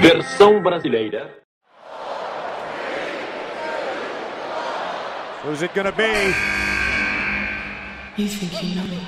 Versão 0.00 0.62
brasileira. 0.62 1.34
Who's 5.42 5.62
it 5.62 5.74
gonna 5.74 5.92
be? 5.92 6.34
You 8.16 8.28
think 8.28 8.62
you 8.62 8.74
know 8.76 8.84
me? 8.88 9.00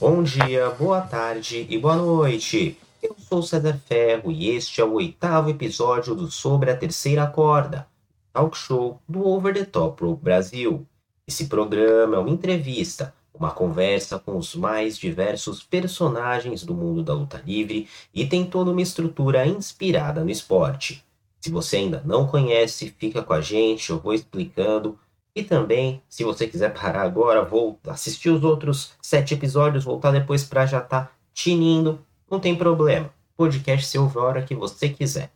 Bom 0.00 0.22
dia, 0.22 0.70
boa 0.70 1.00
tarde 1.00 1.66
e 1.68 1.78
boa 1.78 1.96
noite. 1.96 2.76
Eu 3.02 3.14
sou 3.18 3.42
César 3.42 3.78
Ferro 3.86 4.32
e 4.32 4.50
este 4.50 4.80
é 4.80 4.84
o 4.84 4.94
oitavo 4.94 5.50
episódio 5.50 6.14
do 6.14 6.30
Sobre 6.30 6.70
a 6.70 6.76
Terceira 6.76 7.26
Corda, 7.26 7.86
talk 8.32 8.56
show 8.56 9.00
do 9.08 9.26
Over 9.26 9.54
the 9.54 9.64
Top 9.64 10.02
Rope 10.02 10.24
Brasil. 10.24 10.84
Esse 11.26 11.46
programa 11.46 12.16
é 12.16 12.18
uma 12.18 12.30
entrevista, 12.30 13.14
uma 13.38 13.50
conversa 13.50 14.18
com 14.18 14.36
os 14.36 14.54
mais 14.54 14.98
diversos 14.98 15.62
personagens 15.62 16.64
do 16.64 16.74
mundo 16.74 17.02
da 17.02 17.14
luta 17.14 17.42
livre 17.46 17.88
e 18.12 18.26
tem 18.26 18.44
toda 18.44 18.70
uma 18.70 18.82
estrutura 18.82 19.46
inspirada 19.46 20.24
no 20.24 20.30
esporte. 20.30 21.04
Se 21.40 21.50
você 21.50 21.76
ainda 21.76 22.02
não 22.04 22.26
conhece, 22.26 22.94
fica 22.98 23.22
com 23.22 23.32
a 23.32 23.40
gente, 23.40 23.90
eu 23.90 23.98
vou 23.98 24.12
explicando. 24.12 24.98
E 25.34 25.44
também, 25.44 26.02
se 26.08 26.24
você 26.24 26.48
quiser 26.48 26.74
parar 26.74 27.02
agora, 27.02 27.44
vou 27.44 27.78
assistir 27.86 28.30
os 28.30 28.42
outros 28.42 28.92
sete 29.00 29.34
episódios, 29.34 29.84
voltar 29.84 30.10
depois 30.10 30.42
para 30.42 30.66
já 30.66 30.78
estar 30.78 31.04
tá 31.04 31.12
tinindo, 31.32 32.00
não 32.28 32.40
tem 32.40 32.56
problema. 32.56 33.10
Podcast 33.36 33.86
você 33.86 33.98
ouve 33.98 34.18
a 34.18 34.22
hora 34.22 34.42
que 34.42 34.54
você 34.54 34.88
quiser. 34.88 35.30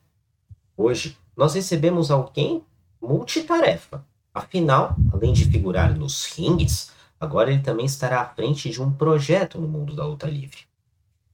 Hoje, 0.77 1.17
nós 1.37 1.55
recebemos 1.55 2.11
alguém 2.11 2.65
multitarefa. 3.01 4.05
Afinal, 4.35 4.97
além 5.13 5.33
de 5.33 5.45
figurar 5.45 5.97
nos 5.97 6.25
rings, 6.33 6.91
agora 7.23 7.53
ele 7.53 7.63
também 7.63 7.87
estará 7.87 8.21
à 8.21 8.25
frente 8.25 8.69
de 8.69 8.83
um 8.83 8.91
projeto 8.91 9.61
no 9.61 9.69
mundo 9.69 9.95
da 9.95 10.05
luta 10.05 10.27
livre. 10.27 10.67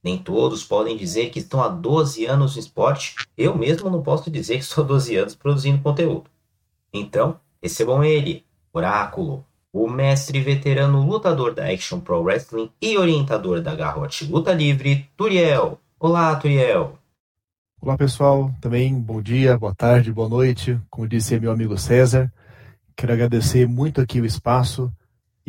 Nem 0.03 0.19
todos 0.19 0.63
podem 0.63 0.95
dizer 0.95 1.31
que 1.31 1.39
estão 1.39 1.63
há 1.63 1.67
12 1.67 2.27
anos 2.27 2.53
no 2.53 2.59
esporte. 2.59 3.15
Eu 3.35 3.57
mesmo 3.57 3.89
não 3.89 4.03
posso 4.03 4.29
dizer 4.29 4.57
que 4.57 4.61
estou 4.61 4.83
há 4.83 4.87
12 4.87 5.15
anos 5.15 5.35
produzindo 5.35 5.81
conteúdo. 5.81 6.29
Então, 6.93 7.39
recebam 7.61 8.03
ele, 8.03 8.45
Oráculo, 8.71 9.43
o 9.73 9.89
mestre 9.89 10.39
veterano 10.39 11.03
lutador 11.03 11.55
da 11.55 11.67
Action 11.67 11.99
Pro 11.99 12.21
Wrestling 12.21 12.69
e 12.79 12.95
orientador 12.95 13.59
da 13.59 13.75
Garrote 13.75 14.25
Luta 14.25 14.53
Livre, 14.53 15.09
Turiel. 15.17 15.79
Olá, 15.99 16.35
Turiel. 16.35 16.99
Olá, 17.81 17.97
pessoal. 17.97 18.53
Também 18.61 18.93
bom 18.93 19.23
dia, 19.23 19.57
boa 19.57 19.73
tarde, 19.73 20.13
boa 20.13 20.29
noite. 20.29 20.79
Como 20.87 21.07
disse 21.07 21.39
meu 21.39 21.51
amigo 21.51 21.75
César, 21.79 22.31
quero 22.95 23.11
agradecer 23.11 23.67
muito 23.67 23.99
aqui 23.99 24.21
o 24.21 24.25
espaço 24.25 24.93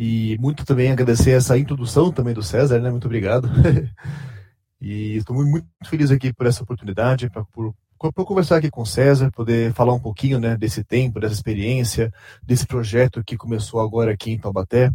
e 0.03 0.35
muito 0.39 0.65
também 0.65 0.91
agradecer 0.91 1.29
essa 1.29 1.55
introdução 1.59 2.11
também 2.11 2.33
do 2.33 2.41
César, 2.41 2.79
né? 2.79 2.89
Muito 2.89 3.05
obrigado. 3.05 3.47
e 4.81 5.15
estou 5.15 5.35
muito 5.35 5.67
feliz 5.85 6.09
aqui 6.09 6.33
por 6.33 6.47
essa 6.47 6.63
oportunidade, 6.63 7.29
pra, 7.29 7.45
por 7.45 7.71
por 7.99 8.25
conversar 8.25 8.57
aqui 8.57 8.71
com 8.71 8.81
o 8.81 8.85
César, 8.85 9.29
poder 9.29 9.71
falar 9.73 9.93
um 9.93 9.99
pouquinho 9.99 10.39
né, 10.39 10.57
desse 10.57 10.83
tempo, 10.83 11.19
dessa 11.19 11.35
experiência, 11.35 12.11
desse 12.41 12.65
projeto 12.65 13.23
que 13.23 13.37
começou 13.37 13.79
agora 13.79 14.11
aqui 14.11 14.31
em 14.31 14.39
Taubaté. 14.39 14.91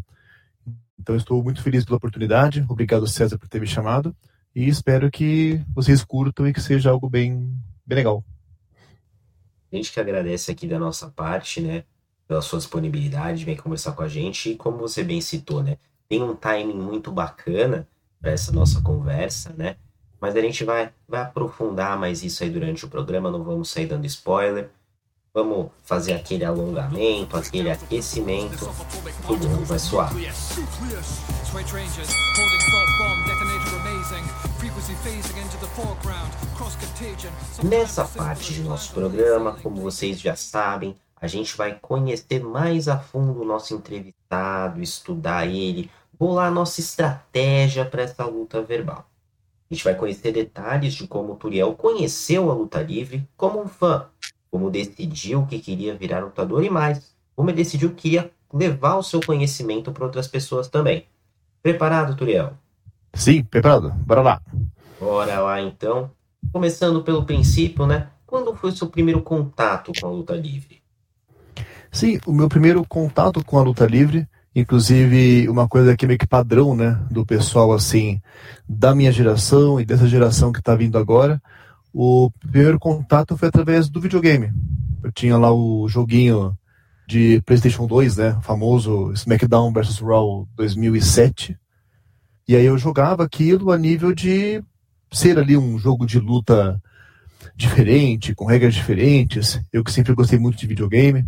Então, 0.99 1.15
estou 1.15 1.41
muito 1.41 1.63
feliz 1.63 1.85
pela 1.85 1.99
oportunidade. 1.99 2.67
Obrigado, 2.69 3.07
César, 3.07 3.39
por 3.39 3.49
ter 3.49 3.61
me 3.61 3.67
chamado. 3.69 4.13
E 4.53 4.67
espero 4.67 5.09
que 5.09 5.61
vocês 5.73 6.03
curtam 6.03 6.49
e 6.49 6.53
que 6.53 6.61
seja 6.61 6.91
algo 6.91 7.09
bem, 7.09 7.57
bem 7.87 7.99
legal. 7.99 8.25
A 9.71 9.77
gente 9.77 9.93
que 9.93 10.01
agradece 10.01 10.51
aqui 10.51 10.67
da 10.67 10.81
nossa 10.81 11.09
parte, 11.09 11.61
né? 11.61 11.85
Pela 12.29 12.43
sua 12.43 12.59
disponibilidade, 12.59 13.45
vem 13.45 13.57
conversar 13.57 13.93
com 13.93 14.03
a 14.03 14.09
gente. 14.09 14.51
E 14.51 14.57
como 14.57 14.79
você 14.79 15.03
bem 15.03 15.21
citou, 15.21 15.63
né? 15.63 15.79
Tem 16.09 16.23
um 16.23 16.35
timing 16.35 16.79
muito 16.79 17.11
bacana 17.13 17.87
para 18.21 18.33
essa 18.33 18.53
nossa 18.53 18.81
conversa, 18.81 19.55
né? 19.57 19.77
Mas 20.21 20.35
a 20.35 20.41
gente 20.41 20.65
vai, 20.65 20.91
vai 21.07 21.23
aprofundar 21.23 21.99
mais 21.99 22.25
isso 22.25 22.43
aí 22.43 22.51
durante 22.51 22.85
o 22.85 22.89
programa, 22.89 23.31
não 23.31 23.45
vamos 23.45 23.69
sair 23.71 23.87
dando 23.87 24.07
spoiler. 24.07 24.71
Vamos 25.37 25.71
fazer 25.85 26.15
aquele 26.15 26.47
alongamento, 26.47 27.37
aquele 27.37 27.71
aquecimento. 27.71 28.71
Tudo 29.27 29.49
mundo 29.51 29.67
vai 29.67 29.79
suar. 29.79 30.11
Nessa 37.63 38.05
parte 38.07 38.55
de 38.55 38.63
nosso 38.63 38.95
programa, 38.95 39.59
como 39.63 39.77
vocês 39.77 40.19
já 40.19 40.35
sabem, 40.35 40.97
a 41.21 41.27
gente 41.27 41.57
vai 41.57 41.79
conhecer 41.81 42.43
mais 42.43 42.89
a 42.89 42.99
fundo 42.99 43.41
o 43.41 43.45
nosso 43.45 43.75
entrevistado, 43.75 44.83
estudar 44.83 45.47
ele, 45.47 45.91
bolar 46.19 46.53
nossa 46.53 46.81
estratégia 46.81 47.85
para 47.85 48.03
essa 48.03 48.25
luta 48.25 48.61
verbal. 48.63 49.09
A 49.69 49.75
gente 49.75 49.83
vai 49.83 49.95
conhecer 49.95 50.33
detalhes 50.33 50.95
de 50.95 51.09
como 51.09 51.35
Turiel 51.35 51.75
conheceu 51.75 52.51
a 52.51 52.55
luta 52.55 52.83
livre 52.83 53.27
como 53.37 53.63
um 53.63 53.67
fã, 53.67 54.07
como 54.51 54.71
decidiu 54.71 55.47
que 55.47 55.59
queria 55.59 55.95
virar 55.95 56.21
lutador 56.21 56.63
e 56.63 56.71
mais, 56.71 57.15
como 57.35 57.51
ele 57.51 57.57
decidiu 57.57 57.91
que 57.91 58.03
queria 58.03 58.31
levar 58.53 58.97
o 58.97 59.03
seu 59.03 59.21
conhecimento 59.21 59.91
para 59.93 60.05
outras 60.05 60.29
pessoas 60.29 60.69
também. 60.69 61.07
Preparado, 61.63 62.15
Turiel? 62.15 62.53
Sim, 63.15 63.43
preparado. 63.43 63.91
Bora 64.07 64.23
lá. 64.23 64.43
Bora 65.01 65.41
lá 65.41 65.61
então. 65.61 66.11
Começando 66.53 67.03
pelo 67.03 67.25
princípio, 67.25 67.87
né? 67.87 68.11
Quando 68.25 68.55
foi 68.55 68.71
o 68.71 68.77
seu 68.77 68.89
primeiro 68.89 69.23
contato 69.23 69.91
com 69.99 70.07
a 70.07 70.11
luta 70.11 70.35
livre? 70.35 70.86
Sim, 71.97 72.19
o 72.27 72.33
meu 72.33 72.49
primeiro 72.49 72.85
contato 72.87 73.43
com 73.45 73.59
a 73.59 73.63
luta 73.63 73.87
livre 73.87 74.29
Inclusive, 74.57 75.51
uma 75.51 75.69
coisa 75.69 75.95
que 75.95 76.07
é 76.07 76.09
meio 76.09 76.19
que 76.19 76.27
padrão, 76.27 76.75
né, 76.75 76.99
do 77.11 77.27
pessoal, 77.27 77.75
assim, 77.75 78.23
da 78.67 78.95
minha 78.95 79.13
geração 79.13 79.79
e 79.79 79.85
dessa 79.85 80.09
geração 80.09 80.51
que 80.51 80.61
está 80.61 80.75
vindo 80.75 80.97
agora, 80.97 81.43
o 81.93 82.31
primeiro 82.51 82.79
contato 82.79 83.37
foi 83.37 83.49
através 83.49 83.91
do 83.91 84.01
videogame. 84.01 84.51
Eu 85.05 85.13
tinha 85.13 85.37
lá 85.37 85.53
o 85.53 85.87
joguinho 85.91 86.57
de 87.07 87.43
PlayStation 87.45 87.87
2, 87.87 88.17
né, 88.17 88.39
famoso 88.41 89.13
SmackDown 89.13 89.71
vs 89.75 89.99
Raw 89.99 90.49
2007. 90.57 91.55
E 92.49 92.57
aí 92.57 92.65
eu 92.65 92.79
jogava 92.79 93.25
aquilo 93.25 93.71
a 93.71 93.77
nível 93.77 94.15
de 94.15 94.65
ser 95.13 95.39
ali 95.39 95.55
um 95.55 95.79
jogo 95.79 96.07
de 96.07 96.19
luta 96.19 96.81
diferente, 97.55 98.35
com 98.35 98.47
regras 98.47 98.73
diferentes. 98.73 99.61
Eu 99.71 99.85
que 99.85 99.93
sempre 99.93 100.15
gostei 100.15 100.39
muito 100.39 100.57
de 100.57 100.67
videogame. 100.67 101.27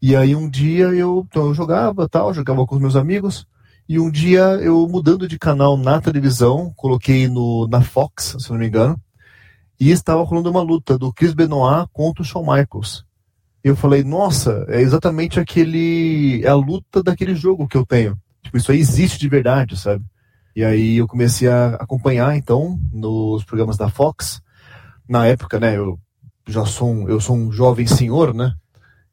E 0.00 0.14
aí 0.14 0.34
um 0.36 0.48
dia 0.48 0.86
eu, 0.86 1.26
então, 1.28 1.46
eu 1.46 1.54
jogava, 1.54 2.08
tal, 2.08 2.34
jogava 2.34 2.66
com 2.66 2.74
os 2.74 2.80
meus 2.80 2.96
amigos, 2.96 3.46
e 3.88 3.98
um 3.98 4.10
dia 4.10 4.42
eu 4.60 4.86
mudando 4.88 5.28
de 5.28 5.38
canal 5.38 5.76
na 5.76 6.00
televisão, 6.00 6.72
coloquei 6.76 7.28
no, 7.28 7.66
na 7.68 7.80
Fox, 7.80 8.36
se 8.38 8.50
não 8.50 8.58
me 8.58 8.66
engano, 8.66 9.00
e 9.78 9.90
estava 9.90 10.22
rolando 10.22 10.50
uma 10.50 10.62
luta 10.62 10.98
do 10.98 11.12
Chris 11.12 11.34
Benoit 11.34 11.88
contra 11.92 12.22
o 12.22 12.24
Shawn 12.24 12.42
Michaels. 12.42 13.04
E 13.64 13.68
eu 13.68 13.76
falei, 13.76 14.04
nossa, 14.04 14.64
é 14.68 14.80
exatamente 14.80 15.40
aquele. 15.40 16.40
É 16.44 16.48
a 16.48 16.54
luta 16.54 17.02
daquele 17.02 17.34
jogo 17.34 17.66
que 17.66 17.76
eu 17.76 17.84
tenho. 17.84 18.16
Tipo, 18.42 18.56
isso 18.56 18.70
aí 18.70 18.78
existe 18.78 19.18
de 19.18 19.28
verdade, 19.28 19.76
sabe? 19.76 20.04
E 20.54 20.64
aí 20.64 20.96
eu 20.96 21.08
comecei 21.08 21.48
a 21.48 21.74
acompanhar, 21.74 22.36
então, 22.36 22.78
nos 22.92 23.44
programas 23.44 23.76
da 23.76 23.88
Fox. 23.88 24.40
Na 25.08 25.26
época, 25.26 25.58
né, 25.58 25.76
eu 25.76 25.98
já 26.46 26.64
sou 26.64 26.88
um, 26.88 27.08
eu 27.08 27.20
sou 27.20 27.36
um 27.36 27.50
jovem 27.50 27.86
senhor, 27.86 28.32
né? 28.32 28.54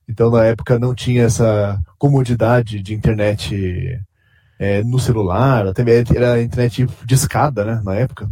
Então, 0.08 0.30
na 0.30 0.44
época, 0.44 0.78
não 0.78 0.94
tinha 0.94 1.24
essa 1.24 1.82
comodidade 1.98 2.82
de 2.82 2.94
internet 2.94 4.00
é, 4.60 4.84
no 4.84 5.00
celular, 5.00 5.68
até 5.68 5.84
era 6.16 6.42
internet 6.42 6.88
de 7.06 7.14
escada, 7.14 7.64
né, 7.64 7.82
na 7.84 7.96
época. 7.96 8.30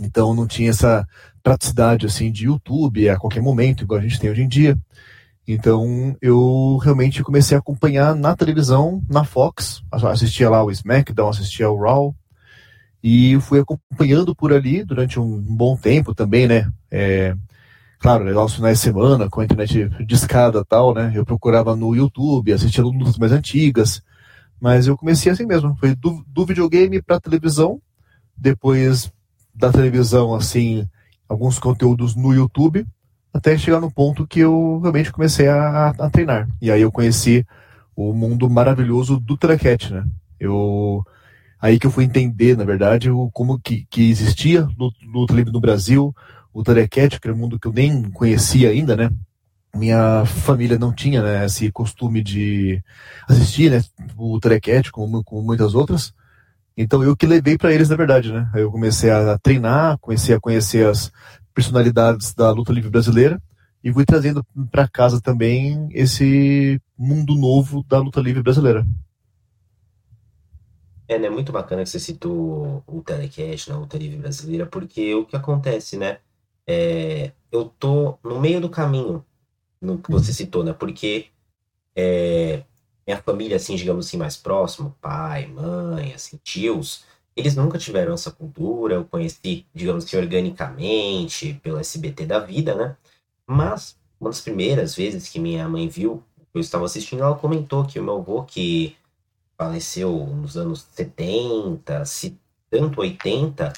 Então, 0.00 0.34
não 0.34 0.46
tinha 0.46 0.70
essa 0.70 1.06
praticidade, 1.42 2.06
assim, 2.06 2.30
de 2.30 2.46
YouTube 2.46 3.08
a 3.08 3.16
qualquer 3.16 3.40
momento, 3.42 3.84
igual 3.84 4.00
a 4.00 4.02
gente 4.02 4.18
tem 4.18 4.30
hoje 4.30 4.42
em 4.42 4.48
dia. 4.48 4.76
Então, 5.46 6.16
eu 6.20 6.76
realmente 6.82 7.22
comecei 7.22 7.56
a 7.56 7.60
acompanhar 7.60 8.14
na 8.14 8.34
televisão, 8.34 9.02
na 9.08 9.24
Fox, 9.24 9.82
assistia 9.90 10.50
lá 10.50 10.64
o 10.64 10.70
SmackDown, 10.72 11.28
assistia 11.28 11.70
o 11.70 11.80
Raw, 11.80 12.14
e 13.02 13.38
fui 13.40 13.60
acompanhando 13.60 14.34
por 14.34 14.52
ali 14.52 14.82
durante 14.82 15.20
um 15.20 15.40
bom 15.40 15.76
tempo 15.76 16.12
também, 16.12 16.48
né, 16.48 16.68
é, 16.90 17.36
claro, 17.98 18.24
legal 18.24 18.44
os 18.44 18.54
finais 18.54 18.78
de 18.78 18.84
semana, 18.84 19.28
com 19.28 19.40
a 19.40 19.44
internet 19.44 19.88
discada 20.04 20.60
e 20.60 20.64
tal, 20.64 20.94
né? 20.94 21.12
Eu 21.14 21.24
procurava 21.24 21.74
no 21.74 21.94
YouTube, 21.94 22.52
assistia 22.52 22.84
lutas 22.84 23.18
mais 23.18 23.32
antigas, 23.32 24.02
mas 24.60 24.86
eu 24.86 24.96
comecei 24.96 25.30
assim 25.30 25.46
mesmo, 25.46 25.76
foi 25.76 25.94
do, 25.94 26.24
do 26.26 26.46
videogame 26.46 27.02
para 27.02 27.20
televisão, 27.20 27.80
depois 28.36 29.10
da 29.54 29.72
televisão, 29.72 30.34
assim, 30.34 30.88
alguns 31.28 31.58
conteúdos 31.58 32.14
no 32.14 32.34
YouTube, 32.34 32.86
até 33.32 33.56
chegar 33.56 33.80
no 33.80 33.90
ponto 33.90 34.26
que 34.26 34.40
eu 34.40 34.80
realmente 34.80 35.12
comecei 35.12 35.48
a, 35.48 35.88
a 35.88 36.10
treinar. 36.10 36.48
E 36.60 36.70
aí 36.70 36.80
eu 36.80 36.92
conheci 36.92 37.46
o 37.94 38.12
mundo 38.12 38.48
maravilhoso 38.48 39.18
do 39.18 39.36
telecat, 39.36 39.92
né? 39.92 40.04
Eu 40.38 41.04
aí 41.60 41.78
que 41.78 41.86
eu 41.86 41.90
fui 41.90 42.04
entender, 42.04 42.56
na 42.56 42.64
verdade, 42.64 43.10
o, 43.10 43.30
como 43.30 43.58
que, 43.58 43.86
que 43.90 44.10
existia 44.10 44.68
luta 44.78 45.34
livre 45.34 45.52
no 45.52 45.60
Brasil, 45.60 46.14
o 46.56 46.62
era 47.22 47.34
um 47.34 47.36
mundo 47.36 47.58
que 47.60 47.68
eu 47.68 47.72
nem 47.72 48.10
conhecia 48.10 48.70
ainda, 48.70 48.96
né? 48.96 49.10
Minha 49.74 50.24
família 50.24 50.78
não 50.78 50.90
tinha 50.90 51.22
né, 51.22 51.44
esse 51.44 51.70
costume 51.70 52.22
de 52.22 52.82
assistir 53.28 53.70
né, 53.70 53.84
o 54.16 54.40
Telecat, 54.40 54.90
como, 54.90 55.22
como 55.22 55.42
muitas 55.42 55.74
outras. 55.74 56.14
Então 56.74 57.02
eu 57.02 57.14
que 57.14 57.26
levei 57.26 57.58
para 57.58 57.74
eles, 57.74 57.90
na 57.90 57.96
verdade, 57.96 58.32
né? 58.32 58.50
Eu 58.54 58.70
comecei 58.70 59.10
a 59.10 59.38
treinar, 59.38 59.98
comecei 59.98 60.34
a 60.34 60.40
conhecer 60.40 60.86
as 60.86 61.12
personalidades 61.52 62.32
da 62.32 62.50
luta 62.52 62.72
livre 62.72 62.88
brasileira 62.88 63.40
e 63.84 63.92
fui 63.92 64.06
trazendo 64.06 64.42
para 64.70 64.88
casa 64.88 65.20
também 65.20 65.88
esse 65.92 66.80
mundo 66.96 67.34
novo 67.34 67.84
da 67.86 67.98
luta 67.98 68.20
livre 68.20 68.42
brasileira. 68.42 68.86
É, 71.06 71.18
né? 71.18 71.28
Muito 71.28 71.52
bacana 71.52 71.82
que 71.82 71.90
você 71.90 72.00
citou 72.00 72.82
o 72.86 73.02
telecast 73.02 73.68
na 73.68 73.78
luta 73.78 73.98
livre 73.98 74.16
brasileira, 74.16 74.64
porque 74.64 75.14
o 75.14 75.26
que 75.26 75.36
acontece, 75.36 75.98
né? 75.98 76.18
É, 76.66 77.32
eu 77.52 77.66
tô 77.78 78.18
no 78.22 78.40
meio 78.40 78.60
do 78.60 78.68
caminho 78.68 79.24
no 79.80 79.98
que 79.98 80.10
você 80.10 80.30
uhum. 80.30 80.36
citou, 80.36 80.64
né? 80.64 80.72
Porque 80.72 81.26
é, 81.94 82.64
minha 83.06 83.22
família, 83.22 83.56
assim, 83.56 83.76
digamos 83.76 84.06
assim, 84.06 84.16
mais 84.16 84.36
próximo, 84.36 84.96
pai, 85.00 85.46
mãe, 85.46 86.12
assim, 86.12 86.38
tios, 86.42 87.04
eles 87.36 87.54
nunca 87.54 87.78
tiveram 87.78 88.14
essa 88.14 88.30
cultura. 88.30 88.96
Eu 88.96 89.04
conheci, 89.04 89.66
digamos 89.74 90.04
assim, 90.04 90.16
organicamente, 90.16 91.54
pelo 91.62 91.78
SBT 91.78 92.26
da 92.26 92.40
vida, 92.40 92.74
né? 92.74 92.96
Mas, 93.46 93.96
uma 94.20 94.30
das 94.30 94.40
primeiras 94.40 94.94
vezes 94.94 95.28
que 95.28 95.38
minha 95.38 95.68
mãe 95.68 95.88
viu, 95.88 96.22
eu 96.52 96.60
estava 96.60 96.84
assistindo, 96.84 97.22
ela 97.22 97.36
comentou 97.36 97.86
que 97.86 98.00
o 98.00 98.02
meu 98.02 98.16
avô, 98.16 98.42
que 98.42 98.96
faleceu 99.56 100.26
nos 100.26 100.56
anos 100.56 100.86
70, 100.94 102.04
se 102.04 102.38
tanto 102.70 103.00
80, 103.00 103.72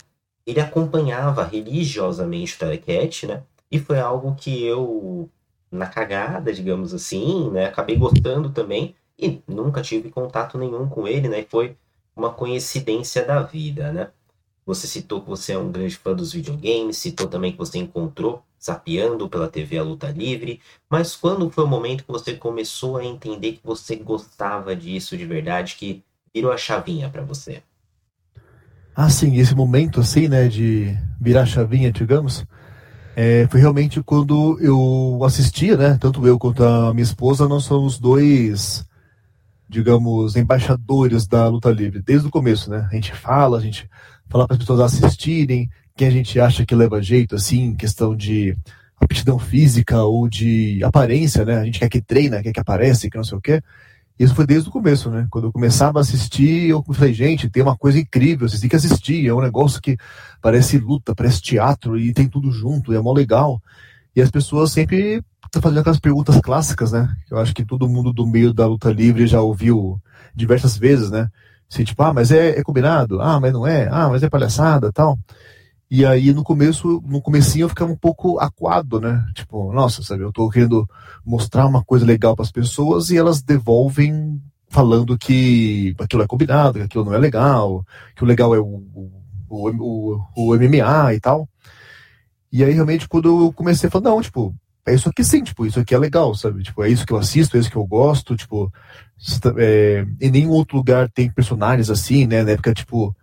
ele 0.49 0.61
acompanhava 0.61 1.45
religiosamente 1.45 2.57
o 2.57 2.59
Telecat, 2.59 3.27
né? 3.27 3.43
E 3.71 3.79
foi 3.79 4.01
algo 4.01 4.35
que 4.35 4.65
eu, 4.65 5.29
na 5.71 5.87
cagada, 5.87 6.55
digamos 6.55 6.95
assim, 6.95 7.51
né? 7.51 7.67
Acabei 7.67 7.97
gostando 7.97 8.49
também 8.51 8.95
e 9.19 9.43
nunca 9.47 9.83
tive 9.83 10.11
contato 10.11 10.57
nenhum 10.57 10.89
com 10.89 11.07
ele, 11.07 11.29
né? 11.29 11.45
Foi 11.51 11.77
uma 12.17 12.33
coincidência 12.33 13.27
da 13.27 13.43
vida, 13.43 13.93
né? 13.93 14.11
Você 14.65 14.87
citou 14.87 15.21
que 15.21 15.29
você 15.29 15.53
é 15.53 15.59
um 15.59 15.71
grande 15.71 15.97
fã 15.97 16.15
dos 16.15 16.33
videogames, 16.33 16.97
citou 16.97 17.29
também 17.29 17.53
que 17.53 17.59
você 17.59 17.77
encontrou 17.79 18.43
zapeando 18.63 19.29
pela 19.29 19.49
TV 19.49 19.79
a 19.79 19.83
luta 19.83 20.11
livre, 20.11 20.63
mas 20.89 21.15
quando 21.15 21.51
foi 21.51 21.65
o 21.65 21.69
momento 21.69 22.05
que 22.05 22.11
você 22.13 22.35
começou 22.35 22.97
a 22.97 23.05
entender 23.05 23.53
que 23.53 23.61
você 23.63 23.97
gostava 23.97 24.75
disso 24.75 25.17
de 25.17 25.27
verdade, 25.27 25.77
que 25.77 26.03
virou 26.35 26.51
a 26.51 26.57
chavinha 26.57 27.11
para 27.11 27.23
você? 27.23 27.63
Ah, 29.01 29.09
sim, 29.09 29.37
esse 29.37 29.55
momento 29.55 30.01
assim, 30.01 30.27
né, 30.27 30.49
de 30.49 30.93
virar 31.21 31.47
chavinha, 31.47 31.93
digamos, 31.93 32.45
é, 33.15 33.47
foi 33.49 33.61
realmente 33.61 34.03
quando 34.03 34.59
eu 34.61 35.21
assistia, 35.25 35.77
né, 35.77 35.97
tanto 36.01 36.27
eu 36.27 36.37
quanto 36.37 36.65
a 36.65 36.93
minha 36.93 37.05
esposa, 37.05 37.47
nós 37.47 37.63
somos 37.63 37.97
dois, 37.97 38.85
digamos, 39.69 40.35
embaixadores 40.35 41.29
da 41.29 41.47
luta 41.47 41.71
livre, 41.71 42.03
desde 42.03 42.27
o 42.27 42.31
começo, 42.31 42.69
né, 42.69 42.89
a 42.91 42.95
gente 42.97 43.15
fala, 43.15 43.59
a 43.59 43.61
gente 43.61 43.89
fala 44.29 44.49
para 44.49 44.57
as 44.57 44.59
pessoas 44.59 44.81
assistirem, 44.81 45.71
quem 45.95 46.09
a 46.09 46.11
gente 46.11 46.41
acha 46.41 46.67
que 46.67 46.75
leva 46.75 47.01
jeito, 47.01 47.37
assim, 47.37 47.77
questão 47.77 48.17
de 48.17 48.57
aptidão 49.01 49.39
física 49.39 50.03
ou 50.03 50.29
de 50.29 50.83
aparência, 50.83 51.45
né? 51.45 51.59
A 51.59 51.65
gente 51.65 51.79
quer 51.79 51.89
que 51.89 52.01
treina, 52.01 52.43
quer 52.43 52.53
que 52.53 52.59
apareça, 52.59 53.09
que 53.09 53.17
não 53.17 53.23
sei 53.23 53.39
o 53.39 53.41
quê. 53.41 53.63
Isso 54.19 54.35
foi 54.35 54.47
desde 54.47 54.69
o 54.69 54.73
começo, 54.73 55.11
né? 55.11 55.27
Quando 55.31 55.45
eu 55.45 55.53
começava 55.53 56.01
a 56.01 56.03
assistir, 56.03 56.69
eu 56.69 56.83
falei, 56.93 57.15
gente, 57.15 57.49
tem 57.49 57.63
uma 57.63 57.77
coisa 57.77 57.99
incrível, 57.99 58.49
vocês 58.49 58.61
têm 58.61 58.69
que 58.69 58.77
assistir. 58.77 59.27
É 59.27 59.33
um 59.33 59.41
negócio 59.41 59.81
que 59.81 59.97
parece 60.43 60.77
luta, 60.79 61.15
parece 61.15 61.41
teatro 61.41 61.97
e 61.97 62.13
tem 62.13 62.29
tudo 62.29 62.51
junto, 62.51 62.93
é 62.93 63.01
mó 63.01 63.13
legal. 63.13 63.63
E 64.17 64.21
as 64.21 64.31
pessoas 64.31 64.73
sempre 64.73 65.23
estão 65.47 65.63
fazendo 65.63 65.79
aquelas 65.79 66.01
perguntas 66.01 66.41
clássicas, 66.41 66.91
né? 66.91 67.15
Eu 67.31 67.39
acho 67.39 67.55
que 67.55 67.65
todo 67.65 67.89
mundo 67.89 68.13
do 68.13 68.27
meio 68.27 68.53
da 68.53 68.67
luta 68.67 68.91
livre 68.91 69.27
já 69.27 69.41
ouviu 69.41 70.01
diversas 70.35 70.77
vezes, 70.77 71.11
né? 71.11 71.31
Se 71.69 71.85
tipo, 71.85 72.03
ah, 72.03 72.13
mas 72.13 72.33
é, 72.33 72.59
é 72.59 72.63
combinado? 72.63 73.21
Ah, 73.21 73.39
mas 73.39 73.53
não 73.53 73.67
é? 73.67 73.89
Ah, 73.91 74.09
mas 74.09 74.23
é 74.23 74.29
palhaçada 74.29 74.91
tal. 74.91 75.19
E 75.91 76.05
aí 76.05 76.33
no 76.33 76.45
começo, 76.45 77.03
no 77.07 77.23
comecinho 77.23 77.65
eu 77.65 77.69
ficava 77.69 77.91
um 77.91 77.97
pouco 77.97 78.39
aquado, 78.39 79.01
né? 79.01 79.25
Tipo, 79.35 79.73
nossa, 79.73 80.03
sabe, 80.03 80.23
eu 80.23 80.33
tô 80.33 80.51
querendo 80.51 80.87
mostrar 81.25 81.67
uma 81.67 81.83
coisa 81.83 82.05
legal 82.05 82.37
para 82.37 82.45
as 82.45 82.53
pessoas 82.53 83.09
e 83.09 83.17
elas 83.17 83.41
devolvem 83.41 84.41
falando 84.69 85.17
que 85.17 85.95
aquilo 85.99 86.23
é 86.23 86.27
combinado, 86.27 86.79
que 86.79 86.85
aquilo 86.85 87.07
não 87.07 87.15
é 87.15 87.19
legal, 87.19 87.85
que 88.15 88.23
o 88.23 88.27
legal 88.27 88.55
é 88.55 88.59
o, 88.59 88.85
o, 89.49 89.71
o, 89.71 90.21
o 90.37 90.57
MMA 90.57 91.15
e 91.15 91.21
tal. 91.21 91.49
E 92.53 92.63
aí 92.63 92.73
realmente 92.73 93.09
quando 93.09 93.47
eu 93.47 93.53
comecei 93.53 93.89
a 93.89 93.91
falar, 93.91 94.11
não, 94.11 94.21
tipo, 94.21 94.55
é 94.89 94.95
isso 94.95 95.09
aqui 95.09 95.25
sim, 95.25 95.43
tipo, 95.43 95.67
isso 95.67 95.81
aqui 95.81 95.95
é 95.95 95.99
legal, 95.99 96.35
sabe? 96.35 96.63
Tipo, 96.63 96.83
é 96.83 96.91
isso 96.91 97.07
que 97.07 97.13
eu 97.13 97.19
assisto, 97.19 97.57
é 97.57 97.61
isso 97.61 97.71
que 97.71 97.77
eu 97.77 97.87
gosto, 97.87 98.37
tipo, 98.37 98.73
é, 99.57 100.07
em 100.21 100.31
nenhum 100.31 100.51
outro 100.51 100.77
lugar 100.77 101.11
tem 101.11 101.31
personagens 101.31 101.91
assim, 101.91 102.27
né? 102.27 102.43
Na 102.43 102.53
época, 102.53 102.73
tipo, 102.73 103.15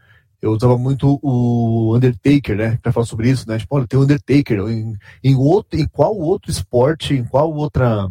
eu 0.45 0.51
usava 0.51 0.77
muito 0.77 1.19
o 1.23 1.95
Undertaker, 1.95 2.55
né, 2.55 2.77
para 2.81 2.91
falar 2.91 3.05
sobre 3.07 3.29
isso, 3.31 3.49
né? 3.49 3.57
Tipo, 3.57 3.77
olha, 3.77 3.87
tem 3.87 3.99
o 3.99 4.03
Undertaker. 4.03 4.59
Em, 4.69 4.95
em, 5.23 5.35
outro, 5.35 5.79
em 5.79 5.87
qual 5.87 6.15
outro 6.15 6.51
esporte, 6.51 7.15
em 7.15 7.23
qual 7.23 7.51
outra 7.51 8.07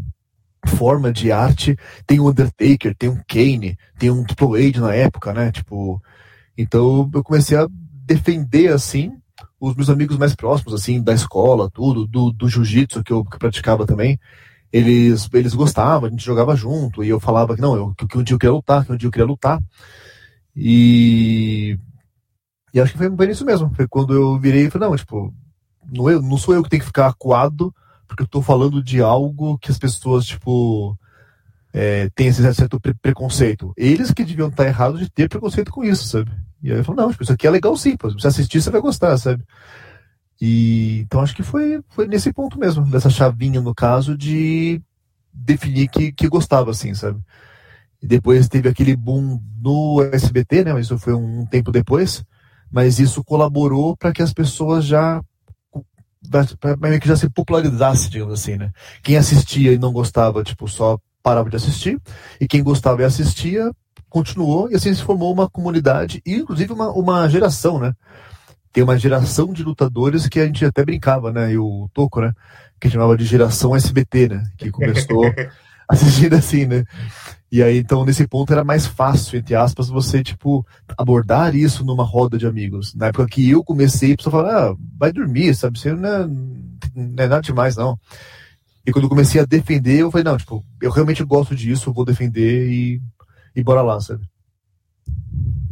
forma 0.67 1.13
de 1.13 1.31
arte 1.31 1.79
tem 2.05 2.19
o 2.19 2.29
Undertaker, 2.29 2.93
tem 2.97 3.09
um 3.09 3.21
Kane, 3.29 3.79
tem 3.99 4.11
um 4.11 4.25
Triple 4.25 4.69
H 4.69 4.81
na 4.81 4.95
época, 4.95 5.33
né? 5.33 5.53
Tipo, 5.53 6.03
então 6.59 7.09
eu 7.15 7.23
comecei 7.23 7.57
a 7.57 7.69
defender 8.05 8.73
assim 8.73 9.13
os 9.61 9.77
meus 9.77 9.89
amigos 9.89 10.19
mais 10.19 10.35
próximos, 10.35 10.75
assim, 10.75 11.01
da 11.01 11.15
escola, 11.15 11.71
tudo, 11.71 12.07
do, 12.07 12.33
do 12.33 12.49
jiu-jitsu 12.49 13.03
que 13.05 13.13
eu, 13.13 13.25
que 13.25 13.37
eu 13.37 13.39
praticava 13.39 13.87
também. 13.87 14.19
Eles, 14.73 15.29
eles 15.33 15.55
gostavam, 15.55 16.09
a 16.09 16.11
gente 16.11 16.25
jogava 16.25 16.57
junto, 16.57 17.05
e 17.05 17.09
eu 17.09 17.21
falava 17.21 17.55
que 17.55 17.63
não, 17.63 17.77
eu, 17.77 17.95
que, 17.95 18.07
que 18.09 18.19
um 18.19 18.25
dia 18.25 18.35
eu 18.35 18.39
queria 18.39 18.53
lutar, 18.53 18.85
que 18.85 18.93
um 18.93 18.97
dia 18.97 19.07
eu 19.07 19.13
queria 19.13 19.27
lutar. 19.27 19.61
E 20.57 21.79
e 22.75 22.81
acho 22.81 22.91
que 22.91 22.99
foi 22.99 23.09
bem 23.09 23.31
isso 23.31 23.45
mesmo. 23.45 23.73
Foi 23.73 23.87
quando 23.87 24.13
eu 24.13 24.37
virei 24.37 24.67
e 24.67 24.71
falei, 24.71 24.89
não, 24.89 24.97
tipo, 24.97 25.33
não, 25.93 26.11
eu, 26.11 26.21
não 26.21 26.37
sou 26.37 26.55
eu 26.55 26.63
que 26.63 26.69
tenho 26.69 26.81
que 26.81 26.87
ficar 26.89 27.07
acuado, 27.07 27.73
porque 28.09 28.25
eu 28.25 28.27
tô 28.27 28.43
falando 28.43 28.83
de 28.83 29.01
algo 29.01 29.57
que 29.59 29.71
as 29.71 29.79
pessoas, 29.79 30.27
tipo, 30.27 30.99
é, 31.73 32.11
têm 32.17 32.27
esse 32.27 32.43
certo 32.53 32.81
pre 32.81 32.93
preconceito. 32.95 33.73
Eles 33.77 34.11
que 34.11 34.25
deviam 34.25 34.49
estar 34.49 34.67
errados 34.67 34.99
de 34.99 35.09
ter 35.09 35.29
preconceito 35.29 35.71
com 35.71 35.85
isso, 35.85 36.05
sabe? 36.09 36.33
E 36.61 36.73
aí 36.73 36.79
eu 36.79 36.85
falei, 36.85 37.05
não, 37.05 37.11
tipo, 37.13 37.23
isso 37.23 37.33
aqui 37.33 37.47
é 37.47 37.51
legal 37.51 37.77
sim, 37.77 37.97
pô. 37.97 38.11
Se 38.11 38.17
você 38.17 38.27
assistir, 38.27 38.61
você 38.61 38.71
vai 38.71 38.81
gostar, 38.81 39.17
sabe? 39.19 39.45
E 40.41 40.99
então 41.03 41.21
acho 41.21 41.35
que 41.37 41.45
foi, 41.45 41.81
foi 41.91 42.09
nesse 42.09 42.33
ponto 42.33 42.59
mesmo, 42.59 42.85
dessa 42.87 43.09
chavinha, 43.09 43.61
no 43.61 43.73
caso, 43.73 44.19
de 44.19 44.83
definir 45.33 45.89
que, 45.89 46.11
que 46.11 46.29
gostava, 46.29 46.73
assim, 46.73 46.93
sabe? 46.93 47.21
E 48.03 48.07
depois 48.07 48.49
teve 48.49 48.69
aquele 48.69 48.97
boom 48.97 49.41
no 49.63 50.03
SBT, 50.13 50.65
né? 50.65 50.73
Mas 50.73 50.87
isso 50.87 50.99
foi 50.99 51.15
um 51.15 51.47
tempo 51.47 51.71
depois 51.71 52.25
mas 52.75 52.99
isso 52.99 53.23
colaborou 53.23 53.97
para 53.97 54.13
que 54.13 54.21
as 54.21 54.33
pessoas 54.33 54.85
já 54.85 55.23
meio 56.81 57.01
que 57.01 57.07
já 57.07 57.15
se 57.15 57.31
popularizasse, 57.31 58.11
digamos 58.11 58.35
assim, 58.35 58.57
né? 58.57 58.73
Quem 59.01 59.17
assistia 59.17 59.73
e 59.73 59.79
não 59.79 59.93
gostava, 59.93 60.43
tipo, 60.43 60.67
só 60.67 60.99
parava 61.23 61.49
de 61.49 61.55
assistir, 61.55 62.01
e 62.41 62.49
quem 62.49 62.65
gostava 62.65 63.03
e 63.03 63.05
assistia, 63.05 63.71
continuou, 64.09 64.69
e 64.69 64.75
assim 64.75 64.93
se 64.93 65.05
formou 65.05 65.33
uma 65.33 65.49
comunidade, 65.49 66.21
e 66.27 66.35
inclusive 66.35 66.73
uma, 66.73 66.91
uma 66.91 67.29
geração, 67.29 67.79
né? 67.79 67.95
Tem 68.73 68.83
uma 68.83 68.99
geração 68.99 69.53
de 69.53 69.63
lutadores 69.63 70.27
que 70.27 70.41
a 70.41 70.47
gente 70.47 70.65
até 70.65 70.85
brincava, 70.85 71.33
né? 71.33 71.53
E 71.53 71.59
o 71.59 71.89
Toco, 71.95 72.21
né? 72.21 72.33
Que 72.81 72.91
chamava 72.91 73.17
de 73.17 73.25
geração 73.25 73.77
SBT, 73.77 74.31
né? 74.31 74.51
Que 74.59 74.73
começou 74.73 75.23
assistindo 75.89 76.35
assim, 76.35 76.67
né? 76.67 76.85
E 77.51 77.63
aí, 77.63 77.79
então, 77.79 78.05
nesse 78.05 78.27
ponto 78.27 78.53
era 78.53 78.65
mais 78.65 78.85
fácil, 78.87 79.39
entre 79.39 79.55
aspas, 79.55 79.89
você, 79.89 80.23
tipo, 80.23 80.67
abordar 80.99 81.55
isso 81.55 81.85
numa 81.85 82.03
roda 82.03 82.37
de 82.37 82.47
amigos. 82.47 82.95
Na 82.95 83.07
época 83.07 83.29
que 83.29 83.49
eu 83.49 83.63
comecei, 83.63 84.13
a 84.13 84.17
pessoa 84.17 84.33
falava, 84.33 84.73
ah, 84.73 84.77
vai 84.99 85.13
dormir, 85.13 85.55
sabe? 85.55 85.79
Você 85.79 85.93
não 85.93 86.09
é, 86.09 86.27
não 86.27 87.25
é 87.25 87.29
nada 87.29 87.41
demais, 87.41 87.77
não. 87.77 87.97
E 88.87 88.93
quando 88.93 89.05
eu 89.05 89.09
comecei 89.09 89.41
a 89.41 89.47
defender, 89.47 90.01
eu 90.01 90.11
falei, 90.11 90.25
não, 90.25 90.37
tipo, 90.37 90.65
eu 90.83 90.91
realmente 90.91 91.23
gosto 91.23 91.55
disso, 91.55 91.93
vou 91.93 92.05
defender 92.05 92.69
e, 92.69 93.01
e 93.55 93.63
bora 93.63 93.83
lá, 93.83 94.01
sabe? 94.01 94.29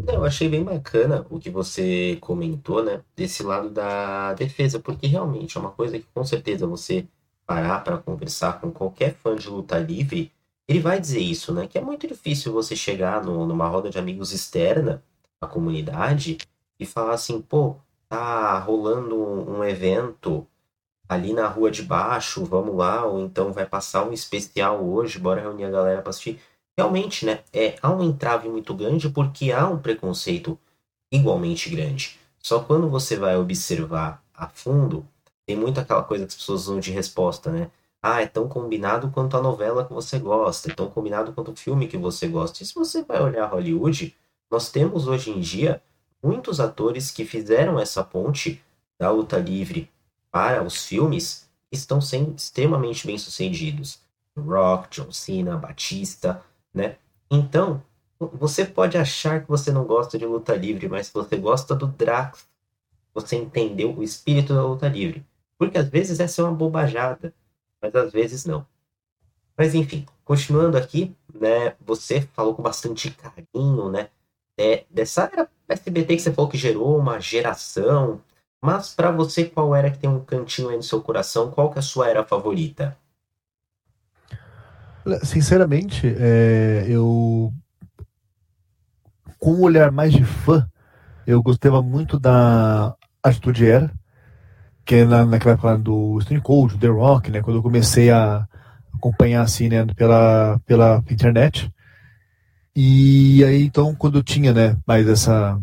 Eu 0.07 0.25
achei 0.25 0.49
bem 0.49 0.65
bacana 0.65 1.27
o 1.31 1.39
que 1.39 1.51
você 1.51 2.17
comentou, 2.21 2.83
né? 2.85 3.01
Desse 3.17 3.43
lado 3.43 3.71
da 3.71 4.35
defesa, 4.35 4.79
porque 4.79 5.07
realmente 5.07 5.57
é 5.57 5.61
uma 5.61 5.71
coisa 5.71 5.99
que 5.99 6.07
com 6.15 6.25
certeza 6.25 6.67
você 6.67 7.07
parar 7.53 7.85
para 7.85 7.99
conversar 7.99 8.61
com 8.61 8.71
qualquer 8.71 9.15
fã 9.15 9.37
de 9.37 9.47
luta 9.49 9.79
livre 9.79 10.33
ele 10.67 10.81
vai 10.81 10.99
dizer 10.99 11.21
isso, 11.21 11.53
né? 11.53 11.67
Que 11.67 11.77
é 11.77 11.81
muito 11.83 12.07
difícil 12.07 12.51
você 12.51 12.75
chegar 12.75 13.23
no, 13.23 13.47
numa 13.47 13.69
roda 13.69 13.91
de 13.91 13.99
amigos 13.99 14.33
externa 14.33 15.03
à 15.39 15.47
comunidade 15.47 16.39
e 16.81 16.87
falar 16.87 17.13
assim, 17.13 17.43
pô, 17.43 17.77
tá 18.09 18.59
rolando 18.59 19.15
um, 19.15 19.59
um 19.59 19.65
evento 19.65 20.47
ali 21.07 21.35
na 21.35 21.47
rua 21.47 21.71
de 21.71 21.83
baixo, 21.83 22.45
vamos 22.47 22.75
lá, 22.75 23.05
ou 23.05 23.21
então 23.21 23.53
vai 23.53 23.67
passar 23.67 24.07
um 24.07 24.13
especial 24.15 24.83
hoje, 24.83 25.19
bora 25.19 25.43
reunir 25.43 25.65
a 25.65 25.71
galera 25.71 26.01
para 26.01 26.09
assistir. 26.09 26.41
Realmente, 26.79 27.27
né? 27.27 27.41
É, 27.53 27.77
há 27.83 27.93
um 27.93 28.03
entrave 28.03 28.49
muito 28.49 28.73
grande 28.73 29.11
porque 29.11 29.53
há 29.53 29.69
um 29.69 29.79
preconceito 29.79 30.59
igualmente 31.11 31.69
grande. 31.69 32.19
Só 32.39 32.61
quando 32.61 32.89
você 32.89 33.17
vai 33.17 33.37
observar 33.37 34.23
a 34.35 34.49
fundo, 34.49 35.07
tem 35.53 35.57
muito 35.57 35.79
aquela 35.79 36.03
coisa 36.03 36.25
que 36.25 36.31
as 36.31 36.35
pessoas 36.35 36.63
usam 36.63 36.81
de 36.81 36.91
resposta, 36.91 37.53
né? 37.53 37.71
Ah, 38.03 38.23
é 38.23 38.27
tão 38.27 38.49
combinado 38.49 39.11
quanto 39.11 39.37
a 39.37 39.43
novela 39.43 39.85
que 39.85 39.93
você 39.93 40.19
gosta, 40.19 40.73
é 40.73 40.75
tão 40.75 40.89
combinado 40.89 41.33
quanto 41.35 41.53
o 41.53 41.57
filme 41.57 41.87
que 41.87 41.99
você 41.99 42.27
gosta. 42.27 42.63
E 42.63 42.67
se 42.67 42.75
você 42.75 43.05
vai 43.05 43.23
olhar 43.23 43.47
Hollywood, 43.47 44.17
nós 44.51 44.71
temos 44.71 45.07
hoje 45.07 45.31
em 45.31 45.41
dia 45.41 45.83
muitos 46.23 46.59
atores 46.59 47.11
que 47.11 47.27
fizeram 47.27 47.79
essa 47.79 48.03
ponte 48.03 48.63
da 48.99 49.11
luta 49.11 49.39
livre 49.39 49.91
para 50.31 50.63
os 50.65 50.87
filmes 50.87 51.47
estão 51.71 52.01
sendo 52.01 52.35
extremamente 52.35 53.07
bem 53.07 53.19
sucedidos. 53.19 54.01
Rock, 54.35 54.89
John 54.91 55.13
Cena, 55.13 55.59
Batista, 55.59 56.43
né? 56.73 56.97
Então, 57.31 57.83
você 58.19 58.65
pode 58.65 58.97
achar 58.97 59.43
que 59.43 59.49
você 59.49 59.71
não 59.71 59.85
gosta 59.85 60.19
de 60.19 60.25
luta 60.25 60.57
livre, 60.57 60.89
mas 60.89 61.09
se 61.09 61.13
você 61.13 61.37
gosta 61.37 61.75
do 61.75 61.87
Drax, 61.87 62.49
você 63.13 63.37
entendeu 63.37 63.95
o 63.95 64.03
espírito 64.03 64.55
da 64.55 64.65
luta 64.65 64.89
livre. 64.89 65.23
Porque 65.63 65.79
às 65.79 65.89
vezes 65.89 66.19
essa 66.19 66.43
é 66.43 66.45
uma 66.45 66.53
bobajada, 66.53 67.33
mas 67.81 67.95
às 67.95 68.13
vezes 68.13 68.45
não. 68.45 68.67
Mas 69.57 69.77
enfim, 69.77 70.05
continuando 70.25 70.77
aqui, 70.77 71.15
né? 71.33 71.77
Você 71.87 72.23
falou 72.33 72.53
com 72.53 72.61
bastante 72.61 73.13
carinho, 73.13 73.89
né? 73.89 74.09
É, 74.59 74.85
dessa 74.91 75.31
era 75.33 75.49
SBT 75.69 76.17
que 76.17 76.23
você 76.23 76.33
falou 76.33 76.51
que 76.51 76.59
gerou 76.59 76.99
uma 76.99 77.21
geração. 77.21 78.21
Mas 78.61 78.93
para 78.93 79.13
você, 79.13 79.45
qual 79.45 79.73
era 79.73 79.89
que 79.89 79.99
tem 79.99 80.11
um 80.11 80.19
cantinho 80.25 80.69
aí 80.69 80.75
no 80.75 80.83
seu 80.83 81.01
coração? 81.01 81.53
Qual 81.53 81.71
que 81.71 81.79
é 81.79 81.81
a 81.81 81.83
sua 81.83 82.09
era 82.09 82.25
favorita? 82.25 82.99
Sinceramente, 85.23 86.13
é, 86.19 86.87
eu 86.89 87.53
com 89.39 89.53
um 89.53 89.63
olhar 89.63 89.93
mais 89.93 90.13
de 90.13 90.25
fã, 90.25 90.69
eu 91.25 91.41
gostava 91.41 91.81
muito 91.81 92.19
da 92.19 92.97
Atitude 93.23 93.71
Era, 93.71 94.02
que 94.85 94.97
é 94.97 95.05
na, 95.05 95.25
naquela 95.25 95.55
época 95.55 95.79
do 95.79 96.21
Stone 96.21 96.41
Cold, 96.41 96.79
The 96.79 96.89
Rock, 96.89 97.31
né? 97.31 97.41
Quando 97.41 97.57
eu 97.57 97.63
comecei 97.63 98.11
a 98.11 98.47
acompanhar 98.95 99.43
assim, 99.43 99.69
né, 99.69 99.85
pela, 99.97 100.61
pela 100.67 101.03
internet. 101.11 101.73
E 102.75 103.45
aí, 103.45 103.65
então, 103.65 103.95
quando 103.95 104.19
eu 104.19 104.23
tinha, 104.23 104.53
né, 104.53 104.77
mais 104.87 105.07
essa 105.09 105.59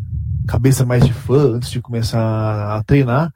cabeça 0.47 0.85
mais 0.85 1.05
de 1.05 1.13
fã, 1.13 1.55
antes 1.55 1.69
de 1.69 1.81
começar 1.81 2.75
a 2.77 2.83
treinar, 2.83 3.33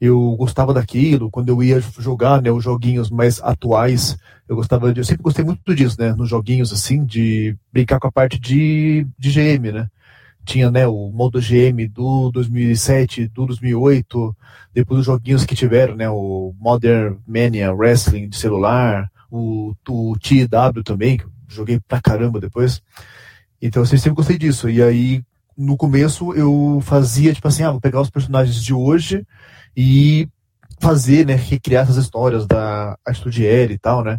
eu 0.00 0.36
gostava 0.36 0.74
daquilo. 0.74 1.30
Quando 1.30 1.48
eu 1.48 1.62
ia 1.62 1.80
jogar, 1.98 2.42
né, 2.42 2.50
os 2.50 2.62
joguinhos 2.64 3.10
mais 3.10 3.40
atuais, 3.42 4.16
eu 4.48 4.56
gostava 4.56 4.92
de, 4.92 5.00
eu 5.00 5.04
sempre 5.04 5.22
gostei 5.22 5.44
muito 5.44 5.74
disso, 5.74 5.96
né, 5.98 6.12
nos 6.12 6.28
joguinhos 6.28 6.72
assim, 6.72 7.04
de 7.04 7.56
brincar 7.72 7.98
com 7.98 8.08
a 8.08 8.12
parte 8.12 8.38
de, 8.38 9.06
de 9.18 9.30
GM, 9.30 9.72
né 9.72 9.88
tinha 10.44 10.70
né, 10.70 10.86
o 10.86 11.10
modo 11.12 11.40
GM 11.40 11.86
do 11.88 12.30
2007, 12.30 13.28
do 13.28 13.46
2008, 13.46 14.36
depois 14.72 15.00
os 15.00 15.06
joguinhos 15.06 15.44
que 15.44 15.54
tiveram, 15.54 15.94
né, 15.96 16.08
o 16.08 16.54
Modern 16.58 17.16
Mania 17.26 17.72
Wrestling 17.72 18.28
de 18.28 18.36
celular, 18.36 19.10
o, 19.30 19.74
o 19.88 20.14
TW 20.18 20.82
também, 20.84 21.18
que 21.18 21.24
eu 21.24 21.30
joguei 21.48 21.80
pra 21.80 22.00
caramba 22.00 22.40
depois. 22.40 22.82
Então 23.60 23.82
eu 23.82 23.86
sempre 23.86 24.10
gostei 24.10 24.38
disso. 24.38 24.68
E 24.68 24.82
aí, 24.82 25.22
no 25.56 25.76
começo, 25.76 26.32
eu 26.34 26.80
fazia, 26.82 27.32
tipo 27.32 27.46
assim, 27.46 27.62
ah, 27.62 27.70
vou 27.70 27.80
pegar 27.80 28.00
os 28.00 28.10
personagens 28.10 28.62
de 28.62 28.72
hoje 28.72 29.26
e 29.76 30.28
fazer, 30.80 31.26
né, 31.26 31.34
recriar 31.34 31.84
essas 31.84 31.96
histórias 31.96 32.46
da 32.46 32.96
Atitude 33.06 33.46
L 33.46 33.74
e 33.74 33.78
tal, 33.78 34.02
né. 34.02 34.18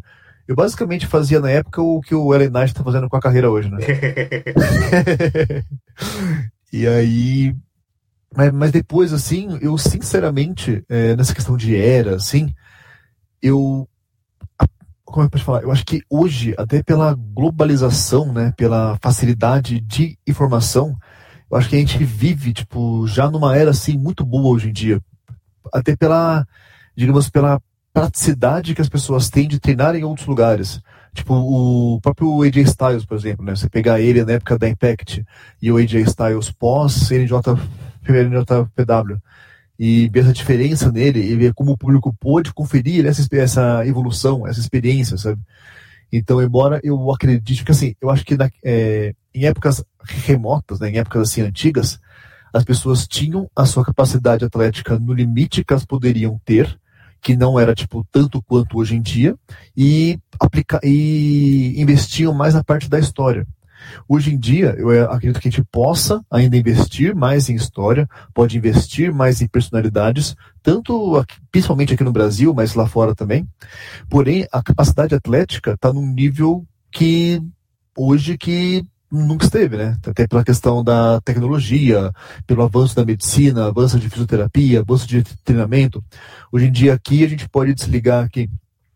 Eu 0.51 0.55
basicamente 0.55 1.07
fazia 1.07 1.39
na 1.39 1.49
época 1.49 1.81
o 1.81 2.01
que 2.01 2.13
o 2.13 2.35
Ellen 2.35 2.49
Knight 2.49 2.71
está 2.71 2.83
fazendo 2.83 3.07
com 3.07 3.15
a 3.15 3.21
carreira 3.21 3.49
hoje, 3.49 3.69
né? 3.69 3.77
e 6.73 6.85
aí. 6.85 7.55
Mas, 8.35 8.51
mas, 8.51 8.69
depois, 8.69 9.13
assim, 9.13 9.57
eu 9.61 9.77
sinceramente, 9.77 10.83
é, 10.89 11.15
nessa 11.15 11.33
questão 11.33 11.55
de 11.55 11.73
era, 11.73 12.17
assim, 12.17 12.53
eu. 13.41 13.87
Como 15.05 15.21
é 15.21 15.23
que 15.23 15.27
eu 15.27 15.31
posso 15.31 15.45
falar? 15.45 15.63
Eu 15.63 15.71
acho 15.71 15.85
que 15.85 16.01
hoje, 16.09 16.53
até 16.57 16.83
pela 16.83 17.13
globalização, 17.13 18.33
né, 18.33 18.53
pela 18.57 18.97
facilidade 19.01 19.79
de 19.79 20.19
informação, 20.27 20.97
eu 21.49 21.57
acho 21.57 21.69
que 21.69 21.77
a 21.77 21.79
gente 21.79 22.03
vive, 22.03 22.51
tipo, 22.51 23.07
já 23.07 23.31
numa 23.31 23.55
era, 23.55 23.71
assim, 23.71 23.97
muito 23.97 24.25
boa 24.25 24.49
hoje 24.49 24.67
em 24.67 24.73
dia. 24.73 25.01
Até 25.73 25.95
pela, 25.95 26.45
digamos, 26.93 27.29
pela 27.29 27.61
praticidade 27.93 28.73
que 28.73 28.81
as 28.81 28.89
pessoas 28.89 29.29
têm 29.29 29.47
de 29.47 29.59
treinar 29.59 29.95
em 29.95 30.03
outros 30.03 30.27
lugares. 30.27 30.81
Tipo, 31.13 31.33
o 31.33 31.99
próprio 32.01 32.41
AJ 32.41 32.57
Styles, 32.57 33.05
por 33.05 33.17
exemplo, 33.17 33.45
né? 33.45 33.55
Você 33.55 33.69
pegar 33.69 33.99
ele 33.99 34.23
na 34.23 34.33
época 34.33 34.57
da 34.57 34.69
Impact 34.69 35.25
e 35.61 35.71
o 35.71 35.77
AJ 35.77 35.95
Styles 36.07 36.51
pós 36.51 37.11
NJ, 37.11 37.33
NJPW 38.07 39.17
e 39.77 40.07
ver 40.09 40.19
essa 40.21 40.31
diferença 40.31 40.91
nele 40.91 41.19
e 41.19 41.35
ver 41.35 41.53
como 41.53 41.71
o 41.71 41.77
público 41.77 42.15
pôde 42.19 42.53
conferir 42.53 43.05
essa, 43.05 43.27
essa 43.35 43.85
evolução, 43.85 44.47
essa 44.47 44.59
experiência, 44.59 45.17
sabe? 45.17 45.41
Então, 46.11 46.41
embora 46.41 46.79
eu 46.83 47.11
acredite 47.11 47.63
que, 47.65 47.71
assim, 47.71 47.95
eu 47.99 48.09
acho 48.09 48.23
que 48.23 48.37
na, 48.37 48.49
é, 48.63 49.15
em 49.33 49.45
épocas 49.45 49.83
remotas, 50.03 50.79
né, 50.79 50.89
em 50.89 50.97
épocas 50.97 51.29
assim 51.29 51.41
antigas, 51.41 51.99
as 52.53 52.63
pessoas 52.63 53.07
tinham 53.07 53.49
a 53.55 53.65
sua 53.65 53.83
capacidade 53.83 54.45
atlética 54.45 54.99
no 54.99 55.13
limite 55.13 55.63
que 55.63 55.73
elas 55.73 55.85
poderiam 55.85 56.39
ter, 56.45 56.77
que 57.21 57.35
não 57.35 57.59
era 57.59 57.75
tipo 57.75 58.05
tanto 58.11 58.41
quanto 58.41 58.77
hoje 58.77 58.95
em 58.95 59.01
dia 59.01 59.35
e 59.77 60.19
aplicar 60.39 60.79
e 60.83 61.79
investiam 61.79 62.33
mais 62.33 62.53
na 62.53 62.63
parte 62.63 62.89
da 62.89 62.99
história. 62.99 63.45
Hoje 64.07 64.33
em 64.33 64.37
dia, 64.37 64.75
eu 64.77 65.11
acredito 65.11 65.39
que 65.39 65.47
a 65.47 65.51
gente 65.51 65.63
possa 65.71 66.23
ainda 66.29 66.55
investir 66.57 67.15
mais 67.15 67.49
em 67.49 67.55
história, 67.55 68.07
pode 68.33 68.57
investir 68.57 69.13
mais 69.13 69.41
em 69.41 69.47
personalidades, 69.47 70.35
tanto 70.61 71.17
aqui, 71.17 71.35
principalmente 71.51 71.93
aqui 71.93 72.03
no 72.03 72.11
Brasil, 72.11 72.53
mas 72.53 72.75
lá 72.75 72.87
fora 72.87 73.15
também. 73.15 73.47
Porém, 74.09 74.47
a 74.51 74.61
capacidade 74.61 75.15
atlética 75.15 75.73
está 75.73 75.91
num 75.91 76.05
nível 76.05 76.65
que 76.91 77.41
hoje 77.97 78.37
que 78.37 78.85
nunca 79.11 79.45
esteve, 79.45 79.75
né? 79.75 79.97
Até 80.05 80.25
pela 80.25 80.43
questão 80.43 80.83
da 80.83 81.19
tecnologia, 81.21 82.13
pelo 82.47 82.63
avanço 82.63 82.95
da 82.95 83.05
medicina, 83.05 83.67
avanço 83.67 83.99
de 83.99 84.09
fisioterapia, 84.09 84.79
avanço 84.79 85.05
de 85.07 85.23
treinamento. 85.43 86.03
Hoje 86.51 86.67
em 86.67 86.71
dia 86.71 86.93
aqui 86.93 87.23
a 87.23 87.27
gente 87.27 87.49
pode 87.49 87.73
desligar 87.73 88.23
aqui, 88.23 88.49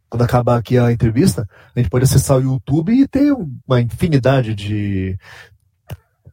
quando 0.10 0.22
acabar 0.22 0.57
aqui 0.57 0.77
a 0.77 0.91
entrevista, 0.91 1.48
a 1.75 1.79
gente 1.79 1.89
pode 1.89 2.05
acessar 2.05 2.38
o 2.38 2.41
YouTube 2.41 2.93
e 2.93 3.07
ter 3.07 3.34
uma 3.67 3.81
infinidade 3.81 4.55
de, 4.55 5.17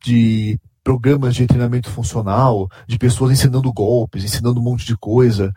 de 0.04 0.60
programas 0.84 1.34
de 1.34 1.46
treinamento 1.46 1.90
funcional, 1.90 2.68
de 2.86 2.98
pessoas 2.98 3.32
ensinando 3.32 3.72
golpes, 3.72 4.24
ensinando 4.24 4.60
um 4.60 4.62
monte 4.62 4.84
de 4.84 4.96
coisa. 4.96 5.52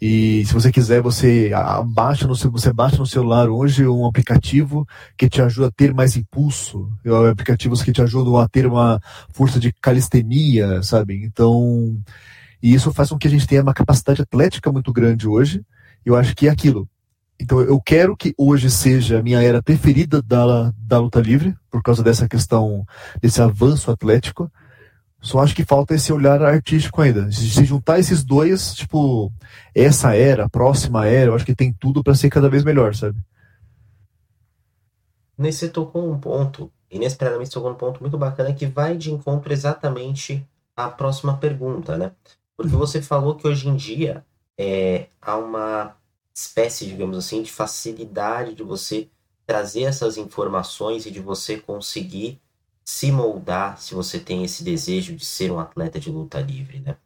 E 0.00 0.44
se 0.46 0.54
você 0.54 0.70
quiser, 0.70 1.00
você 1.00 1.50
baixa 1.86 2.26
no 2.26 2.36
seu, 2.36 2.50
você 2.50 2.72
baixa 2.72 2.96
no 2.96 3.06
celular 3.06 3.48
hoje 3.48 3.86
um 3.86 4.06
aplicativo 4.06 4.86
que 5.16 5.28
te 5.28 5.42
ajuda 5.42 5.68
a 5.68 5.72
ter 5.72 5.92
mais 5.92 6.16
impulso, 6.16 6.88
aplicativos 7.30 7.82
que 7.82 7.92
te 7.92 8.00
ajudam 8.00 8.36
a 8.36 8.48
ter 8.48 8.66
uma 8.66 9.00
força 9.32 9.58
de 9.58 9.72
calistenia, 9.72 10.82
sabe? 10.82 11.24
Então, 11.24 11.98
e 12.62 12.72
isso 12.72 12.92
faz 12.92 13.08
com 13.08 13.18
que 13.18 13.26
a 13.26 13.30
gente 13.30 13.46
tenha 13.46 13.62
uma 13.62 13.74
capacidade 13.74 14.22
atlética 14.22 14.70
muito 14.70 14.92
grande 14.92 15.26
hoje. 15.26 15.64
Eu 16.04 16.16
acho 16.16 16.34
que 16.34 16.46
é 16.46 16.50
aquilo. 16.50 16.88
Então 17.40 17.60
eu 17.60 17.80
quero 17.80 18.16
que 18.16 18.34
hoje 18.36 18.70
seja 18.70 19.18
a 19.18 19.22
minha 19.22 19.42
era 19.42 19.62
preferida 19.62 20.20
da, 20.20 20.72
da 20.76 20.98
luta 20.98 21.20
livre, 21.20 21.56
por 21.70 21.82
causa 21.82 22.02
dessa 22.02 22.28
questão, 22.28 22.84
desse 23.20 23.40
avanço 23.40 23.90
atlético. 23.90 24.50
Só 25.22 25.40
acho 25.40 25.54
que 25.54 25.64
falta 25.64 25.94
esse 25.94 26.12
olhar 26.12 26.42
artístico 26.42 27.00
ainda. 27.00 27.30
Se 27.32 27.64
juntar 27.64 27.98
esses 27.98 28.24
dois, 28.24 28.74
tipo, 28.74 29.32
essa 29.74 30.14
era, 30.14 30.48
próxima 30.48 31.06
era, 31.06 31.30
eu 31.30 31.34
acho 31.34 31.44
que 31.44 31.54
tem 31.54 31.72
tudo 31.72 32.02
para 32.02 32.14
ser 32.14 32.30
cada 32.30 32.48
vez 32.48 32.64
melhor, 32.64 32.94
sabe? 32.94 33.18
Nesse 35.36 35.68
tocou 35.68 36.10
um 36.10 36.18
ponto, 36.18 36.70
inesperadamente 36.90 37.50
tocou 37.50 37.70
um 37.70 37.74
ponto 37.74 38.00
muito 38.00 38.16
bacana 38.18 38.52
que 38.52 38.66
vai 38.66 38.96
de 38.96 39.10
encontro 39.10 39.52
exatamente 39.52 40.46
à 40.76 40.88
próxima 40.88 41.36
pergunta, 41.36 41.96
né? 41.96 42.12
Porque 42.56 42.74
você 42.74 43.00
falou 43.00 43.34
que 43.34 43.48
hoje 43.48 43.68
em 43.68 43.76
dia 43.76 44.24
é, 44.58 45.06
há 45.20 45.36
uma 45.36 45.96
espécie, 46.34 46.86
digamos 46.86 47.16
assim, 47.16 47.42
de 47.42 47.50
facilidade 47.52 48.54
de 48.54 48.62
você 48.62 49.08
trazer 49.46 49.82
essas 49.82 50.16
informações 50.16 51.06
e 51.06 51.10
de 51.10 51.20
você 51.20 51.58
conseguir 51.58 52.40
se 52.84 53.12
moldar 53.12 53.80
se 53.80 53.94
você 53.94 54.18
tem 54.18 54.44
esse 54.44 54.64
desejo 54.64 55.14
de 55.14 55.24
ser 55.24 55.50
um 55.50 55.60
atleta 55.60 55.98
de 56.00 56.10
luta 56.10 56.40
livre, 56.40 56.80
né? 56.80 56.96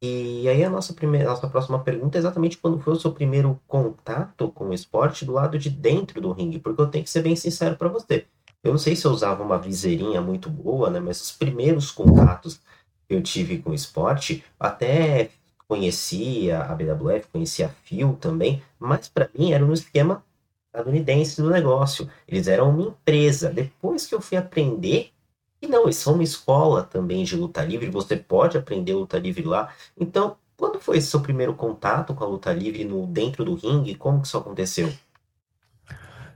E 0.00 0.48
aí 0.48 0.62
a 0.62 0.70
nossa 0.70 0.94
primeira, 0.94 1.28
nossa 1.28 1.48
próxima 1.48 1.82
pergunta 1.82 2.16
é 2.16 2.20
exatamente 2.20 2.56
quando 2.56 2.78
foi 2.78 2.92
o 2.92 3.00
seu 3.00 3.12
primeiro 3.12 3.60
contato 3.66 4.50
com 4.52 4.68
o 4.68 4.72
esporte 4.72 5.24
do 5.24 5.32
lado 5.32 5.58
de 5.58 5.70
dentro 5.70 6.20
do 6.20 6.30
ringue, 6.32 6.60
porque 6.60 6.80
eu 6.80 6.86
tenho 6.86 7.04
que 7.04 7.10
ser 7.10 7.22
bem 7.22 7.34
sincero 7.34 7.76
para 7.76 7.88
você. 7.88 8.26
Eu 8.62 8.72
não 8.72 8.78
sei 8.78 8.94
se 8.94 9.04
eu 9.06 9.10
usava 9.10 9.42
uma 9.42 9.58
viseirinha 9.58 10.20
muito 10.20 10.48
boa, 10.48 10.88
né? 10.90 11.00
Mas 11.00 11.20
os 11.20 11.32
primeiros 11.32 11.90
contatos 11.90 12.60
que 13.08 13.14
eu 13.14 13.22
tive 13.22 13.58
com 13.58 13.70
o 13.70 13.74
esporte, 13.74 14.44
até 14.58 15.30
conhecia 15.68 16.62
a 16.62 16.74
BWF, 16.74 17.28
conhecia 17.30 17.66
a 17.66 17.68
FIO 17.68 18.14
também, 18.14 18.62
mas 18.78 19.08
para 19.08 19.28
mim 19.38 19.52
era 19.52 19.64
no 19.64 19.74
esquema 19.74 20.24
estadunidense 20.66 21.40
do 21.42 21.50
negócio. 21.50 22.08
Eles 22.26 22.48
eram 22.48 22.70
uma 22.70 22.88
empresa. 22.88 23.50
Depois 23.50 24.06
que 24.06 24.14
eu 24.14 24.20
fui 24.20 24.38
aprender 24.38 25.12
e 25.60 25.66
não, 25.66 25.84
eles 25.84 25.96
são 25.96 26.14
uma 26.14 26.22
escola 26.22 26.84
também 26.84 27.24
de 27.24 27.36
luta 27.36 27.64
livre, 27.64 27.90
você 27.90 28.16
pode 28.16 28.56
aprender 28.56 28.94
luta 28.94 29.18
livre 29.18 29.42
lá. 29.42 29.72
Então, 29.98 30.36
quando 30.56 30.80
foi 30.80 31.00
seu 31.00 31.20
primeiro 31.20 31.54
contato 31.54 32.14
com 32.14 32.24
a 32.24 32.26
luta 32.26 32.52
livre 32.52 32.84
no 32.84 33.06
dentro 33.06 33.44
do 33.44 33.54
ringue? 33.54 33.94
Como 33.94 34.20
que 34.20 34.28
isso 34.28 34.38
aconteceu? 34.38 34.92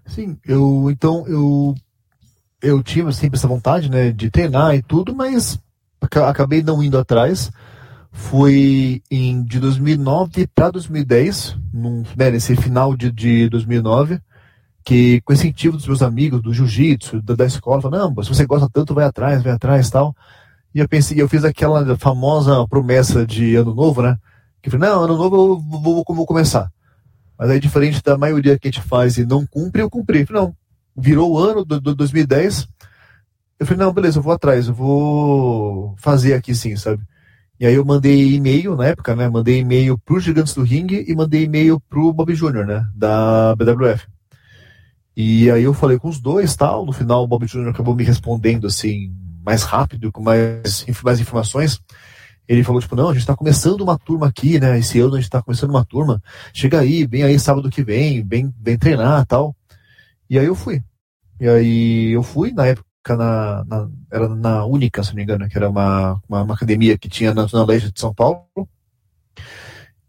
Sim, 0.06 0.36
eu 0.44 0.90
então 0.90 1.26
eu 1.26 1.74
eu 2.60 2.82
tinha 2.82 3.10
sempre 3.12 3.38
essa 3.38 3.48
vontade, 3.48 3.90
né, 3.90 4.12
de 4.12 4.30
treinar 4.30 4.74
e 4.74 4.82
tudo, 4.82 5.14
mas 5.14 5.58
acabei 6.00 6.62
não 6.62 6.82
indo 6.82 6.98
atrás. 6.98 7.50
Foi 8.12 9.02
em, 9.10 9.42
de 9.42 9.58
2009 9.58 10.46
para 10.54 10.70
2010, 10.70 11.56
num, 11.72 12.02
né, 12.14 12.30
nesse 12.30 12.54
final 12.54 12.94
de, 12.94 13.10
de 13.10 13.48
2009, 13.48 14.20
que 14.84 15.20
com 15.22 15.32
incentivo 15.32 15.76
dos 15.76 15.86
meus 15.86 16.02
amigos 16.02 16.42
do 16.42 16.52
jiu-jitsu, 16.52 17.22
da, 17.22 17.34
da, 17.34 17.46
escola, 17.46 17.80
falaram, 17.80 18.12
não, 18.14 18.22
se 18.22 18.28
você 18.28 18.44
gosta 18.44 18.68
tanto, 18.70 18.94
vai 18.94 19.06
atrás, 19.06 19.42
vai 19.42 19.52
atrás 19.52 19.88
tal. 19.88 20.14
E 20.74 20.78
eu 20.78 20.88
pensei, 20.88 21.20
eu 21.20 21.28
fiz 21.28 21.44
aquela 21.44 21.96
famosa 21.96 22.66
promessa 22.68 23.26
de 23.26 23.56
ano 23.56 23.74
novo, 23.74 24.02
né? 24.02 24.18
Que 24.60 24.68
eu 24.68 24.72
falei, 24.72 24.90
não, 24.90 25.02
ano 25.02 25.16
novo 25.16 25.36
eu 25.36 25.60
vou, 25.60 26.04
vou, 26.04 26.04
vou 26.16 26.26
começar. 26.26 26.70
Mas 27.38 27.50
aí, 27.50 27.58
diferente 27.58 28.02
da 28.02 28.16
maioria 28.16 28.58
que 28.58 28.68
a 28.68 28.70
gente 28.70 28.82
faz 28.82 29.16
e 29.18 29.24
não 29.24 29.46
cumpre, 29.46 29.82
eu 29.82 29.90
cumpri. 29.90 30.20
Eu 30.20 30.26
falei, 30.26 30.42
não, 30.42 30.56
virou 30.96 31.32
o 31.32 31.38
ano 31.38 31.64
do, 31.64 31.80
do 31.80 31.94
2010. 31.94 32.68
Eu 33.58 33.66
falei, 33.66 33.84
não, 33.84 33.92
beleza, 33.92 34.18
eu 34.18 34.22
vou 34.22 34.32
atrás, 34.32 34.68
eu 34.68 34.74
vou 34.74 35.94
fazer 35.98 36.34
aqui 36.34 36.54
sim, 36.54 36.76
sabe? 36.76 37.02
E 37.62 37.66
aí 37.66 37.74
eu 37.74 37.84
mandei 37.84 38.34
e-mail 38.34 38.74
na 38.74 38.86
época, 38.86 39.14
né? 39.14 39.28
Mandei 39.28 39.60
e-mail 39.60 39.96
pro 39.96 40.18
Gigantes 40.18 40.52
do 40.52 40.64
Ring 40.64 40.88
e 41.06 41.14
mandei 41.14 41.44
e-mail 41.44 41.78
pro 41.78 42.12
Bob 42.12 42.34
Jr., 42.34 42.66
né? 42.66 42.84
Da 42.92 43.54
BWF. 43.54 44.04
E 45.16 45.48
aí 45.48 45.62
eu 45.62 45.72
falei 45.72 45.96
com 45.96 46.08
os 46.08 46.18
dois 46.18 46.56
tal. 46.56 46.84
No 46.84 46.92
final 46.92 47.22
o 47.22 47.26
Bob 47.28 47.46
Jr. 47.46 47.68
acabou 47.68 47.94
me 47.94 48.02
respondendo 48.02 48.66
assim, 48.66 49.14
mais 49.46 49.62
rápido, 49.62 50.10
com 50.10 50.20
mais, 50.20 50.84
mais 51.04 51.20
informações. 51.20 51.80
Ele 52.48 52.64
falou, 52.64 52.80
tipo, 52.80 52.96
não, 52.96 53.10
a 53.10 53.14
gente 53.14 53.26
tá 53.26 53.36
começando 53.36 53.82
uma 53.82 53.96
turma 53.96 54.26
aqui, 54.26 54.58
né? 54.58 54.80
Esse 54.80 54.98
ano 54.98 55.14
a 55.14 55.20
gente 55.20 55.30
tá 55.30 55.40
começando 55.40 55.70
uma 55.70 55.84
turma. 55.84 56.20
Chega 56.52 56.80
aí, 56.80 57.06
vem 57.06 57.22
aí 57.22 57.38
sábado 57.38 57.70
que 57.70 57.84
vem, 57.84 58.26
vem, 58.26 58.52
vem 58.60 58.76
treinar 58.76 59.24
tal. 59.24 59.54
E 60.28 60.36
aí 60.36 60.46
eu 60.46 60.56
fui. 60.56 60.82
E 61.38 61.48
aí 61.48 62.10
eu 62.10 62.24
fui, 62.24 62.50
na 62.50 62.66
época, 62.66 62.88
na, 63.08 63.64
na, 63.64 63.88
era 64.10 64.28
na 64.28 64.64
Única, 64.64 65.02
se 65.02 65.10
não 65.10 65.16
me 65.16 65.22
engano, 65.22 65.48
que 65.48 65.56
era 65.56 65.68
uma, 65.68 66.20
uma, 66.28 66.42
uma 66.42 66.54
academia 66.54 66.96
que 66.96 67.08
tinha 67.08 67.34
na 67.34 67.46
Zona 67.46 67.66
Leste 67.66 67.92
de 67.92 68.00
São 68.00 68.14
Paulo. 68.14 68.46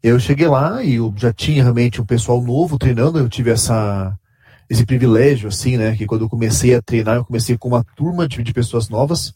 Eu 0.02 0.20
cheguei 0.20 0.48
lá 0.48 0.84
e 0.84 0.96
eu 0.96 1.14
já 1.18 1.34
tinha 1.34 1.64
realmente 1.64 2.02
um 2.02 2.06
pessoal 2.06 2.42
novo 2.42 2.78
treinando, 2.78 3.18
eu 3.18 3.30
tive 3.30 3.52
essa, 3.52 4.18
esse 4.70 4.86
privilégio, 4.86 5.48
assim, 5.48 5.78
né? 5.78 5.96
Que 5.96 6.06
quando 6.06 6.26
eu 6.26 6.30
comecei 6.30 6.76
a 6.76 6.82
treinar, 6.82 7.16
eu 7.16 7.26
comecei 7.26 7.58
com 7.58 7.70
uma 7.70 7.84
turma 7.96 8.28
de, 8.28 8.44
de 8.44 8.54
pessoas 8.54 8.90
novas. 8.90 9.34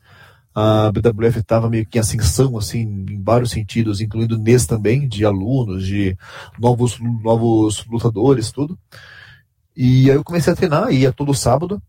A 0.53 0.91
BWF 0.91 1.39
estava 1.39 1.69
meio 1.69 1.85
que 1.85 1.97
em 1.97 2.01
ascensão, 2.01 2.57
assim, 2.57 3.05
em 3.09 3.21
vários 3.23 3.51
sentidos, 3.51 4.01
incluindo 4.01 4.37
nesse 4.37 4.67
também, 4.67 5.07
de 5.07 5.23
alunos, 5.23 5.85
de 5.85 6.17
novos, 6.59 6.99
novos 6.99 7.85
lutadores, 7.85 8.51
tudo. 8.51 8.77
E 9.75 10.09
aí 10.09 10.17
eu 10.17 10.23
comecei 10.23 10.51
a 10.51 10.55
treinar, 10.55 10.91
ia 10.91 11.13
todo 11.13 11.33
sábado, 11.33 11.81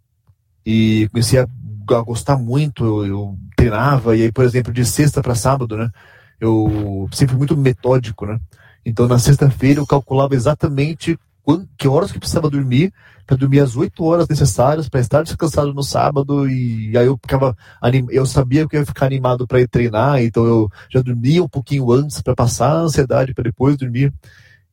e 0.70 1.08
comecei 1.08 1.40
a, 1.40 1.44
a 1.44 2.02
gostar 2.02 2.36
muito, 2.36 2.84
eu, 2.84 3.06
eu, 3.06 3.38
treinava, 3.56 4.14
e 4.14 4.24
aí, 4.24 4.30
por 4.30 4.44
exemplo, 4.44 4.70
de 4.70 4.84
sexta 4.84 5.22
para 5.22 5.34
sábado, 5.34 5.78
né, 5.78 5.90
eu 6.38 7.08
sempre 7.10 7.34
muito 7.36 7.56
metódico, 7.56 8.26
né, 8.26 8.38
então 8.84 9.08
na 9.08 9.18
sexta-feira 9.18 9.80
eu 9.80 9.86
calculava 9.86 10.34
exatamente 10.34 11.18
quando, 11.42 11.66
que 11.78 11.88
horas 11.88 12.12
que 12.12 12.18
precisava 12.18 12.50
dormir, 12.50 12.92
para 13.26 13.38
dormir 13.38 13.60
as 13.60 13.76
oito 13.76 14.04
horas 14.04 14.28
necessárias 14.28 14.90
para 14.90 15.00
estar 15.00 15.22
descansado 15.22 15.72
no 15.72 15.82
sábado, 15.82 16.46
e 16.46 16.92
aí 16.98 17.06
eu 17.06 17.16
ficava, 17.16 17.56
anim, 17.80 18.06
eu 18.10 18.26
sabia 18.26 18.68
que 18.68 18.76
eu 18.76 18.80
ia 18.80 18.86
ficar 18.86 19.06
animado 19.06 19.46
para 19.46 19.62
ir 19.62 19.68
treinar, 19.68 20.22
então 20.22 20.44
eu 20.44 20.70
já 20.90 21.00
dormia 21.00 21.42
um 21.42 21.48
pouquinho 21.48 21.90
antes 21.90 22.20
para 22.20 22.34
passar 22.34 22.72
a 22.72 22.80
ansiedade 22.80 23.32
para 23.32 23.44
depois 23.44 23.74
dormir. 23.74 24.12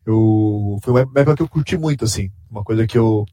Eu, 0.06 0.78
foi 0.84 0.92
uma 0.92 1.02
época 1.22 1.38
que 1.38 1.42
eu 1.42 1.48
curti 1.48 1.78
muito, 1.78 2.04
assim, 2.04 2.30
uma 2.52 2.64
coisa 2.66 2.86
que 2.86 2.98
eu 2.98 3.26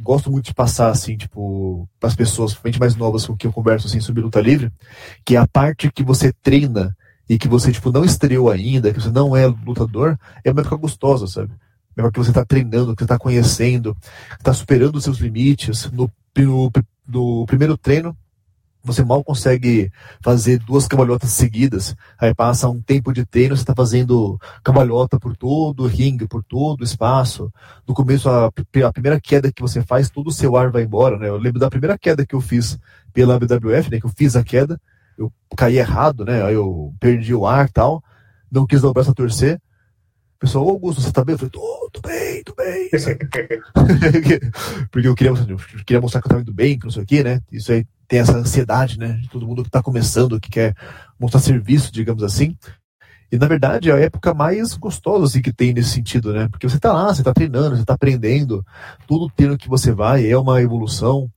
gosto 0.00 0.30
muito 0.30 0.46
de 0.46 0.54
passar, 0.54 0.90
assim, 0.90 1.16
tipo, 1.16 1.88
para 1.98 2.08
as 2.08 2.16
pessoas, 2.16 2.52
principalmente 2.52 2.80
mais 2.80 2.96
novas 2.96 3.26
com 3.26 3.36
que 3.36 3.46
eu 3.46 3.52
converso, 3.52 3.86
assim, 3.86 4.00
sobre 4.00 4.22
luta 4.22 4.40
livre, 4.40 4.72
que 5.24 5.36
é 5.36 5.38
a 5.38 5.46
parte 5.46 5.90
que 5.90 6.02
você 6.02 6.32
treina 6.32 6.96
e 7.28 7.38
que 7.38 7.46
você, 7.46 7.70
tipo, 7.70 7.92
não 7.92 8.04
estreou 8.04 8.50
ainda, 8.50 8.92
que 8.92 9.00
você 9.00 9.10
não 9.10 9.36
é 9.36 9.46
lutador, 9.46 10.18
é 10.44 10.50
uma 10.50 10.62
época 10.62 10.76
gostosa, 10.76 11.26
sabe? 11.26 11.52
Uma 11.96 12.06
época 12.06 12.12
que 12.12 12.24
você 12.24 12.30
está 12.30 12.44
treinando, 12.44 12.94
que 12.96 13.00
você 13.00 13.04
está 13.04 13.18
conhecendo, 13.18 13.96
está 14.38 14.52
superando 14.52 14.96
os 14.96 15.04
seus 15.04 15.18
limites. 15.18 15.90
No, 15.92 16.10
no, 16.36 16.72
no 17.06 17.46
primeiro 17.46 17.76
treino, 17.76 18.16
você 18.82 19.04
mal 19.04 19.22
consegue 19.22 19.92
fazer 20.22 20.58
duas 20.58 20.88
cambalhotas 20.88 21.30
seguidas. 21.30 21.94
Aí 22.18 22.34
passa 22.34 22.68
um 22.68 22.80
tempo 22.80 23.12
de 23.12 23.24
treino, 23.24 23.56
você 23.56 23.62
está 23.62 23.74
fazendo 23.74 24.40
cambalhota 24.62 25.18
por 25.18 25.36
todo 25.36 25.84
o 25.84 25.86
ringue, 25.86 26.26
por 26.26 26.42
todo 26.42 26.80
o 26.80 26.84
espaço. 26.84 27.52
No 27.86 27.94
começo, 27.94 28.28
a, 28.28 28.46
a, 28.46 28.92
primeira 28.92 29.20
queda 29.20 29.52
que 29.52 29.62
você 29.62 29.82
faz, 29.82 30.08
todo 30.08 30.28
o 30.28 30.32
seu 30.32 30.56
ar 30.56 30.70
vai 30.70 30.82
embora. 30.82 31.18
Né? 31.18 31.28
Eu 31.28 31.36
lembro 31.36 31.60
da 31.60 31.70
primeira 31.70 31.98
queda 31.98 32.24
que 32.24 32.34
eu 32.34 32.40
fiz 32.40 32.78
pela 33.12 33.38
BWF, 33.38 33.90
né? 33.90 34.00
que 34.00 34.06
eu 34.06 34.12
fiz 34.16 34.34
a 34.34 34.42
queda, 34.42 34.80
eu 35.18 35.30
caí 35.56 35.78
errado, 35.78 36.24
né? 36.24 36.42
aí 36.42 36.54
eu 36.54 36.94
perdi 36.98 37.34
o 37.34 37.46
ar 37.46 37.68
tal, 37.68 38.02
não 38.50 38.66
quis 38.66 38.80
dar 38.80 38.88
o 38.88 38.92
braço 38.92 39.10
a 39.10 39.14
torcer. 39.14 39.60
Pessoal, 40.40 40.70
Augusto, 40.70 41.02
você 41.02 41.12
tá 41.12 41.22
bem? 41.22 41.34
Eu 41.34 41.38
falei, 41.38 41.50
tô, 41.50 41.90
tô 41.92 42.00
bem, 42.00 42.42
tô 42.42 42.54
bem. 42.54 42.88
Porque 44.90 45.06
eu 45.06 45.14
queria, 45.14 45.32
eu 45.32 45.58
queria 45.84 46.00
mostrar 46.00 46.22
que 46.22 46.28
eu 46.28 46.30
tava 46.30 46.40
indo 46.40 46.54
bem, 46.54 46.78
que 46.78 46.86
não 46.86 46.90
sei 46.90 47.02
o 47.02 47.06
quê, 47.06 47.22
né? 47.22 47.42
Isso 47.52 47.70
aí 47.70 47.86
tem 48.08 48.20
essa 48.20 48.38
ansiedade, 48.38 48.98
né? 48.98 49.18
De 49.20 49.28
todo 49.28 49.46
mundo 49.46 49.62
que 49.62 49.68
está 49.68 49.82
começando, 49.82 50.40
que 50.40 50.48
quer 50.48 50.74
mostrar 51.18 51.40
serviço, 51.40 51.92
digamos 51.92 52.22
assim. 52.22 52.56
E 53.30 53.36
na 53.36 53.46
verdade 53.46 53.90
é 53.90 53.92
a 53.92 54.00
época 54.00 54.32
mais 54.32 54.74
gostosa 54.74 55.26
assim, 55.26 55.42
que 55.42 55.52
tem 55.52 55.74
nesse 55.74 55.90
sentido, 55.90 56.32
né? 56.32 56.48
Porque 56.48 56.66
você 56.66 56.76
está 56.76 56.90
lá, 56.90 57.12
você 57.12 57.20
está 57.20 57.34
treinando, 57.34 57.76
você 57.76 57.82
está 57.82 57.92
aprendendo, 57.92 58.64
todo 59.06 59.28
treino 59.28 59.58
que 59.58 59.68
você 59.68 59.92
vai 59.92 60.26
é 60.26 60.38
uma 60.38 60.62
evolução. 60.62 61.30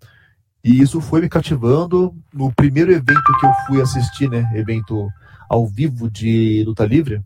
E 0.63 0.82
isso 0.82 1.02
foi 1.02 1.20
me 1.20 1.28
cativando 1.28 2.16
no 2.34 2.54
primeiro 2.54 2.89
evento 2.89 3.38
que 3.38 3.46
eu 3.46 3.52
fui 3.68 3.82
assistir, 3.82 4.30
né? 4.30 4.50
Evento 4.56 5.10
ao 5.50 5.68
vivo 5.68 6.10
de 6.10 6.63
luta 6.66 6.86
livre. 6.86 7.22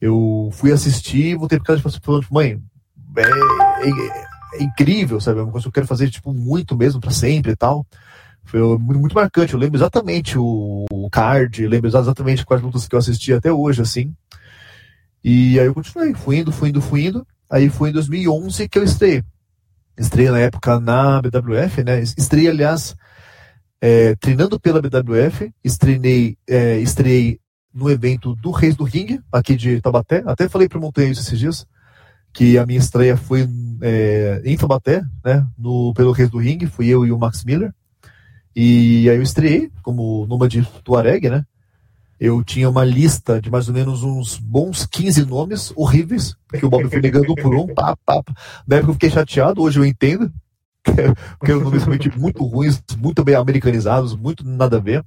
Eu 0.00 0.50
fui 0.52 0.72
assistir 0.72 1.26
e 1.26 1.34
voltei 1.34 1.58
para 1.58 1.66
casa 1.66 2.00
falando, 2.00 2.22
tipo, 2.22 2.34
mãe, 2.34 2.60
é, 3.16 3.22
é, 3.22 4.60
é, 4.60 4.62
incrível, 4.62 5.20
sabe? 5.20 5.40
É 5.40 5.42
uma 5.42 5.50
coisa 5.50 5.64
que 5.64 5.68
eu 5.68 5.72
quero 5.72 5.86
fazer, 5.86 6.10
tipo, 6.10 6.32
muito 6.32 6.76
mesmo, 6.76 7.00
para 7.00 7.10
sempre 7.10 7.52
e 7.52 7.56
tal. 7.56 7.86
Foi 8.44 8.60
muito, 8.78 9.00
muito 9.00 9.14
marcante. 9.14 9.52
Eu 9.52 9.60
lembro 9.60 9.76
exatamente 9.76 10.38
o, 10.38 10.86
o 10.90 11.10
card, 11.10 11.66
lembro 11.66 11.88
exatamente 11.88 12.46
quais 12.46 12.62
lutas 12.62 12.86
que 12.86 12.94
eu 12.94 12.98
assisti 12.98 13.32
até 13.32 13.52
hoje, 13.52 13.82
assim. 13.82 14.14
E 15.22 15.58
aí 15.58 15.66
eu 15.66 15.74
continuei, 15.74 16.14
fui 16.14 16.38
indo, 16.38 16.52
fui 16.52 16.70
indo, 16.70 16.80
fui 16.80 17.06
indo. 17.06 17.26
Aí 17.50 17.68
foi 17.68 17.90
em 17.90 17.92
2011 17.92 18.68
que 18.68 18.78
eu 18.78 18.84
estreiei. 18.84 19.22
Estreiei 19.98 20.30
na 20.30 20.38
época 20.38 20.78
na 20.78 21.20
BWF, 21.20 21.82
né? 21.82 22.00
Estreiei, 22.00 22.48
aliás, 22.48 22.94
é, 23.80 24.14
treinando 24.16 24.60
pela 24.60 24.80
BWF. 24.80 25.52
Estreiei, 25.64 26.38
é, 26.46 26.78
estreiei 26.78 27.40
no 27.78 27.88
evento 27.88 28.34
do 28.34 28.50
Reis 28.50 28.74
do 28.74 28.82
Ring, 28.82 29.20
aqui 29.32 29.54
de 29.54 29.80
Taubaté. 29.80 30.22
Até 30.26 30.48
falei 30.48 30.68
para 30.68 30.78
o 30.78 30.80
Montanha 30.80 31.12
esses 31.12 31.38
dias, 31.38 31.64
que 32.32 32.58
a 32.58 32.66
minha 32.66 32.80
estreia 32.80 33.16
foi 33.16 33.48
é, 33.80 34.42
em 34.44 34.56
Taubaté, 34.56 35.02
né? 35.24 35.46
No, 35.56 35.94
pelo 35.94 36.10
Reis 36.10 36.28
do 36.28 36.38
Ring. 36.38 36.66
Fui 36.66 36.88
eu 36.88 37.06
e 37.06 37.12
o 37.12 37.18
Max 37.18 37.44
Miller. 37.44 37.72
E 38.54 39.08
aí 39.08 39.16
eu 39.16 39.22
estreiei 39.22 39.70
como 39.82 40.26
nômade 40.26 40.66
Tuareg, 40.82 41.30
né? 41.30 41.44
Eu 42.18 42.42
tinha 42.42 42.68
uma 42.68 42.84
lista 42.84 43.40
de 43.40 43.48
mais 43.48 43.68
ou 43.68 43.74
menos 43.74 44.02
uns 44.02 44.36
bons 44.36 44.84
15 44.84 45.24
nomes 45.24 45.72
horríveis, 45.76 46.34
que 46.58 46.66
o 46.66 46.68
Bob 46.68 46.88
foi 46.90 47.00
negando 47.00 47.32
por 47.36 47.54
um, 47.54 47.72
pá, 47.72 47.96
pá, 48.04 48.20
pá. 48.24 48.34
Na 48.66 48.76
época 48.76 48.90
eu 48.90 48.94
fiquei 48.94 49.10
chateado, 49.10 49.62
hoje 49.62 49.78
eu 49.78 49.84
entendo, 49.84 50.32
porque 51.38 51.52
os 51.52 51.62
nomes 51.62 51.84
realmente 51.84 52.10
muito 52.18 52.44
ruins, 52.44 52.82
muito 52.98 53.22
bem 53.22 53.36
americanizados, 53.36 54.16
muito 54.16 54.44
nada 54.44 54.78
a 54.78 54.80
ver. 54.80 55.04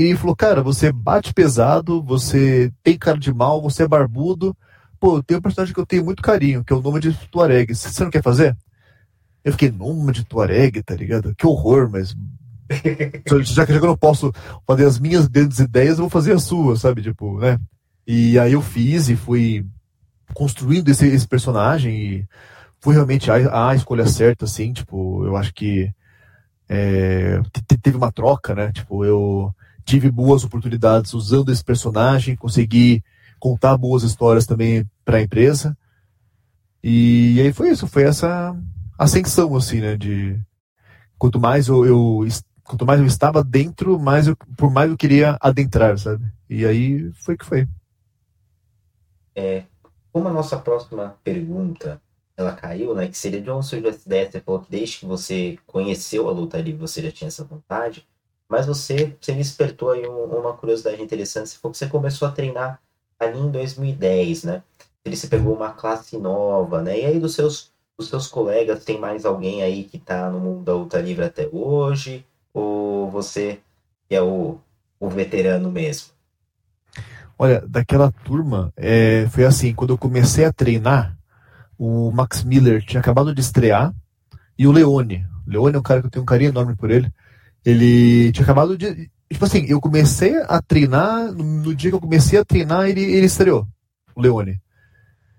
E 0.00 0.04
ele 0.04 0.16
falou, 0.16 0.34
cara, 0.34 0.62
você 0.62 0.90
bate 0.90 1.34
pesado, 1.34 2.02
você 2.02 2.72
tem 2.82 2.96
cara 2.96 3.18
de 3.18 3.30
mal, 3.34 3.60
você 3.60 3.82
é 3.82 3.88
barbudo. 3.88 4.56
Pô, 4.98 5.22
tem 5.22 5.36
um 5.36 5.42
personagem 5.42 5.74
que 5.74 5.78
eu 5.78 5.84
tenho 5.84 6.02
muito 6.02 6.22
carinho, 6.22 6.64
que 6.64 6.72
é 6.72 6.76
o 6.76 6.80
nome 6.80 7.00
de 7.00 7.12
Tuareg. 7.30 7.74
Você 7.74 8.02
não 8.02 8.10
quer 8.10 8.22
fazer? 8.22 8.56
Eu 9.44 9.52
fiquei, 9.52 9.70
nome 9.70 10.12
de 10.12 10.24
Tuareg, 10.24 10.82
tá 10.82 10.94
ligado? 10.94 11.34
Que 11.34 11.46
horror, 11.46 11.90
mas 11.90 12.16
já 13.44 13.66
que, 13.66 13.72
já 13.72 13.78
que 13.78 13.84
eu 13.84 13.88
não 13.88 13.96
posso 13.96 14.32
fazer 14.66 14.86
as 14.86 14.98
minhas 14.98 15.26
grandes 15.26 15.58
ideias, 15.58 15.98
eu 15.98 16.04
vou 16.04 16.08
fazer 16.08 16.32
as 16.32 16.44
suas, 16.44 16.80
sabe? 16.80 17.02
Tipo, 17.02 17.38
né? 17.38 17.58
E 18.06 18.38
aí 18.38 18.54
eu 18.54 18.62
fiz 18.62 19.10
e 19.10 19.16
fui 19.16 19.66
construindo 20.32 20.88
esse, 20.88 21.06
esse 21.06 21.28
personagem 21.28 21.94
e 21.94 22.28
foi 22.80 22.94
realmente 22.94 23.30
a, 23.30 23.68
a, 23.68 23.74
escolha 23.74 24.06
certa, 24.06 24.46
assim, 24.46 24.72
tipo, 24.72 25.26
eu 25.26 25.36
acho 25.36 25.52
que 25.52 25.92
é, 26.70 27.38
teve 27.82 27.98
uma 27.98 28.10
troca, 28.10 28.54
né? 28.54 28.72
Tipo, 28.72 29.04
eu 29.04 29.54
tive 29.84 30.10
boas 30.10 30.44
oportunidades 30.44 31.14
usando 31.14 31.50
esse 31.50 31.64
personagem, 31.64 32.36
consegui 32.36 33.02
contar 33.38 33.76
boas 33.76 34.02
histórias 34.02 34.46
também 34.46 34.84
para 35.04 35.18
a 35.18 35.22
empresa. 35.22 35.76
E 36.82 37.40
aí 37.40 37.52
foi 37.52 37.70
isso, 37.70 37.86
foi 37.86 38.04
essa 38.04 38.56
ascensão, 38.98 39.54
assim, 39.56 39.80
né? 39.80 39.96
De 39.96 40.38
quanto 41.18 41.40
mais 41.40 41.68
eu, 41.68 41.84
eu 41.84 42.26
quanto 42.64 42.86
mais 42.86 43.00
eu 43.00 43.06
estava 43.06 43.42
dentro, 43.42 43.98
mais 43.98 44.26
eu, 44.28 44.36
por 44.56 44.70
mais 44.70 44.90
eu 44.90 44.96
queria 44.96 45.36
adentrar, 45.40 45.98
sabe? 45.98 46.24
E 46.48 46.64
aí 46.64 47.10
foi 47.14 47.36
que 47.36 47.44
foi. 47.44 47.68
É, 49.34 49.64
como 50.12 50.28
a 50.28 50.32
nossa 50.32 50.58
próxima 50.58 51.16
pergunta 51.22 52.00
ela 52.36 52.52
caiu, 52.52 52.94
né? 52.94 53.08
Que 53.08 53.16
seria 53.16 53.40
de 53.40 53.50
onde 53.50 53.66
surgiu 53.66 53.90
essa 53.90 54.06
ideia. 54.06 54.30
Você 54.30 54.40
falou 54.40 54.60
que 54.60 54.70
desde 54.70 54.98
que 54.98 55.06
você 55.06 55.58
conheceu 55.66 56.28
a 56.28 56.32
luta 56.32 56.60
livre, 56.60 56.80
você 56.80 57.02
já 57.02 57.12
tinha 57.12 57.28
essa 57.28 57.44
vontade. 57.44 58.06
Mas 58.50 58.66
você, 58.66 59.16
você 59.20 59.32
despertou 59.32 59.92
aí 59.92 60.04
um, 60.08 60.24
uma 60.24 60.52
curiosidade 60.54 61.00
interessante. 61.00 61.50
Você 61.50 61.58
falou 61.58 61.70
que 61.70 61.78
você 61.78 61.86
começou 61.86 62.26
a 62.26 62.32
treinar 62.32 62.80
ali 63.16 63.38
em 63.38 63.48
2010, 63.48 64.42
né? 64.42 64.62
Ele 65.04 65.14
se 65.14 65.28
pegou 65.28 65.54
uma 65.54 65.70
classe 65.70 66.18
nova, 66.18 66.82
né? 66.82 66.98
E 66.98 67.04
aí 67.06 67.20
dos 67.20 67.34
seus, 67.34 67.70
dos 67.96 68.08
seus 68.08 68.26
colegas, 68.26 68.84
tem 68.84 68.98
mais 68.98 69.24
alguém 69.24 69.62
aí 69.62 69.84
que 69.84 69.98
tá 69.98 70.28
no 70.28 70.40
mundo 70.40 70.64
da 70.64 70.74
luta 70.74 71.00
livre 71.00 71.24
até 71.24 71.48
hoje? 71.52 72.26
Ou 72.52 73.08
você 73.08 73.60
é 74.10 74.20
o, 74.20 74.58
o 74.98 75.08
veterano 75.08 75.70
mesmo? 75.70 76.08
Olha, 77.38 77.62
daquela 77.66 78.10
turma, 78.10 78.72
é, 78.76 79.28
foi 79.30 79.44
assim, 79.44 79.72
quando 79.72 79.94
eu 79.94 79.98
comecei 79.98 80.44
a 80.44 80.52
treinar, 80.52 81.16
o 81.78 82.10
Max 82.10 82.42
Miller 82.42 82.84
tinha 82.84 83.00
acabado 83.00 83.32
de 83.32 83.40
estrear, 83.40 83.94
e 84.58 84.66
o 84.66 84.72
Leone. 84.72 85.24
Leone 85.46 85.76
é 85.76 85.78
um 85.78 85.82
cara 85.82 86.00
que 86.00 86.08
eu 86.08 86.10
tenho 86.10 86.24
um 86.24 86.26
carinho 86.26 86.50
enorme 86.50 86.74
por 86.74 86.90
ele. 86.90 87.10
Ele 87.64 88.32
tinha 88.32 88.44
acabado 88.44 88.76
de. 88.76 89.10
Tipo 89.30 89.44
assim, 89.44 89.64
eu 89.68 89.80
comecei 89.80 90.36
a 90.42 90.60
treinar, 90.60 91.32
no, 91.32 91.74
dia 91.74 91.90
que 91.90 91.94
eu 91.94 92.00
comecei 92.00 92.38
a 92.38 92.44
treinar, 92.44 92.88
ele, 92.88 93.00
ele 93.00 93.26
estreou, 93.26 93.66
o 94.14 94.20
Leone. 94.20 94.60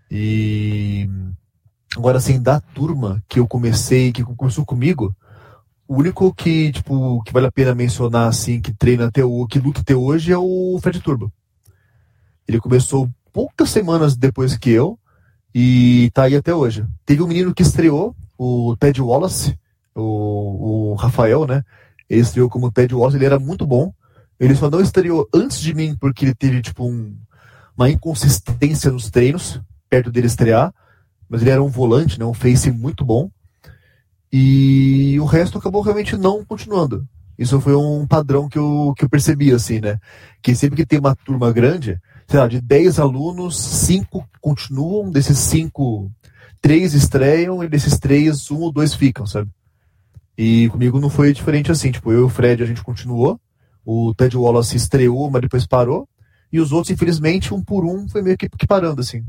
E. 0.09 1.09
Agora, 1.95 2.19
assim, 2.19 2.41
da 2.41 2.59
turma 2.59 3.21
que 3.27 3.39
eu 3.39 3.47
comecei, 3.47 4.13
que 4.13 4.23
começou 4.23 4.65
comigo, 4.65 5.13
o 5.85 5.97
único 5.97 6.33
que, 6.33 6.71
tipo, 6.71 7.21
que 7.23 7.33
vale 7.33 7.47
a 7.47 7.51
pena 7.51 7.75
mencionar, 7.75 8.29
assim, 8.29 8.61
que 8.61 8.73
treina 8.73 9.07
até 9.07 9.23
o. 9.25 9.45
que 9.45 9.59
luta 9.59 9.81
até 9.81 9.95
hoje 9.95 10.31
é 10.31 10.37
o 10.37 10.79
Fred 10.81 11.01
Turbo. 11.01 11.31
Ele 12.47 12.59
começou 12.59 13.09
poucas 13.33 13.69
semanas 13.69 14.15
depois 14.15 14.57
que 14.57 14.69
eu 14.69 14.97
e 15.53 16.09
tá 16.13 16.23
aí 16.23 16.35
até 16.35 16.53
hoje. 16.53 16.85
Teve 17.05 17.21
um 17.21 17.27
menino 17.27 17.53
que 17.53 17.61
estreou, 17.61 18.15
o 18.37 18.75
Ted 18.77 19.01
Wallace, 19.01 19.57
o, 19.93 20.91
o 20.91 20.95
Rafael, 20.95 21.45
né? 21.45 21.63
Ele 22.11 22.19
estreou 22.19 22.49
como 22.49 22.69
Ted 22.69 22.93
Wallace, 22.93 23.15
ele 23.15 23.23
era 23.25 23.39
muito 23.39 23.65
bom. 23.65 23.93
Ele 24.37 24.53
só 24.53 24.69
não 24.69 24.81
estreou 24.81 25.29
antes 25.33 25.61
de 25.61 25.73
mim 25.73 25.95
porque 25.97 26.25
ele 26.25 26.35
teve 26.35 26.61
tipo 26.61 26.85
um, 26.85 27.15
uma 27.75 27.89
inconsistência 27.89 28.91
nos 28.91 29.09
treinos, 29.09 29.61
perto 29.89 30.11
dele 30.11 30.27
estrear. 30.27 30.73
Mas 31.29 31.41
ele 31.41 31.51
era 31.51 31.63
um 31.63 31.69
volante, 31.69 32.19
né? 32.19 32.25
Um 32.25 32.33
face 32.33 32.69
muito 32.69 33.05
bom. 33.05 33.31
E 34.29 35.17
o 35.21 35.25
resto 35.25 35.57
acabou 35.57 35.81
realmente 35.81 36.17
não 36.17 36.43
continuando. 36.43 37.07
Isso 37.39 37.61
foi 37.61 37.77
um 37.77 38.05
padrão 38.05 38.49
que 38.49 38.59
eu, 38.59 38.93
que 38.97 39.05
eu 39.05 39.09
percebi, 39.09 39.53
assim, 39.53 39.79
né? 39.79 39.97
Que 40.41 40.53
sempre 40.53 40.75
que 40.75 40.85
tem 40.85 40.99
uma 40.99 41.15
turma 41.15 41.49
grande, 41.53 41.97
sei 42.27 42.39
lá, 42.41 42.47
de 42.49 42.59
10 42.59 42.99
alunos, 42.99 43.57
5 43.57 44.27
continuam, 44.41 45.09
desses 45.09 45.37
5, 45.39 46.11
3 46.59 46.93
estreiam, 46.93 47.63
e 47.63 47.69
desses 47.69 47.97
3, 47.97 48.51
um 48.51 48.59
ou 48.59 48.71
dois 48.71 48.93
ficam, 48.93 49.25
sabe? 49.25 49.49
E 50.37 50.69
comigo 50.69 50.99
não 50.99 51.09
foi 51.09 51.33
diferente 51.33 51.71
assim, 51.71 51.91
tipo, 51.91 52.11
eu 52.11 52.21
e 52.21 52.23
o 52.23 52.29
Fred 52.29 52.63
a 52.63 52.65
gente 52.65 52.83
continuou, 52.83 53.39
o 53.85 54.13
Ted 54.13 54.35
Wallace 54.37 54.75
estreou, 54.75 55.29
mas 55.29 55.41
depois 55.41 55.67
parou, 55.67 56.07
e 56.51 56.59
os 56.59 56.71
outros, 56.71 56.91
infelizmente, 56.91 57.53
um 57.53 57.63
por 57.63 57.85
um, 57.85 58.07
foi 58.07 58.21
meio 58.21 58.37
que, 58.37 58.49
que 58.49 58.67
parando, 58.67 59.01
assim. 59.01 59.25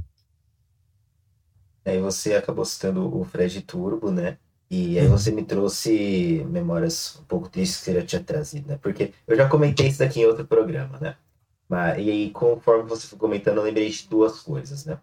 Aí 1.84 2.00
você 2.00 2.34
acabou 2.34 2.64
citando 2.64 3.16
o 3.16 3.24
Fred 3.24 3.60
Turbo, 3.62 4.10
né? 4.10 4.38
E 4.70 4.98
aí 4.98 5.06
você 5.06 5.30
me 5.30 5.44
trouxe 5.44 6.44
memórias 6.48 7.18
um 7.20 7.24
pouco 7.24 7.48
tristes 7.48 7.78
que 7.78 7.84
você 7.84 7.94
já 7.94 8.06
tinha 8.06 8.22
trazido, 8.22 8.68
né? 8.68 8.78
Porque 8.80 9.12
eu 9.26 9.36
já 9.36 9.48
comentei 9.48 9.88
isso 9.88 9.98
daqui 9.98 10.20
em 10.20 10.26
outro 10.26 10.46
programa, 10.46 10.98
né? 10.98 11.16
Mas, 11.68 11.98
e 11.98 12.10
aí, 12.10 12.30
conforme 12.30 12.88
você 12.88 13.06
foi 13.06 13.18
comentando, 13.18 13.58
eu 13.58 13.64
lembrei 13.64 13.88
de 13.90 14.08
duas 14.08 14.40
coisas, 14.40 14.84
né? 14.84 14.98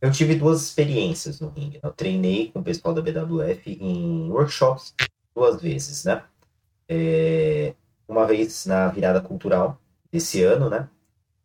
Eu 0.00 0.10
tive 0.10 0.34
duas 0.34 0.62
experiências 0.62 1.40
no 1.40 1.50
ringue. 1.50 1.78
Eu 1.82 1.92
treinei 1.92 2.50
com 2.50 2.60
o 2.60 2.64
pessoal 2.64 2.94
da 2.94 3.02
BWF 3.02 3.78
em 3.80 4.30
workshops 4.30 4.94
duas 5.34 5.60
vezes, 5.60 6.04
né? 6.04 6.24
É, 6.88 7.74
uma 8.08 8.26
vez 8.26 8.66
na 8.66 8.88
virada 8.88 9.20
cultural 9.20 9.78
desse 10.12 10.42
ano, 10.42 10.70
né? 10.70 10.88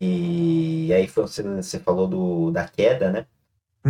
E 0.02 0.91
aí 0.93 1.08
foi, 1.08 1.23
você, 1.23 1.43
você 1.43 1.80
falou 1.80 2.08
do, 2.08 2.52
da 2.52 2.67
queda, 2.67 3.12
né? 3.12 3.28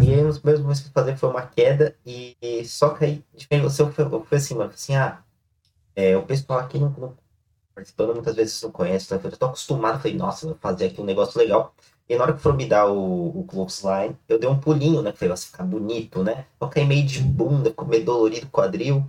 E 0.02 0.14
aí, 0.14 0.24
os 0.24 0.42
mesmos 0.42 0.62
momentos 0.64 0.82
que 0.84 0.92
fazer 0.92 1.18
foi 1.18 1.30
uma 1.30 1.48
queda 1.48 1.98
e, 2.06 2.38
e 2.42 2.66
só 2.66 2.92
que 2.96 3.06
aí, 3.06 3.26
diferente 3.36 3.64
você, 3.64 3.82
eu 3.82 3.92
eu 3.98 4.26
fui 4.26 4.38
assim, 4.38 4.56
mano, 4.56 4.72
assim, 4.72 4.96
ah, 4.96 5.24
é, 5.96 6.16
o 6.18 6.26
pessoal 6.26 6.60
aqui 6.60 6.80
não, 6.80 6.90
não 6.92 7.18
participando 7.76 8.14
muitas 8.16 8.36
vezes 8.36 8.62
não 8.64 8.72
conhece, 8.72 9.14
né? 9.14 9.22
eu 9.24 9.38
tô 9.38 9.46
acostumado, 9.48 10.00
falei, 10.02 10.18
nossa, 10.18 10.48
vou 10.48 10.58
fazer 10.58 10.88
aqui 10.88 11.02
um 11.02 11.06
negócio 11.06 11.40
legal. 11.40 11.76
E 12.10 12.16
na 12.18 12.24
hora 12.24 12.34
que 12.34 12.40
foram 12.42 12.58
me 12.58 12.68
dar 12.68 12.88
o, 12.90 13.40
o 13.42 13.46
clothesline, 13.46 14.18
eu 14.30 14.40
dei 14.40 14.50
um 14.50 14.60
pulinho, 14.60 15.02
né? 15.02 15.12
Falei, 15.14 15.30
vai 15.30 15.38
ficar 15.38 15.64
bonito, 15.64 16.24
né? 16.24 16.46
Eu 16.62 16.70
caí 16.70 16.86
meio 16.86 17.06
de 17.06 17.22
bunda, 17.22 17.72
com 17.74 17.86
meio 17.86 18.06
dolorido 18.06 18.48
quadril. 18.50 19.06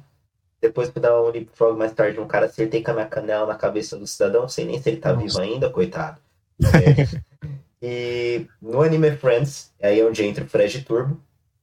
Depois 0.61 0.91
fui 0.91 1.01
dar 1.01 1.21
um 1.21 1.29
leapfrog 1.29 1.79
mais 1.79 1.93
tarde, 1.93 2.19
um 2.19 2.27
cara 2.27 2.47
acertei 2.47 2.83
com 2.83 2.91
a 2.91 2.95
minha 2.95 3.07
canela 3.07 3.47
na 3.47 3.55
cabeça 3.55 3.97
do 3.97 4.07
cidadão, 4.07 4.43
não 4.43 4.49
sei 4.49 4.65
nem 4.65 4.81
se 4.81 4.89
ele 4.89 4.99
tá 4.99 5.13
Nossa. 5.13 5.25
vivo 5.25 5.41
ainda, 5.41 5.71
coitado. 5.71 6.21
É. 7.81 7.87
e 7.87 8.47
no 8.61 8.83
Anime 8.83 9.17
Friends, 9.17 9.73
é 9.79 9.91
aí 9.91 10.05
onde 10.05 10.25
entra 10.25 10.43
o 10.43 10.49
Fred 10.49 10.83
Turbo, 10.83 11.21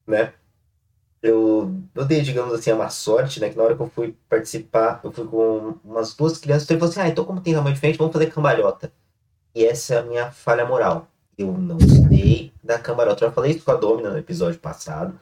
né? 0.07 0.31
eu, 1.25 1.75
eu 1.93 2.05
dei, 2.05 2.21
digamos 2.21 2.53
assim, 2.53 2.71
uma 2.71 2.89
sorte, 2.89 3.39
né? 3.39 3.49
Que 3.49 3.57
na 3.57 3.63
hora 3.63 3.75
que 3.75 3.81
eu 3.81 3.89
fui 3.89 4.15
participar, 4.29 4.99
eu 5.03 5.11
fui 5.11 5.25
com 5.25 5.75
umas 5.83 6.13
duas 6.13 6.37
crianças, 6.37 6.63
então 6.65 6.75
ele 6.75 6.79
falou 6.79 6.91
assim, 6.91 7.01
ah, 7.01 7.09
então 7.09 7.25
como 7.25 7.41
tem 7.41 7.53
tamanho 7.53 7.73
diferente, 7.73 7.97
vamos 7.97 8.13
fazer 8.13 8.31
cambalhota. 8.31 8.91
E 9.53 9.65
essa 9.65 9.95
é 9.95 9.97
a 9.99 10.03
minha 10.03 10.31
falha 10.31 10.65
moral. 10.65 11.07
Eu 11.37 11.53
não 11.53 11.79
sei 11.79 12.53
da 12.63 12.77
cambalhota. 12.79 13.23
Eu 13.23 13.29
já 13.29 13.33
falei 13.33 13.51
isso 13.51 13.65
com 13.65 13.71
a 13.71 13.75
Domina 13.75 14.11
no 14.11 14.17
episódio 14.17 14.59
passado. 14.59 15.19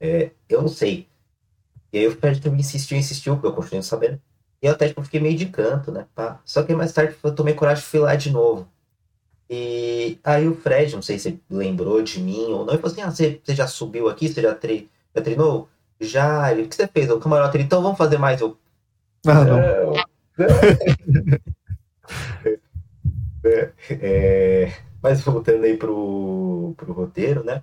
É, 0.00 0.30
eu 0.48 0.60
não 0.60 0.68
sei. 0.68 1.08
E 1.92 1.98
aí 1.98 2.06
o 2.06 2.16
Fred 2.16 2.40
também 2.40 2.60
insistiu, 2.60 2.96
insistiu, 2.96 3.34
porque 3.34 3.48
eu 3.48 3.52
continuei 3.52 3.82
sabendo. 3.82 4.20
E 4.62 4.66
eu 4.66 4.72
até 4.72 4.88
tipo, 4.88 5.02
fiquei 5.02 5.20
meio 5.20 5.36
de 5.36 5.46
canto, 5.46 5.92
né? 5.92 6.06
Pá. 6.14 6.40
Só 6.44 6.62
que 6.62 6.74
mais 6.74 6.92
tarde 6.92 7.14
eu 7.22 7.34
tomei 7.34 7.54
coragem 7.54 7.82
de 7.82 7.88
fui 7.88 8.00
lá 8.00 8.14
de 8.16 8.30
novo. 8.30 8.68
E 9.48 10.18
aí 10.24 10.48
o 10.48 10.56
Fred, 10.56 10.94
não 10.94 11.02
sei 11.02 11.18
se 11.18 11.40
lembrou 11.48 12.02
de 12.02 12.20
mim 12.20 12.46
ou 12.46 12.64
não, 12.64 12.74
ele 12.74 12.82
falou 12.82 12.92
assim: 12.92 13.02
ah, 13.02 13.10
você, 13.10 13.40
você 13.42 13.54
já 13.54 13.66
subiu 13.66 14.08
aqui, 14.08 14.28
você 14.28 14.42
já 14.42 14.54
tre 14.54 14.90
já 15.14 15.22
treinou? 15.22 15.68
Já. 16.00 16.52
o 16.52 16.68
que 16.68 16.74
você 16.74 16.88
fez? 16.88 17.10
O 17.10 17.20
camarote, 17.20 17.58
então 17.58 17.82
vamos 17.82 17.98
fazer 17.98 18.18
mais. 18.18 18.40
Eu. 18.40 18.56
Ah, 19.26 19.44
não. 19.44 19.94
é, 23.44 23.72
é, 23.90 24.72
mas 25.02 25.20
voltando 25.22 25.64
aí 25.64 25.76
pro, 25.76 26.74
pro 26.76 26.92
roteiro, 26.92 27.42
né? 27.44 27.62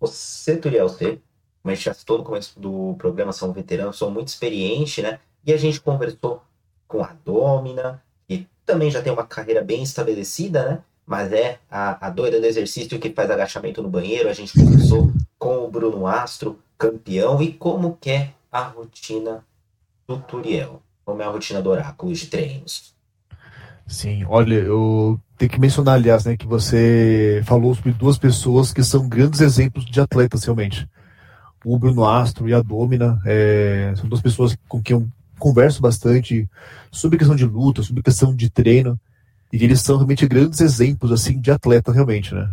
Você, 0.00 0.56
Turiel, 0.56 0.88
você, 0.88 1.20
como 1.66 1.72
a 1.72 1.74
gente 1.74 1.84
já 1.84 1.94
citou 1.94 2.18
no 2.18 2.22
começo 2.22 2.60
do 2.60 2.94
programa, 2.96 3.32
são 3.32 3.52
veteranos, 3.52 3.98
são 3.98 4.08
muito 4.08 4.28
experientes, 4.28 5.02
né? 5.02 5.18
E 5.44 5.52
a 5.52 5.56
gente 5.56 5.80
conversou 5.80 6.40
com 6.86 7.02
a 7.02 7.12
Domina, 7.24 8.00
que 8.28 8.46
também 8.64 8.88
já 8.88 9.02
tem 9.02 9.12
uma 9.12 9.26
carreira 9.26 9.64
bem 9.64 9.82
estabelecida, 9.82 10.64
né? 10.64 10.78
Mas 11.04 11.32
é 11.32 11.58
a, 11.68 12.06
a 12.06 12.10
doida 12.10 12.38
do 12.38 12.46
exercício 12.46 13.00
que 13.00 13.10
faz 13.10 13.28
agachamento 13.32 13.82
no 13.82 13.88
banheiro. 13.88 14.28
A 14.28 14.32
gente 14.32 14.52
conversou 14.56 15.12
com 15.36 15.64
o 15.64 15.68
Bruno 15.68 16.06
Astro, 16.06 16.56
campeão, 16.78 17.42
e 17.42 17.52
como 17.52 17.98
que 18.00 18.10
é 18.10 18.30
a 18.52 18.62
rotina 18.62 19.44
do 20.06 20.18
Turiel, 20.18 20.80
como 21.04 21.20
é 21.20 21.24
a 21.24 21.30
rotina 21.30 21.60
do 21.60 21.70
Oráculo 21.70 22.12
de 22.12 22.26
treinos. 22.26 22.94
Sim, 23.88 24.24
olha, 24.28 24.54
eu 24.54 25.20
tenho 25.36 25.50
que 25.50 25.60
mencionar, 25.60 25.96
aliás, 25.96 26.24
né, 26.24 26.36
que 26.36 26.46
você 26.46 27.42
falou 27.44 27.74
sobre 27.74 27.90
duas 27.90 28.18
pessoas 28.18 28.72
que 28.72 28.84
são 28.84 29.08
grandes 29.08 29.40
exemplos 29.40 29.84
de 29.84 30.00
atletas, 30.00 30.44
realmente. 30.44 30.88
O 31.68 31.80
Bruno 31.80 32.04
Astro 32.04 32.48
e 32.48 32.54
a 32.54 32.62
Domina 32.62 33.20
é, 33.26 33.92
são 33.96 34.08
duas 34.08 34.22
pessoas 34.22 34.56
com 34.68 34.80
quem 34.80 34.94
eu 34.94 35.08
converso 35.36 35.82
bastante 35.82 36.48
sobre 36.92 37.18
questão 37.18 37.34
de 37.34 37.44
luta, 37.44 37.82
sobre 37.82 38.04
questão 38.04 38.36
de 38.36 38.48
treino, 38.48 38.96
e 39.52 39.64
eles 39.64 39.80
são 39.80 39.96
realmente 39.96 40.28
grandes 40.28 40.60
exemplos, 40.60 41.10
assim, 41.10 41.40
de 41.40 41.50
atleta, 41.50 41.90
realmente, 41.90 42.32
né. 42.32 42.48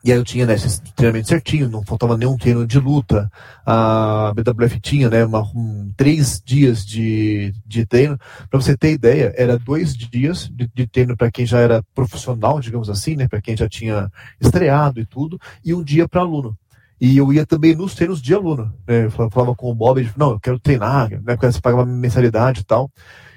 e 0.05 0.13
aí 0.13 0.19
eu 0.19 0.25
tinha 0.25 0.45
né, 0.45 0.53
esse 0.53 0.83
treinamento 0.95 1.29
certinho, 1.29 1.67
não 1.67 1.83
faltava 1.83 2.15
nenhum 2.19 2.37
treino 2.37 2.67
de 2.67 2.79
luta. 2.79 3.33
A 3.65 4.35
BWF 4.35 4.79
tinha 4.79 5.09
né, 5.09 5.25
uma, 5.25 5.41
um, 5.41 5.91
três 5.97 6.43
dias 6.45 6.85
de, 6.85 7.55
de 7.65 7.87
treino. 7.87 8.19
Para 8.51 8.61
você 8.61 8.77
ter 8.77 8.93
ideia, 8.93 9.33
era 9.35 9.59
dois 9.59 9.97
dias 9.97 10.51
de, 10.53 10.71
de 10.75 10.87
treino 10.87 11.17
para 11.17 11.31
quem 11.31 11.47
já 11.47 11.59
era 11.59 11.83
profissional, 11.95 12.61
digamos 12.61 12.91
assim, 12.91 13.17
né, 13.17 13.27
para 13.27 13.41
quem 13.41 13.57
já 13.57 13.67
tinha 13.67 14.13
estreado 14.39 15.01
e 15.01 15.07
tudo, 15.07 15.41
e 15.65 15.73
um 15.73 15.83
dia 15.83 16.07
para 16.07 16.21
aluno. 16.21 16.55
E 17.01 17.17
eu 17.17 17.33
ia 17.33 17.47
também 17.47 17.75
nos 17.75 17.95
treinos 17.95 18.21
de 18.21 18.35
aluno. 18.35 18.75
Né, 18.87 19.07
eu 19.07 19.11
falava 19.11 19.55
com 19.55 19.71
o 19.71 19.75
Bob, 19.75 19.99
ele 19.99 20.11
não, 20.19 20.33
eu 20.33 20.41
quero 20.41 20.59
treinar, 20.59 21.09
né, 21.09 21.35
porque 21.35 21.51
você 21.51 21.63
pagava 21.63 21.87
mensalidade 21.87 22.61
e 22.61 22.65
tal. 22.65 22.91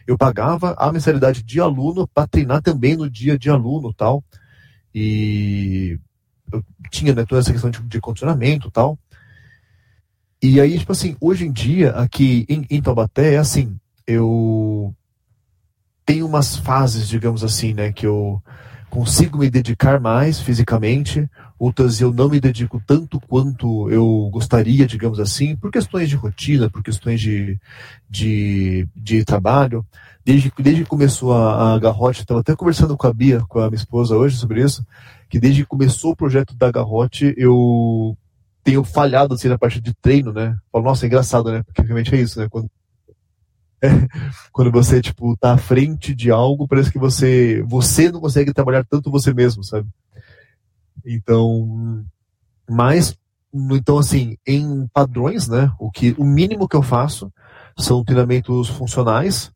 Eu 0.05 0.17
pagava 0.17 0.75
a 0.77 0.91
mensalidade 0.91 1.43
de 1.43 1.61
aluno 1.61 2.05
para 2.05 2.27
treinar 2.27 2.61
também 2.61 2.97
no 2.97 3.09
dia 3.09 3.39
de 3.39 3.49
aluno 3.49 3.93
tal. 3.93 4.21
E 4.93 5.97
eu 6.51 6.63
tinha 6.89 7.13
né, 7.13 7.25
toda 7.25 7.41
essa 7.41 7.51
questão 7.51 7.69
de, 7.69 7.81
de 7.81 7.99
condicionamento 7.99 8.67
e 8.67 8.71
tal. 8.71 8.97
E 10.41 10.61
aí, 10.61 10.77
tipo 10.77 10.91
assim, 10.91 11.17
hoje 11.19 11.45
em 11.45 11.51
dia, 11.51 11.91
aqui 11.91 12.45
em, 12.47 12.65
em 12.69 12.81
Taubaté, 12.81 13.33
é 13.33 13.37
assim, 13.37 13.75
eu 14.05 14.93
tenho 16.05 16.25
umas 16.25 16.55
fases, 16.55 17.07
digamos 17.07 17.43
assim, 17.43 17.73
né, 17.73 17.91
que 17.91 18.05
eu 18.05 18.41
consigo 18.89 19.39
me 19.39 19.49
dedicar 19.49 19.99
mais 19.99 20.39
fisicamente, 20.39 21.29
outras 21.59 21.99
eu 21.99 22.13
não 22.13 22.29
me 22.29 22.39
dedico 22.39 22.81
tanto 22.85 23.19
quanto 23.19 23.89
eu 23.89 24.29
gostaria, 24.31 24.87
digamos 24.87 25.19
assim, 25.19 25.55
por 25.55 25.71
questões 25.71 26.07
de 26.07 26.15
rotina, 26.15 26.69
por 26.69 26.81
questões 26.81 27.19
de, 27.19 27.59
de, 28.09 28.87
de 28.95 29.25
trabalho. 29.25 29.85
Desde, 30.23 30.51
desde 30.59 30.83
que 30.83 30.89
começou 30.89 31.33
a, 31.33 31.73
a 31.73 31.79
Garrote, 31.79 32.21
estava 32.21 32.41
até 32.41 32.55
conversando 32.55 32.95
com 32.95 33.07
a 33.07 33.13
Bia, 33.13 33.41
com 33.47 33.59
a 33.59 33.67
minha 33.69 33.75
esposa 33.75 34.15
hoje 34.15 34.37
sobre 34.37 34.61
isso, 34.61 34.85
que 35.29 35.39
desde 35.39 35.63
que 35.63 35.67
começou 35.67 36.11
o 36.11 36.15
projeto 36.15 36.55
da 36.55 36.71
Garrote, 36.71 37.33
eu 37.37 38.17
tenho 38.63 38.83
falhado 38.83 39.33
assim 39.33 39.47
na 39.47 39.57
parte 39.57 39.79
de 39.79 39.93
treino, 39.93 40.33
né? 40.33 40.57
Falo, 40.71 40.85
nossa, 40.85 41.05
é 41.05 41.07
engraçado, 41.07 41.51
né? 41.51 41.63
Porque 41.63 41.81
realmente 41.81 42.13
é 42.13 42.19
isso, 42.19 42.39
né? 42.39 42.47
Quando 42.49 42.69
é, 43.81 43.87
quando 44.51 44.71
você, 44.71 45.01
tipo, 45.01 45.35
tá 45.37 45.53
à 45.53 45.57
frente 45.57 46.13
de 46.13 46.31
algo, 46.31 46.67
parece 46.67 46.91
que 46.91 46.99
você, 46.99 47.63
você 47.67 48.11
não 48.11 48.19
consegue 48.19 48.53
trabalhar 48.53 48.83
tanto 48.85 49.11
você 49.11 49.33
mesmo, 49.33 49.63
sabe? 49.63 49.87
Então, 51.05 52.05
mas, 52.69 53.17
então 53.53 53.97
assim, 53.97 54.37
em 54.45 54.87
padrões, 54.87 55.47
né, 55.47 55.71
o 55.79 55.89
que, 55.89 56.15
o 56.17 56.25
mínimo 56.25 56.67
que 56.67 56.75
eu 56.75 56.81
faço 56.81 57.31
são 57.77 58.03
treinamentos 58.03 58.67
funcionais, 58.69 59.51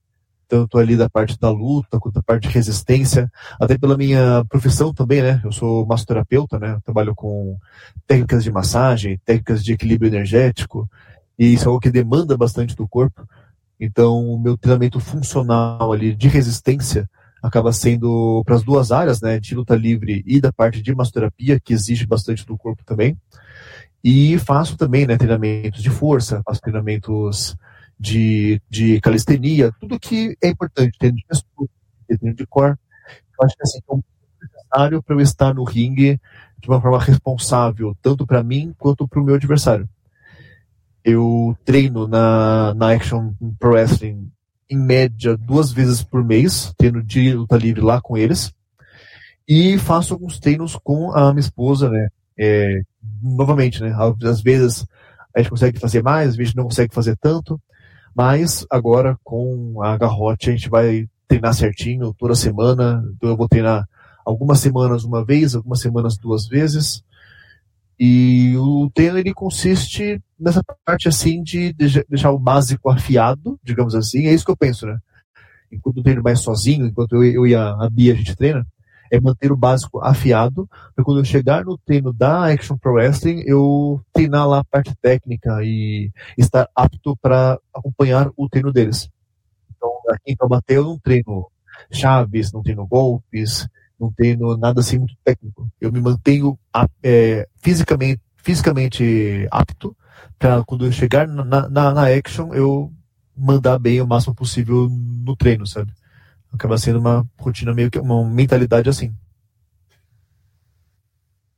tanto 0.51 0.77
ali 0.77 0.97
da 0.97 1.09
parte 1.09 1.39
da 1.39 1.49
luta, 1.49 1.97
quanto 1.97 2.15
da 2.15 2.21
parte 2.21 2.49
de 2.49 2.53
resistência, 2.53 3.31
até 3.57 3.77
pela 3.77 3.95
minha 3.95 4.43
profissão 4.49 4.93
também, 4.93 5.21
né? 5.21 5.39
Eu 5.45 5.51
sou 5.53 5.85
massoterapeuta, 5.85 6.59
né? 6.59 6.73
Eu 6.73 6.81
trabalho 6.81 7.15
com 7.15 7.57
técnicas 8.05 8.43
de 8.43 8.51
massagem, 8.51 9.17
técnicas 9.23 9.63
de 9.63 9.71
equilíbrio 9.71 10.09
energético, 10.09 10.89
e 11.39 11.53
isso 11.53 11.63
é 11.63 11.67
algo 11.67 11.79
que 11.79 11.89
demanda 11.89 12.35
bastante 12.35 12.75
do 12.75 12.85
corpo. 12.85 13.25
Então, 13.79 14.25
o 14.27 14.37
meu 14.37 14.57
treinamento 14.57 14.99
funcional 14.99 15.93
ali 15.93 16.13
de 16.13 16.27
resistência 16.27 17.09
acaba 17.41 17.71
sendo 17.71 18.43
para 18.45 18.55
as 18.55 18.61
duas 18.61 18.91
áreas, 18.91 19.21
né, 19.21 19.39
de 19.39 19.55
luta 19.55 19.73
livre 19.73 20.21
e 20.27 20.41
da 20.41 20.51
parte 20.51 20.81
de 20.81 20.93
massoterapia, 20.93 21.61
que 21.61 21.73
exige 21.73 22.05
bastante 22.05 22.45
do 22.45 22.57
corpo 22.57 22.83
também. 22.85 23.17
E 24.03 24.37
faço 24.39 24.75
também, 24.75 25.07
né, 25.07 25.15
treinamentos 25.15 25.81
de 25.81 25.89
força, 25.89 26.41
faço 26.45 26.59
treinamentos 26.59 27.55
de, 28.01 28.59
de 28.69 28.99
calistenia, 28.99 29.71
tudo 29.79 29.99
que 29.99 30.35
é 30.43 30.49
importante, 30.49 30.97
treino 30.97 31.17
de 31.17 31.25
postura, 31.27 31.69
treino 32.07 32.35
de 32.35 32.45
core. 32.47 32.75
Eu 33.39 33.45
acho 33.45 33.55
que 33.55 33.63
assim, 33.63 33.79
é 33.89 34.45
necessário 34.45 35.03
para 35.03 35.15
eu 35.15 35.19
estar 35.21 35.53
no 35.53 35.63
ringue 35.63 36.19
de 36.59 36.67
uma 36.67 36.81
forma 36.81 36.99
responsável, 36.99 37.95
tanto 38.01 38.25
para 38.25 38.43
mim 38.43 38.73
quanto 38.77 39.07
para 39.07 39.21
o 39.21 39.23
meu 39.23 39.35
adversário 39.35 39.87
eu 41.03 41.57
treino 41.65 42.07
na, 42.07 42.73
na 42.75 42.93
Action 42.93 43.33
Pro 43.59 43.71
Wrestling 43.71 44.31
em 44.69 44.77
média 44.77 45.35
duas 45.35 45.71
vezes 45.71 46.03
por 46.03 46.23
mês, 46.23 46.73
treino 46.77 47.03
de 47.03 47.33
luta 47.33 47.57
livre 47.57 47.81
lá 47.81 47.99
com 48.01 48.17
eles. 48.17 48.53
E 49.47 49.77
faço 49.77 50.13
alguns 50.13 50.39
treinos 50.39 50.77
com 50.81 51.11
a 51.11 51.33
minha 51.33 51.41
esposa, 51.41 51.89
né? 51.89 52.07
É, 52.39 52.81
novamente, 53.21 53.81
né? 53.81 53.93
Às 54.23 54.41
vezes 54.41 54.85
a 55.35 55.39
gente 55.39 55.49
consegue 55.49 55.79
fazer 55.79 56.01
mais, 56.01 56.29
às 56.29 56.35
vezes 56.35 56.53
não 56.53 56.65
consegue 56.65 56.93
fazer 56.93 57.17
tanto. 57.17 57.59
Mas 58.15 58.65
agora 58.69 59.17
com 59.23 59.81
a 59.81 59.97
garrote 59.97 60.49
a 60.49 60.53
gente 60.53 60.69
vai 60.69 61.07
treinar 61.27 61.53
certinho 61.53 62.13
toda 62.17 62.35
semana. 62.35 63.03
Então 63.15 63.29
eu 63.29 63.37
vou 63.37 63.47
treinar 63.47 63.87
algumas 64.25 64.59
semanas 64.59 65.03
uma 65.03 65.23
vez, 65.23 65.55
algumas 65.55 65.79
semanas 65.79 66.17
duas 66.17 66.47
vezes. 66.47 67.03
E 67.99 68.55
o 68.57 68.89
treino 68.93 69.17
ele 69.17 69.33
consiste 69.33 70.19
nessa 70.39 70.63
parte 70.83 71.07
assim 71.07 71.43
de 71.43 71.71
deixar 72.09 72.31
o 72.31 72.39
básico 72.39 72.89
afiado, 72.89 73.59
digamos 73.63 73.93
assim. 73.93 74.25
É 74.25 74.33
isso 74.33 74.43
que 74.43 74.51
eu 74.51 74.57
penso, 74.57 74.87
né? 74.87 74.97
Enquanto 75.71 75.97
eu 75.97 76.03
treino 76.03 76.23
mais 76.23 76.39
sozinho, 76.41 76.87
enquanto 76.87 77.13
eu, 77.13 77.23
eu 77.23 77.47
e 77.47 77.55
a, 77.55 77.69
a 77.69 77.89
Bia 77.89 78.13
a 78.13 78.15
gente 78.15 78.35
treina, 78.35 78.65
é 79.11 79.19
manter 79.19 79.51
o 79.51 79.57
básico 79.57 79.99
afiado, 79.99 80.67
para 80.95 81.03
quando 81.03 81.19
eu 81.19 81.25
chegar 81.25 81.65
no 81.65 81.77
treino 81.77 82.13
da 82.13 82.51
Action 82.51 82.77
Pro 82.77 82.93
Wrestling, 82.93 83.43
eu 83.45 84.01
treinar 84.13 84.47
lá 84.47 84.59
a 84.59 84.63
parte 84.63 84.95
técnica 85.01 85.61
e 85.63 86.09
estar 86.37 86.69
apto 86.73 87.17
para 87.17 87.59
acompanhar 87.75 88.31
o 88.37 88.47
treino 88.47 88.71
deles. 88.71 89.09
Então, 89.75 89.91
aqui 90.09 90.31
em 90.31 90.35
Taubaté 90.35 90.77
eu 90.77 90.85
não 90.85 90.97
treino 90.97 91.51
chaves, 91.91 92.53
não 92.53 92.63
treino 92.63 92.87
golpes, 92.87 93.67
não 93.99 94.11
tenho 94.11 94.55
nada 94.57 94.79
assim 94.79 94.97
muito 94.97 95.15
técnico. 95.23 95.69
Eu 95.79 95.91
me 95.91 95.99
mantenho 95.99 96.57
é, 97.03 97.47
fisicamente, 97.57 98.21
fisicamente 98.37 99.47
apto 99.51 99.95
para 100.39 100.63
quando 100.63 100.85
eu 100.85 100.91
chegar 100.91 101.27
na, 101.27 101.69
na, 101.69 101.91
na, 101.91 102.07
action 102.07 102.53
eu 102.53 102.91
mandar 103.37 103.77
bem 103.77 104.01
o 104.01 104.07
máximo 104.07 104.33
possível 104.33 104.89
no 104.89 105.35
treino, 105.35 105.67
sabe? 105.67 105.91
Acaba 106.51 106.77
sendo 106.77 106.99
uma 106.99 107.25
rotina 107.37 107.73
meio 107.73 107.89
que 107.89 107.99
uma 107.99 108.23
mentalidade 108.23 108.89
assim. 108.89 109.13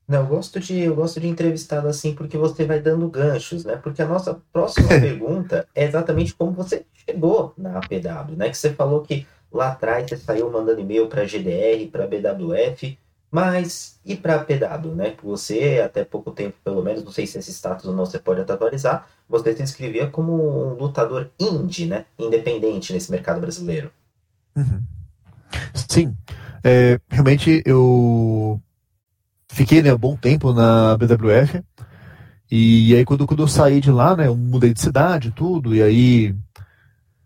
Não, 0.07 0.19
eu 0.19 0.27
gosto 0.27 0.59
de 0.59 0.79
eu 0.79 0.95
gosto 0.95 1.19
de 1.19 1.27
entrevistado 1.27 1.87
assim 1.87 2.13
porque 2.13 2.37
você 2.37 2.65
vai 2.65 2.79
dando 2.79 3.09
ganchos, 3.09 3.65
né? 3.65 3.77
Porque 3.77 4.01
a 4.01 4.07
nossa 4.07 4.39
próxima 4.51 4.87
pergunta 4.99 5.67
é 5.73 5.85
exatamente 5.85 6.35
como 6.35 6.51
você 6.51 6.85
chegou 6.93 7.53
na 7.57 7.79
APW, 7.79 8.35
né? 8.35 8.49
Que 8.49 8.57
você 8.57 8.73
falou 8.73 9.01
que 9.01 9.25
Lá 9.53 9.69
atrás 9.69 10.09
você 10.09 10.17
saiu 10.17 10.49
mandando 10.49 10.81
e-mail 10.81 11.07
para 11.07 11.25
GDR, 11.25 11.87
para 11.91 12.07
BWF, 12.07 12.97
mas 13.29 13.99
e 14.03 14.15
para 14.15 14.43
PW, 14.43 14.95
né? 14.95 15.11
Que 15.11 15.23
você, 15.23 15.79
até 15.85 16.03
pouco 16.03 16.31
tempo 16.31 16.57
pelo 16.63 16.81
menos, 16.81 17.03
não 17.03 17.11
sei 17.11 17.27
se 17.27 17.37
esse 17.37 17.53
status 17.53 17.85
ou 17.85 17.93
não 17.93 18.03
você 18.03 18.17
pode 18.17 18.41
atualizar, 18.41 19.07
você 19.29 19.55
se 19.55 19.61
inscrevia 19.61 20.07
como 20.07 20.33
um 20.33 20.73
lutador 20.73 21.29
indie, 21.39 21.85
né? 21.85 22.05
Independente 22.17 22.91
nesse 22.91 23.11
mercado 23.11 23.39
brasileiro. 23.39 23.91
Uhum. 24.55 24.81
Sim. 25.73 26.15
É, 26.63 26.99
realmente 27.09 27.61
eu 27.65 28.61
fiquei 29.49 29.81
né, 29.81 29.93
um 29.93 29.97
bom 29.97 30.15
tempo 30.15 30.53
na 30.53 30.97
BWF. 30.97 31.63
E 32.49 32.95
aí 32.95 33.05
quando, 33.05 33.25
quando 33.25 33.43
eu 33.43 33.47
saí 33.47 33.81
de 33.81 33.91
lá, 33.91 34.15
né, 34.15 34.27
eu 34.27 34.35
mudei 34.35 34.73
de 34.73 34.81
cidade 34.81 35.31
tudo, 35.31 35.75
e 35.75 35.81
aí 35.81 36.35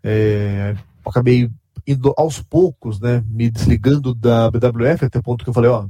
é, 0.03 0.75
acabei 1.05 1.49
indo 1.85 2.13
aos 2.17 2.41
poucos, 2.41 2.99
né, 2.99 3.23
me 3.27 3.49
desligando 3.49 4.13
da 4.13 4.49
BWF 4.49 5.05
até 5.05 5.19
o 5.19 5.23
ponto 5.23 5.43
que 5.43 5.49
eu 5.49 5.53
falei, 5.53 5.69
ó, 5.69 5.85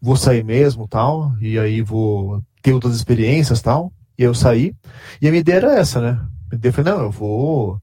vou 0.00 0.16
sair 0.16 0.44
mesmo, 0.44 0.86
tal, 0.86 1.34
e 1.40 1.58
aí 1.58 1.80
vou 1.82 2.42
ter 2.62 2.72
outras 2.72 2.94
experiências, 2.94 3.62
tal. 3.62 3.92
E 4.18 4.22
aí 4.22 4.28
eu 4.28 4.34
saí. 4.34 4.74
E 5.20 5.26
a 5.28 5.30
minha 5.30 5.40
ideia 5.40 5.56
era 5.56 5.78
essa, 5.78 6.00
né? 6.00 6.20
Eu 6.62 6.72
falei, 6.72 6.92
não, 6.92 7.02
eu 7.02 7.10
vou 7.10 7.80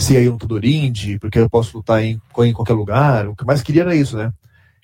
ser 0.00 0.16
aí 0.18 0.28
um 0.28 0.32
lutador 0.32 0.64
indie, 0.64 1.18
porque 1.18 1.38
eu 1.38 1.50
posso 1.50 1.76
lutar 1.76 2.02
em, 2.02 2.20
em 2.38 2.52
qualquer 2.52 2.74
lugar. 2.74 3.28
O 3.28 3.36
que 3.36 3.42
eu 3.42 3.46
mais 3.46 3.62
queria 3.62 3.82
era 3.82 3.94
isso, 3.94 4.16
né? 4.16 4.32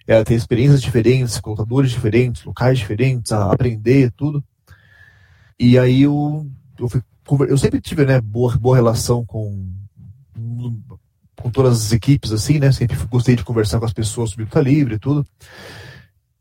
Era 0.07 0.24
ter 0.24 0.35
experiências 0.35 0.81
diferentes, 0.81 1.40
lutadores 1.44 1.90
diferentes, 1.90 2.44
locais 2.44 2.79
diferentes, 2.79 3.33
aprender 3.33 4.12
tudo. 4.16 4.42
E 5.59 5.79
aí 5.79 6.02
eu, 6.02 6.46
eu, 6.79 6.88
fui, 6.88 7.02
eu 7.48 7.59
sempre 7.59 7.81
tive, 7.81 8.05
né, 8.05 8.20
boa, 8.20 8.57
boa 8.57 8.76
relação 8.76 9.24
com 9.24 9.68
com 11.37 11.50
todas 11.50 11.87
as 11.87 11.92
equipes, 11.92 12.33
assim, 12.33 12.59
né? 12.59 12.72
Sempre 12.72 12.96
gostei 13.09 13.37
de 13.37 13.44
conversar 13.44 13.79
com 13.79 13.85
as 13.85 13.92
pessoas 13.92 14.31
sobre 14.31 14.44
luta 14.44 14.61
livre 14.61 14.94
e 14.94 14.98
tudo. 14.98 15.26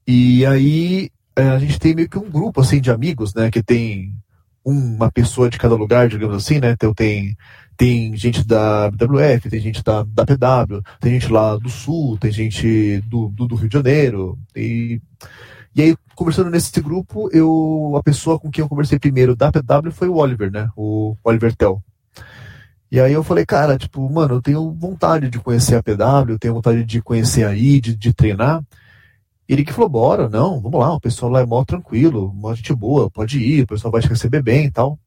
E 0.08 0.46
aí 0.46 1.10
é, 1.36 1.50
a 1.50 1.60
gente 1.60 1.80
tem 1.80 1.94
meio 1.94 2.10
que 2.10 2.18
um 2.18 2.30
grupo, 2.30 2.62
assim, 2.62 2.80
de 2.80 2.92
amigos, 2.92 3.34
né? 3.34 3.52
Que 3.52 3.62
tem 3.62 4.16
uma 4.64 5.12
pessoa 5.12 5.50
de 5.50 5.58
cada 5.58 5.76
lugar, 5.76 6.08
digamos 6.08 6.36
assim, 6.36 6.60
né? 6.60 6.72
Então 6.72 6.94
tem, 6.94 7.38
tem 7.78 8.16
gente 8.16 8.46
da 8.46 8.88
WF, 8.88 9.50
tem 9.50 9.60
gente 9.60 9.84
da, 9.84 10.04
da 10.04 10.26
PW, 10.26 10.82
tem 11.00 11.14
gente 11.14 11.32
lá 11.32 11.58
do 11.58 11.70
Sul, 11.70 12.18
tem 12.18 12.32
gente 12.32 13.02
do, 13.02 13.30
do, 13.30 13.48
do 13.48 13.56
Rio 13.56 13.70
de 13.70 13.74
Janeiro. 13.74 14.40
E, 14.56 15.02
e 15.76 15.82
aí, 15.82 15.96
conversando 16.16 16.50
nesse 16.50 16.80
grupo, 16.82 17.30
eu 17.34 17.94
a 17.98 18.04
pessoa 18.04 18.40
com 18.40 18.50
quem 18.50 18.62
eu 18.62 18.70
conversei 18.70 18.98
primeiro 19.00 19.36
da 19.36 19.52
PW 19.52 19.92
foi 19.92 20.08
o 20.08 20.16
Oliver, 20.16 20.52
né? 20.52 20.70
O 20.76 21.16
Oliver 21.24 21.56
Tell. 21.56 21.84
E 22.92 23.00
aí 23.00 23.12
eu 23.12 23.24
falei, 23.24 23.46
cara, 23.46 23.78
tipo, 23.78 24.10
mano, 24.10 24.36
eu 24.36 24.42
tenho 24.42 24.72
vontade 24.72 25.30
de 25.30 25.40
conhecer 25.40 25.76
a 25.76 25.84
PW, 25.84 26.32
eu 26.32 26.40
tenho 26.40 26.54
vontade 26.54 26.84
de 26.84 27.02
conhecer 27.02 27.44
a 27.46 27.54
de, 27.54 27.80
de 27.80 28.14
treinar. 28.14 28.64
Ele 29.48 29.66
que 29.66 29.74
falou, 29.74 29.90
bora, 29.90 30.30
não, 30.30 30.62
vamos 30.62 30.80
lá, 30.80 30.94
o 30.94 31.00
pessoal 31.00 31.32
lá 31.32 31.42
é 31.42 31.46
mó 31.46 31.64
tranquilo, 31.66 32.34
mó 32.34 32.54
gente 32.56 32.74
boa, 32.74 33.12
pode 33.12 33.40
ir, 33.40 33.64
o 33.64 33.68
pessoal 33.68 33.92
vai 33.92 34.02
te 34.02 34.08
receber 34.08 34.42
bem 34.42 34.68
e 34.68 34.72
tal. 34.72 35.00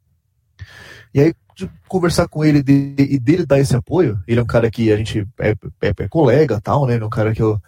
E 1.15 1.21
aí, 1.21 1.35
de 1.59 1.69
conversar 1.89 2.29
com 2.29 2.45
ele 2.45 2.63
de, 2.63 2.95
e 2.97 3.19
dele 3.19 3.45
dar 3.45 3.59
esse 3.59 3.75
apoio, 3.75 4.23
ele 4.29 4.39
é 4.39 4.43
um 4.43 4.47
cara 4.47 4.71
que 4.71 4.93
a 4.93 4.97
gente 4.97 5.27
é, 5.41 5.51
é, 5.83 5.93
é 5.99 6.09
colega 6.09 6.61
tal, 6.61 6.87
né? 6.87 6.95
Ele 6.95 7.03
é 7.03 7.07
um 7.07 7.11
cara 7.11 7.35
que 7.35 7.43
eu, 7.43 7.61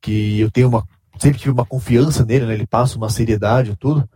que 0.00 0.40
eu 0.40 0.50
tenho 0.50 0.68
uma, 0.68 0.84
sempre 1.18 1.38
tive 1.38 1.52
uma 1.52 1.64
confiança 1.64 2.24
nele, 2.24 2.46
né? 2.46 2.54
Ele 2.54 2.66
passa 2.66 2.96
uma 2.96 3.08
seriedade 3.08 3.70
e 3.70 3.76
tudo. 3.76 4.08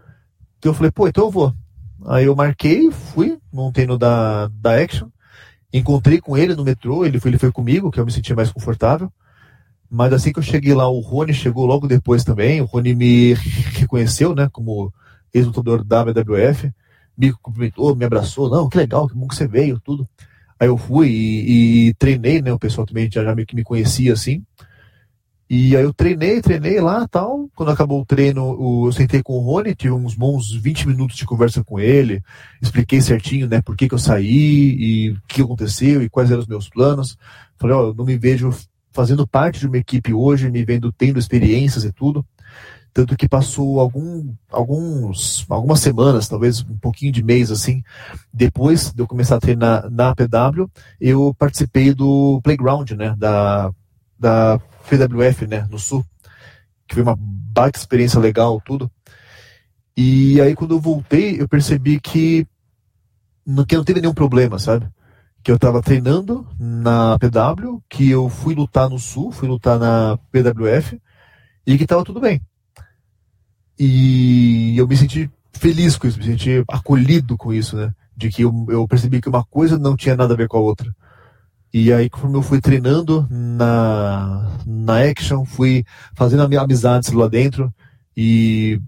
Então 0.59 0.73
eu 0.73 0.75
falei, 0.75 0.91
pô, 0.91 1.07
então 1.07 1.27
eu 1.27 1.31
vou. 1.31 1.55
Aí 2.07 2.25
eu 2.25 2.35
marquei, 2.35 2.91
fui, 2.91 3.39
num 3.53 3.71
treino 3.71 3.97
da, 3.97 4.49
da 4.49 4.83
Action. 4.83 5.09
Encontrei 5.73 6.21
com 6.21 6.37
ele 6.37 6.57
no 6.57 6.65
metrô, 6.65 7.05
ele 7.05 7.21
foi, 7.21 7.31
ele 7.31 7.39
foi 7.39 7.53
comigo, 7.53 7.93
que 7.93 8.01
eu 8.01 8.05
me 8.05 8.11
senti 8.11 8.35
mais 8.35 8.51
confortável. 8.51 9.13
Mas 9.89 10.13
assim 10.13 10.33
que 10.33 10.41
eu 10.41 10.43
cheguei 10.43 10.75
lá, 10.75 10.89
o 10.89 10.99
Rony 10.99 11.33
chegou 11.33 11.65
logo 11.65 11.87
depois 11.87 12.25
também. 12.25 12.61
O 12.61 12.65
Rony 12.65 12.93
me 12.93 13.35
reconheceu, 13.75 14.35
né, 14.35 14.49
como 14.51 14.93
ex-lutador 15.33 15.85
da 15.85 16.03
WWF. 16.03 16.73
Me 17.17 17.33
cumprimentou, 17.33 17.95
me 17.95 18.05
abraçou. 18.05 18.51
Não, 18.51 18.69
que 18.69 18.77
legal, 18.77 19.09
que 19.09 19.15
bom 19.15 19.27
que 19.29 19.35
você 19.35 19.47
veio, 19.47 19.81
tudo. 19.81 20.09
Aí 20.59 20.69
eu 20.69 20.77
fui 20.77 21.09
e, 21.09 21.89
e 21.89 21.95
treinei, 21.95 22.41
né? 22.41 22.53
O 22.53 22.59
pessoal 22.59 22.87
também 22.87 23.11
já, 23.11 23.23
já 23.23 23.35
meio 23.35 23.47
que 23.47 23.57
me 23.57 23.65
conhecia 23.65 24.13
assim. 24.13 24.43
E 25.49 25.77
aí 25.77 25.85
eu 25.85 25.95
treinei, 25.95 26.41
treinei 26.41 26.81
lá 26.81 27.07
tal. 27.07 27.49
Quando 27.55 27.71
acabou 27.71 28.01
o 28.01 28.05
treino, 28.05 28.85
eu 28.87 28.93
sentei 28.93 29.23
com 29.23 29.35
o 29.35 29.41
Rony, 29.41 29.77
tive 29.77 29.95
uns 29.95 30.15
bons 30.15 30.53
20 30.53 30.89
minutos 30.89 31.17
de 31.17 31.25
conversa 31.25 31.63
com 31.63 31.79
ele, 31.79 32.21
expliquei 32.61 33.01
certinho, 33.01 33.47
né, 33.47 33.63
por 33.63 33.77
que, 33.77 33.89
que 33.89 33.95
eu 33.95 33.99
saí 33.99 34.27
e 34.77 35.11
o 35.11 35.21
que 35.29 35.43
aconteceu 35.43 36.03
e 36.03 36.11
quais 36.11 36.31
eram 36.31 36.41
os 36.41 36.49
meus 36.49 36.69
planos. 36.69 37.17
Falei, 37.59 37.77
ó, 37.77 37.87
eu 37.89 37.95
não 37.95 38.05
me 38.05 38.19
vejo 38.19 38.51
fazendo 38.93 39.27
parte 39.27 39.61
de 39.61 39.69
uma 39.69 39.79
equipe 39.79 40.13
hoje, 40.13 40.51
me 40.51 40.65
vendo 40.65 40.91
tendo 40.91 41.19
experiências 41.19 41.85
e 41.85 41.93
tudo. 41.93 42.27
Tanto 42.97 43.15
que 43.15 43.29
passou 43.29 43.79
algum, 43.79 44.33
alguns, 44.51 45.45
algumas 45.51 45.81
semanas, 45.81 46.29
talvez 46.29 46.63
um 46.63 46.79
pouquinho 46.79 47.13
de 47.13 47.23
mês 47.23 47.51
assim, 47.51 47.85
depois 48.33 48.91
de 48.91 49.03
eu 49.03 49.07
começar 49.07 49.37
a 49.37 49.39
treinar 49.39 49.91
na 49.91 50.15
PW, 50.15 50.65
eu 50.99 51.35
participei 51.39 51.93
do 51.93 52.41
Playground, 52.43 52.93
né, 52.93 53.15
da, 53.19 53.71
da 54.19 54.59
PWF, 54.89 55.47
né, 55.47 55.69
no 55.71 55.79
Sul, 55.79 56.03
que 56.89 56.95
foi 56.95 57.03
uma 57.03 57.15
baita 57.19 57.79
experiência 57.79 58.19
legal, 58.19 58.63
tudo. 58.65 58.91
E 59.95 60.41
aí 60.41 60.57
quando 60.57 60.75
eu 60.77 60.81
voltei, 60.81 61.39
eu 61.39 61.47
percebi 61.47 62.01
que 62.01 62.47
não, 63.45 63.67
que 63.67 63.77
não 63.77 63.85
teve 63.85 64.01
nenhum 64.01 64.15
problema, 64.15 64.59
sabe? 64.59 64.89
Que 65.43 65.51
eu 65.51 65.57
estava 65.57 65.83
treinando 65.83 66.49
na 66.59 67.19
PW, 67.19 67.79
que 67.91 68.11
eu 68.11 68.31
fui 68.31 68.55
lutar 68.55 68.89
no 68.89 68.99
Sul, 68.99 69.33
fui 69.33 69.47
lutar 69.47 69.79
na 69.79 70.19
PWF, 70.33 70.99
e 71.67 71.77
que 71.77 71.85
estava 71.85 72.03
tudo 72.03 72.21
bem. 72.21 72.41
E 73.79 74.75
eu 74.77 74.87
me 74.87 74.97
senti 74.97 75.31
feliz 75.53 75.97
com 75.97 76.07
isso, 76.07 76.19
me 76.19 76.25
senti 76.25 76.65
acolhido 76.69 77.37
com 77.37 77.53
isso, 77.53 77.77
né? 77.77 77.93
De 78.17 78.31
que 78.31 78.43
eu, 78.43 78.67
eu 78.69 78.87
percebi 78.89 79.21
que 79.21 79.29
uma 79.29 79.45
coisa 79.45 79.79
não 79.79 79.97
tinha 79.97 80.17
nada 80.17 80.35
a 80.35 80.37
ver 80.37 80.49
com 80.49 80.57
a 80.57 80.61
outra. 80.61 80.95
E 81.73 81.93
aí, 81.93 82.09
como 82.09 82.37
eu 82.37 82.43
fui 82.43 82.61
treinando 82.61 83.27
na, 83.31 84.59
na 84.65 85.03
Action, 85.03 85.45
fui 85.45 85.85
fazendo 86.15 86.43
amizades 86.59 87.13
lá 87.13 87.29
dentro 87.29 87.73
e 88.17 88.81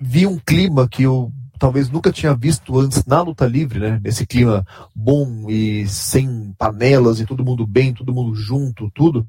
vi 0.00 0.26
um 0.26 0.38
clima 0.38 0.88
que 0.88 1.04
eu 1.04 1.32
talvez 1.58 1.88
nunca 1.88 2.10
tinha 2.10 2.34
visto 2.34 2.78
antes 2.78 3.04
na 3.06 3.22
luta 3.22 3.46
livre, 3.46 3.78
né? 3.78 4.00
Nesse 4.02 4.26
clima 4.26 4.66
bom 4.94 5.48
e 5.48 5.86
sem 5.86 6.52
panelas 6.58 7.20
e 7.20 7.26
todo 7.26 7.44
mundo 7.44 7.66
bem, 7.66 7.94
todo 7.94 8.12
mundo 8.12 8.34
junto, 8.34 8.90
tudo. 8.90 9.26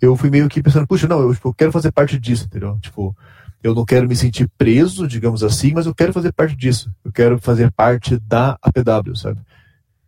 Eu 0.00 0.16
fui 0.16 0.28
meio 0.28 0.48
que 0.48 0.62
pensando, 0.62 0.86
puxa, 0.86 1.08
não, 1.08 1.20
eu, 1.20 1.34
tipo, 1.34 1.48
eu 1.48 1.54
quero 1.54 1.72
fazer 1.72 1.90
parte 1.92 2.18
disso, 2.18 2.44
entendeu? 2.44 2.78
Tipo, 2.80 3.16
eu 3.66 3.74
não 3.74 3.84
quero 3.84 4.08
me 4.08 4.14
sentir 4.14 4.48
preso, 4.56 5.08
digamos 5.08 5.42
assim, 5.42 5.72
mas 5.72 5.86
eu 5.86 5.94
quero 5.94 6.12
fazer 6.12 6.32
parte 6.32 6.56
disso. 6.56 6.90
Eu 7.04 7.12
quero 7.12 7.38
fazer 7.38 7.70
parte 7.72 8.18
da 8.18 8.56
APW, 8.62 9.16
sabe? 9.16 9.40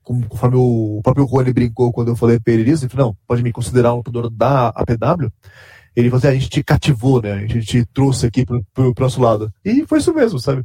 conforme 0.03 0.57
o 0.57 1.01
próprio 1.03 1.27
Rony 1.27 1.53
brincou 1.53 1.93
quando 1.93 2.09
eu 2.09 2.17
falei 2.17 2.41
para 2.41 2.55
ele 2.55 2.71
isso, 2.71 2.85
ele 2.85 2.91
falou, 2.91 3.09
não, 3.09 3.17
pode 3.27 3.43
me 3.43 3.53
considerar 3.53 3.93
um 3.93 3.99
lutador 3.99 4.31
da 4.31 4.69
APW. 4.69 5.31
Ele 5.95 6.09
falou 6.09 6.19
assim, 6.19 6.29
ah, 6.29 6.31
a 6.31 6.35
gente 6.35 6.49
te 6.49 6.63
cativou, 6.63 7.21
né? 7.21 7.33
A 7.33 7.39
gente 7.41 7.61
te 7.61 7.85
trouxe 7.93 8.27
aqui 8.27 8.47
pro, 8.47 8.65
pro, 8.73 8.95
pro 8.95 9.05
nosso 9.05 9.21
lado. 9.21 9.53
E 9.63 9.85
foi 9.87 9.99
isso 9.99 10.15
mesmo, 10.15 10.39
sabe? 10.39 10.65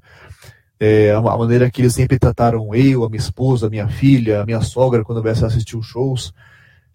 É, 0.80 1.12
a, 1.12 1.18
a, 1.18 1.38
maneira 1.38 1.70
que 1.70 1.82
eles 1.82 1.94
sempre 1.94 2.18
trataram 2.18 2.74
eu, 2.74 3.04
a 3.04 3.10
minha 3.10 3.20
esposa, 3.20 3.68
a 3.68 3.70
minha 3.70 3.88
filha, 3.88 4.42
a 4.42 4.46
minha 4.46 4.62
sogra, 4.62 5.04
quando 5.04 5.18
eu 5.18 5.24
viesse 5.24 5.44
assistir 5.44 5.76
os 5.76 5.86
shows. 5.86 6.32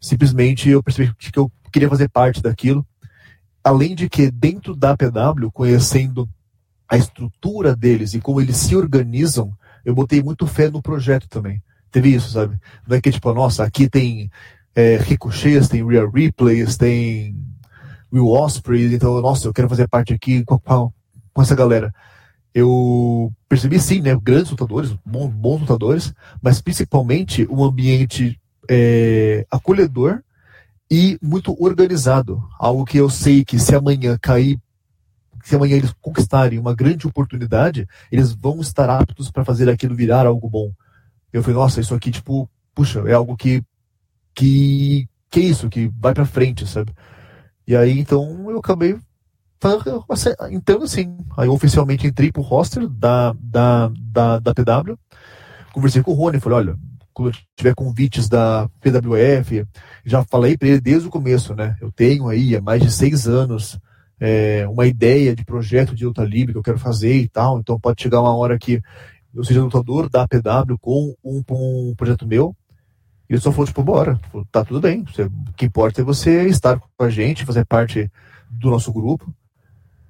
Simplesmente 0.01 0.71
eu 0.71 0.83
percebi 0.83 1.13
que 1.19 1.39
eu 1.39 1.51
queria 1.71 1.89
fazer 1.89 2.09
parte 2.09 2.41
daquilo. 2.41 2.87
Além 3.69 3.95
de 3.95 4.09
que, 4.09 4.31
dentro 4.31 4.75
da 4.75 4.91
APW, 4.93 5.51
conhecendo 5.53 6.29
a 6.89 6.97
estrutura 6.97 7.77
deles 7.77 8.15
e 8.15 8.21
como 8.21 8.41
eles 8.41 8.57
se 8.57 8.75
organizam, 8.75 9.53
eu 9.85 9.95
botei 9.95 10.23
muito 10.23 10.47
fé 10.47 10.71
no 10.71 10.81
projeto 10.81 11.29
também 11.29 11.63
teve 11.91 12.15
isso, 12.15 12.31
sabe? 12.31 12.59
Não 12.87 12.97
é 12.97 13.01
que 13.01 13.11
tipo, 13.11 13.33
nossa, 13.33 13.65
aqui 13.65 13.89
tem 13.89 14.31
é, 14.75 14.97
ricochets, 14.97 15.69
tem 15.69 15.87
real 15.87 16.11
replays, 16.11 16.77
tem 16.77 17.37
Will 18.13 18.29
Osprey, 18.29 18.95
então, 18.95 19.21
nossa, 19.21 19.47
eu 19.47 19.53
quero 19.53 19.69
fazer 19.69 19.89
parte 19.89 20.13
aqui 20.13 20.45
com, 20.45 20.59
com, 20.59 20.93
com 21.33 21.43
essa 21.43 21.55
galera. 21.55 21.93
Eu 22.55 23.33
percebi 23.49 23.79
sim, 23.79 24.01
né, 24.01 24.17
grandes 24.21 24.51
lutadores, 24.51 24.95
bons, 25.05 25.31
bons 25.31 25.61
lutadores, 25.61 26.15
mas 26.43 26.61
principalmente 26.61 27.47
um 27.51 27.63
ambiente 27.63 28.41
é, 28.69 29.47
acolhedor 29.51 30.23
e 30.91 31.19
muito 31.23 31.57
organizado. 31.63 32.43
Algo 32.59 32.85
que 32.85 32.99
eu 32.99 33.11
sei 33.11 33.45
que 33.45 33.59
se 33.59 33.75
amanhã 33.75 34.17
cair, 34.21 34.59
se 35.43 35.55
amanhã 35.55 35.77
eles 35.77 35.95
conquistarem 36.01 36.59
uma 36.59 36.75
grande 36.75 37.07
oportunidade, 37.07 37.87
eles 38.11 38.33
vão 38.33 38.61
estar 38.61 38.89
aptos 38.89 39.31
para 39.31 39.45
fazer 39.45 39.69
aquilo 39.69 39.95
virar 39.95 40.27
algo 40.27 40.49
bom. 40.49 40.73
Eu 41.33 41.43
falei, 41.43 41.59
nossa, 41.59 41.81
isso 41.81 41.95
aqui, 41.95 42.11
tipo, 42.11 42.49
puxa, 42.75 43.01
é 43.07 43.13
algo 43.13 43.37
que. 43.37 43.63
que. 44.35 45.09
que 45.31 45.41
é 45.41 45.45
isso, 45.45 45.69
que 45.69 45.91
vai 45.99 46.15
pra 46.15 46.25
frente, 46.25 46.67
sabe? 46.67 46.93
E 47.67 47.77
aí, 47.77 47.99
então, 47.99 48.51
eu 48.51 48.59
acabei 48.59 48.99
entrando 50.51 50.85
assim. 50.85 51.19
Aí, 51.37 51.49
oficialmente 51.49 52.07
entrei 52.07 52.33
pro 52.33 52.43
roster 52.43 52.89
da, 52.89 53.35
da, 53.39 53.91
da, 53.99 54.39
da 54.39 54.55
PW. 54.55 54.95
Conversei 55.73 56.03
com 56.03 56.13
o 56.13 56.15
Rony, 56.15 56.41
falei, 56.41 56.59
olha, 56.59 56.79
quando 57.19 57.37
tiver 57.57 57.75
convites 57.75 58.29
da 58.29 58.69
PWF, 58.81 59.67
já 60.05 60.23
falei 60.25 60.57
para 60.57 60.69
ele 60.69 60.81
desde 60.81 61.09
o 61.09 61.11
começo, 61.11 61.53
né? 61.53 61.77
Eu 61.81 61.91
tenho 61.91 62.29
aí 62.29 62.55
há 62.55 62.61
mais 62.61 62.81
de 62.81 62.93
seis 62.93 63.27
anos 63.27 63.77
é, 64.21 64.67
uma 64.69 64.87
ideia 64.87 65.35
de 65.35 65.45
projeto 65.45 65.97
de 65.97 66.07
luta 66.07 66.23
livre 66.23 66.53
que 66.53 66.59
eu 66.59 66.63
quero 66.63 66.79
fazer 66.79 67.17
e 67.17 67.29
tal, 67.29 67.59
então 67.59 67.79
pode 67.79 68.01
chegar 68.01 68.21
uma 68.21 68.37
hora 68.37 68.57
que 68.57 68.81
eu 69.35 69.43
seja 69.43 69.61
lutador 69.61 70.09
da 70.09 70.23
APW 70.23 70.79
com 70.81 71.13
um, 71.25 71.43
um 71.51 71.95
projeto 71.97 72.27
meu. 72.27 72.57
E 73.29 73.35
ele 73.35 73.41
só 73.41 73.51
falou, 73.51 73.67
tipo, 73.67 73.83
bora, 73.83 74.19
tá 74.51 74.65
tudo 74.65 74.81
bem. 74.81 75.03
O 75.03 75.53
que 75.55 75.67
importa 75.67 76.01
é 76.01 76.05
você 76.05 76.47
estar 76.47 76.79
com 76.79 77.05
a 77.05 77.11
gente, 77.11 77.45
fazer 77.45 77.67
parte 77.67 78.11
do 78.49 78.71
nosso 78.71 78.93
grupo. 78.93 79.35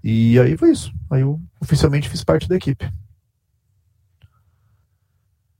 E 0.05 0.39
aí 0.39 0.57
foi 0.57 0.71
isso. 0.71 0.93
Aí 1.11 1.23
eu 1.23 1.41
oficialmente 1.59 2.09
fiz 2.09 2.23
parte 2.23 2.49
da 2.49 2.57
equipe. 2.57 2.89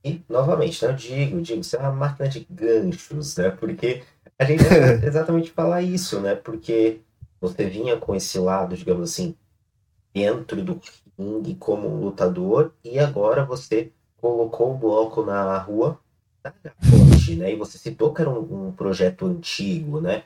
E, 0.03 0.21
novamente, 0.29 0.83
né, 0.83 0.91
eu 0.91 0.95
digo, 0.95 1.41
digo, 1.41 1.63
você 1.63 1.75
é 1.75 1.79
uma 1.79 1.91
máquina 1.91 2.29
de 2.29 2.47
ganchos, 2.49 3.35
né? 3.35 3.49
Porque 3.49 4.03
a 4.37 4.45
gente 4.45 4.63
exatamente 5.03 5.51
falar 5.51 5.81
isso, 5.81 6.19
né? 6.21 6.35
Porque 6.35 7.01
você 7.41 7.69
vinha 7.69 7.97
com 7.97 8.15
esse 8.15 8.39
lado, 8.39 8.77
digamos 8.77 9.11
assim, 9.11 9.35
dentro 10.13 10.63
do 10.63 10.81
ringue 11.17 11.55
como 11.55 11.87
um 11.87 11.99
lutador 11.99 12.73
e 12.83 12.97
agora 12.97 13.43
você 13.43 13.91
colocou 14.17 14.73
o 14.73 14.77
bloco 14.77 15.23
na 15.23 15.57
rua 15.57 15.99
da 16.41 16.53
fonte, 16.81 17.35
né? 17.35 17.51
E 17.51 17.55
você 17.55 17.77
citou 17.77 18.13
que 18.13 18.21
era 18.21 18.29
um, 18.29 18.67
um, 18.67 18.71
projeto 18.71 19.25
antigo, 19.25 19.99
né? 19.99 20.23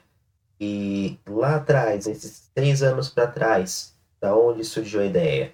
E 0.59 1.17
lá 1.27 1.55
atrás, 1.55 2.05
esses 2.05 2.49
três 2.53 2.83
anos 2.83 3.09
para 3.09 3.27
trás, 3.27 3.95
da 4.21 4.35
onde 4.35 4.63
surgiu 4.63 5.01
a 5.01 5.05
ideia? 5.05 5.51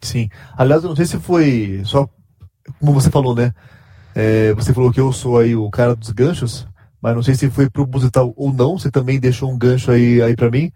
Sim. 0.00 0.28
Aliás, 0.56 0.82
eu 0.82 0.90
não 0.90 0.96
sei 0.96 1.06
se 1.06 1.18
foi 1.18 1.82
só 1.84 2.08
como 2.80 2.92
você 2.92 3.10
falou, 3.10 3.34
né? 3.34 3.54
É, 4.14 4.52
você 4.54 4.74
falou 4.74 4.90
que 4.90 5.00
eu 5.00 5.12
sou 5.12 5.38
aí 5.38 5.54
o 5.54 5.70
cara 5.70 5.94
dos 5.94 6.10
ganchos, 6.10 6.66
mas 7.00 7.14
não 7.14 7.22
sei 7.22 7.34
se 7.34 7.48
foi 7.48 7.70
proposital 7.70 8.32
ou 8.36 8.52
não. 8.52 8.76
Você 8.76 8.90
também 8.90 9.20
deixou 9.20 9.52
um 9.52 9.56
gancho 9.56 9.92
aí, 9.92 10.20
aí 10.20 10.34
para 10.34 10.50
mim 10.50 10.72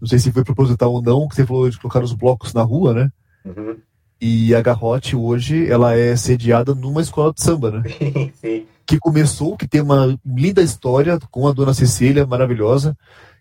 não 0.00 0.06
sei 0.06 0.18
se 0.18 0.32
foi 0.32 0.44
proposital 0.44 0.92
ou 0.92 1.02
não, 1.02 1.28
que 1.28 1.34
você 1.34 1.46
falou 1.46 1.68
de 1.68 1.78
colocar 1.78 2.02
os 2.02 2.12
blocos 2.12 2.52
na 2.52 2.62
rua, 2.62 2.92
né? 2.92 3.10
Uhum. 3.44 3.76
E 4.20 4.54
a 4.54 4.62
Garrote 4.62 5.14
hoje, 5.14 5.70
ela 5.70 5.94
é 5.94 6.16
sediada 6.16 6.74
numa 6.74 7.00
escola 7.00 7.32
de 7.32 7.42
samba, 7.42 7.70
né? 7.70 7.82
Sim. 8.40 8.66
Que 8.86 8.98
começou, 8.98 9.56
que 9.56 9.66
tem 9.66 9.80
uma 9.80 10.18
linda 10.24 10.62
história 10.62 11.18
com 11.30 11.46
a 11.46 11.52
dona 11.52 11.74
Cecília, 11.74 12.26
maravilhosa, 12.26 12.96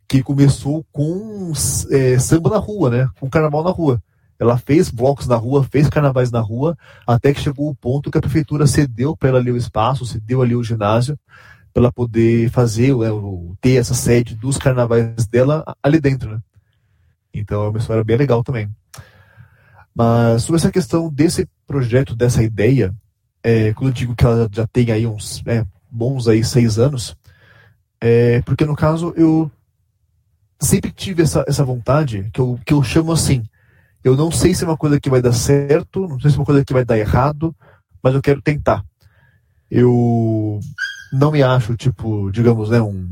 que 0.08 0.24
começou 0.24 0.86
com 0.92 1.52
é, 1.92 2.18
samba 2.20 2.50
na 2.50 2.58
rua, 2.58 2.90
né? 2.90 3.10
Com 3.20 3.30
carnaval 3.30 3.64
na 3.64 3.72
rua. 3.72 4.02
Ela 4.40 4.58
fez 4.58 4.90
blocos 4.90 5.28
na 5.28 5.36
rua, 5.36 5.64
fez 5.64 5.90
carnavais 5.90 6.32
na 6.32 6.40
rua, 6.40 6.78
até 7.08 7.34
que 7.34 7.40
chegou 7.40 7.70
o 7.70 7.76
ponto 7.76 8.12
que 8.12 8.18
a 8.18 8.22
prefeitura 8.22 8.68
cedeu 8.68 9.16
para 9.16 9.30
ela 9.30 9.40
ali 9.40 9.52
o 9.52 9.58
espaço, 9.58 10.06
cedeu 10.06 10.42
ali 10.42 10.56
o 10.56 10.64
ginásio, 10.64 11.18
para 11.74 11.84
ela 11.84 11.92
poder 11.92 12.50
fazer, 12.50 12.96
né, 12.96 13.08
ter 13.62 13.76
essa 13.76 13.94
sede 13.94 14.36
dos 14.36 14.58
carnavais 14.58 15.28
dela 15.28 15.64
ali 15.82 16.00
dentro, 16.00 16.32
né? 16.32 16.40
Então 17.34 17.64
é 17.64 17.70
uma 17.70 17.80
história 17.80 18.04
bem 18.04 18.18
legal 18.18 18.44
também. 18.44 18.70
Mas 19.94 20.44
sobre 20.44 20.60
essa 20.60 20.72
questão 20.72 21.10
desse 21.10 21.48
projeto, 21.66 22.16
dessa 22.16 22.44
ideia, 22.44 22.94
é, 23.44 23.74
quando 23.74 23.90
eu 23.90 23.94
digo 23.94 24.16
que 24.16 24.26
ela 24.26 24.50
já 24.52 24.68
tem 24.68 24.92
aí 24.92 25.06
uns 25.06 25.42
é, 25.46 25.66
bons 25.90 26.28
aí 26.28 26.44
seis 26.44 26.78
anos, 26.78 27.16
é 28.02 28.42
porque 28.42 28.66
no 28.66 28.76
caso 28.76 29.14
eu 29.16 29.50
sempre 30.60 30.92
tive 30.92 31.24
essa, 31.24 31.46
essa 31.48 31.64
vontade 31.64 32.30
que 32.34 32.40
eu, 32.40 32.60
que 32.66 32.74
eu 32.74 32.84
chamo 32.84 33.12
assim. 33.12 33.44
Eu 34.06 34.16
não 34.16 34.30
sei 34.30 34.54
se 34.54 34.64
é 34.64 34.68
uma 34.68 34.78
coisa 34.78 35.00
que 35.00 35.10
vai 35.10 35.20
dar 35.20 35.34
certo, 35.34 36.08
não 36.08 36.20
sei 36.20 36.30
se 36.30 36.38
é 36.38 36.40
uma 36.40 36.46
coisa 36.46 36.64
que 36.64 36.72
vai 36.72 36.86
dar 36.86 36.96
errado, 36.96 37.56
mas 38.04 38.14
eu 38.14 38.22
quero 38.22 38.40
tentar. 38.40 38.86
Eu 39.70 40.60
não 41.12 41.32
me 41.32 41.42
acho, 41.42 41.76
tipo, 41.76 42.30
digamos, 42.30 42.70
né, 42.70 42.80
um, 42.80 43.10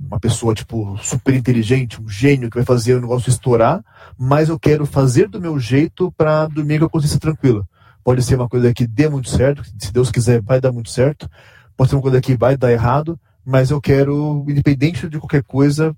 uma 0.00 0.18
pessoa, 0.18 0.54
tipo, 0.54 0.96
super 1.02 1.34
inteligente, 1.34 2.00
um 2.00 2.08
gênio 2.08 2.48
que 2.48 2.56
vai 2.56 2.64
fazer 2.64 2.94
o 2.94 3.02
negócio 3.02 3.28
estourar, 3.28 3.84
mas 4.16 4.48
eu 4.48 4.58
quero 4.58 4.86
fazer 4.86 5.28
do 5.28 5.42
meu 5.42 5.60
jeito 5.60 6.10
para 6.12 6.46
dormir 6.46 6.78
com 6.78 6.86
a 6.86 6.90
consciência 6.90 7.20
tranquila. 7.20 7.68
Pode 8.02 8.22
ser 8.22 8.36
uma 8.36 8.48
coisa 8.48 8.72
que 8.72 8.86
dê 8.86 9.10
muito 9.10 9.28
certo, 9.28 9.62
se 9.78 9.92
Deus 9.92 10.10
quiser 10.10 10.40
vai 10.40 10.58
dar 10.58 10.72
muito 10.72 10.88
certo, 10.88 11.28
pode 11.76 11.90
ser 11.90 11.96
uma 11.96 12.02
coisa 12.02 12.18
que 12.18 12.34
vai 12.34 12.56
dar 12.56 12.72
errado, 12.72 13.20
mas 13.44 13.70
eu 13.70 13.78
quero, 13.78 14.42
independente 14.48 15.06
de 15.06 15.18
qualquer 15.18 15.42
coisa, 15.42 15.94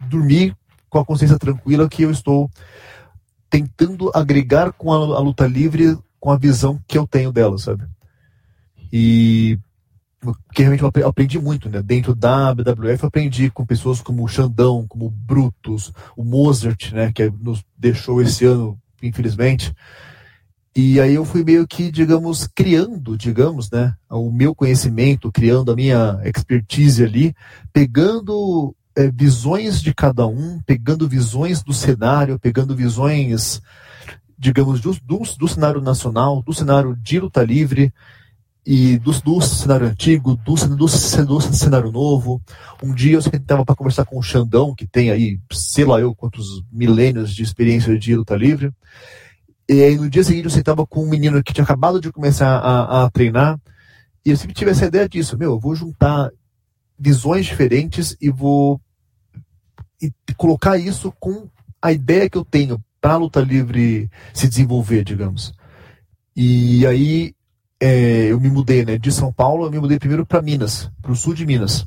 dormir 0.00 0.56
com 0.88 0.98
a 0.98 1.04
consciência 1.04 1.38
tranquila 1.38 1.90
que 1.90 2.04
eu 2.04 2.10
estou 2.10 2.50
tentando 3.54 4.10
agregar 4.12 4.72
com 4.72 4.92
a, 4.92 4.96
a 4.96 5.20
luta 5.20 5.46
livre 5.46 5.96
com 6.18 6.32
a 6.32 6.36
visão 6.36 6.80
que 6.88 6.98
eu 6.98 7.06
tenho 7.06 7.30
dela, 7.30 7.56
sabe? 7.56 7.84
E 8.92 9.56
que 10.52 10.62
realmente 10.62 10.82
eu 10.82 11.08
aprendi 11.08 11.38
muito, 11.38 11.68
né? 11.68 11.80
Dentro 11.80 12.16
da 12.16 12.52
BWF 12.52 13.04
eu 13.04 13.06
aprendi 13.06 13.50
com 13.52 13.64
pessoas 13.64 14.00
como 14.00 14.24
o 14.24 14.28
Xandão, 14.28 14.86
como 14.88 15.06
o 15.06 15.10
Brutus, 15.10 15.92
o 16.16 16.24
Mozart, 16.24 16.90
né? 16.90 17.12
Que 17.12 17.30
nos 17.30 17.64
deixou 17.78 18.20
esse 18.20 18.44
ano, 18.44 18.76
infelizmente. 19.00 19.72
E 20.74 21.00
aí 21.00 21.14
eu 21.14 21.24
fui 21.24 21.44
meio 21.44 21.64
que, 21.64 21.92
digamos, 21.92 22.48
criando, 22.48 23.16
digamos, 23.16 23.70
né? 23.70 23.94
O 24.10 24.32
meu 24.32 24.52
conhecimento, 24.52 25.30
criando 25.30 25.70
a 25.70 25.76
minha 25.76 26.20
expertise 26.24 27.04
ali, 27.04 27.32
pegando 27.72 28.74
é, 28.96 29.10
visões 29.10 29.82
de 29.82 29.92
cada 29.92 30.26
um, 30.26 30.60
pegando 30.62 31.08
visões 31.08 31.62
do 31.62 31.72
cenário, 31.72 32.38
pegando 32.38 32.76
visões, 32.76 33.60
digamos, 34.38 34.80
do, 34.80 34.92
do, 35.02 35.22
do 35.38 35.48
cenário 35.48 35.80
nacional, 35.80 36.42
do 36.42 36.52
cenário 36.52 36.96
de 36.96 37.18
luta 37.18 37.42
livre 37.42 37.92
e 38.66 38.98
do, 38.98 39.12
do 39.20 39.40
cenário 39.42 39.86
antigo, 39.86 40.36
do, 40.36 40.54
do, 40.54 40.86
do, 41.26 41.40
cenário 41.40 41.92
novo. 41.92 42.40
Um 42.82 42.94
dia 42.94 43.14
eu 43.14 43.22
sentava 43.22 43.64
para 43.64 43.74
conversar 43.74 44.04
com 44.04 44.18
o 44.18 44.22
Xandão, 44.22 44.74
que 44.74 44.86
tem 44.86 45.10
aí, 45.10 45.38
sei 45.52 45.84
lá 45.84 46.00
eu, 46.00 46.14
quantos 46.14 46.62
milênios 46.72 47.34
de 47.34 47.42
experiência 47.42 47.98
de 47.98 48.16
luta 48.16 48.36
livre. 48.36 48.72
E 49.68 49.82
aí 49.82 49.96
no 49.96 50.08
dia 50.08 50.22
seguinte 50.22 50.44
eu 50.44 50.50
sentava 50.50 50.86
com 50.86 51.04
um 51.04 51.08
menino 51.08 51.42
que 51.42 51.52
tinha 51.52 51.64
acabado 51.64 52.00
de 52.00 52.12
começar 52.12 52.58
a, 52.58 53.04
a 53.04 53.10
treinar. 53.10 53.58
E 54.24 54.30
eu 54.30 54.36
sempre 54.36 54.54
tive 54.54 54.70
essa 54.70 54.86
ideia 54.86 55.08
disso, 55.08 55.36
meu, 55.36 55.52
eu 55.52 55.60
vou 55.60 55.74
juntar 55.74 56.30
visões 56.98 57.44
diferentes 57.44 58.16
e 58.20 58.30
vou 58.30 58.80
e 60.00 60.12
colocar 60.36 60.76
isso 60.76 61.12
com 61.18 61.48
a 61.80 61.92
ideia 61.92 62.28
que 62.28 62.38
eu 62.38 62.44
tenho 62.44 62.82
para 63.00 63.14
a 63.14 63.18
luta 63.18 63.40
livre 63.40 64.10
se 64.32 64.48
desenvolver, 64.48 65.04
digamos. 65.04 65.52
E 66.34 66.86
aí 66.86 67.34
é, 67.80 68.32
eu 68.32 68.40
me 68.40 68.48
mudei, 68.48 68.84
né, 68.84 68.96
de 68.96 69.12
São 69.12 69.32
Paulo, 69.32 69.66
eu 69.66 69.70
me 69.70 69.78
mudei 69.78 69.98
primeiro 69.98 70.24
para 70.24 70.40
Minas, 70.40 70.90
para 71.02 71.12
o 71.12 71.16
sul 71.16 71.34
de 71.34 71.44
Minas, 71.44 71.86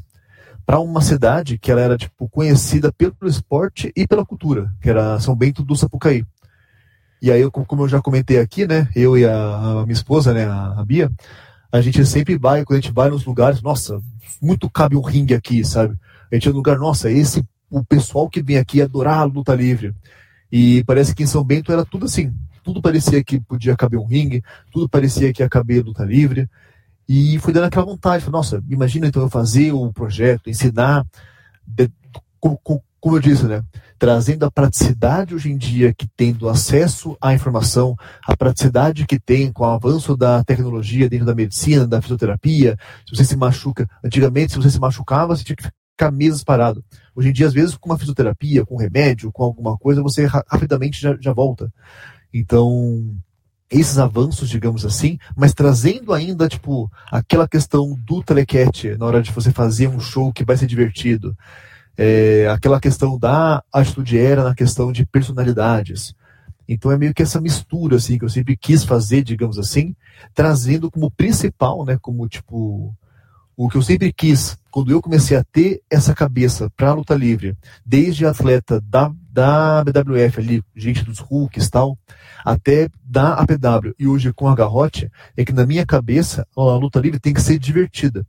para 0.65 0.79
uma 0.79 1.01
cidade 1.01 1.57
que 1.57 1.71
ela 1.71 1.81
era 1.81 1.97
tipo 1.97 2.29
conhecida 2.29 2.91
pelo 2.91 3.15
esporte 3.23 3.91
e 3.95 4.05
pela 4.05 4.25
cultura, 4.25 4.71
que 4.79 4.89
era 4.89 5.19
São 5.19 5.35
Bento 5.35 5.63
do 5.63 5.75
Sapucaí. 5.75 6.23
E 7.19 7.31
aí, 7.31 7.49
como 7.49 7.83
eu 7.83 7.87
já 7.87 7.99
comentei 7.99 8.37
aqui, 8.39 8.67
né, 8.67 8.87
eu 8.95 9.17
e 9.17 9.25
a, 9.25 9.55
a 9.55 9.83
minha 9.83 9.93
esposa, 9.93 10.33
né, 10.33 10.45
a, 10.45 10.83
Bia, 10.85 11.11
a 11.71 11.81
gente 11.81 12.05
sempre 12.05 12.37
vai, 12.37 12.63
quando 12.63 12.77
a 12.77 12.81
gente 12.81 12.93
vai 12.93 13.09
nos 13.09 13.25
lugares, 13.25 13.61
nossa, 13.61 13.99
muito 14.39 14.69
cabe 14.69 14.95
um 14.95 15.01
ringue 15.01 15.33
aqui, 15.33 15.65
sabe? 15.65 15.97
A 16.31 16.35
gente 16.35 16.47
é 16.47 16.51
no 16.51 16.57
lugar, 16.57 16.77
nossa, 16.77 17.09
esse 17.09 17.43
o 17.69 17.83
pessoal 17.83 18.29
que 18.29 18.41
vem 18.41 18.57
aqui 18.57 18.81
adorar 18.81 19.19
a 19.19 19.23
luta 19.23 19.53
livre. 19.53 19.93
E 20.51 20.83
parece 20.85 21.13
que 21.13 21.23
em 21.23 21.27
São 21.27 21.43
Bento 21.43 21.71
era 21.71 21.85
tudo 21.85 22.05
assim. 22.05 22.33
Tudo 22.63 22.81
parecia 22.81 23.23
que 23.23 23.39
podia 23.39 23.75
caber 23.75 23.99
um 23.99 24.05
ringue, 24.05 24.43
tudo 24.71 24.89
parecia 24.89 25.31
que 25.31 25.41
ia 25.41 25.49
caber 25.49 25.83
luta 25.83 26.03
livre. 26.03 26.49
E 27.07 27.39
fui 27.39 27.53
dando 27.53 27.65
aquela 27.65 27.85
vontade. 27.85 28.23
Falei, 28.23 28.37
nossa, 28.37 28.63
imagina 28.69 29.07
então 29.07 29.21
eu 29.21 29.29
fazer 29.29 29.71
o 29.71 29.91
projeto, 29.93 30.49
ensinar, 30.49 31.05
de, 31.65 31.89
como, 32.39 32.59
como 32.99 33.15
eu 33.15 33.21
disse, 33.21 33.45
né? 33.45 33.63
Trazendo 33.97 34.45
a 34.45 34.51
praticidade 34.51 35.33
hoje 35.33 35.49
em 35.49 35.57
dia 35.57 35.93
que 35.93 36.07
tem 36.15 36.33
do 36.33 36.49
acesso 36.49 37.17
à 37.21 37.33
informação, 37.33 37.95
a 38.25 38.35
praticidade 38.35 39.05
que 39.05 39.19
tem 39.19 39.51
com 39.51 39.63
o 39.63 39.67
avanço 39.67 40.15
da 40.15 40.43
tecnologia 40.43 41.09
dentro 41.09 41.25
da 41.25 41.33
medicina, 41.33 41.87
da 41.87 42.01
fisioterapia. 42.01 42.77
Se 43.07 43.15
você 43.15 43.23
se 43.23 43.37
machuca, 43.37 43.89
antigamente, 44.03 44.51
se 44.51 44.57
você 44.57 44.69
se 44.69 44.79
machucava, 44.79 45.35
você 45.35 45.43
tinha 45.43 45.55
que 45.55 45.63
ficar 45.63 46.11
meses 46.11 46.43
parado. 46.43 46.83
Hoje 47.17 47.29
em 47.29 47.33
dia, 47.33 47.47
às 47.47 47.53
vezes, 47.53 47.75
com 47.75 47.89
uma 47.89 47.97
fisioterapia, 47.97 48.63
com 48.63 48.77
remédio, 48.77 49.31
com 49.31 49.43
alguma 49.43 49.75
coisa, 49.75 50.03
você 50.03 50.27
rapidamente 50.27 51.01
já, 51.01 51.17
já 51.19 51.33
volta. 51.33 51.73
Então, 52.31 53.17
esses 53.71 53.97
avanços, 53.97 54.47
digamos 54.47 54.85
assim, 54.85 55.17
mas 55.35 55.51
trazendo 55.51 56.13
ainda, 56.13 56.47
tipo, 56.47 56.91
aquela 57.11 57.47
questão 57.47 57.97
do 58.05 58.21
telequete 58.21 58.95
na 58.99 59.07
hora 59.07 59.19
de 59.19 59.31
você 59.31 59.51
fazer 59.51 59.87
um 59.87 59.99
show 59.99 60.31
que 60.31 60.45
vai 60.45 60.57
ser 60.57 60.67
divertido. 60.67 61.35
É, 61.97 62.47
aquela 62.51 62.79
questão 62.79 63.17
da 63.17 63.63
atitude 63.73 64.15
era 64.19 64.43
na 64.43 64.53
questão 64.53 64.91
de 64.91 65.03
personalidades. 65.03 66.13
Então 66.67 66.91
é 66.91 66.97
meio 66.99 67.15
que 67.15 67.23
essa 67.23 67.41
mistura, 67.41 67.95
assim, 67.95 68.19
que 68.19 68.25
eu 68.25 68.29
sempre 68.29 68.55
quis 68.55 68.83
fazer, 68.83 69.23
digamos 69.23 69.57
assim, 69.57 69.95
trazendo 70.35 70.91
como 70.91 71.09
principal, 71.09 71.83
né, 71.83 71.97
como, 71.99 72.27
tipo, 72.27 72.95
o 73.57 73.67
que 73.67 73.75
eu 73.75 73.81
sempre 73.81 74.13
quis, 74.13 74.55
quando 74.69 74.91
eu 74.91 75.01
comecei 75.01 75.35
a 75.35 75.43
ter 75.43 75.81
essa 75.89 76.13
cabeça 76.13 76.69
para 76.77 76.91
a 76.91 76.93
luta 76.93 77.15
livre, 77.15 77.57
desde 77.83 78.23
atleta 78.23 78.79
da, 78.79 79.11
da 79.31 79.83
BWF 79.83 80.39
ali, 80.39 80.63
gente 80.75 81.03
dos 81.03 81.17
Hulks 81.19 81.67
tal, 81.67 81.97
até 82.45 82.87
da 83.03 83.33
APW 83.33 83.95
e 83.97 84.05
hoje 84.05 84.31
com 84.31 84.47
a 84.47 84.53
Garrote, 84.53 85.11
é 85.35 85.43
que 85.43 85.51
na 85.51 85.65
minha 85.65 85.87
cabeça 85.87 86.47
a 86.55 86.75
luta 86.75 86.99
livre 86.99 87.19
tem 87.19 87.33
que 87.33 87.41
ser 87.41 87.57
divertida 87.57 88.23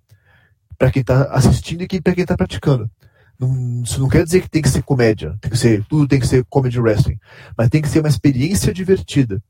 para 0.79 0.91
quem 0.91 1.03
está 1.03 1.25
assistindo 1.25 1.83
e 1.83 2.01
para 2.01 2.15
quem 2.15 2.23
está 2.23 2.35
praticando. 2.35 2.91
Não, 3.39 3.83
isso 3.83 4.01
não 4.01 4.09
quer 4.09 4.25
dizer 4.25 4.41
que 4.41 4.49
tem 4.49 4.63
que 4.63 4.71
ser 4.71 4.83
comédia, 4.83 5.37
tem 5.43 5.51
que 5.51 5.59
ser, 5.59 5.85
tudo 5.85 6.09
tem 6.09 6.19
que 6.19 6.27
ser 6.27 6.43
comedy 6.49 6.81
wrestling, 6.81 7.19
mas 7.55 7.69
tem 7.69 7.83
que 7.83 7.89
ser 7.89 8.01
uma 8.01 8.09
experiência 8.09 8.73
divertida 8.73 9.43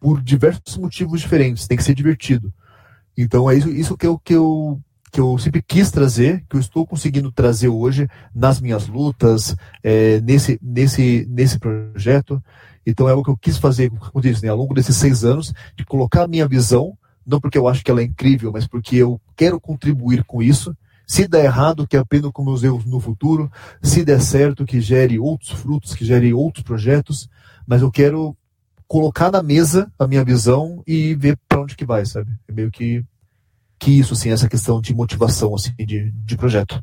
por 0.00 0.20
diversos 0.20 0.76
motivos 0.76 1.20
diferentes, 1.20 1.68
tem 1.68 1.76
que 1.76 1.84
ser 1.84 1.94
divertido. 1.94 2.52
Então 3.16 3.48
é 3.48 3.54
isso, 3.54 3.70
isso 3.70 3.96
que 3.96 4.06
eu, 4.06 4.18
que 4.18 4.34
eu 4.34 4.82
que 5.14 5.20
eu 5.20 5.38
sempre 5.38 5.62
quis 5.62 5.92
trazer, 5.92 6.44
que 6.50 6.56
eu 6.56 6.60
estou 6.60 6.84
conseguindo 6.84 7.30
trazer 7.30 7.68
hoje 7.68 8.08
nas 8.34 8.60
minhas 8.60 8.88
lutas, 8.88 9.54
é, 9.80 10.20
nesse, 10.20 10.58
nesse, 10.60 11.24
nesse 11.30 11.56
projeto. 11.56 12.42
Então 12.84 13.08
é 13.08 13.14
o 13.14 13.22
que 13.22 13.30
eu 13.30 13.36
quis 13.36 13.56
fazer, 13.56 13.90
como 13.90 14.20
disse, 14.20 14.42
né, 14.42 14.48
ao 14.48 14.56
longo 14.56 14.74
desses 14.74 14.96
seis 14.96 15.24
anos, 15.24 15.54
de 15.76 15.84
colocar 15.84 16.24
a 16.24 16.26
minha 16.26 16.48
visão, 16.48 16.98
não 17.24 17.40
porque 17.40 17.56
eu 17.56 17.68
acho 17.68 17.84
que 17.84 17.92
ela 17.92 18.00
é 18.00 18.04
incrível, 18.04 18.50
mas 18.52 18.66
porque 18.66 18.96
eu 18.96 19.20
quero 19.36 19.60
contribuir 19.60 20.24
com 20.24 20.42
isso. 20.42 20.76
Se 21.06 21.28
der 21.28 21.44
errado, 21.44 21.86
que 21.86 21.96
aprenda 21.96 22.32
com 22.32 22.44
meus 22.44 22.64
erros 22.64 22.84
no 22.84 22.98
futuro. 22.98 23.48
Se 23.80 24.04
der 24.04 24.20
certo, 24.20 24.64
que 24.64 24.80
gere 24.80 25.16
outros 25.20 25.52
frutos, 25.52 25.94
que 25.94 26.04
gere 26.04 26.34
outros 26.34 26.64
projetos. 26.64 27.28
Mas 27.64 27.82
eu 27.82 27.90
quero 27.92 28.36
colocar 28.88 29.30
na 29.30 29.44
mesa 29.44 29.92
a 29.96 30.08
minha 30.08 30.24
visão 30.24 30.82
e 30.84 31.14
ver 31.14 31.38
para 31.48 31.60
onde 31.60 31.76
que 31.76 31.84
vai, 31.84 32.04
sabe? 32.04 32.32
É 32.48 32.52
meio 32.52 32.70
que 32.72 33.04
que 33.84 33.98
isso, 33.98 34.14
assim, 34.14 34.30
essa 34.30 34.48
questão 34.48 34.80
de 34.80 34.94
motivação, 34.94 35.54
assim, 35.54 35.74
de, 35.78 36.10
de 36.10 36.36
projeto. 36.38 36.82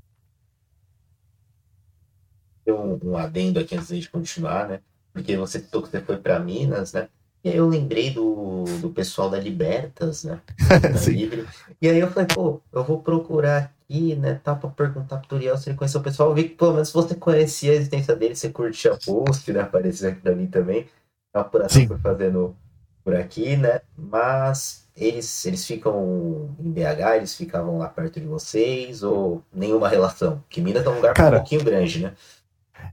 Um, 2.67 3.09
um 3.09 3.17
adendo 3.17 3.59
aqui 3.59 3.75
antes 3.75 3.87
de 3.99 4.07
continuar, 4.07 4.67
né? 4.67 4.79
Porque 5.11 5.35
você 5.35 5.59
citou 5.59 5.81
que 5.81 5.89
você 5.89 5.99
foi 5.99 6.17
para 6.17 6.39
Minas, 6.39 6.93
né? 6.93 7.09
E 7.43 7.49
aí 7.49 7.57
eu 7.57 7.67
lembrei 7.67 8.11
do, 8.11 8.65
do 8.79 8.91
pessoal 8.91 9.31
da 9.31 9.39
Libertas, 9.39 10.23
né? 10.23 10.39
Da 10.69 11.11
Libre. 11.11 11.47
E 11.81 11.89
aí 11.89 11.99
eu 11.99 12.11
falei, 12.11 12.27
pô, 12.31 12.61
eu 12.71 12.83
vou 12.83 13.01
procurar 13.01 13.73
aqui, 13.89 14.15
né? 14.15 14.35
Tá 14.35 14.53
pra 14.53 14.69
perguntar 14.69 15.17
pro 15.17 15.27
Turiel 15.27 15.57
se 15.57 15.69
ele 15.69 15.77
conheceu 15.77 15.99
o 15.99 16.03
pessoal. 16.03 16.29
Eu 16.29 16.35
vi 16.35 16.43
que 16.49 16.55
pelo 16.55 16.73
menos 16.73 16.91
você 16.91 17.15
conhecia 17.15 17.71
a 17.71 17.75
existência 17.75 18.15
dele, 18.15 18.35
você 18.35 18.49
curtia 18.49 18.95
post, 19.03 19.51
né? 19.51 19.61
Apareceu 19.61 20.11
aqui 20.11 20.21
pra 20.21 20.35
mim 20.35 20.45
também. 20.45 20.85
A 21.33 21.41
apuração 21.41 21.87
foi 21.87 21.97
fazendo 21.97 22.55
por 23.03 23.15
aqui, 23.15 23.57
né? 23.57 23.81
Mas 23.97 24.87
eles, 24.95 25.45
eles 25.45 25.65
ficam 25.65 26.55
em 26.59 26.71
BH, 26.71 27.15
eles 27.17 27.35
ficavam 27.35 27.77
lá 27.77 27.87
perto 27.87 28.19
de 28.19 28.27
vocês, 28.27 29.03
ou 29.03 29.43
nenhuma 29.53 29.89
relação? 29.89 30.43
Que 30.49 30.61
Minas 30.61 30.85
é 30.85 30.89
um 30.89 30.95
lugar 30.95 31.13
Cara, 31.13 31.37
um 31.37 31.39
pouquinho 31.39 31.63
grande, 31.63 32.03
né? 32.03 32.13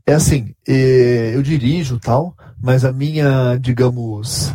É 0.06 0.14
assim, 0.14 0.54
é, 0.66 1.34
eu 1.34 1.42
dirijo 1.42 1.98
tal, 1.98 2.34
mas 2.60 2.84
a 2.84 2.92
minha, 2.92 3.56
digamos, 3.56 4.54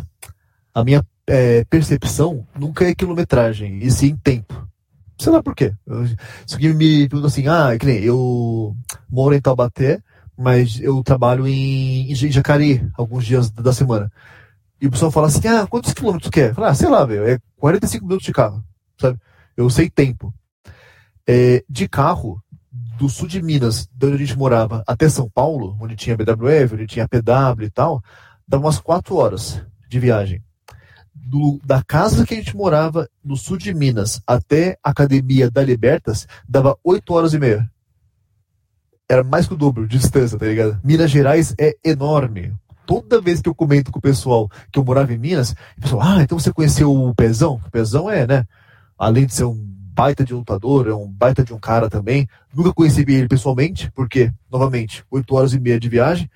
a 0.72 0.84
minha 0.84 1.04
é, 1.26 1.64
percepção 1.64 2.46
nunca 2.58 2.88
é 2.88 2.94
quilometragem, 2.94 3.78
e 3.78 3.90
sim 3.90 4.16
tempo. 4.16 4.66
Sei 5.18 5.32
lá 5.32 5.42
por 5.42 5.54
quê. 5.54 5.72
Isso 6.46 6.56
aqui 6.56 6.72
me 6.72 7.08
pergunta 7.08 7.28
assim, 7.28 7.46
ah, 7.46 7.72
é 7.72 7.78
que 7.78 7.86
nem 7.86 8.02
eu 8.02 8.76
moro 9.08 9.34
em 9.34 9.40
Taubaté, 9.40 10.02
mas 10.36 10.80
eu 10.80 11.02
trabalho 11.02 11.46
em, 11.46 12.10
em 12.10 12.14
Jacareí 12.14 12.84
alguns 12.96 13.24
dias 13.24 13.50
da 13.50 13.72
semana. 13.72 14.10
E 14.84 14.86
o 14.86 14.90
pessoal 14.90 15.10
fala 15.10 15.28
assim, 15.28 15.48
ah, 15.48 15.66
quantos 15.66 15.94
quilômetros 15.94 16.28
quer? 16.28 16.52
Fala, 16.52 16.68
ah, 16.68 16.74
sei 16.74 16.90
lá, 16.90 17.06
velho, 17.06 17.26
é 17.26 17.38
45 17.56 18.04
minutos 18.04 18.26
de 18.26 18.34
carro, 18.34 18.62
sabe? 19.00 19.18
Eu 19.56 19.70
sei 19.70 19.88
tempo. 19.88 20.30
É, 21.26 21.64
de 21.66 21.88
carro, 21.88 22.38
do 22.98 23.08
sul 23.08 23.26
de 23.26 23.40
Minas, 23.40 23.88
de 23.90 24.06
onde 24.06 24.16
a 24.16 24.18
gente 24.18 24.36
morava, 24.36 24.84
até 24.86 25.08
São 25.08 25.26
Paulo, 25.30 25.74
onde 25.80 25.96
tinha 25.96 26.14
BWF, 26.14 26.74
onde 26.74 26.86
tinha 26.86 27.08
PW 27.08 27.62
e 27.62 27.70
tal, 27.70 28.02
dava 28.46 28.62
umas 28.62 28.78
4 28.78 29.16
horas 29.16 29.62
de 29.88 29.98
viagem. 29.98 30.44
Do, 31.14 31.58
da 31.64 31.82
casa 31.82 32.26
que 32.26 32.34
a 32.34 32.36
gente 32.36 32.54
morava 32.54 33.08
no 33.24 33.38
sul 33.38 33.56
de 33.56 33.72
Minas 33.72 34.20
até 34.26 34.76
a 34.84 34.90
academia 34.90 35.50
da 35.50 35.64
Libertas, 35.64 36.28
dava 36.46 36.76
8 36.84 37.10
horas 37.14 37.32
e 37.32 37.38
meia. 37.38 37.66
era 39.08 39.24
mais 39.24 39.48
que 39.48 39.54
o 39.54 39.56
dobro 39.56 39.88
de 39.88 39.96
distância, 39.96 40.38
tá 40.38 40.44
ligado? 40.44 40.78
Minas 40.84 41.10
Gerais 41.10 41.54
é 41.58 41.74
enorme. 41.82 42.52
Toda 42.86 43.20
vez 43.20 43.40
que 43.40 43.48
eu 43.48 43.54
comento 43.54 43.90
com 43.90 43.98
o 43.98 44.02
pessoal 44.02 44.50
que 44.70 44.78
eu 44.78 44.84
morava 44.84 45.12
em 45.12 45.18
Minas, 45.18 45.54
o 45.78 45.80
pessoal, 45.80 46.02
ah, 46.02 46.22
então 46.22 46.38
você 46.38 46.52
conheceu 46.52 46.92
o 46.92 47.14
Pezão? 47.14 47.60
O 47.66 47.70
Pezão 47.70 48.10
é, 48.10 48.26
né? 48.26 48.46
Além 48.98 49.26
de 49.26 49.34
ser 49.34 49.44
um 49.44 49.74
baita 49.94 50.24
de 50.24 50.34
lutador, 50.34 50.88
é 50.88 50.94
um 50.94 51.08
baita 51.08 51.44
de 51.44 51.54
um 51.54 51.58
cara 51.58 51.88
também. 51.88 52.28
Nunca 52.52 52.72
conheci 52.72 53.02
ele 53.02 53.28
pessoalmente, 53.28 53.90
porque, 53.92 54.32
novamente, 54.50 55.04
8 55.10 55.34
horas 55.34 55.52
e 55.54 55.60
meia 55.60 55.78
de 55.78 55.88
viagem. 55.88 56.30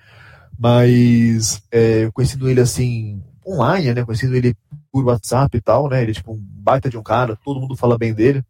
Mas 0.57 1.61
é, 1.71 2.09
conhecendo 2.11 2.49
ele 2.49 2.61
assim, 2.61 3.21
online, 3.45 3.93
né? 3.93 4.03
Conhecendo 4.03 4.35
ele 4.35 4.55
por 4.91 5.05
WhatsApp 5.05 5.55
e 5.57 5.61
tal, 5.61 5.89
né? 5.89 6.01
Ele 6.01 6.11
é 6.11 6.13
tipo 6.13 6.33
um 6.33 6.39
baita 6.39 6.89
de 6.89 6.97
um 6.97 7.03
cara, 7.03 7.37
todo 7.43 7.59
mundo 7.59 7.75
fala 7.75 7.97
bem 7.97 8.13
dele. 8.13 8.43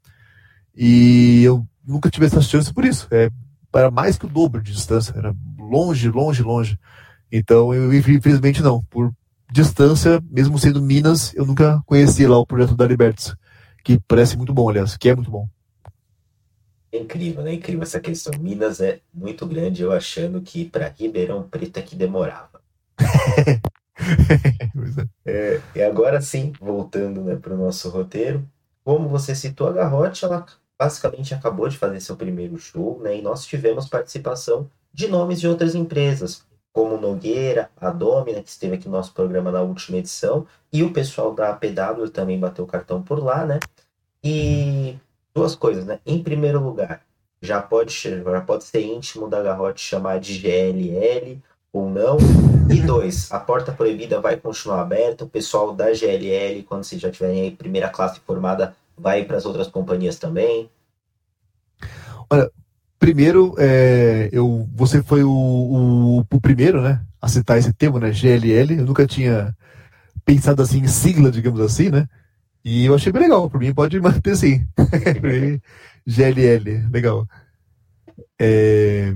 E 0.75 1.43
eu 1.43 1.65
nunca 1.85 2.09
tive 2.09 2.25
essa 2.25 2.41
chance 2.41 2.73
por 2.73 2.85
isso. 2.85 3.07
É, 3.11 3.29
era 3.73 3.91
mais 3.91 4.17
que 4.17 4.25
o 4.25 4.29
dobro 4.29 4.61
de 4.61 4.71
distância, 4.71 5.13
era 5.15 5.35
longe, 5.57 6.09
longe, 6.09 6.41
longe. 6.41 6.79
Então, 7.31 7.73
eu 7.73 7.93
infelizmente 7.93 8.61
não. 8.61 8.83
Por 8.83 9.13
distância, 9.51 10.21
mesmo 10.29 10.57
sendo 10.57 10.81
Minas, 10.81 11.33
eu 11.35 11.45
nunca 11.45 11.81
conheci 11.85 12.25
lá 12.27 12.37
o 12.37 12.45
projeto 12.45 12.75
da 12.75 12.85
Libertas, 12.85 13.35
que 13.83 13.99
parece 14.07 14.37
muito 14.37 14.53
bom, 14.53 14.69
aliás, 14.69 14.95
que 14.97 15.09
é 15.09 15.15
muito 15.15 15.31
bom. 15.31 15.47
É 16.91 16.97
incrível, 16.97 17.43
né? 17.43 17.53
Incrível 17.53 17.83
essa 17.83 17.99
questão. 17.99 18.33
Minas 18.39 18.81
é 18.81 18.99
muito 19.13 19.45
grande, 19.45 19.83
eu 19.83 19.91
achando 19.91 20.41
que 20.41 20.65
para 20.65 20.93
Ribeirão 20.97 21.43
Preto 21.43 21.77
é 21.77 21.81
que 21.81 21.95
demorava. 21.95 22.61
é, 25.25 25.61
e 25.75 25.81
agora 25.81 26.19
sim, 26.19 26.51
voltando 26.59 27.23
né, 27.23 27.35
para 27.35 27.53
o 27.53 27.57
nosso 27.57 27.89
roteiro, 27.89 28.47
como 28.83 29.07
você 29.07 29.35
citou, 29.35 29.67
a 29.67 29.73
Garrote, 29.73 30.25
ela 30.25 30.45
basicamente 30.77 31.33
acabou 31.33 31.67
de 31.67 31.77
fazer 31.77 31.99
seu 31.99 32.15
primeiro 32.15 32.57
show, 32.57 32.99
né? 33.03 33.17
E 33.17 33.21
nós 33.21 33.45
tivemos 33.45 33.87
participação 33.87 34.69
de 34.91 35.07
nomes 35.07 35.39
de 35.39 35.47
outras 35.47 35.75
empresas, 35.75 36.43
como 36.71 36.97
Nogueira, 36.97 37.69
a 37.79 37.89
Domina, 37.89 38.41
que 38.41 38.49
esteve 38.49 38.75
aqui 38.75 38.87
no 38.87 38.93
nosso 38.93 39.13
programa 39.13 39.51
na 39.51 39.61
última 39.61 39.97
edição, 39.97 40.45
e 40.71 40.83
o 40.83 40.93
pessoal 40.93 41.33
da 41.33 41.53
PW 41.53 42.09
também 42.13 42.39
bateu 42.39 42.63
o 42.63 42.67
cartão 42.67 43.01
por 43.01 43.23
lá, 43.23 43.45
né? 43.45 43.59
E 44.23 44.95
duas 45.33 45.55
coisas, 45.55 45.85
né? 45.85 45.99
Em 46.05 46.21
primeiro 46.21 46.59
lugar, 46.61 47.01
já 47.41 47.61
pode, 47.61 47.93
já 47.93 48.41
pode 48.41 48.63
ser 48.63 48.81
íntimo 48.81 49.27
da 49.27 49.41
Garrote 49.41 49.81
chamar 49.81 50.19
de 50.19 50.37
GLL 50.37 51.41
ou 51.71 51.89
não. 51.89 52.17
E 52.69 52.81
dois, 52.81 53.31
a 53.31 53.39
porta 53.39 53.71
proibida 53.71 54.19
vai 54.19 54.37
continuar 54.37 54.81
aberta. 54.81 55.23
O 55.23 55.29
pessoal 55.29 55.73
da 55.73 55.93
GLL, 55.93 56.63
quando 56.63 56.83
vocês 56.83 57.01
já 57.01 57.09
tiverem 57.09 57.41
aí 57.41 57.51
primeira 57.51 57.89
classe 57.89 58.19
formada, 58.19 58.75
vai 58.97 59.23
para 59.23 59.37
as 59.37 59.45
outras 59.45 59.67
companhias 59.67 60.19
também? 60.19 60.69
Primeiro, 63.09 63.55
é, 63.57 64.29
eu, 64.31 64.69
você 64.71 65.01
foi 65.01 65.23
o, 65.23 65.31
o, 65.31 66.19
o, 66.19 66.39
primeiro, 66.39 66.79
né, 66.79 67.01
a 67.19 67.27
citar 67.27 67.57
esse 67.57 67.73
termo, 67.73 67.97
né, 67.97 68.11
GLL. 68.11 68.77
Eu 68.77 68.85
nunca 68.85 69.07
tinha 69.07 69.51
pensado 70.23 70.61
assim 70.61 70.77
em 70.77 70.87
sigla, 70.87 71.31
digamos 71.31 71.59
assim, 71.59 71.89
né? 71.89 72.07
E 72.63 72.85
eu 72.85 72.93
achei 72.93 73.11
bem 73.11 73.23
legal. 73.23 73.49
Por 73.49 73.59
mim, 73.59 73.73
pode 73.73 73.97
manter 73.99 74.37
sim. 74.37 74.63
GLL, 76.05 76.87
legal. 76.91 77.27
É, 78.39 79.11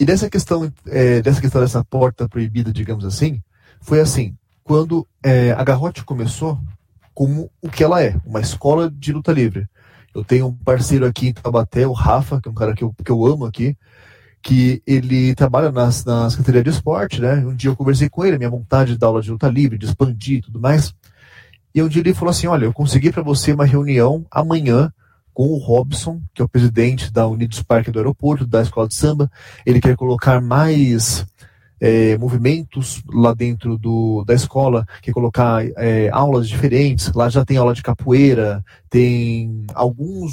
e 0.00 0.04
dessa 0.04 0.28
questão, 0.28 0.68
é, 0.88 1.22
dessa 1.22 1.40
questão 1.40 1.60
dessa 1.60 1.84
porta 1.84 2.28
proibida, 2.28 2.72
digamos 2.72 3.04
assim, 3.04 3.40
foi 3.80 4.00
assim. 4.00 4.36
Quando 4.64 5.06
é, 5.22 5.52
a 5.52 5.62
Garrote 5.62 6.04
começou, 6.04 6.58
como 7.14 7.48
o 7.62 7.70
que 7.70 7.84
ela 7.84 8.02
é, 8.02 8.16
uma 8.26 8.40
escola 8.40 8.90
de 8.90 9.12
luta 9.12 9.30
livre. 9.30 9.68
Eu 10.14 10.24
tenho 10.24 10.46
um 10.46 10.54
parceiro 10.54 11.04
aqui 11.04 11.28
em 11.28 11.32
Tabaté, 11.32 11.86
o 11.86 11.92
Rafa, 11.92 12.40
que 12.40 12.48
é 12.48 12.50
um 12.50 12.54
cara 12.54 12.74
que 12.74 12.84
eu, 12.84 12.94
que 13.04 13.10
eu 13.10 13.26
amo 13.26 13.44
aqui, 13.44 13.76
que 14.42 14.82
ele 14.86 15.34
trabalha 15.34 15.72
nas, 15.72 16.04
na 16.04 16.28
Secretaria 16.30 16.62
de 16.62 16.70
Esporte, 16.70 17.20
né? 17.20 17.36
Um 17.46 17.54
dia 17.54 17.70
eu 17.70 17.76
conversei 17.76 18.08
com 18.08 18.24
ele, 18.24 18.38
minha 18.38 18.50
vontade 18.50 18.96
da 18.96 19.06
aula 19.06 19.22
de 19.22 19.30
luta 19.30 19.48
livre, 19.48 19.78
de 19.78 19.86
expandir 19.86 20.38
e 20.38 20.42
tudo 20.42 20.60
mais. 20.60 20.94
E 21.74 21.82
um 21.82 21.88
dia 21.88 22.00
ele 22.02 22.14
falou 22.14 22.30
assim: 22.30 22.46
Olha, 22.46 22.66
eu 22.66 22.72
consegui 22.72 23.10
para 23.10 23.22
você 23.22 23.52
uma 23.52 23.64
reunião 23.64 24.24
amanhã 24.30 24.92
com 25.32 25.48
o 25.48 25.58
Robson, 25.58 26.22
que 26.32 26.40
é 26.40 26.44
o 26.44 26.48
presidente 26.48 27.12
da 27.12 27.26
Unidos 27.26 27.60
Parque 27.62 27.90
do 27.90 27.98
aeroporto, 27.98 28.46
da 28.46 28.62
escola 28.62 28.86
de 28.86 28.94
samba. 28.94 29.28
Ele 29.66 29.80
quer 29.80 29.96
colocar 29.96 30.40
mais 30.40 31.26
é, 31.80 32.16
movimentos 32.18 33.02
lá 33.12 33.34
dentro 33.34 33.76
do, 33.76 34.24
da 34.26 34.34
escola, 34.34 34.86
que 35.02 35.12
colocar 35.12 35.64
é, 35.76 36.08
aulas 36.10 36.48
diferentes. 36.48 37.12
Lá 37.12 37.28
já 37.28 37.44
tem 37.44 37.56
aula 37.56 37.74
de 37.74 37.82
capoeira, 37.82 38.64
tem 38.88 39.64
algumas 39.74 40.32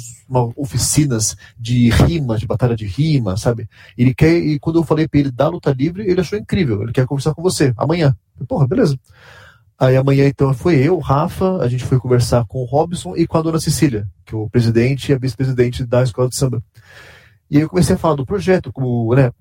oficinas 0.56 1.36
de 1.58 1.90
rima, 1.90 2.38
de 2.38 2.46
batalha 2.46 2.76
de 2.76 2.86
rima, 2.86 3.36
sabe? 3.36 3.68
Ele 3.96 4.14
quer, 4.14 4.36
e 4.36 4.58
quando 4.58 4.78
eu 4.78 4.84
falei 4.84 5.08
para 5.08 5.20
ele 5.20 5.30
da 5.30 5.48
luta 5.48 5.72
livre, 5.72 6.08
ele 6.08 6.20
achou 6.20 6.38
incrível. 6.38 6.82
Ele 6.82 6.92
quer 6.92 7.06
conversar 7.06 7.34
com 7.34 7.42
você 7.42 7.72
amanhã. 7.76 8.16
Porra, 8.48 8.66
beleza. 8.66 8.98
Aí 9.78 9.96
amanhã 9.96 10.28
então 10.28 10.54
foi 10.54 10.76
eu, 10.76 10.98
Rafa, 11.00 11.56
a 11.56 11.66
gente 11.66 11.84
foi 11.84 11.98
conversar 11.98 12.44
com 12.46 12.58
o 12.58 12.64
Robson 12.64 13.16
e 13.16 13.26
com 13.26 13.36
a 13.36 13.42
dona 13.42 13.58
Cecília, 13.58 14.06
que 14.24 14.32
é 14.32 14.38
o 14.38 14.48
presidente 14.48 15.10
e 15.10 15.14
a 15.14 15.18
vice-presidente 15.18 15.84
da 15.84 16.04
escola 16.04 16.28
de 16.28 16.36
samba. 16.36 16.62
E 17.50 17.56
aí 17.56 17.62
eu 17.62 17.68
comecei 17.68 17.96
a 17.96 17.98
falar 17.98 18.14
do 18.14 18.24
projeto, 18.24 18.72
como, 18.72 19.12
né, 19.14 19.32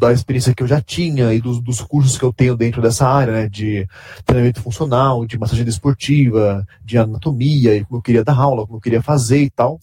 da 0.00 0.14
experiência 0.14 0.54
que 0.54 0.62
eu 0.62 0.66
já 0.66 0.80
tinha 0.80 1.34
e 1.34 1.42
dos, 1.42 1.60
dos 1.60 1.82
cursos 1.82 2.16
que 2.16 2.24
eu 2.24 2.32
tenho 2.32 2.56
dentro 2.56 2.80
dessa 2.80 3.06
área, 3.06 3.34
né, 3.34 3.48
de 3.50 3.86
treinamento 4.24 4.62
funcional, 4.62 5.26
de 5.26 5.38
massagem 5.38 5.62
desportiva, 5.62 6.66
de 6.82 6.96
anatomia, 6.96 7.76
e 7.76 7.84
como 7.84 7.98
eu 7.98 8.02
queria 8.02 8.24
dar 8.24 8.38
aula, 8.38 8.64
como 8.64 8.78
eu 8.78 8.80
queria 8.80 9.02
fazer 9.02 9.42
e 9.42 9.50
tal. 9.50 9.78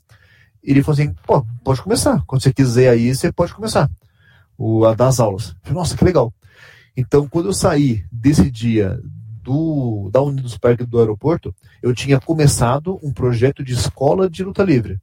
E 0.64 0.72
ele 0.72 0.82
falou 0.82 1.00
assim, 1.00 1.14
pô, 1.24 1.46
pode 1.64 1.84
começar. 1.84 2.24
Quando 2.26 2.42
você 2.42 2.52
quiser 2.52 2.90
aí, 2.90 3.14
você 3.14 3.32
pode 3.32 3.54
começar 3.54 3.88
o, 4.58 4.86
a 4.86 4.96
dar 4.96 5.08
as 5.08 5.20
aulas. 5.20 5.50
Eu 5.50 5.56
falei, 5.62 5.78
Nossa, 5.78 5.96
que 5.96 6.04
legal. 6.04 6.34
Então, 6.98 7.28
quando 7.28 7.50
eu 7.50 7.54
saí 7.54 8.04
desse 8.12 8.50
dia 8.50 9.00
do, 9.44 10.10
da 10.12 10.20
Unidos 10.20 10.58
Parque 10.58 10.84
do 10.84 10.98
aeroporto, 10.98 11.54
eu 11.80 11.94
tinha 11.94 12.20
começado 12.20 13.00
um 13.04 13.14
projeto 13.14 13.64
de 13.64 13.74
escola 13.74 14.28
de 14.28 14.44
luta 14.44 14.64
livre. 14.64 15.00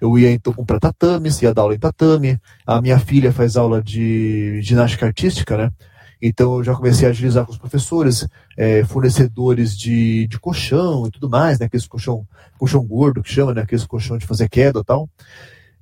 Eu 0.00 0.18
ia 0.18 0.30
então 0.30 0.52
comprar 0.52 0.78
tatames, 0.78 1.42
ia 1.42 1.52
dar 1.52 1.62
aula 1.62 1.74
em 1.74 1.78
tatame. 1.78 2.38
A 2.66 2.80
minha 2.80 2.98
filha 2.98 3.32
faz 3.32 3.56
aula 3.56 3.82
de 3.82 4.60
ginástica 4.62 5.06
artística, 5.06 5.56
né? 5.56 5.72
Então 6.20 6.56
eu 6.56 6.64
já 6.64 6.74
comecei 6.74 7.06
a 7.06 7.10
agilizar 7.10 7.44
com 7.44 7.52
os 7.52 7.58
professores, 7.58 8.26
é, 8.56 8.84
fornecedores 8.84 9.76
de, 9.76 10.26
de 10.26 10.38
colchão 10.38 11.06
e 11.06 11.10
tudo 11.10 11.28
mais, 11.28 11.58
né? 11.58 11.66
Aqueles 11.66 11.86
colchão, 11.86 12.26
colchão 12.58 12.84
gordo 12.84 13.22
que 13.22 13.32
chama, 13.32 13.54
né? 13.54 13.62
Aqueles 13.62 13.86
colchão 13.86 14.18
de 14.18 14.26
fazer 14.26 14.48
queda 14.48 14.80
e 14.80 14.84
tal. 14.84 15.08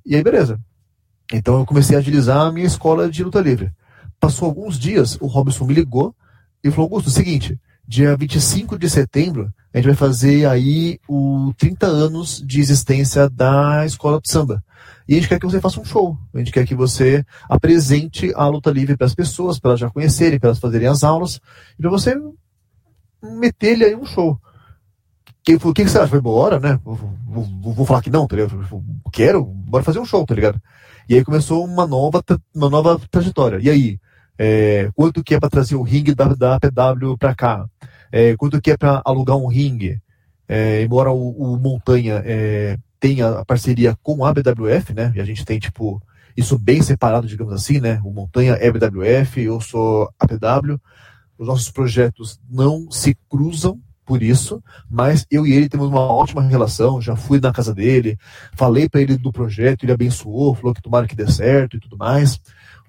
E 0.05 0.15
aí, 0.15 0.23
beleza. 0.23 0.59
Então 1.33 1.59
eu 1.59 1.65
comecei 1.65 1.95
a 1.95 1.99
agilizar 1.99 2.39
a 2.39 2.51
minha 2.51 2.67
escola 2.67 3.09
de 3.09 3.23
luta 3.23 3.41
livre. 3.41 3.71
Passou 4.19 4.47
alguns 4.47 4.79
dias, 4.79 5.17
o 5.19 5.27
Robson 5.27 5.65
me 5.65 5.73
ligou 5.73 6.15
e 6.63 6.71
falou, 6.71 6.85
Augusto, 6.85 7.09
é 7.09 7.11
o 7.11 7.13
seguinte, 7.13 7.59
dia 7.87 8.15
25 8.15 8.77
de 8.77 8.89
setembro, 8.89 9.53
a 9.77 9.81
gente 9.81 9.87
vai 9.87 9.95
fazer 9.95 10.47
aí 10.47 10.99
o 11.07 11.53
30 11.55 11.85
anos 11.85 12.41
de 12.43 12.59
existência 12.59 13.29
da 13.29 13.85
escola 13.85 14.19
de 14.19 14.27
samba. 14.27 14.63
E 15.07 15.13
a 15.13 15.15
gente 15.17 15.29
quer 15.29 15.39
que 15.39 15.45
você 15.45 15.61
faça 15.61 15.79
um 15.79 15.85
show. 15.85 16.17
A 16.33 16.39
gente 16.39 16.51
quer 16.51 16.65
que 16.65 16.73
você 16.73 17.23
apresente 17.47 18.33
a 18.35 18.47
luta 18.47 18.71
livre 18.71 18.97
para 18.97 19.05
as 19.05 19.13
pessoas, 19.13 19.59
para 19.59 19.71
elas 19.71 19.79
já 19.79 19.89
conhecerem, 19.89 20.39
para 20.39 20.49
elas 20.49 20.59
fazerem 20.59 20.87
as 20.87 21.03
aulas, 21.03 21.39
e 21.77 21.81
para 21.81 21.91
você 21.91 22.15
meter-lhe 23.21 23.85
aí 23.85 23.95
um 23.95 24.05
show. 24.05 24.41
Quem 25.43 25.55
o 25.55 25.73
que, 25.73 25.83
que 25.83 25.89
você 25.89 25.99
acha? 25.99 26.07
Foi 26.07 26.21
bora, 26.21 26.59
né? 26.59 26.79
Vou, 26.83 26.95
vou, 26.95 27.73
vou, 27.73 27.85
falar 27.85 28.01
que 28.01 28.09
não, 28.09 28.25
tá 28.25 28.35
ligado? 28.35 28.83
Quero, 29.13 29.45
bora 29.45 29.83
fazer 29.83 29.99
um 29.99 30.05
show, 30.05 30.25
tá 30.25 30.33
ligado? 30.33 30.59
E 31.07 31.13
aí 31.13 31.23
começou 31.23 31.63
uma 31.63 31.85
nova, 31.85 32.23
uma 32.53 32.69
nova 32.69 32.99
trajetória. 33.11 33.59
E 33.61 33.69
aí, 33.69 33.99
é, 34.39 34.89
quanto 34.95 35.23
que 35.23 35.35
é 35.35 35.39
para 35.39 35.49
trazer 35.49 35.75
o 35.75 35.83
ringue 35.83 36.15
da, 36.15 36.33
da 36.33 36.59
PW 36.59 37.15
para 37.17 37.35
cá? 37.35 37.69
É, 38.11 38.35
quanto 38.35 38.61
que 38.61 38.71
é 38.71 38.77
para 38.77 39.01
alugar 39.05 39.37
um 39.37 39.47
ringue? 39.47 40.01
É, 40.47 40.81
embora 40.81 41.11
o, 41.11 41.29
o 41.31 41.57
Montanha 41.57 42.21
é, 42.25 42.77
tenha 42.99 43.29
a 43.29 43.45
parceria 43.45 43.97
com 44.01 44.25
a 44.25 44.33
BWF, 44.33 44.93
né? 44.93 45.11
E 45.15 45.21
a 45.21 45.25
gente 45.25 45.45
tem, 45.45 45.59
tipo, 45.59 46.01
isso 46.35 46.57
bem 46.57 46.81
separado, 46.81 47.27
digamos 47.27 47.53
assim, 47.53 47.79
né? 47.79 47.99
O 48.03 48.11
Montanha 48.11 48.53
é 48.53 48.71
BWF, 48.71 49.41
eu 49.41 49.59
sou 49.59 50.09
APW. 50.19 50.79
Os 51.37 51.47
nossos 51.47 51.69
projetos 51.69 52.39
não 52.49 52.89
se 52.89 53.15
cruzam 53.29 53.79
por 54.05 54.23
isso, 54.23 54.63
mas 54.89 55.25
eu 55.29 55.45
e 55.45 55.51
ele 55.51 55.67
temos 55.67 55.89
uma 55.89 55.99
ótima 55.99 56.41
relação. 56.41 57.01
Já 57.01 57.15
fui 57.15 57.39
na 57.41 57.51
casa 57.51 57.73
dele, 57.73 58.17
falei 58.53 58.87
para 58.87 59.01
ele 59.01 59.17
do 59.17 59.31
projeto, 59.31 59.83
ele 59.83 59.91
abençoou, 59.91 60.55
falou 60.55 60.73
que 60.73 60.81
tomara 60.81 61.07
que 61.07 61.15
dê 61.15 61.29
certo 61.29 61.75
e 61.75 61.79
tudo 61.79 61.97
mais 61.97 62.39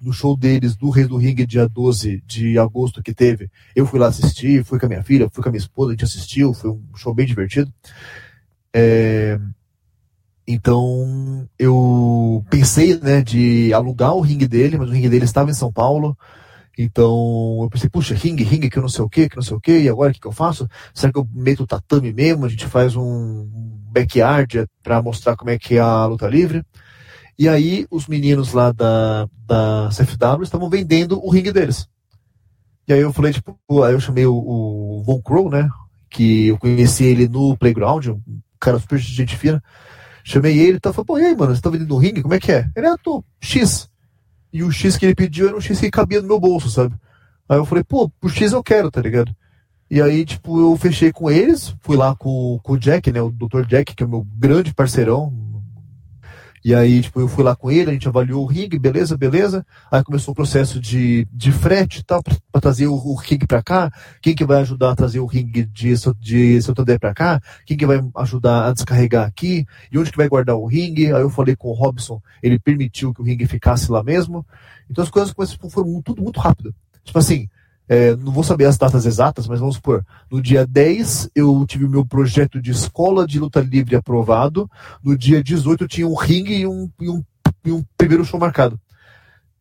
no 0.01 0.13
show 0.13 0.35
deles 0.35 0.75
do 0.75 0.89
Rei 0.89 1.05
do 1.05 1.17
Ringue, 1.17 1.45
dia 1.45 1.67
12 1.67 2.23
de 2.25 2.57
agosto 2.57 3.03
que 3.03 3.13
teve. 3.13 3.49
Eu 3.75 3.85
fui 3.85 3.99
lá 3.99 4.07
assistir, 4.07 4.63
fui 4.63 4.79
com 4.79 4.85
a 4.85 4.89
minha 4.89 5.03
filha, 5.03 5.29
fui 5.31 5.43
com 5.43 5.49
a 5.49 5.51
minha 5.51 5.59
esposa, 5.59 5.89
a 5.89 5.93
gente 5.93 6.05
assistiu, 6.05 6.53
foi 6.53 6.71
um 6.71 6.81
show 6.95 7.13
bem 7.13 7.25
divertido. 7.25 7.71
É... 8.73 9.39
Então 10.47 11.47
eu 11.59 12.43
pensei 12.49 12.99
né, 12.99 13.21
de 13.21 13.71
alugar 13.73 14.15
o 14.15 14.21
ringue 14.21 14.47
dele, 14.47 14.77
mas 14.77 14.89
o 14.89 14.91
ringue 14.91 15.09
dele 15.09 15.25
estava 15.25 15.51
em 15.51 15.53
São 15.53 15.71
Paulo. 15.71 16.17
Então 16.77 17.59
eu 17.61 17.69
pensei, 17.69 17.89
puxa, 17.89 18.15
ringue, 18.15 18.43
ringue, 18.43 18.69
que 18.69 18.77
eu 18.77 18.81
não 18.81 18.89
sei 18.89 19.03
o 19.03 19.09
que, 19.09 19.29
que 19.29 19.35
não 19.35 19.43
sei 19.43 19.57
o 19.57 19.59
que, 19.59 19.79
e 19.79 19.89
agora 19.89 20.11
o 20.11 20.13
que, 20.13 20.19
que 20.21 20.27
eu 20.27 20.31
faço? 20.31 20.67
Será 20.93 21.11
que 21.11 21.19
eu 21.19 21.27
meto 21.33 21.63
o 21.63 21.67
tatame 21.67 22.13
mesmo? 22.13 22.45
A 22.45 22.49
gente 22.49 22.65
faz 22.65 22.95
um 22.95 23.47
backyard 23.91 24.65
para 24.81 25.01
mostrar 25.01 25.35
como 25.35 25.49
é 25.49 25.59
que 25.59 25.75
é 25.75 25.79
a 25.81 26.05
luta 26.05 26.27
livre? 26.27 26.63
E 27.39 27.47
aí 27.47 27.87
os 27.89 28.05
meninos 28.05 28.51
lá 28.51 28.73
da, 28.73 29.25
da 29.47 29.89
CFW 29.95 30.43
estavam 30.43 30.69
vendendo 30.69 31.25
o 31.25 31.29
ringue 31.29 31.53
deles. 31.53 31.87
E 32.85 32.91
aí 32.91 32.99
eu 32.99 33.13
falei, 33.13 33.31
tipo, 33.31 33.57
aí 33.81 33.93
eu 33.93 33.99
chamei 34.01 34.25
o, 34.25 34.35
o 34.35 35.03
Von 35.05 35.21
Crow, 35.21 35.49
né? 35.49 35.69
Que 36.09 36.47
eu 36.47 36.57
conheci 36.57 37.05
ele 37.05 37.29
no 37.29 37.55
Playground, 37.55 38.07
um 38.07 38.41
cara 38.59 38.77
super 38.77 38.97
gente 38.97 39.37
fina. 39.37 39.63
Chamei 40.21 40.59
ele 40.59 40.77
e 40.77 40.79
tá, 40.81 40.91
falei, 40.91 41.05
pô, 41.05 41.17
e 41.17 41.25
aí, 41.27 41.35
mano, 41.35 41.55
você 41.55 41.61
tá 41.61 41.69
vendendo 41.69 41.95
um 41.95 41.97
ringue? 41.97 42.21
Como 42.21 42.33
é 42.33 42.39
que 42.41 42.51
é? 42.51 42.69
Ele, 42.75 42.87
ah, 42.87 42.97
tô, 43.01 43.23
X. 43.39 43.89
E 44.51 44.61
o 44.61 44.69
X 44.69 44.97
que 44.97 45.05
ele 45.05 45.15
pediu 45.15 45.47
era 45.47 45.55
um 45.55 45.61
X 45.61 45.79
que 45.79 45.89
cabia 45.89 46.21
no 46.21 46.27
meu 46.27 46.41
bolso, 46.41 46.69
sabe? 46.69 46.93
Aí 47.47 47.57
eu 47.57 47.65
falei, 47.65 47.85
pô, 47.85 48.11
o 48.21 48.27
X 48.27 48.51
eu 48.51 48.61
quero, 48.61 48.91
tá 48.91 48.99
ligado? 48.99 49.33
E 49.89 50.01
aí, 50.01 50.25
tipo, 50.25 50.59
eu 50.59 50.75
fechei 50.75 51.13
com 51.13 51.31
eles, 51.31 51.73
fui 51.79 51.95
lá 51.95 52.13
com, 52.15 52.59
com 52.61 52.73
o 52.73 52.77
Jack, 52.77 53.11
né? 53.13 53.21
O 53.21 53.31
Dr. 53.31 53.65
Jack, 53.65 53.95
que 53.95 54.03
é 54.03 54.05
o 54.05 54.09
meu 54.09 54.27
grande 54.37 54.73
parceirão. 54.73 55.31
E 56.63 56.75
aí, 56.75 57.01
tipo, 57.01 57.19
eu 57.19 57.27
fui 57.27 57.43
lá 57.43 57.55
com 57.55 57.71
ele, 57.71 57.89
a 57.89 57.93
gente 57.93 58.07
avaliou 58.07 58.43
o 58.43 58.45
rig, 58.45 58.77
beleza, 58.77 59.17
beleza. 59.17 59.65
Aí 59.91 60.03
começou 60.03 60.31
o 60.31 60.35
processo 60.35 60.79
de, 60.79 61.27
de 61.31 61.51
frete 61.51 61.99
e 61.99 62.03
tal, 62.03 62.21
para 62.23 62.61
trazer 62.61 62.87
o, 62.87 62.93
o 62.93 63.15
rig 63.15 63.45
para 63.47 63.63
cá. 63.63 63.91
Quem 64.21 64.35
que 64.35 64.45
vai 64.45 64.61
ajudar 64.61 64.91
a 64.91 64.95
trazer 64.95 65.19
o 65.19 65.25
rig 65.25 65.65
de, 65.65 65.93
de 66.19 66.61
Santander 66.61 66.99
para 66.99 67.13
cá? 67.13 67.41
Quem 67.65 67.77
que 67.77 67.85
vai 67.85 68.03
ajudar 68.17 68.67
a 68.67 68.73
descarregar 68.73 69.25
aqui? 69.25 69.65
E 69.91 69.97
onde 69.97 70.11
que 70.11 70.17
vai 70.17 70.27
guardar 70.27 70.55
o 70.55 70.65
ring? 70.65 70.95
Aí 70.97 71.21
eu 71.21 71.29
falei 71.29 71.55
com 71.55 71.69
o 71.69 71.73
Robson, 71.73 72.21
ele 72.43 72.59
permitiu 72.59 73.13
que 73.13 73.21
o 73.21 73.23
ring 73.23 73.45
ficasse 73.47 73.91
lá 73.91 74.03
mesmo. 74.03 74.45
Então 74.89 75.03
as 75.03 75.09
coisas 75.09 75.57
foram 75.71 76.01
tudo 76.01 76.21
muito 76.21 76.39
rápido. 76.39 76.73
Tipo 77.03 77.19
assim, 77.19 77.49
é, 77.89 78.15
não 78.15 78.31
vou 78.31 78.43
saber 78.43 78.65
as 78.65 78.77
datas 78.77 79.07
exatas, 79.07 79.47
mas 79.47 79.59
vamos 79.59 79.75
supor, 79.75 80.05
no 80.29 80.39
dia 80.39 80.65
10 80.65 81.31
eu 81.33 81.65
tive 81.65 81.85
o 81.85 81.89
meu 81.89 82.05
projeto 82.05 82.61
de 82.61 82.69
escola 82.69 83.25
de 83.25 83.39
luta 83.39 83.61
livre 83.61 83.95
aprovado, 83.95 84.69
no 85.03 85.17
dia 85.17 85.43
18 85.43 85.83
eu 85.83 85.87
tinha 85.87 86.07
um 86.07 86.13
ringue 86.13 86.53
e 86.53 86.67
um, 86.67 86.87
e 87.01 87.09
um, 87.09 87.23
e 87.65 87.71
um 87.71 87.83
primeiro 87.97 88.23
show 88.23 88.39
marcado. 88.39 88.79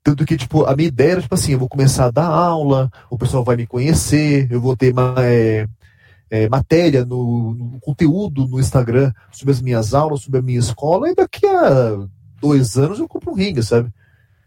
Tanto 0.05 0.26
que, 0.26 0.37
tipo, 0.37 0.64
a 0.64 0.76
minha 0.76 0.89
ideia 0.89 1.12
era, 1.12 1.22
tipo 1.22 1.35
assim, 1.35 1.53
eu 1.53 1.59
vou 1.59 1.68
começar 1.68 2.07
a 2.07 2.11
dar 2.11 2.26
aula, 2.26 2.91
o 3.11 3.16
pessoal 3.16 3.43
vai 3.43 3.57
me 3.57 3.66
conhecer, 3.66 4.47
eu 4.51 4.61
vou 4.61 4.76
ter 4.76 4.95
é, 5.18 5.66
é, 6.31 6.49
matéria 6.51 7.07
no, 7.07 7.55
no, 7.55 7.81
conteúdo 7.81 8.47
no 8.47 8.61
Instagram 8.61 9.11
sobre 9.33 9.53
as 9.53 9.62
minhas 9.62 9.95
aulas, 9.95 10.20
sobre 10.20 10.41
a 10.41 10.43
minha 10.43 10.59
escola, 10.59 11.11
e 11.11 11.14
daqui 11.14 11.47
a 11.47 12.07
dois 12.41 12.76
anos 12.76 12.99
eu 12.99 13.09
compro 13.09 13.33
um 13.33 13.35
ringue, 13.35 13.62
sabe? 13.62 13.91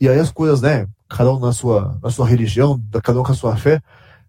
E 0.02 0.10
aí 0.10 0.20
as 0.20 0.32
coisas, 0.32 0.64
né, 0.64 0.88
cada 1.08 1.32
um 1.32 1.40
na 1.40 1.54
sua, 1.54 2.00
na 2.02 2.10
sua 2.10 2.28
religião, 2.28 2.82
cada 3.04 3.22
um 3.22 3.24
com 3.24 3.32
a 3.32 3.36
sua 3.36 3.56
fé, 3.56 3.80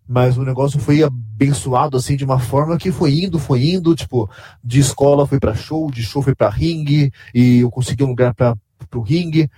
mas 0.06 0.36
o 0.36 0.44
negócio 0.44 0.78
foi 0.78 1.02
abençoado 1.02 1.96
assim 1.96 2.14
de 2.14 2.26
uma 2.26 2.38
forma 2.38 2.76
que 2.76 2.92
foi 2.92 3.20
indo, 3.20 3.38
foi 3.38 3.70
indo, 3.70 3.94
tipo, 3.94 4.28
de 4.62 4.80
escola 4.80 5.26
foi 5.26 5.40
para 5.40 5.54
show, 5.54 5.90
de 5.90 6.02
show 6.02 6.20
foi 6.20 6.34
para 6.34 6.50
ringue, 6.50 7.10
e 7.34 7.60
eu 7.60 7.70
consegui 7.70 8.04
um 8.04 8.08
lugar 8.08 8.34
para 8.34 8.54
o 8.94 9.00
ringue. 9.00 9.50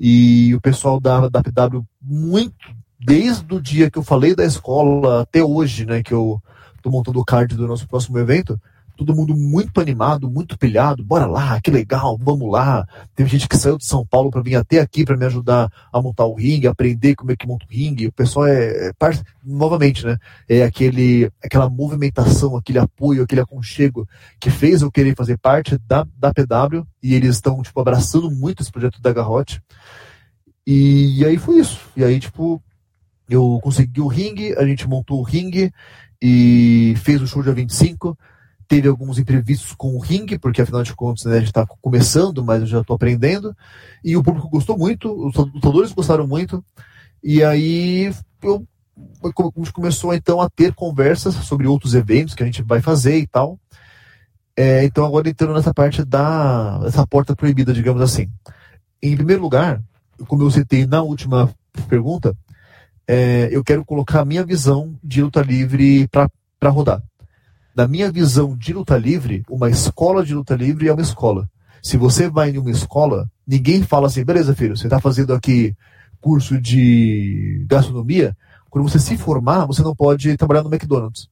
E 0.00 0.52
o 0.52 0.60
pessoal 0.60 0.98
da, 0.98 1.28
da 1.28 1.40
PW 1.40 1.84
muito 2.02 2.74
desde 2.98 3.54
o 3.54 3.60
dia 3.60 3.88
que 3.88 3.98
eu 3.98 4.02
falei 4.02 4.34
da 4.34 4.44
escola 4.44 5.22
até 5.22 5.44
hoje, 5.44 5.86
né, 5.86 6.02
que 6.02 6.12
eu 6.12 6.42
tô 6.82 6.90
montando 6.90 7.20
o 7.20 7.24
card 7.24 7.54
do 7.54 7.68
nosso 7.68 7.86
próximo 7.86 8.18
evento, 8.18 8.60
todo 8.96 9.14
mundo 9.14 9.36
muito 9.36 9.80
animado, 9.80 10.30
muito 10.30 10.58
pilhado, 10.58 11.04
bora 11.04 11.26
lá, 11.26 11.60
que 11.60 11.70
legal, 11.70 12.18
vamos 12.20 12.50
lá. 12.50 12.86
Teve 13.14 13.30
gente 13.30 13.46
que 13.48 13.56
saiu 13.56 13.76
de 13.76 13.84
São 13.84 14.04
Paulo 14.04 14.30
para 14.30 14.42
vir 14.42 14.56
até 14.56 14.80
aqui 14.80 15.04
para 15.04 15.16
me 15.16 15.26
ajudar 15.26 15.70
a 15.92 16.00
montar 16.00 16.24
o 16.24 16.34
ringue, 16.34 16.66
aprender 16.66 17.14
como 17.14 17.30
é 17.30 17.36
que 17.36 17.46
monta 17.46 17.66
o 17.66 17.68
ringue. 17.72 18.06
O 18.06 18.12
pessoal 18.12 18.46
é, 18.46 18.88
é 18.88 18.92
novamente, 19.44 20.04
né? 20.04 20.18
É 20.48 20.62
aquele, 20.62 21.30
aquela 21.44 21.68
movimentação, 21.68 22.56
aquele 22.56 22.78
apoio, 22.78 23.22
aquele 23.22 23.42
aconchego 23.42 24.08
que 24.40 24.50
fez 24.50 24.82
eu 24.82 24.90
querer 24.90 25.14
fazer 25.14 25.36
parte 25.38 25.78
da, 25.86 26.06
da 26.16 26.32
PW 26.32 26.86
e 27.02 27.14
eles 27.14 27.36
estão, 27.36 27.62
tipo, 27.62 27.78
abraçando 27.80 28.30
muito 28.30 28.62
esse 28.62 28.72
projeto 28.72 29.00
da 29.00 29.12
Garrote. 29.12 29.62
E, 30.66 31.20
e 31.20 31.24
aí 31.24 31.36
foi 31.36 31.58
isso. 31.58 31.80
E 31.96 32.02
aí, 32.02 32.18
tipo, 32.18 32.62
eu 33.28 33.60
consegui 33.62 34.00
o 34.00 34.06
ringue, 34.06 34.54
a 34.56 34.66
gente 34.66 34.88
montou 34.88 35.20
o 35.20 35.22
ringue 35.22 35.70
e 36.20 36.94
fez 36.98 37.20
o 37.20 37.26
show 37.26 37.42
dia 37.42 37.52
25 37.52 38.16
teve 38.68 38.88
alguns 38.88 39.18
imprevistos 39.18 39.72
com 39.72 39.94
o 39.94 39.98
ringue, 40.00 40.38
porque 40.38 40.60
afinal 40.60 40.82
de 40.82 40.94
contas 40.94 41.24
né, 41.24 41.36
a 41.36 41.38
gente 41.38 41.48
está 41.48 41.66
começando, 41.80 42.44
mas 42.44 42.60
eu 42.60 42.66
já 42.66 42.80
estou 42.80 42.96
aprendendo. 42.96 43.56
E 44.04 44.16
o 44.16 44.22
público 44.22 44.48
gostou 44.48 44.76
muito, 44.76 45.10
os 45.10 45.34
lutadores 45.34 45.92
gostaram 45.92 46.26
muito. 46.26 46.64
E 47.22 47.42
aí 47.42 48.12
eu, 48.42 48.66
a 49.22 49.58
gente 49.58 49.72
começou 49.72 50.14
então 50.14 50.40
a 50.40 50.48
ter 50.50 50.74
conversas 50.74 51.34
sobre 51.34 51.66
outros 51.66 51.94
eventos 51.94 52.34
que 52.34 52.42
a 52.42 52.46
gente 52.46 52.62
vai 52.62 52.80
fazer 52.80 53.18
e 53.18 53.26
tal. 53.26 53.58
É, 54.56 54.84
então 54.84 55.04
agora 55.04 55.28
entrando 55.28 55.54
nessa 55.54 55.74
parte 55.74 56.04
da 56.04 56.80
essa 56.86 57.06
porta 57.06 57.36
proibida, 57.36 57.72
digamos 57.72 58.02
assim. 58.02 58.28
Em 59.02 59.16
primeiro 59.16 59.42
lugar, 59.42 59.82
como 60.26 60.42
eu 60.42 60.50
citei 60.50 60.86
na 60.86 61.02
última 61.02 61.50
pergunta, 61.88 62.36
é, 63.06 63.48
eu 63.52 63.62
quero 63.62 63.84
colocar 63.84 64.20
a 64.20 64.24
minha 64.24 64.44
visão 64.44 64.98
de 65.04 65.22
luta 65.22 65.42
livre 65.42 66.08
para 66.08 66.70
rodar 66.70 67.02
na 67.76 67.86
minha 67.86 68.10
visão 68.10 68.56
de 68.56 68.72
luta 68.72 68.96
livre, 68.96 69.44
uma 69.50 69.68
escola 69.68 70.24
de 70.24 70.34
luta 70.34 70.56
livre 70.56 70.88
é 70.88 70.92
uma 70.92 71.02
escola. 71.02 71.46
Se 71.82 71.98
você 71.98 72.28
vai 72.28 72.50
em 72.50 72.58
uma 72.58 72.70
escola, 72.70 73.30
ninguém 73.46 73.82
fala 73.82 74.06
assim, 74.06 74.24
beleza, 74.24 74.54
filho, 74.54 74.74
você 74.74 74.86
está 74.86 74.98
fazendo 74.98 75.34
aqui 75.34 75.76
curso 76.18 76.58
de 76.58 77.64
gastronomia, 77.68 78.34
quando 78.70 78.88
você 78.88 78.98
se 78.98 79.16
formar, 79.18 79.66
você 79.66 79.82
não 79.82 79.94
pode 79.94 80.34
trabalhar 80.38 80.62
no 80.62 80.72
McDonald's. 80.72 81.28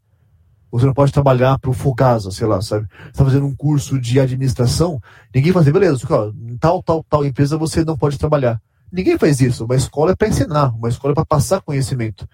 Você 0.70 0.84
não 0.84 0.92
pode 0.92 1.12
trabalhar 1.12 1.58
para 1.58 1.70
o 1.70 1.74
Fogasa, 1.74 2.30
sei 2.30 2.46
lá, 2.46 2.60
sabe? 2.60 2.86
Você 2.88 3.10
está 3.10 3.24
fazendo 3.24 3.46
um 3.46 3.54
curso 3.54 3.98
de 3.98 4.20
administração, 4.20 5.00
ninguém 5.34 5.50
fala 5.50 5.62
assim, 5.62 5.72
beleza, 5.72 6.06
ó, 6.10 6.30
tal, 6.60 6.82
tal, 6.82 7.04
tal 7.08 7.24
empresa 7.24 7.56
você 7.56 7.84
não 7.84 7.96
pode 7.96 8.18
trabalhar. 8.18 8.60
Ninguém 8.92 9.16
faz 9.16 9.40
isso. 9.40 9.64
Uma 9.64 9.76
escola 9.76 10.12
é 10.12 10.14
para 10.14 10.28
ensinar, 10.28 10.74
uma 10.76 10.88
escola 10.88 11.12
é 11.12 11.14
para 11.14 11.24
passar 11.24 11.62
conhecimento. 11.62 12.28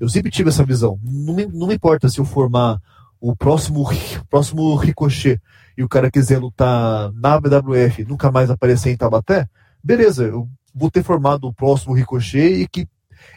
Eu 0.00 0.08
sempre 0.08 0.30
tive 0.30 0.48
essa 0.48 0.64
visão. 0.64 0.98
Não 1.02 1.34
me, 1.34 1.46
não 1.46 1.68
me 1.68 1.74
importa 1.74 2.08
se 2.08 2.18
eu 2.18 2.24
formar 2.24 2.80
o 3.22 3.36
próximo, 3.36 3.88
próximo 4.28 4.74
Ricochet 4.74 5.40
e 5.78 5.84
o 5.84 5.88
cara 5.88 6.10
quiser 6.10 6.40
lutar 6.40 7.12
na 7.12 7.36
WWF 7.36 8.04
nunca 8.04 8.32
mais 8.32 8.50
aparecer 8.50 8.90
em 8.90 8.96
Tabaté, 8.96 9.48
beleza, 9.82 10.24
eu 10.24 10.48
vou 10.74 10.90
ter 10.90 11.04
formado 11.04 11.46
o 11.46 11.54
próximo 11.54 11.94
Ricochet 11.94 12.62
e 12.62 12.66
que 12.66 12.88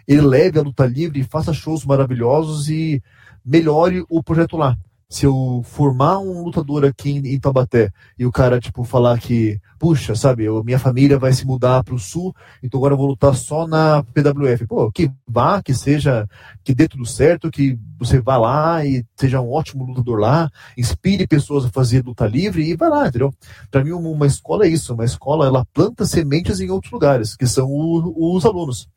ele 0.08 0.22
leve 0.22 0.58
a 0.58 0.64
luta 0.64 0.88
livre, 0.88 1.24
faça 1.24 1.54
shows 1.54 1.86
maravilhosos 1.86 2.68
e 2.68 3.00
melhore 3.46 4.04
o 4.10 4.24
projeto 4.24 4.58
lá 4.58 4.76
se 5.08 5.26
eu 5.26 5.62
formar 5.64 6.18
um 6.20 6.44
lutador 6.44 6.84
aqui 6.84 7.12
em, 7.12 7.40
Taubaté 7.40 7.92
e 8.18 8.26
o 8.26 8.32
cara, 8.32 8.60
tipo, 8.60 8.84
falar 8.84 9.20
que, 9.20 9.60
puxa, 9.78 10.16
sabe, 10.16 10.46
eu, 10.46 10.64
minha 10.64 10.80
família 10.80 11.20
vai 11.20 11.32
se 11.32 11.46
mudar 11.46 11.84
para 11.84 11.94
o 11.94 12.00
sul, 12.00 12.36
então 12.64 12.80
agora 12.80 12.94
eu 12.94 12.98
vou 12.98 13.08
lutar 13.08 13.36
só 13.36 13.68
na 13.68 14.04
PWF. 14.04 14.66
Pô, 14.66 14.92
que 14.92 15.12
vá, 15.28 15.62
que 15.62 15.74
seja, 15.74 16.28
que 16.64 16.74
dê 16.74 16.88
tudo 16.88 17.06
certo, 17.06 17.52
que 17.52 17.78
você 18.00 18.20
vá 18.20 18.36
lá 18.38 18.84
e 18.84 19.06
seja 19.16 19.40
um 19.40 19.52
ótimo 19.52 19.86
lutador 19.86 20.20
lá, 20.20 20.50
inspire 20.76 21.28
pessoas 21.28 21.66
a 21.66 21.70
fazer 21.70 22.04
luta 22.04 22.26
livre 22.26 22.68
e 22.68 22.76
vai 22.76 22.90
lá, 22.90 23.08
entendeu? 23.08 23.34
Para 23.70 23.84
mim, 23.84 23.92
uma 23.92 24.26
escola 24.26 24.66
é 24.66 24.70
isso, 24.70 24.94
uma 24.94 25.06
escola, 25.06 25.46
ela 25.46 25.66
planta 25.66 26.06
sementes 26.06 26.60
em 26.60 26.70
outros 26.72 26.92
lugares, 26.92 27.36
que 27.36 27.46
são 27.46 27.68
o, 27.68 28.36
os 28.36 28.46
alunos. 28.46 28.90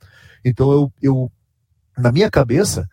Então, 0.45 0.73
eu, 0.73 0.93
eu 1.03 1.33
na 1.99 2.13
minha 2.13 2.31
cabeça, 2.31 2.89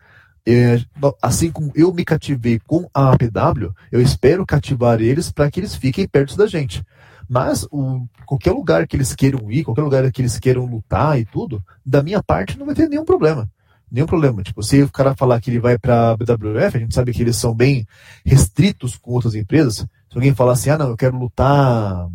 é, 0.46 0.80
assim 1.20 1.50
como 1.50 1.72
eu 1.74 1.92
me 1.92 2.04
cativei 2.04 2.60
com 2.60 2.88
a 2.94 3.12
APW, 3.12 3.74
eu 3.90 4.00
espero 4.00 4.46
cativar 4.46 5.00
eles 5.00 5.32
para 5.32 5.50
que 5.50 5.58
eles 5.58 5.74
fiquem 5.74 6.06
perto 6.06 6.36
da 6.36 6.46
gente. 6.46 6.84
Mas 7.28 7.66
o, 7.72 8.06
qualquer 8.24 8.52
lugar 8.52 8.86
que 8.86 8.96
eles 8.96 9.14
queiram 9.14 9.50
ir, 9.50 9.64
qualquer 9.64 9.82
lugar 9.82 10.10
que 10.12 10.22
eles 10.22 10.38
queiram 10.38 10.64
lutar 10.64 11.18
e 11.18 11.24
tudo, 11.24 11.62
da 11.84 12.02
minha 12.02 12.22
parte 12.22 12.56
não 12.56 12.66
vai 12.66 12.74
ter 12.74 12.88
nenhum 12.88 13.04
problema. 13.04 13.50
Nenhum 13.90 14.06
problema. 14.06 14.42
Tipo, 14.42 14.62
se 14.62 14.82
o 14.82 14.90
cara 14.90 15.16
falar 15.16 15.40
que 15.40 15.50
ele 15.50 15.58
vai 15.58 15.78
para 15.78 16.10
a 16.10 16.16
BWF, 16.16 16.76
a 16.76 16.80
gente 16.80 16.94
sabe 16.94 17.12
que 17.12 17.22
eles 17.22 17.36
são 17.36 17.54
bem 17.54 17.86
restritos 18.24 18.96
com 18.96 19.12
outras 19.12 19.34
empresas. 19.34 19.76
Se 19.76 19.86
alguém 20.14 20.34
falar 20.34 20.52
assim, 20.52 20.70
ah, 20.70 20.78
não, 20.78 20.90
eu 20.90 20.96
quero 20.96 21.18
lutar. 21.18 22.08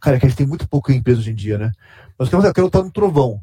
Cara, 0.00 0.16
é 0.16 0.20
que 0.20 0.26
a 0.26 0.28
gente 0.28 0.38
tem 0.38 0.46
muito 0.46 0.68
pouca 0.68 0.92
empresa 0.92 1.20
hoje 1.20 1.30
em 1.30 1.34
dia, 1.34 1.58
né? 1.58 1.72
Mas 2.18 2.32
eu 2.32 2.40
quero 2.52 2.66
lutar 2.66 2.82
no 2.82 2.90
Trovão. 2.90 3.40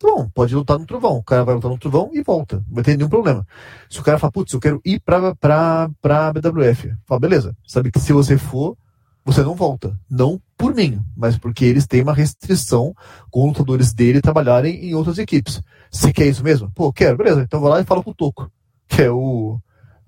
Bom, 0.00 0.28
pode 0.28 0.54
lutar 0.54 0.78
no 0.78 0.86
trovão. 0.86 1.18
O 1.18 1.22
cara 1.22 1.44
vai 1.44 1.54
lutar 1.54 1.70
no 1.70 1.78
trovão 1.78 2.10
e 2.12 2.22
volta. 2.22 2.56
Não 2.68 2.74
vai 2.74 2.84
ter 2.84 2.96
nenhum 2.96 3.08
problema. 3.08 3.46
Se 3.88 4.00
o 4.00 4.02
cara 4.02 4.18
fala, 4.18 4.32
putz, 4.32 4.52
eu 4.52 4.60
quero 4.60 4.80
ir 4.84 5.00
pra, 5.00 5.34
pra, 5.34 5.90
pra 6.00 6.32
BWF. 6.32 6.94
Fala, 7.06 7.20
beleza. 7.20 7.56
Sabe 7.66 7.90
que 7.90 8.00
se 8.00 8.12
você 8.12 8.36
for, 8.36 8.76
você 9.24 9.42
não 9.42 9.54
volta. 9.54 9.98
Não 10.10 10.40
por 10.56 10.74
mim, 10.74 11.00
mas 11.16 11.38
porque 11.38 11.64
eles 11.64 11.86
têm 11.86 12.02
uma 12.02 12.14
restrição 12.14 12.94
com 13.30 13.46
lutadores 13.46 13.92
dele 13.92 14.20
trabalharem 14.20 14.84
em 14.84 14.94
outras 14.94 15.18
equipes. 15.18 15.62
Você 15.90 16.12
quer 16.12 16.26
isso 16.26 16.44
mesmo? 16.44 16.70
Pô, 16.74 16.92
quero, 16.92 17.16
beleza. 17.16 17.42
Então 17.42 17.60
vou 17.60 17.68
lá 17.68 17.80
e 17.80 17.84
falo 17.84 18.02
com 18.02 18.10
o 18.10 18.14
Toco, 18.14 18.50
que 18.88 19.02
é 19.02 19.10
o 19.10 19.58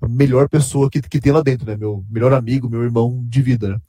a 0.00 0.06
melhor 0.06 0.48
pessoa 0.48 0.90
que, 0.90 1.00
que 1.00 1.20
tem 1.20 1.32
lá 1.32 1.42
dentro, 1.42 1.66
né? 1.66 1.76
Meu 1.76 2.04
melhor 2.10 2.32
amigo, 2.32 2.68
meu 2.68 2.82
irmão 2.82 3.24
de 3.26 3.40
vida, 3.40 3.68
né? 3.68 3.80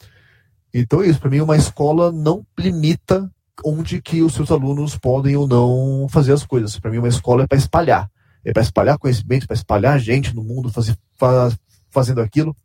Então 0.74 1.02
é 1.02 1.08
isso, 1.08 1.20
para 1.20 1.30
mim 1.30 1.42
uma 1.42 1.58
escola 1.58 2.12
não 2.12 2.46
limita 2.58 3.30
onde 3.64 4.02
que 4.02 4.22
os 4.22 4.34
seus 4.34 4.52
alunos 4.52 4.98
podem 4.98 5.36
ou 5.36 5.48
não 5.48 6.08
fazer 6.10 6.34
as 6.34 6.46
coisas. 6.46 6.80
Para 6.80 6.92
mim, 6.92 6.98
uma 6.98 7.08
escola 7.08 7.44
é 7.44 7.48
para 7.48 7.58
espalhar. 7.58 8.10
É 8.44 8.54
para 8.54 8.62
espalhar 8.62 8.98
conhecimento, 8.98 9.48
para 9.48 9.56
espalhar 9.56 10.00
gente 10.00 10.36
no 10.36 10.44
mundo 10.44 10.72
fazer, 10.72 10.96
faz, 11.18 11.58
fazendo 11.90 12.22
aquilo. 12.22 12.56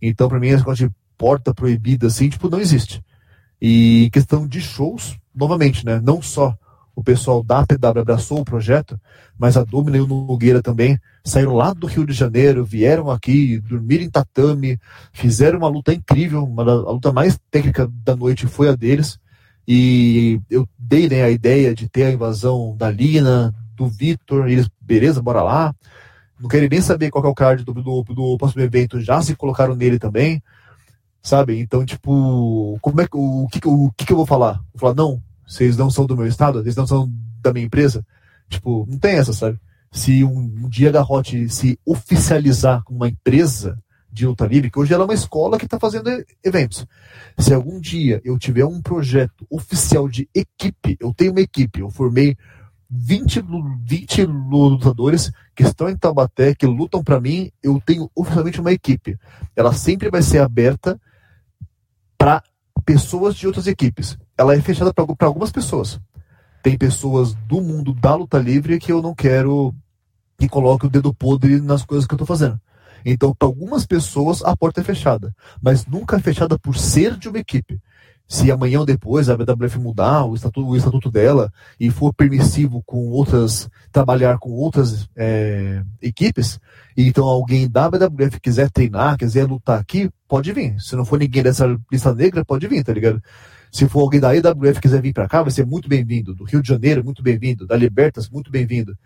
Então, 0.00 0.28
para 0.28 0.38
mim, 0.38 0.48
esse 0.48 0.58
negócio 0.58 0.88
de 0.88 0.94
porta 1.16 1.54
proibida, 1.54 2.08
assim, 2.08 2.28
tipo, 2.28 2.48
não 2.48 2.60
existe. 2.60 3.02
E 3.60 4.10
questão 4.12 4.46
de 4.46 4.60
shows, 4.60 5.16
novamente, 5.34 5.84
né? 5.86 6.00
Não 6.02 6.20
só 6.20 6.56
o 6.96 7.04
pessoal 7.04 7.42
da 7.42 7.64
PW 7.66 8.00
abraçou 8.00 8.40
o 8.40 8.44
projeto, 8.44 8.98
mas 9.38 9.56
a 9.58 9.64
Domina 9.64 9.98
e 9.98 10.00
o 10.00 10.06
Nogueira 10.06 10.62
também 10.62 10.98
saíram 11.22 11.54
lá 11.54 11.74
do 11.74 11.86
Rio 11.86 12.06
de 12.06 12.14
Janeiro, 12.14 12.64
vieram 12.64 13.10
aqui, 13.10 13.58
dormiram 13.60 14.04
em 14.04 14.10
tatame, 14.10 14.80
fizeram 15.12 15.58
uma 15.58 15.68
luta 15.68 15.92
incrível, 15.92 16.42
uma, 16.42 16.62
a 16.62 16.90
luta 16.90 17.12
mais 17.12 17.38
técnica 17.50 17.86
da 18.02 18.16
noite 18.16 18.46
foi 18.46 18.70
a 18.70 18.74
deles. 18.74 19.18
E 19.66 20.40
eu 20.48 20.68
dei 20.78 21.08
né, 21.08 21.24
a 21.24 21.30
ideia 21.30 21.74
de 21.74 21.88
ter 21.88 22.04
a 22.04 22.12
invasão 22.12 22.76
da 22.76 22.90
Lina, 22.90 23.54
do 23.74 23.88
Vitor, 23.88 24.48
eles, 24.48 24.68
beleza, 24.80 25.20
bora 25.20 25.42
lá. 25.42 25.74
Não 26.38 26.48
querem 26.48 26.68
nem 26.68 26.80
saber 26.80 27.10
qual 27.10 27.24
é 27.24 27.28
o 27.28 27.34
card 27.34 27.64
do, 27.64 27.72
do, 27.72 28.02
do 28.02 28.38
próximo 28.38 28.62
evento, 28.62 29.00
já 29.00 29.20
se 29.22 29.34
colocaram 29.34 29.74
nele 29.74 29.98
também, 29.98 30.42
sabe? 31.22 31.58
Então, 31.58 31.84
tipo, 31.84 32.78
como 32.80 33.00
é 33.00 33.08
que, 33.08 33.16
o, 33.16 33.48
que, 33.50 33.66
o, 33.66 33.86
o 33.86 33.92
que, 33.92 34.06
que 34.06 34.12
eu 34.12 34.16
vou 34.16 34.26
falar? 34.26 34.60
Vou 34.74 34.80
falar, 34.80 34.94
não, 34.94 35.22
vocês 35.46 35.76
não 35.76 35.90
são 35.90 36.06
do 36.06 36.16
meu 36.16 36.26
estado, 36.26 36.62
vocês 36.62 36.76
não 36.76 36.86
são 36.86 37.10
da 37.40 37.52
minha 37.52 37.66
empresa. 37.66 38.04
Tipo, 38.48 38.86
não 38.88 38.98
tem 38.98 39.16
essa, 39.16 39.32
sabe? 39.32 39.58
Se 39.90 40.22
um, 40.24 40.38
um 40.38 40.68
dia 40.68 40.90
a 40.90 40.92
Garrote 40.92 41.48
se 41.48 41.78
oficializar 41.84 42.82
como 42.84 42.98
uma 42.98 43.08
empresa 43.08 43.82
de 44.16 44.26
luta 44.26 44.46
livre, 44.46 44.70
que 44.70 44.78
hoje 44.78 44.94
ela 44.94 45.04
é 45.04 45.06
uma 45.06 45.14
escola 45.14 45.58
que 45.58 45.66
está 45.66 45.78
fazendo 45.78 46.10
eventos. 46.42 46.86
Se 47.38 47.52
algum 47.52 47.78
dia 47.78 48.20
eu 48.24 48.38
tiver 48.38 48.64
um 48.64 48.80
projeto 48.80 49.46
oficial 49.50 50.08
de 50.08 50.28
equipe, 50.34 50.96
eu 50.98 51.12
tenho 51.12 51.32
uma 51.32 51.40
equipe, 51.40 51.80
eu 51.80 51.90
formei 51.90 52.34
20, 52.88 53.44
20 53.84 54.24
lutadores 54.24 55.30
que 55.54 55.62
estão 55.62 55.90
em 55.90 55.96
Taubaté, 55.96 56.54
que 56.54 56.66
lutam 56.66 57.04
para 57.04 57.20
mim, 57.20 57.50
eu 57.62 57.80
tenho 57.84 58.10
oficialmente 58.14 58.60
uma 58.60 58.72
equipe. 58.72 59.18
Ela 59.54 59.74
sempre 59.74 60.10
vai 60.10 60.22
ser 60.22 60.38
aberta 60.38 60.98
para 62.16 62.42
pessoas 62.86 63.34
de 63.36 63.46
outras 63.46 63.66
equipes. 63.66 64.16
Ela 64.38 64.54
é 64.54 64.60
fechada 64.62 64.94
para 64.94 65.26
algumas 65.26 65.52
pessoas. 65.52 66.00
Tem 66.62 66.78
pessoas 66.78 67.34
do 67.34 67.60
mundo 67.60 67.92
da 67.92 68.14
luta 68.14 68.38
livre 68.38 68.78
que 68.78 68.90
eu 68.90 69.02
não 69.02 69.14
quero 69.14 69.74
que 70.38 70.48
coloque 70.48 70.86
o 70.86 70.90
dedo 70.90 71.12
podre 71.12 71.60
nas 71.60 71.84
coisas 71.84 72.06
que 72.06 72.14
eu 72.14 72.16
estou 72.16 72.26
fazendo. 72.26 72.58
Então, 73.04 73.34
para 73.34 73.48
algumas 73.48 73.86
pessoas, 73.86 74.42
a 74.42 74.56
porta 74.56 74.80
é 74.80 74.84
fechada, 74.84 75.34
mas 75.60 75.86
nunca 75.86 76.16
é 76.16 76.20
fechada 76.20 76.58
por 76.58 76.76
ser 76.76 77.16
de 77.16 77.28
uma 77.28 77.38
equipe. 77.38 77.80
Se 78.28 78.50
amanhã 78.50 78.80
ou 78.80 78.86
depois 78.86 79.30
a 79.30 79.36
BWF 79.36 79.78
mudar 79.78 80.24
o 80.24 80.34
estatuto, 80.34 80.66
o 80.66 80.76
estatuto 80.76 81.10
dela 81.12 81.52
e 81.78 81.90
for 81.90 82.12
permissivo 82.12 82.82
com 82.84 83.08
outras, 83.10 83.68
trabalhar 83.92 84.38
com 84.38 84.50
outras 84.50 85.08
é, 85.14 85.84
equipes, 86.02 86.58
então 86.96 87.24
alguém 87.24 87.70
da 87.70 87.88
BWF 87.88 88.40
quiser 88.40 88.68
treinar, 88.68 89.16
quiser 89.16 89.44
lutar 89.44 89.78
aqui, 89.78 90.10
pode 90.26 90.52
vir. 90.52 90.74
Se 90.80 90.96
não 90.96 91.04
for 91.04 91.20
ninguém 91.20 91.44
dessa 91.44 91.78
lista 91.90 92.12
negra, 92.12 92.44
pode 92.44 92.66
vir, 92.66 92.82
tá 92.82 92.92
ligado? 92.92 93.22
Se 93.70 93.86
for 93.88 94.00
alguém 94.00 94.18
da 94.18 94.34
EWF 94.34 94.80
quiser 94.80 95.02
vir 95.02 95.12
para 95.12 95.28
cá, 95.28 95.42
vai 95.42 95.50
ser 95.50 95.66
muito 95.66 95.88
bem-vindo. 95.88 96.34
Do 96.34 96.44
Rio 96.44 96.62
de 96.62 96.68
Janeiro, 96.68 97.04
muito 97.04 97.22
bem-vindo. 97.22 97.66
Da 97.66 97.76
Libertas, 97.76 98.28
muito 98.28 98.50
bem-vindo. 98.50 98.96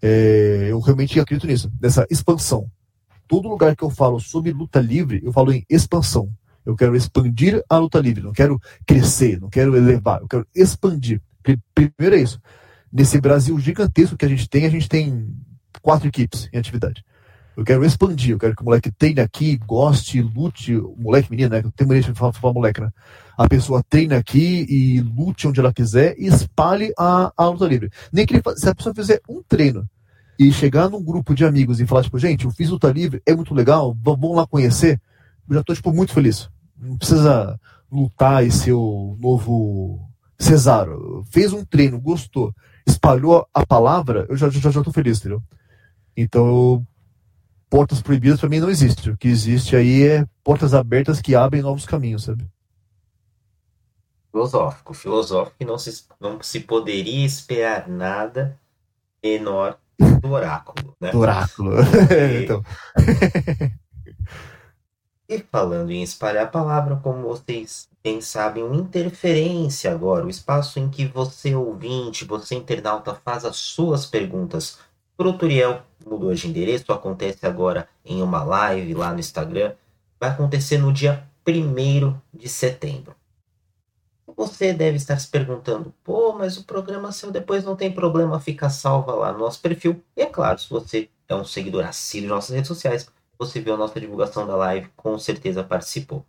É, 0.00 0.68
eu 0.70 0.80
realmente 0.80 1.18
acredito 1.18 1.46
nisso, 1.46 1.70
nessa 1.80 2.06
expansão. 2.10 2.70
Todo 3.32 3.48
lugar 3.48 3.74
que 3.74 3.82
eu 3.82 3.88
falo 3.88 4.20
sobre 4.20 4.52
luta 4.52 4.78
livre, 4.78 5.22
eu 5.24 5.32
falo 5.32 5.54
em 5.54 5.64
expansão. 5.66 6.28
Eu 6.66 6.76
quero 6.76 6.94
expandir 6.94 7.64
a 7.66 7.78
luta 7.78 7.98
livre, 7.98 8.22
não 8.22 8.30
quero 8.30 8.60
crescer, 8.86 9.40
não 9.40 9.48
quero 9.48 9.74
elevar, 9.74 10.20
eu 10.20 10.28
quero 10.28 10.46
expandir. 10.54 11.18
Primeiro 11.42 12.14
é 12.14 12.20
isso. 12.20 12.38
Nesse 12.92 13.18
Brasil 13.22 13.58
gigantesco 13.58 14.18
que 14.18 14.26
a 14.26 14.28
gente 14.28 14.46
tem, 14.46 14.66
a 14.66 14.68
gente 14.68 14.86
tem 14.86 15.34
quatro 15.80 16.06
equipes 16.08 16.46
em 16.52 16.58
atividade. 16.58 17.02
Eu 17.56 17.64
quero 17.64 17.82
expandir, 17.86 18.32
eu 18.32 18.38
quero 18.38 18.54
que 18.54 18.60
o 18.60 18.66
moleque 18.66 18.92
treine 18.92 19.20
aqui, 19.20 19.56
goste, 19.56 20.20
lute, 20.20 20.76
o 20.76 20.94
moleque, 20.98 21.30
menina, 21.30 21.56
né? 21.56 21.62
Eu 21.64 21.72
tenho 21.72 21.88
maneira 21.88 22.12
de 22.12 22.18
falar, 22.18 22.34
falar 22.34 22.52
moleque, 22.52 22.82
né? 22.82 22.90
A 23.38 23.48
pessoa 23.48 23.82
treine 23.82 24.12
aqui 24.12 24.66
e 24.68 25.00
lute 25.00 25.48
onde 25.48 25.58
ela 25.58 25.72
quiser 25.72 26.14
e 26.18 26.26
espalhe 26.26 26.92
a, 26.98 27.32
a 27.34 27.48
luta 27.48 27.64
livre. 27.64 27.90
Nem 28.12 28.26
que 28.26 28.34
ele, 28.34 28.42
se 28.56 28.68
a 28.68 28.74
pessoa 28.74 28.94
fizer 28.94 29.22
um 29.26 29.42
treino 29.42 29.88
e 30.38 30.52
chegar 30.52 30.88
num 30.88 31.02
grupo 31.02 31.34
de 31.34 31.44
amigos 31.44 31.80
e 31.80 31.86
falar, 31.86 32.02
tipo, 32.02 32.18
gente, 32.18 32.44
eu 32.44 32.50
fiz 32.50 32.70
luta 32.70 32.90
livre, 32.90 33.22
é 33.26 33.34
muito 33.34 33.54
legal, 33.54 33.96
vamos 34.02 34.36
lá 34.36 34.46
conhecer 34.46 35.00
eu 35.48 35.56
já 35.56 35.62
tô, 35.62 35.74
tipo, 35.74 35.92
muito 35.92 36.12
feliz. 36.12 36.48
Não 36.76 36.96
precisa 36.96 37.60
lutar 37.90 38.44
e 38.44 38.50
ser 38.50 38.72
o 38.72 39.16
novo 39.20 40.00
Cesaro. 40.38 41.24
Fez 41.30 41.52
um 41.52 41.64
treino, 41.64 42.00
gostou, 42.00 42.54
espalhou 42.86 43.46
a 43.52 43.66
palavra, 43.66 44.26
eu 44.28 44.36
já, 44.36 44.48
já, 44.48 44.70
já 44.70 44.82
tô 44.82 44.92
feliz, 44.92 45.18
entendeu? 45.18 45.42
Então, 46.16 46.86
portas 47.68 48.02
proibidas 48.02 48.40
para 48.40 48.48
mim 48.48 48.60
não 48.60 48.70
existe. 48.70 49.10
O 49.10 49.16
que 49.16 49.28
existe 49.28 49.76
aí 49.76 50.04
é 50.04 50.26
portas 50.42 50.74
abertas 50.74 51.20
que 51.20 51.34
abrem 51.34 51.62
novos 51.62 51.84
caminhos, 51.84 52.24
sabe? 52.24 52.46
Filosófico, 54.30 54.94
filosófico 54.94 55.56
que 55.58 55.64
não 55.64 55.76
se, 55.76 56.04
não 56.18 56.42
se 56.42 56.60
poderia 56.60 57.26
esperar 57.26 57.86
nada 57.86 58.58
menor 59.22 59.78
do 59.98 60.30
oráculo, 60.30 60.96
né? 61.00 61.10
Do 61.10 61.18
oráculo. 61.18 61.72
E... 61.80 62.42
então. 62.44 62.64
E 65.28 65.38
falando 65.38 65.90
em 65.90 66.02
espalhar 66.02 66.44
a 66.44 66.48
palavra, 66.48 66.96
como 66.96 67.22
vocês 67.22 67.88
bem 68.04 68.20
sabem, 68.20 68.62
o 68.62 68.74
Interferência 68.74 69.90
agora, 69.90 70.26
o 70.26 70.28
espaço 70.28 70.78
em 70.78 70.90
que 70.90 71.06
você, 71.06 71.54
ouvinte, 71.54 72.26
você, 72.26 72.54
internauta, 72.54 73.14
faz 73.24 73.46
as 73.46 73.56
suas 73.56 74.04
perguntas 74.04 74.78
para 75.16 75.26
o 75.26 75.32
Turiel, 75.32 75.80
mudou 76.04 76.34
de 76.34 76.46
endereço, 76.46 76.92
acontece 76.92 77.46
agora 77.46 77.88
em 78.04 78.20
uma 78.20 78.42
live 78.42 78.92
lá 78.92 79.14
no 79.14 79.20
Instagram, 79.20 79.72
vai 80.20 80.28
acontecer 80.28 80.76
no 80.76 80.92
dia 80.92 81.26
1 81.48 82.14
de 82.34 82.48
setembro. 82.50 83.14
Você 84.36 84.72
deve 84.72 84.96
estar 84.96 85.18
se 85.18 85.28
perguntando, 85.28 85.94
pô, 86.02 86.32
mas 86.32 86.56
o 86.56 86.64
programa 86.64 87.12
seu 87.12 87.30
depois 87.30 87.64
não 87.64 87.76
tem 87.76 87.92
problema, 87.92 88.40
fica 88.40 88.70
salva 88.70 89.14
lá 89.14 89.32
no 89.32 89.38
nosso 89.38 89.60
perfil. 89.60 90.02
E 90.16 90.22
é 90.22 90.26
claro, 90.26 90.58
se 90.58 90.68
você 90.68 91.08
é 91.28 91.34
um 91.34 91.44
seguidor 91.44 91.84
assíduo 91.84 92.28
de 92.28 92.34
nossas 92.34 92.54
redes 92.54 92.68
sociais, 92.68 93.08
você 93.38 93.60
viu 93.60 93.74
a 93.74 93.76
nossa 93.76 94.00
divulgação 94.00 94.46
da 94.46 94.56
live, 94.56 94.88
com 94.96 95.18
certeza 95.18 95.64
participou. 95.64 96.24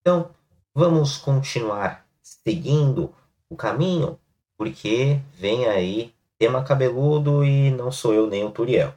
Então, 0.00 0.30
vamos 0.74 1.18
continuar 1.18 2.06
seguindo 2.22 3.12
o 3.48 3.56
caminho, 3.56 4.18
porque 4.56 5.20
vem 5.34 5.66
aí 5.66 6.14
tema 6.38 6.64
cabeludo 6.64 7.44
e 7.44 7.70
não 7.70 7.92
sou 7.92 8.14
eu 8.14 8.26
nem 8.26 8.44
o 8.44 8.50
Turiel. 8.50 8.94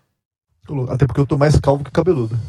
Até 0.89 1.05
porque 1.05 1.21
eu 1.21 1.27
tô 1.27 1.37
mais 1.37 1.59
calvo 1.59 1.83
que 1.83 1.91
cabeludo. 1.91 2.35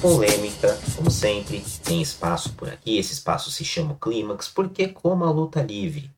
polêmica, 0.00 0.78
como 0.96 1.10
sempre, 1.10 1.62
tem 1.84 2.00
espaço 2.00 2.52
por 2.54 2.68
aqui. 2.68 2.96
Esse 2.96 3.12
espaço 3.12 3.50
se 3.50 3.64
chama 3.64 3.96
clímax, 4.00 4.48
porque, 4.48 4.88
como 4.88 5.24
a 5.24 5.30
luta 5.30 5.62
livre 5.62 6.10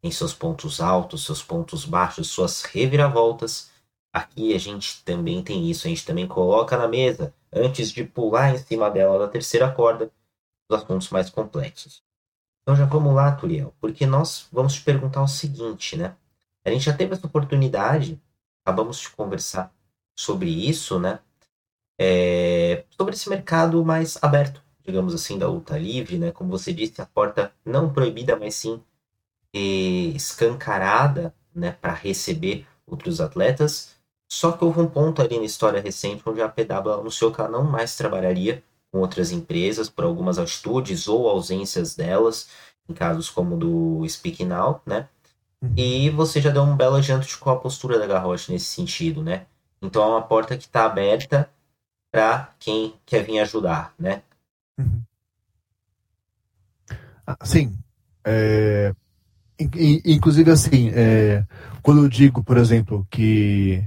tem 0.00 0.10
seus 0.10 0.34
pontos 0.34 0.80
altos, 0.80 1.24
seus 1.24 1.42
pontos 1.42 1.84
baixos, 1.84 2.28
suas 2.28 2.62
reviravoltas, 2.62 3.70
aqui 4.12 4.54
a 4.54 4.58
gente 4.58 5.02
também 5.04 5.42
tem 5.42 5.70
isso. 5.70 5.86
A 5.86 5.90
gente 5.90 6.04
também 6.04 6.26
coloca 6.26 6.76
na 6.76 6.86
mesa, 6.86 7.32
antes 7.52 7.90
de 7.90 8.04
pular 8.04 8.54
em 8.54 8.58
cima 8.58 8.90
dela 8.90 9.18
da 9.18 9.28
terceira 9.28 9.70
corda, 9.70 10.10
os 10.68 10.76
assuntos 10.76 11.08
mais 11.10 11.30
complexos. 11.30 12.02
Então 12.62 12.76
já 12.76 12.84
vamos 12.84 13.14
lá, 13.14 13.32
Turiel, 13.32 13.74
porque 13.80 14.06
nós 14.06 14.46
vamos 14.52 14.74
te 14.74 14.82
perguntar 14.82 15.22
o 15.22 15.28
seguinte, 15.28 15.96
né? 15.96 16.14
A 16.64 16.70
gente 16.70 16.84
já 16.84 16.92
teve 16.92 17.14
essa 17.14 17.26
oportunidade, 17.26 18.20
acabamos 18.64 18.98
de 18.98 19.10
conversar 19.10 19.72
sobre 20.14 20.50
isso, 20.50 20.98
né? 20.98 21.18
É, 21.98 22.84
sobre 22.90 23.14
esse 23.14 23.28
mercado 23.28 23.84
mais 23.84 24.18
aberto, 24.22 24.62
digamos 24.84 25.14
assim, 25.14 25.38
da 25.38 25.48
luta 25.48 25.78
livre, 25.78 26.18
né? 26.18 26.32
Como 26.32 26.50
você 26.50 26.72
disse, 26.72 27.00
a 27.00 27.06
porta 27.06 27.52
não 27.64 27.92
proibida, 27.92 28.36
mas 28.36 28.54
sim 28.54 28.82
escancarada, 29.54 31.34
né, 31.54 31.72
para 31.72 31.92
receber 31.92 32.66
outros 32.86 33.20
atletas. 33.20 33.94
Só 34.30 34.52
que 34.52 34.64
houve 34.64 34.80
um 34.80 34.86
ponto 34.86 35.20
ali 35.20 35.38
na 35.38 35.44
história 35.44 35.80
recente 35.80 36.22
onde 36.24 36.40
a 36.40 36.48
PW 36.48 36.90
anunciou 37.00 37.30
que 37.32 37.40
ela 37.40 37.50
não 37.50 37.64
mais 37.64 37.94
trabalharia 37.96 38.62
com 38.90 39.00
outras 39.00 39.30
empresas 39.30 39.88
por 39.90 40.04
algumas 40.04 40.38
atitudes 40.38 41.06
ou 41.06 41.28
ausências 41.28 41.94
delas, 41.94 42.48
em 42.88 42.94
casos 42.94 43.28
como 43.28 43.56
do 43.56 44.06
Speak 44.08 44.44
Now, 44.44 44.80
né? 44.86 45.08
Uhum. 45.60 45.72
E 45.76 46.10
você 46.10 46.40
já 46.40 46.50
deu 46.50 46.62
um 46.62 46.76
belo 46.76 46.96
adianto 46.96 47.26
de 47.26 47.36
qual 47.36 47.56
a 47.56 47.60
postura 47.60 47.98
da 47.98 48.06
Garrote 48.06 48.50
nesse 48.50 48.66
sentido, 48.66 49.22
né? 49.22 49.46
Então 49.80 50.02
é 50.02 50.06
uma 50.06 50.22
porta 50.22 50.56
que 50.56 50.64
está 50.64 50.86
aberta 50.86 51.48
para 52.12 52.50
quem 52.60 52.92
quer 53.06 53.24
vir 53.24 53.40
ajudar, 53.40 53.94
né? 53.98 54.22
Uhum. 54.78 55.02
Ah, 57.26 57.38
sim. 57.42 57.72
É, 58.22 58.92
inclusive, 60.04 60.50
assim, 60.50 60.90
é, 60.94 61.44
quando 61.82 62.02
eu 62.02 62.08
digo, 62.08 62.44
por 62.44 62.58
exemplo, 62.58 63.06
que 63.10 63.82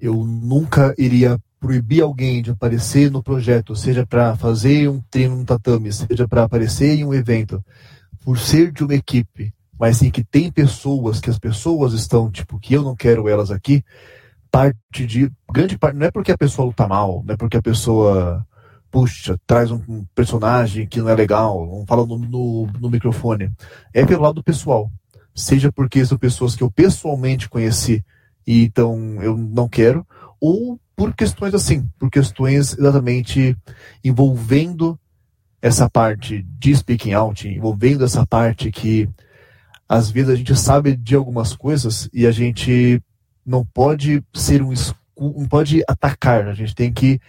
eu 0.00 0.14
nunca 0.24 0.94
iria 0.96 1.38
proibir 1.58 2.02
alguém 2.02 2.40
de 2.40 2.52
aparecer 2.52 3.10
no 3.10 3.22
projeto, 3.22 3.74
seja 3.74 4.06
para 4.06 4.36
fazer 4.36 4.88
um 4.88 5.00
treino 5.10 5.36
no 5.36 5.44
tatame, 5.44 5.92
seja 5.92 6.28
para 6.28 6.44
aparecer 6.44 6.98
em 6.98 7.04
um 7.04 7.12
evento, 7.12 7.62
por 8.24 8.38
ser 8.38 8.70
de 8.70 8.84
uma 8.84 8.94
equipe, 8.94 9.52
mas 9.78 9.96
sim 9.98 10.10
que 10.10 10.22
tem 10.22 10.52
pessoas, 10.52 11.20
que 11.20 11.28
as 11.28 11.38
pessoas 11.38 11.92
estão, 11.94 12.30
tipo, 12.30 12.58
que 12.60 12.74
eu 12.74 12.82
não 12.82 12.94
quero 12.94 13.28
elas 13.28 13.50
aqui, 13.50 13.84
parte 14.50 15.06
de. 15.06 15.30
Grande 15.52 15.78
parte, 15.78 15.96
não 15.96 16.06
é 16.06 16.10
porque 16.10 16.32
a 16.32 16.38
pessoa 16.38 16.66
luta 16.66 16.86
mal, 16.86 17.22
não 17.26 17.34
é 17.34 17.36
porque 17.36 17.56
a 17.56 17.62
pessoa, 17.62 18.46
puxa, 18.90 19.38
traz 19.46 19.70
um, 19.70 20.04
personagem 20.14 20.86
que 20.86 21.00
não 21.00 21.08
é 21.08 21.14
legal, 21.14 21.66
não 21.66 21.86
fala 21.86 22.06
no, 22.06 22.18
no, 22.18 22.66
no, 22.78 22.90
microfone. 22.90 23.52
É 23.92 24.04
pelo 24.04 24.22
lado 24.22 24.42
pessoal. 24.42 24.90
Seja 25.34 25.70
porque 25.72 26.04
são 26.04 26.18
pessoas 26.18 26.56
que 26.56 26.62
eu 26.62 26.70
pessoalmente 26.70 27.48
conheci 27.48 28.04
e 28.46 28.64
então 28.64 29.22
eu 29.22 29.36
não 29.36 29.68
quero, 29.68 30.06
ou 30.40 30.78
por 30.96 31.14
questões 31.14 31.54
assim, 31.54 31.88
por 31.98 32.10
questões 32.10 32.76
exatamente 32.76 33.56
envolvendo 34.04 34.98
essa 35.62 35.88
parte 35.88 36.42
de 36.58 36.74
speaking 36.74 37.12
out, 37.12 37.46
envolvendo 37.46 38.04
essa 38.04 38.26
parte 38.26 38.70
que 38.70 39.08
às 39.88 40.10
vezes 40.10 40.30
a 40.30 40.34
gente 40.34 40.56
sabe 40.56 40.96
de 40.96 41.14
algumas 41.14 41.54
coisas 41.54 42.08
e 42.12 42.26
a 42.26 42.30
gente 42.30 43.02
não 43.50 43.64
pode 43.64 44.22
ser 44.32 44.62
um 44.62 44.72
não 45.18 45.46
pode 45.46 45.82
atacar, 45.86 46.48
a 46.48 46.54
gente 46.54 46.74
tem 46.74 46.90
que 46.90 47.20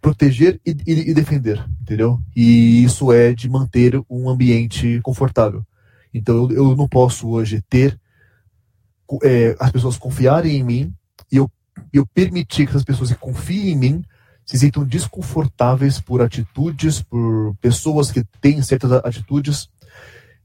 proteger 0.00 0.60
e, 0.66 0.76
e, 0.86 1.10
e, 1.10 1.14
defender, 1.14 1.64
entendeu? 1.80 2.20
E 2.34 2.82
isso 2.82 3.12
é 3.12 3.32
de 3.32 3.48
manter 3.48 4.00
um 4.10 4.28
ambiente 4.28 4.98
confortável. 5.02 5.64
Então 6.12 6.50
eu, 6.50 6.50
eu 6.50 6.76
não 6.76 6.88
posso 6.88 7.28
hoje 7.28 7.62
ter 7.68 8.00
é, 9.22 9.54
as 9.60 9.70
pessoas 9.70 9.96
confiarem 9.96 10.56
em 10.56 10.64
mim 10.64 10.94
e 11.30 11.36
eu, 11.36 11.48
eu 11.92 12.04
permitir 12.06 12.66
que 12.66 12.76
as 12.76 12.82
pessoas 12.82 13.10
que 13.10 13.18
confiem 13.18 13.70
em 13.70 13.76
mim 13.76 14.04
se 14.44 14.58
sintam 14.58 14.84
desconfortáveis 14.84 16.00
por 16.00 16.20
atitudes, 16.20 17.02
por 17.02 17.54
pessoas 17.60 18.10
que 18.10 18.24
têm 18.40 18.60
certas 18.62 18.90
atitudes. 18.92 19.68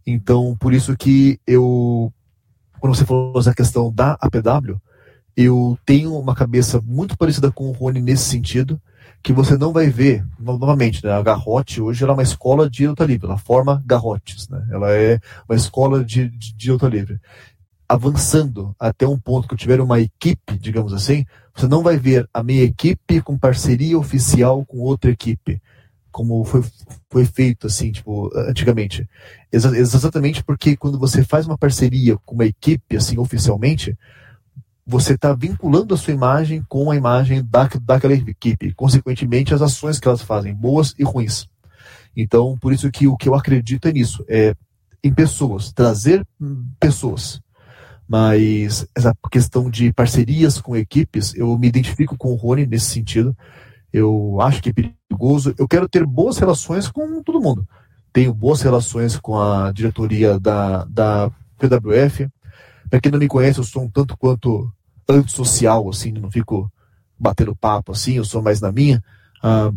Então, 0.06 0.56
por 0.60 0.74
isso 0.74 0.96
que 0.96 1.40
eu, 1.48 2.14
quando 2.80 2.96
você 2.96 3.06
falou 3.06 3.40
essa 3.40 3.56
questão 3.56 3.92
da 3.92 4.14
APW, 4.22 4.80
eu 5.38 5.78
tenho 5.86 6.18
uma 6.18 6.34
cabeça 6.34 6.82
muito 6.82 7.16
parecida 7.16 7.52
com 7.52 7.70
o 7.70 7.72
Rony 7.72 8.02
nesse 8.02 8.24
sentido, 8.24 8.82
que 9.22 9.32
você 9.32 9.56
não 9.56 9.72
vai 9.72 9.88
ver, 9.88 10.26
novamente, 10.40 11.06
né, 11.06 11.12
a 11.12 11.22
Garrote 11.22 11.80
hoje 11.80 12.04
ela 12.04 12.14
é 12.14 12.16
uma 12.16 12.24
escola 12.24 12.68
de 12.68 12.88
luta 12.88 13.06
livre, 13.06 13.28
ela 13.28 13.38
forma 13.38 13.84
garrotes, 13.86 14.50
né, 14.50 14.66
ela 14.72 14.92
é 14.92 15.20
uma 15.48 15.56
escola 15.56 16.04
de, 16.04 16.28
de, 16.30 16.56
de 16.56 16.72
luta 16.72 16.88
livre. 16.88 17.20
Avançando 17.88 18.76
até 18.80 19.08
um 19.08 19.20
ponto 19.20 19.48
que 19.48 19.54
eu 19.54 19.58
tiver 19.58 19.80
uma 19.80 20.00
equipe, 20.00 20.58
digamos 20.58 20.92
assim, 20.92 21.24
você 21.56 21.68
não 21.68 21.84
vai 21.84 21.98
ver 21.98 22.28
a 22.34 22.42
minha 22.42 22.64
equipe 22.64 23.22
com 23.22 23.38
parceria 23.38 23.98
oficial 23.98 24.66
com 24.66 24.80
outra 24.80 25.12
equipe, 25.12 25.62
como 26.12 26.44
foi, 26.46 26.64
foi 27.10 27.26
feito 27.26 27.68
assim, 27.68 27.92
tipo, 27.92 28.32
antigamente. 28.36 29.08
Exa 29.52 29.78
exatamente 29.78 30.44
porque 30.44 30.76
quando 30.76 30.98
você 30.98 31.24
faz 31.24 31.46
uma 31.46 31.58
parceria 31.58 32.18
com 32.26 32.34
uma 32.34 32.46
equipe, 32.46 32.98
assim, 32.98 33.18
oficialmente, 33.20 33.96
você 34.88 35.16
está 35.16 35.34
vinculando 35.34 35.94
a 35.94 35.98
sua 35.98 36.14
imagem 36.14 36.64
com 36.70 36.90
a 36.90 36.96
imagem 36.96 37.44
da, 37.44 37.70
daquela 37.82 38.14
equipe, 38.14 38.74
consequentemente 38.74 39.54
as 39.54 39.62
ações 39.62 40.00
que 40.00 40.08
elas 40.08 40.22
fazem, 40.22 40.56
boas 40.56 40.96
e 40.98 41.04
ruins. 41.04 41.50
Então, 42.16 42.58
por 42.58 42.72
isso 42.72 42.90
que 42.90 43.06
o 43.06 43.18
que 43.18 43.28
eu 43.28 43.36
acredito 43.36 43.90
é 43.90 43.92
nisso, 43.92 44.24
é 44.30 44.56
em 45.04 45.14
pessoas, 45.14 45.74
trazer 45.74 46.26
pessoas. 46.80 47.42
Mas 48.08 48.88
essa 48.96 49.14
questão 49.30 49.70
de 49.70 49.92
parcerias 49.92 50.62
com 50.62 50.76
equipes, 50.76 51.36
eu 51.36 51.58
me 51.58 51.68
identifico 51.68 52.18
com 52.18 52.32
o 52.32 52.36
Rony 52.36 52.66
nesse 52.66 52.86
sentido. 52.86 53.36
Eu 53.92 54.40
acho 54.40 54.62
que 54.64 54.70
é 54.70 54.74
perigoso. 54.74 55.54
Eu 55.58 55.68
quero 55.68 55.90
ter 55.90 56.06
boas 56.06 56.38
relações 56.38 56.88
com 56.88 57.22
todo 57.22 57.42
mundo. 57.42 57.68
Tenho 58.14 58.34
boas 58.34 58.62
relações 58.62 59.18
com 59.18 59.38
a 59.38 59.70
diretoria 59.74 60.40
da, 60.40 60.86
da 60.86 61.30
PWF. 61.58 62.30
Para 62.90 63.02
quem 63.02 63.12
não 63.12 63.20
me 63.20 63.28
conhece, 63.28 63.60
eu 63.60 63.66
sou 63.66 63.84
um 63.84 63.90
tanto 63.90 64.18
quanto 64.18 64.72
antissocial, 65.10 65.90
assim, 65.90 66.12
não 66.12 66.30
fico 66.32 66.72
batendo 67.18 67.56
papo 67.56 67.92
assim, 67.92 68.14
eu 68.18 68.26
sou 68.26 68.42
mais 68.42 68.62
na 68.62 68.72
minha. 68.72 69.04
A, 69.42 69.72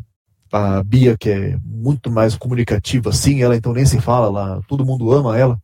a 0.52 0.82
Bia, 0.82 1.16
que 1.16 1.30
é 1.30 1.58
muito 1.64 2.10
mais 2.10 2.36
comunicativa, 2.36 3.10
assim, 3.10 3.42
ela 3.42 3.56
então 3.56 3.72
nem 3.72 3.86
se 3.86 4.00
fala 4.00 4.28
lá, 4.28 4.60
todo 4.66 4.84
mundo 4.84 5.12
ama 5.12 5.38
ela. 5.38 5.60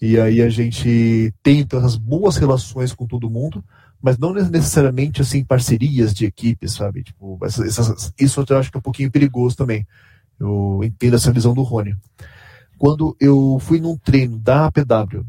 E 0.00 0.18
aí 0.18 0.40
a 0.42 0.48
gente 0.48 1.34
tem 1.42 1.60
então, 1.60 1.78
essas 1.78 1.96
boas 1.96 2.36
relações 2.36 2.92
com 2.92 3.06
todo 3.06 3.30
mundo, 3.30 3.64
mas 4.00 4.16
não 4.16 4.32
necessariamente 4.32 5.20
assim 5.20 5.44
parcerias 5.44 6.14
de 6.14 6.24
equipe, 6.24 6.68
sabe? 6.68 7.02
Tipo, 7.02 7.38
essas, 7.42 7.66
essas, 7.66 8.12
isso 8.18 8.44
eu 8.48 8.58
acho 8.58 8.70
que 8.70 8.76
é 8.76 8.80
um 8.80 8.82
pouquinho 8.82 9.10
perigoso 9.10 9.56
também. 9.56 9.86
Eu 10.38 10.80
entendo 10.84 11.16
essa 11.16 11.32
visão 11.32 11.52
do 11.52 11.62
Rony. 11.62 11.96
Quando 12.78 13.16
eu 13.18 13.58
fui 13.60 13.80
num 13.80 13.96
treino 13.96 14.38
da 14.38 14.66
APW 14.66 15.26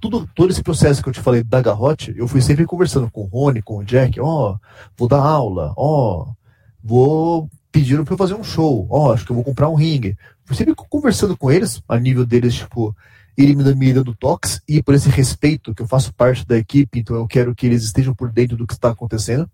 tudo, 0.00 0.28
todo 0.34 0.50
esse 0.50 0.62
processo 0.62 1.02
que 1.02 1.08
eu 1.08 1.12
te 1.12 1.20
falei 1.20 1.42
da 1.42 1.60
garrote, 1.60 2.14
eu 2.16 2.26
fui 2.28 2.40
sempre 2.40 2.64
conversando 2.64 3.10
com 3.10 3.22
o 3.22 3.26
Rony, 3.26 3.62
com 3.62 3.78
o 3.78 3.84
Jack, 3.84 4.20
ó, 4.20 4.52
oh, 4.52 4.58
vou 4.96 5.08
dar 5.08 5.20
aula, 5.20 5.72
ó, 5.76 6.22
oh, 6.22 6.34
vou 6.82 7.50
pedir 7.70 8.02
para 8.04 8.14
eu 8.14 8.18
fazer 8.18 8.34
um 8.34 8.44
show, 8.44 8.86
ó, 8.90 9.08
oh, 9.08 9.12
acho 9.12 9.24
que 9.24 9.32
eu 9.32 9.36
vou 9.36 9.44
comprar 9.44 9.68
um 9.68 9.74
ringue. 9.74 10.16
Fui 10.44 10.56
sempre 10.56 10.74
conversando 10.74 11.36
com 11.36 11.50
eles, 11.50 11.82
a 11.88 11.98
nível 11.98 12.26
deles, 12.26 12.54
tipo, 12.54 12.94
ele 13.36 13.54
me 13.54 13.92
dando 13.92 14.14
toques, 14.14 14.60
e 14.68 14.82
por 14.82 14.94
esse 14.94 15.08
respeito 15.08 15.74
que 15.74 15.82
eu 15.82 15.88
faço 15.88 16.12
parte 16.12 16.46
da 16.46 16.56
equipe, 16.56 16.98
então 16.98 17.16
eu 17.16 17.26
quero 17.26 17.54
que 17.54 17.66
eles 17.66 17.82
estejam 17.82 18.14
por 18.14 18.30
dentro 18.30 18.56
do 18.56 18.66
que 18.66 18.74
está 18.74 18.90
acontecendo. 18.90 19.48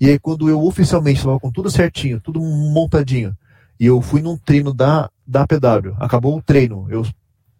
E 0.00 0.08
aí 0.08 0.18
quando 0.18 0.48
eu 0.48 0.62
oficialmente 0.64 1.18
estava 1.18 1.38
com 1.40 1.50
tudo 1.50 1.70
certinho, 1.70 2.20
tudo 2.20 2.40
montadinho, 2.40 3.36
e 3.78 3.86
eu 3.86 4.00
fui 4.00 4.22
num 4.22 4.36
treino 4.36 4.72
da, 4.72 5.10
da 5.26 5.46
PW, 5.46 5.94
acabou 5.98 6.36
o 6.36 6.42
treino, 6.42 6.86
eu 6.88 7.04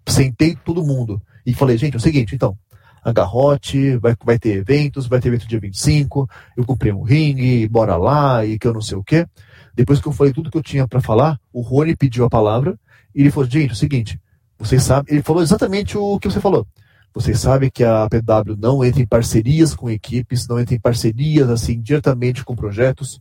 sentei 0.06 0.56
todo 0.56 0.84
mundo, 0.84 1.20
e 1.44 1.54
falei, 1.54 1.76
gente, 1.76 1.94
é 1.94 1.96
o 1.96 2.00
seguinte, 2.00 2.34
então, 2.34 2.56
a 3.04 3.12
garrote, 3.12 3.96
vai, 3.96 4.14
vai 4.24 4.38
ter 4.38 4.56
eventos, 4.56 5.06
vai 5.06 5.20
ter 5.20 5.28
evento 5.28 5.48
dia 5.48 5.58
25, 5.58 6.28
eu 6.56 6.64
comprei 6.64 6.92
um 6.92 7.02
ringue, 7.02 7.68
bora 7.68 7.96
lá, 7.96 8.44
e 8.46 8.58
que 8.58 8.66
eu 8.66 8.72
não 8.72 8.80
sei 8.80 8.96
o 8.96 9.02
quê. 9.02 9.26
Depois 9.74 10.00
que 10.00 10.06
eu 10.06 10.12
falei 10.12 10.32
tudo 10.32 10.50
que 10.50 10.56
eu 10.58 10.62
tinha 10.62 10.86
para 10.86 11.00
falar, 11.00 11.40
o 11.52 11.60
Rony 11.60 11.96
pediu 11.96 12.24
a 12.24 12.30
palavra, 12.30 12.78
e 13.14 13.20
ele 13.20 13.30
falou, 13.30 13.48
gente, 13.48 13.70
é 13.70 13.72
o 13.72 13.76
seguinte, 13.76 14.20
vocês 14.58 14.82
sabem, 14.84 15.14
ele 15.14 15.22
falou 15.22 15.42
exatamente 15.42 15.98
o 15.98 16.18
que 16.20 16.30
você 16.30 16.40
falou. 16.40 16.66
Vocês 17.14 17.40
sabem 17.40 17.68
que 17.68 17.84
a 17.84 18.08
PW 18.08 18.56
não 18.56 18.82
entra 18.82 19.02
em 19.02 19.06
parcerias 19.06 19.74
com 19.74 19.90
equipes, 19.90 20.48
não 20.48 20.58
entra 20.58 20.74
em 20.74 20.80
parcerias 20.80 21.50
assim 21.50 21.80
diretamente 21.80 22.42
com 22.44 22.56
projetos. 22.56 23.20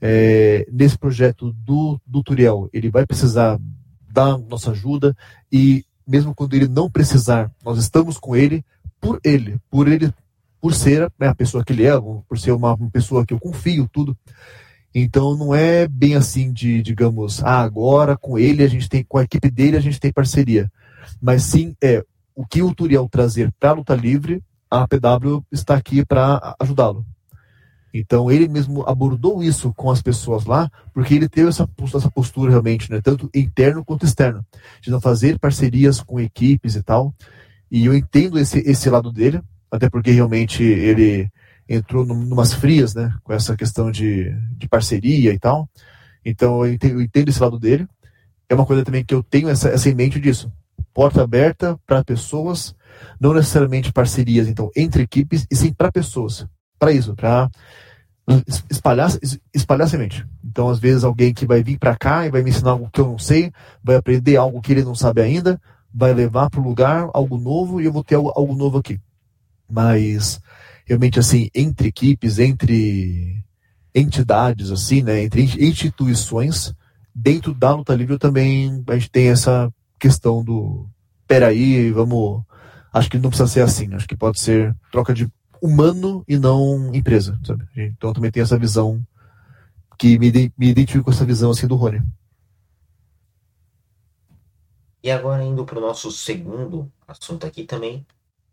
É, 0.00 0.66
nesse 0.72 0.98
projeto 0.98 1.52
do, 1.52 2.00
do 2.04 2.22
Turiel, 2.22 2.68
ele 2.72 2.90
vai 2.90 3.06
precisar 3.06 3.60
da 4.10 4.36
nossa 4.36 4.72
ajuda 4.72 5.14
e 5.52 5.84
mesmo 6.10 6.34
quando 6.34 6.54
ele 6.54 6.66
não 6.66 6.90
precisar, 6.90 7.50
nós 7.64 7.78
estamos 7.78 8.18
com 8.18 8.34
ele 8.34 8.64
por 9.00 9.20
ele, 9.22 9.58
por 9.70 9.86
ele, 9.86 10.12
por 10.60 10.74
ser 10.74 11.10
né, 11.18 11.28
a 11.28 11.34
pessoa 11.34 11.64
que 11.64 11.72
ele 11.72 11.86
é, 11.86 11.92
por 12.28 12.36
ser 12.36 12.50
uma, 12.50 12.74
uma 12.74 12.90
pessoa 12.90 13.24
que 13.24 13.32
eu 13.32 13.38
confio 13.38 13.88
tudo. 13.92 14.16
Então 14.92 15.36
não 15.36 15.54
é 15.54 15.86
bem 15.86 16.16
assim 16.16 16.52
de, 16.52 16.82
digamos, 16.82 17.44
ah, 17.44 17.60
agora 17.60 18.16
com 18.16 18.36
ele 18.36 18.64
a 18.64 18.68
gente 18.68 18.88
tem, 18.88 19.04
com 19.04 19.18
a 19.18 19.22
equipe 19.22 19.48
dele 19.48 19.76
a 19.76 19.80
gente 19.80 20.00
tem 20.00 20.12
parceria. 20.12 20.70
Mas 21.22 21.44
sim 21.44 21.76
é 21.80 22.04
o 22.34 22.44
que 22.44 22.60
o 22.60 22.74
Turiel 22.74 23.08
trazer 23.08 23.52
para 23.60 23.70
a 23.70 23.74
luta 23.74 23.94
livre, 23.94 24.42
a 24.68 24.88
PW 24.88 25.44
está 25.52 25.76
aqui 25.76 26.04
para 26.04 26.56
ajudá-lo. 26.58 27.06
Então 27.92 28.30
ele 28.30 28.48
mesmo 28.48 28.88
abordou 28.88 29.42
isso 29.42 29.72
com 29.74 29.90
as 29.90 30.00
pessoas 30.00 30.44
lá, 30.44 30.70
porque 30.94 31.14
ele 31.14 31.28
teve 31.28 31.48
essa, 31.48 31.68
essa 31.94 32.10
postura 32.10 32.50
realmente, 32.50 32.90
né, 32.90 33.00
tanto 33.02 33.28
interno 33.34 33.84
quanto 33.84 34.06
externo, 34.06 34.44
de 34.80 34.90
não 34.90 35.00
fazer 35.00 35.38
parcerias 35.38 36.00
com 36.00 36.20
equipes 36.20 36.76
e 36.76 36.82
tal. 36.82 37.14
E 37.70 37.84
eu 37.86 37.94
entendo 37.94 38.38
esse, 38.38 38.58
esse 38.60 38.88
lado 38.88 39.12
dele, 39.12 39.40
até 39.70 39.88
porque 39.90 40.10
realmente 40.10 40.62
ele 40.62 41.28
entrou 41.68 42.04
num, 42.04 42.24
numas 42.24 42.54
frias, 42.54 42.94
né, 42.94 43.12
com 43.24 43.32
essa 43.32 43.56
questão 43.56 43.90
de, 43.90 44.32
de 44.56 44.68
parceria 44.68 45.32
e 45.32 45.38
tal. 45.38 45.68
Então 46.24 46.64
eu 46.64 46.72
entendo, 46.72 46.94
eu 46.94 47.02
entendo 47.02 47.28
esse 47.28 47.42
lado 47.42 47.58
dele. 47.58 47.88
É 48.48 48.54
uma 48.54 48.66
coisa 48.66 48.84
também 48.84 49.04
que 49.04 49.14
eu 49.14 49.22
tenho 49.22 49.48
essa, 49.48 49.68
essa 49.68 49.88
em 49.88 49.94
mente 49.94 50.20
disso. 50.20 50.50
Porta 50.92 51.22
aberta 51.22 51.78
para 51.86 52.04
pessoas, 52.04 52.74
não 53.20 53.32
necessariamente 53.32 53.92
parcerias, 53.92 54.48
então, 54.48 54.70
entre 54.76 55.02
equipes, 55.04 55.46
e 55.48 55.54
sim 55.54 55.72
para 55.72 55.92
pessoas 55.92 56.46
para 56.80 56.92
isso, 56.92 57.14
para 57.14 57.50
espalhar, 58.70 59.10
espalhar 59.54 59.88
semente. 59.88 60.26
Então, 60.42 60.68
às 60.68 60.78
vezes, 60.78 61.04
alguém 61.04 61.34
que 61.34 61.46
vai 61.46 61.62
vir 61.62 61.78
para 61.78 61.96
cá 61.96 62.26
e 62.26 62.30
vai 62.30 62.42
me 62.42 62.50
ensinar 62.50 62.72
algo 62.72 62.90
que 62.90 63.00
eu 63.00 63.06
não 63.06 63.18
sei, 63.18 63.52
vai 63.84 63.96
aprender 63.96 64.36
algo 64.36 64.60
que 64.60 64.72
ele 64.72 64.82
não 64.82 64.94
sabe 64.94 65.20
ainda, 65.20 65.60
vai 65.92 66.14
levar 66.14 66.48
para 66.48 66.60
o 66.60 66.64
lugar 66.64 67.10
algo 67.12 67.36
novo 67.36 67.80
e 67.80 67.84
eu 67.84 67.92
vou 67.92 68.02
ter 68.02 68.14
algo, 68.14 68.32
algo 68.34 68.54
novo 68.56 68.78
aqui. 68.78 68.98
Mas, 69.70 70.40
realmente, 70.86 71.18
assim, 71.20 71.50
entre 71.54 71.88
equipes, 71.88 72.38
entre 72.38 73.44
entidades, 73.94 74.70
assim, 74.70 75.02
né, 75.02 75.22
entre 75.22 75.42
instituições, 75.42 76.72
dentro 77.14 77.52
da 77.52 77.74
luta 77.74 77.94
livre 77.94 78.18
também 78.18 78.82
a 78.88 78.94
gente 78.94 79.10
tem 79.10 79.28
essa 79.28 79.70
questão 79.98 80.42
do 80.42 80.88
peraí, 81.26 81.90
vamos. 81.90 82.42
Acho 82.92 83.08
que 83.08 83.18
não 83.18 83.30
precisa 83.30 83.48
ser 83.48 83.60
assim, 83.60 83.94
acho 83.94 84.08
que 84.08 84.16
pode 84.16 84.40
ser 84.40 84.74
troca 84.90 85.14
de 85.14 85.28
humano 85.60 86.24
e 86.26 86.38
não 86.38 86.94
empresa, 86.94 87.38
sabe? 87.44 87.66
Então 87.76 88.10
eu 88.10 88.14
também 88.14 88.30
tenho 88.30 88.44
essa 88.44 88.58
visão 88.58 89.04
que 89.98 90.18
me, 90.18 90.30
me 90.56 90.68
identifico 90.68 91.04
com 91.04 91.10
essa 91.10 91.24
visão 91.24 91.50
assim 91.50 91.66
do 91.66 91.76
Rony. 91.76 92.02
E 95.02 95.10
agora 95.10 95.42
indo 95.42 95.64
para 95.64 95.78
o 95.78 95.80
nosso 95.80 96.10
segundo 96.10 96.90
assunto 97.06 97.46
aqui 97.46 97.64
também, 97.64 98.06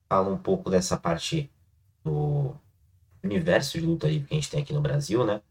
fala 0.10 0.30
um 0.30 0.38
pouco 0.38 0.70
dessa 0.70 0.98
parte 0.98 1.52
do 2.04 2.56
universo 3.24 3.80
de 3.80 3.86
luta 3.86 4.08
livre 4.08 4.28
que 4.28 4.34
a 4.34 4.38
gente 4.38 4.50
tem 4.50 4.62
aqui 4.62 4.74
no 4.74 4.82
Brasil, 4.82 5.26
né? 5.26 5.42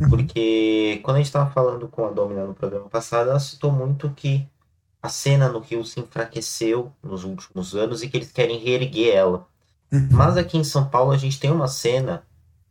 Uhum. 0.00 0.08
Porque 0.08 1.00
quando 1.02 1.16
a 1.16 1.18
gente 1.18 1.26
estava 1.26 1.50
falando 1.50 1.88
com 1.88 2.04
a 2.04 2.10
Domina 2.10 2.46
no 2.46 2.54
programa 2.54 2.88
passado, 2.88 3.30
ela 3.30 3.38
citou 3.38 3.70
muito 3.70 4.10
que 4.10 4.48
a 5.02 5.08
cena 5.08 5.48
no 5.48 5.60
Rio 5.60 5.84
se 5.84 6.00
enfraqueceu 6.00 6.92
nos 7.02 7.24
últimos 7.24 7.74
anos 7.74 8.02
e 8.02 8.08
que 8.08 8.16
eles 8.16 8.32
querem 8.32 8.58
reerguer 8.58 9.14
ela. 9.14 9.46
Uhum. 9.92 10.08
Mas 10.10 10.36
aqui 10.36 10.56
em 10.56 10.64
São 10.64 10.88
Paulo 10.88 11.10
a 11.10 11.16
gente 11.16 11.38
tem 11.38 11.50
uma 11.50 11.68
cena 11.68 12.24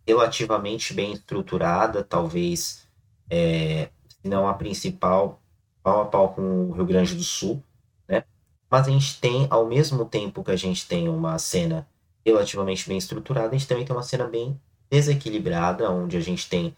relativamente 0.08 0.94
bem 0.94 1.14
estruturada, 1.14 2.04
talvez, 2.04 2.88
é, 3.30 3.90
se 4.08 4.28
não 4.28 4.48
a 4.48 4.54
principal, 4.54 5.42
pau 5.84 6.02
a 6.02 6.06
pau 6.06 6.34
com 6.34 6.42
o 6.42 6.72
Rio 6.72 6.86
Grande 6.86 7.16
do 7.16 7.24
Sul, 7.24 7.64
né? 8.08 8.24
Mas 8.70 8.88
a 8.88 8.92
gente 8.92 9.20
tem, 9.20 9.48
ao 9.50 9.68
mesmo 9.68 10.06
tempo 10.06 10.44
que 10.44 10.52
a 10.52 10.56
gente 10.56 10.88
tem 10.88 11.10
uma 11.10 11.38
cena 11.38 11.88
relativamente 12.26 12.88
bem 12.88 12.98
estruturada, 12.98 13.50
a 13.50 13.52
gente 13.52 13.68
também 13.68 13.86
tem 13.86 13.96
uma 13.96 14.04
cena 14.04 14.26
bem 14.26 14.60
desequilibrada, 14.90 15.90
onde 15.92 16.18
a 16.18 16.22
gente 16.22 16.50
tem 16.50 16.76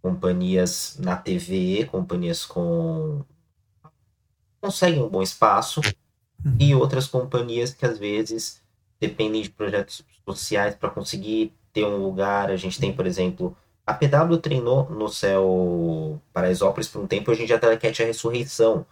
companhias 0.00 0.96
na 0.98 1.16
TV, 1.16 1.86
companhias 1.90 2.44
com 2.44 3.24
conseguem 4.60 5.02
um 5.02 5.08
bom 5.08 5.22
espaço 5.22 5.80
e 6.58 6.72
outras 6.74 7.08
companhias 7.08 7.74
que 7.74 7.84
às 7.84 7.98
vezes 7.98 8.61
dependem 9.02 9.42
de 9.42 9.50
projetos 9.50 10.04
sociais 10.24 10.76
para 10.76 10.88
conseguir 10.88 11.52
ter 11.72 11.84
um 11.84 11.96
lugar. 11.96 12.50
A 12.50 12.56
gente 12.56 12.78
tem, 12.78 12.92
por 12.92 13.04
exemplo, 13.04 13.56
a 13.84 13.92
PW 13.92 14.36
treinou 14.40 14.88
no 14.88 15.08
céu 15.08 16.20
Paraisópolis 16.32 16.88
por 16.88 17.02
um 17.02 17.06
tempo, 17.06 17.30
hoje 17.32 17.42
em 17.42 17.46
dia 17.46 17.56
a 17.56 17.58
Telecat 17.58 18.00
a 18.00 18.06
Ressurreição 18.06 18.86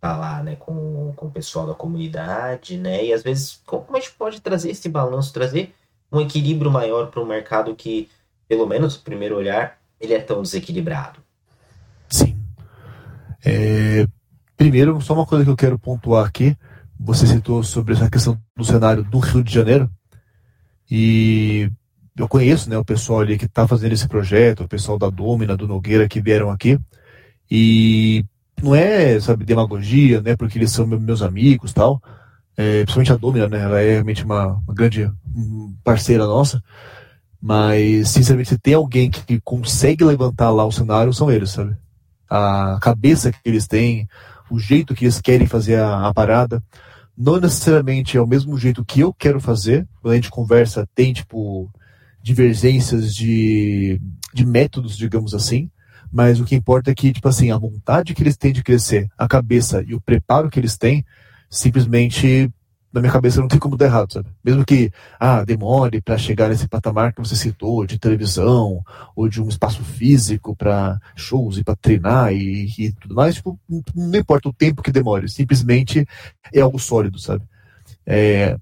tá 0.00 0.16
lá, 0.16 0.42
né, 0.42 0.56
com, 0.56 1.12
com 1.16 1.26
o 1.26 1.30
pessoal 1.30 1.66
da 1.66 1.74
comunidade, 1.74 2.76
né, 2.76 3.04
e 3.04 3.12
às 3.12 3.22
vezes 3.22 3.60
como 3.66 3.96
a 3.96 3.98
gente 3.98 4.12
pode 4.12 4.40
trazer 4.40 4.70
esse 4.70 4.88
balanço, 4.88 5.32
trazer 5.32 5.74
um 6.12 6.20
equilíbrio 6.20 6.70
maior 6.70 7.08
para 7.08 7.20
um 7.20 7.26
mercado 7.26 7.74
que, 7.74 8.08
pelo 8.46 8.66
menos 8.66 8.96
no 8.96 9.02
primeiro 9.02 9.36
olhar, 9.36 9.78
ele 9.98 10.14
é 10.14 10.20
tão 10.20 10.42
desequilibrado? 10.42 11.18
Sim. 12.08 12.38
É, 13.44 14.06
primeiro, 14.56 15.00
só 15.00 15.14
uma 15.14 15.26
coisa 15.26 15.44
que 15.44 15.50
eu 15.50 15.56
quero 15.56 15.78
pontuar 15.78 16.26
aqui, 16.26 16.56
você 17.06 17.24
citou 17.24 17.62
sobre 17.62 17.94
essa 17.94 18.10
questão 18.10 18.36
do 18.56 18.64
cenário 18.64 19.04
do 19.04 19.20
Rio 19.20 19.44
de 19.44 19.54
Janeiro, 19.54 19.88
e 20.90 21.70
eu 22.18 22.26
conheço 22.26 22.68
né, 22.68 22.76
o 22.76 22.84
pessoal 22.84 23.20
ali 23.20 23.38
que 23.38 23.44
está 23.44 23.66
fazendo 23.68 23.92
esse 23.92 24.08
projeto, 24.08 24.64
o 24.64 24.68
pessoal 24.68 24.98
da 24.98 25.08
Domina, 25.08 25.56
do 25.56 25.68
Nogueira, 25.68 26.08
que 26.08 26.20
vieram 26.20 26.50
aqui, 26.50 26.78
e 27.48 28.24
não 28.60 28.74
é, 28.74 29.20
sabe, 29.20 29.44
demagogia, 29.44 30.20
né, 30.20 30.34
porque 30.34 30.58
eles 30.58 30.72
são 30.72 30.84
meus 30.84 31.22
amigos 31.22 31.72
tal, 31.72 32.02
é, 32.56 32.82
principalmente 32.82 33.12
a 33.12 33.16
Domina, 33.16 33.48
né, 33.48 33.60
ela 33.60 33.80
é 33.80 33.92
realmente 33.92 34.24
uma, 34.24 34.46
uma 34.66 34.74
grande 34.74 35.08
parceira 35.84 36.26
nossa, 36.26 36.60
mas, 37.40 38.08
sinceramente, 38.08 38.48
se 38.48 38.58
tem 38.58 38.74
alguém 38.74 39.08
que 39.08 39.40
consegue 39.44 40.02
levantar 40.02 40.50
lá 40.50 40.64
o 40.64 40.72
cenário, 40.72 41.14
são 41.14 41.30
eles, 41.30 41.50
sabe? 41.50 41.76
A 42.28 42.78
cabeça 42.82 43.30
que 43.30 43.38
eles 43.44 43.68
têm, 43.68 44.08
o 44.50 44.58
jeito 44.58 44.94
que 44.94 45.04
eles 45.04 45.20
querem 45.20 45.46
fazer 45.46 45.76
a, 45.76 46.08
a 46.08 46.14
parada, 46.14 46.60
não 47.16 47.40
necessariamente 47.40 48.16
é 48.16 48.20
o 48.20 48.26
mesmo 48.26 48.58
jeito 48.58 48.84
que 48.84 49.00
eu 49.00 49.12
quero 49.12 49.40
fazer. 49.40 49.86
Quando 50.00 50.12
a 50.12 50.16
gente 50.16 50.30
conversa, 50.30 50.88
tem, 50.94 51.12
tipo, 51.12 51.70
divergências 52.22 53.14
de, 53.14 54.00
de 54.34 54.44
métodos, 54.44 54.96
digamos 54.96 55.32
assim. 55.32 55.70
Mas 56.12 56.40
o 56.40 56.44
que 56.44 56.54
importa 56.54 56.90
é 56.90 56.94
que, 56.94 57.12
tipo 57.12 57.28
assim, 57.28 57.50
a 57.50 57.58
vontade 57.58 58.14
que 58.14 58.22
eles 58.22 58.36
têm 58.36 58.52
de 58.52 58.62
crescer, 58.62 59.08
a 59.16 59.26
cabeça 59.26 59.82
e 59.86 59.94
o 59.94 60.00
preparo 60.00 60.50
que 60.50 60.58
eles 60.58 60.76
têm, 60.76 61.04
simplesmente 61.48 62.50
na 62.96 63.02
minha 63.02 63.12
cabeça 63.12 63.42
não 63.42 63.48
tem 63.48 63.58
como 63.58 63.76
dar 63.76 63.84
errado, 63.84 64.10
sabe? 64.10 64.28
Mesmo 64.42 64.64
que, 64.64 64.90
ah, 65.20 65.44
demore 65.44 66.00
para 66.00 66.16
chegar 66.16 66.48
nesse 66.48 66.66
patamar 66.66 67.12
que 67.12 67.20
você 67.20 67.36
citou, 67.36 67.84
de 67.86 67.98
televisão, 67.98 68.82
ou 69.14 69.28
de 69.28 69.42
um 69.42 69.48
espaço 69.48 69.84
físico 69.84 70.56
para 70.56 70.98
shows 71.14 71.58
e 71.58 71.64
para 71.64 71.76
treinar 71.76 72.32
e, 72.32 72.72
e, 72.78 72.92
tudo 72.92 73.14
mais, 73.14 73.34
tipo, 73.34 73.60
não 73.94 74.18
importa 74.18 74.48
o 74.48 74.52
tempo 74.52 74.82
que 74.82 74.90
demore, 74.90 75.28
simplesmente 75.28 76.08
é 76.50 76.60
algo 76.60 76.78
sólido, 76.78 77.18
sabe? 77.18 77.44
É, 78.06 78.56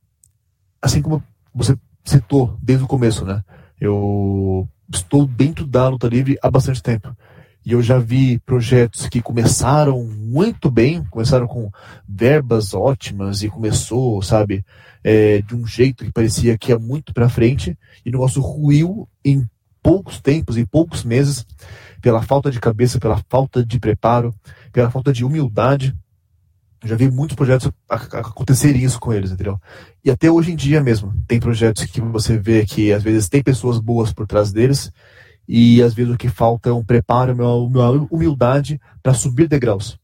assim 0.82 1.01
como 1.01 1.22
você 1.55 1.76
citou 2.05 2.59
desde 2.61 2.85
o 2.85 2.89
começo, 2.89 3.24
né? 3.24 3.41
Eu 3.80 4.68
estou 4.93 5.28
dentro 5.28 5.64
da 5.64 5.89
luta 5.89 6.09
livre 6.09 6.37
há 6.43 6.51
bastante 6.51 6.82
tempo. 6.82 7.16
E 7.65 7.73
eu 7.73 7.83
já 7.83 7.99
vi 7.99 8.39
projetos 8.41 9.09
que 9.09 9.23
começaram 9.23 10.05
muito 10.05 10.71
bem, 10.71 11.03
começaram 11.05 11.47
com 11.47 11.71
verbas 12.07 12.75
ótimas 12.75 13.43
e 13.43 13.49
começou, 13.49 14.21
sabe, 14.21 14.65
é, 15.03 15.41
de 15.41 15.55
um 15.55 15.67
jeito 15.67 16.05
que 16.05 16.12
parecia 16.12 16.59
que 16.59 16.73
ia 16.73 16.79
muito 16.79 17.15
para 17.15 17.29
frente 17.29 17.77
e 18.05 18.11
o 18.11 18.12
negócio 18.12 18.43
ruiu 18.43 19.09
em 19.25 19.49
poucos 19.83 20.21
tempos, 20.21 20.59
em 20.59 20.67
poucos 20.67 21.05
meses, 21.05 21.47
pela 22.03 22.23
falta 22.23 22.51
de 22.51 22.61
cabeça, 22.61 23.01
pela 23.01 23.23
falta 23.31 23.65
de 23.65 23.81
preparo, 23.81 24.35
pela 24.71 24.91
falta 24.91 25.11
de 25.11 25.25
humildade. 25.25 25.97
Eu 26.83 26.89
já 26.89 26.97
vi 26.97 27.11
muitos 27.11 27.35
projetos 27.35 27.71
acontecerem 27.89 28.85
isso 28.85 29.01
com 29.01 29.11
eles, 29.11 29.31
entendeu? 29.31 29.59
E 30.05 30.11
até 30.11 30.31
hoje 30.31 30.53
em 30.53 30.57
dia 30.57 30.83
mesmo, 30.83 31.15
tem 31.27 31.41
projetos 31.41 31.85
que 31.87 31.99
você 31.99 32.37
vê 32.37 32.67
que 32.67 32.93
às 32.93 33.03
vezes 33.03 33.27
tem 33.27 33.43
pessoas 33.43 33.79
boas 33.79 34.12
por 34.12 34.27
trás 34.27 34.53
deles 34.53 34.93
e 35.49 35.83
às 35.83 35.95
vezes 35.95 36.13
o 36.13 36.17
que 36.17 36.29
falta 36.29 36.71
é 36.71 36.73
um 36.73 36.85
preparo, 36.85 37.33
uma 37.35 37.91
humildade 38.11 38.81
para 39.03 39.15
subir 39.15 39.49
degraus. 39.49 39.99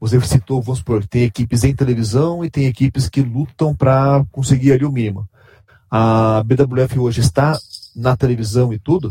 Você 0.00 0.20
citou, 0.20 0.62
vamos 0.62 0.78
supor, 0.78 1.04
tem 1.06 1.24
equipes 1.24 1.64
em 1.64 1.74
televisão 1.74 2.44
e 2.44 2.50
tem 2.50 2.66
equipes 2.66 3.08
que 3.08 3.20
lutam 3.20 3.74
para 3.74 4.24
conseguir 4.30 4.72
ali 4.72 4.84
o 4.84 4.92
mínimo. 4.92 5.28
A 5.90 6.42
BWF 6.44 6.98
hoje 6.98 7.20
está 7.20 7.58
na 7.96 8.16
televisão 8.16 8.72
e 8.72 8.78
tudo, 8.78 9.10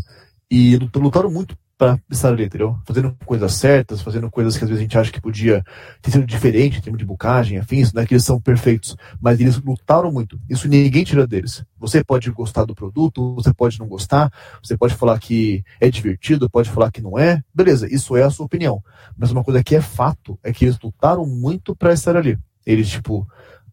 e 0.50 0.78
lutaram 0.78 1.30
muito 1.30 1.58
para 1.78 2.00
estar 2.10 2.30
ali, 2.30 2.46
entendeu? 2.46 2.76
Fazendo 2.86 3.16
coisas 3.24 3.54
certas, 3.54 4.02
fazendo 4.02 4.32
coisas 4.32 4.58
que 4.58 4.64
às 4.64 4.70
vezes 4.70 4.80
a 4.80 4.84
gente 4.84 4.98
acha 4.98 5.12
que 5.12 5.22
podia 5.22 5.64
ter 6.02 6.10
sido 6.10 6.26
diferente 6.26 6.80
em 6.80 6.82
termos 6.82 6.98
de 6.98 7.06
bucagem, 7.06 7.60
afins, 7.60 7.94
não 7.94 8.02
é 8.02 8.06
que 8.06 8.16
eles 8.16 8.26
são 8.26 8.42
perfeitos, 8.42 8.98
mas 9.22 9.40
eles 9.40 9.62
lutaram 9.62 10.12
muito. 10.12 10.40
Isso 10.50 10.68
ninguém 10.68 11.04
tira 11.04 11.28
deles. 11.28 11.64
Você 11.78 12.04
pode 12.04 12.32
gostar 12.32 12.66
do 12.66 12.74
produto, 12.74 13.36
você 13.36 13.54
pode 13.54 13.78
não 13.80 13.88
gostar, 13.88 14.32
você 14.62 14.76
pode 14.76 14.96
falar 14.96 15.20
que 15.20 15.64
é 15.80 15.90
divertido, 15.90 16.50
pode 16.50 16.70
falar 16.70 16.92
que 16.92 17.02
não 17.02 17.18
é, 17.18 17.44
beleza, 17.54 17.88
isso 17.94 18.18
é 18.18 18.24
a 18.24 18.30
sua 18.32 18.48
opinião. 18.48 18.84
Mas 19.16 19.32
uma 19.32 19.44
coisa 19.44 19.64
que 19.64 19.76
é 19.76 19.82
fato 19.82 20.40
é 20.44 20.52
que 20.52 20.66
eles 20.66 20.80
lutaram 20.84 21.28
muito 21.28 21.76
para 21.76 21.94
estar 21.94 22.18
ali. 22.18 22.40
Eles, 22.66 22.90
tipo, 22.90 23.28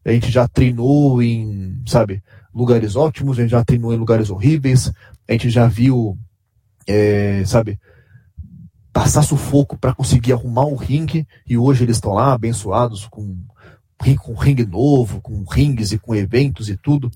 a 0.05 0.13
gente 0.13 0.31
já 0.31 0.47
treinou 0.47 1.23
em, 1.23 1.83
sabe, 1.87 2.23
lugares 2.55 2.97
ótimos, 2.97 3.39
a 3.39 3.43
gente 3.43 3.51
já 3.51 3.65
treinou 3.65 3.95
em 3.95 3.97
lugares 3.97 4.29
horríveis, 4.29 4.93
a 5.27 5.33
gente 5.33 5.49
já 5.49 5.67
viu, 5.67 6.19
é, 6.87 7.43
sabe, 7.47 7.81
passar 8.95 9.23
sufoco 9.23 9.77
para 9.77 9.93
conseguir 9.93 10.33
arrumar 10.33 10.67
um 10.67 10.77
ringue 10.77 11.27
e 11.45 11.59
hoje 11.59 11.85
eles 11.85 11.97
estão 11.97 12.15
lá 12.15 12.33
abençoados 12.33 13.07
com 13.09 13.37
com 14.19 14.35
ringue 14.35 14.67
novo, 14.67 15.21
com 15.21 15.45
rings 15.45 15.93
e 15.93 15.99
com 15.99 16.15
eventos 16.15 16.69
e 16.69 16.77
tudo. 16.77 17.11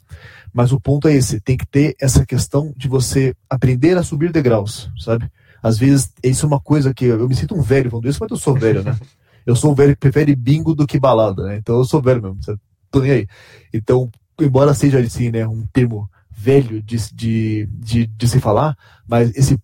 Mas 0.54 0.72
o 0.72 0.80
ponto 0.80 1.06
é 1.06 1.12
esse, 1.12 1.38
tem 1.38 1.56
que 1.56 1.66
ter 1.66 1.94
essa 2.00 2.24
questão 2.24 2.72
de 2.74 2.88
você 2.88 3.34
aprender 3.50 3.98
a 3.98 4.02
subir 4.02 4.32
degraus, 4.32 4.90
sabe? 4.98 5.30
Às 5.62 5.76
vezes, 5.76 6.10
isso 6.22 6.46
é 6.46 6.48
uma 6.48 6.60
coisa 6.60 6.94
que 6.94 7.04
eu, 7.04 7.20
eu 7.20 7.28
me 7.28 7.34
sinto 7.34 7.54
um 7.54 7.60
velho 7.60 7.90
falando 7.90 8.08
isso, 8.08 8.18
mas 8.20 8.30
eu 8.30 8.38
sou 8.38 8.54
velho, 8.54 8.82
né? 8.82 8.96
Eu 9.44 9.54
sou 9.54 9.72
um 9.72 9.74
velho 9.74 9.92
que 9.92 10.00
prefere 10.00 10.34
bingo 10.34 10.74
do 10.74 10.86
que 10.86 10.98
balada, 10.98 11.44
né? 11.44 11.56
Então 11.58 11.76
eu 11.76 11.84
sou 11.84 12.00
velho 12.00 12.22
mesmo, 12.22 12.42
sabe? 12.42 12.58
tô 12.90 13.00
nem 13.00 13.10
aí. 13.10 13.28
Então, 13.72 14.10
embora 14.40 14.72
seja 14.72 14.98
assim, 14.98 15.30
né, 15.30 15.46
um 15.46 15.66
termo 15.66 16.08
velho 16.30 16.82
de, 16.82 16.96
de, 17.12 17.68
de, 17.70 18.06
de 18.06 18.28
se 18.28 18.40
falar, 18.40 18.76
mas 19.06 19.36
esse 19.36 19.58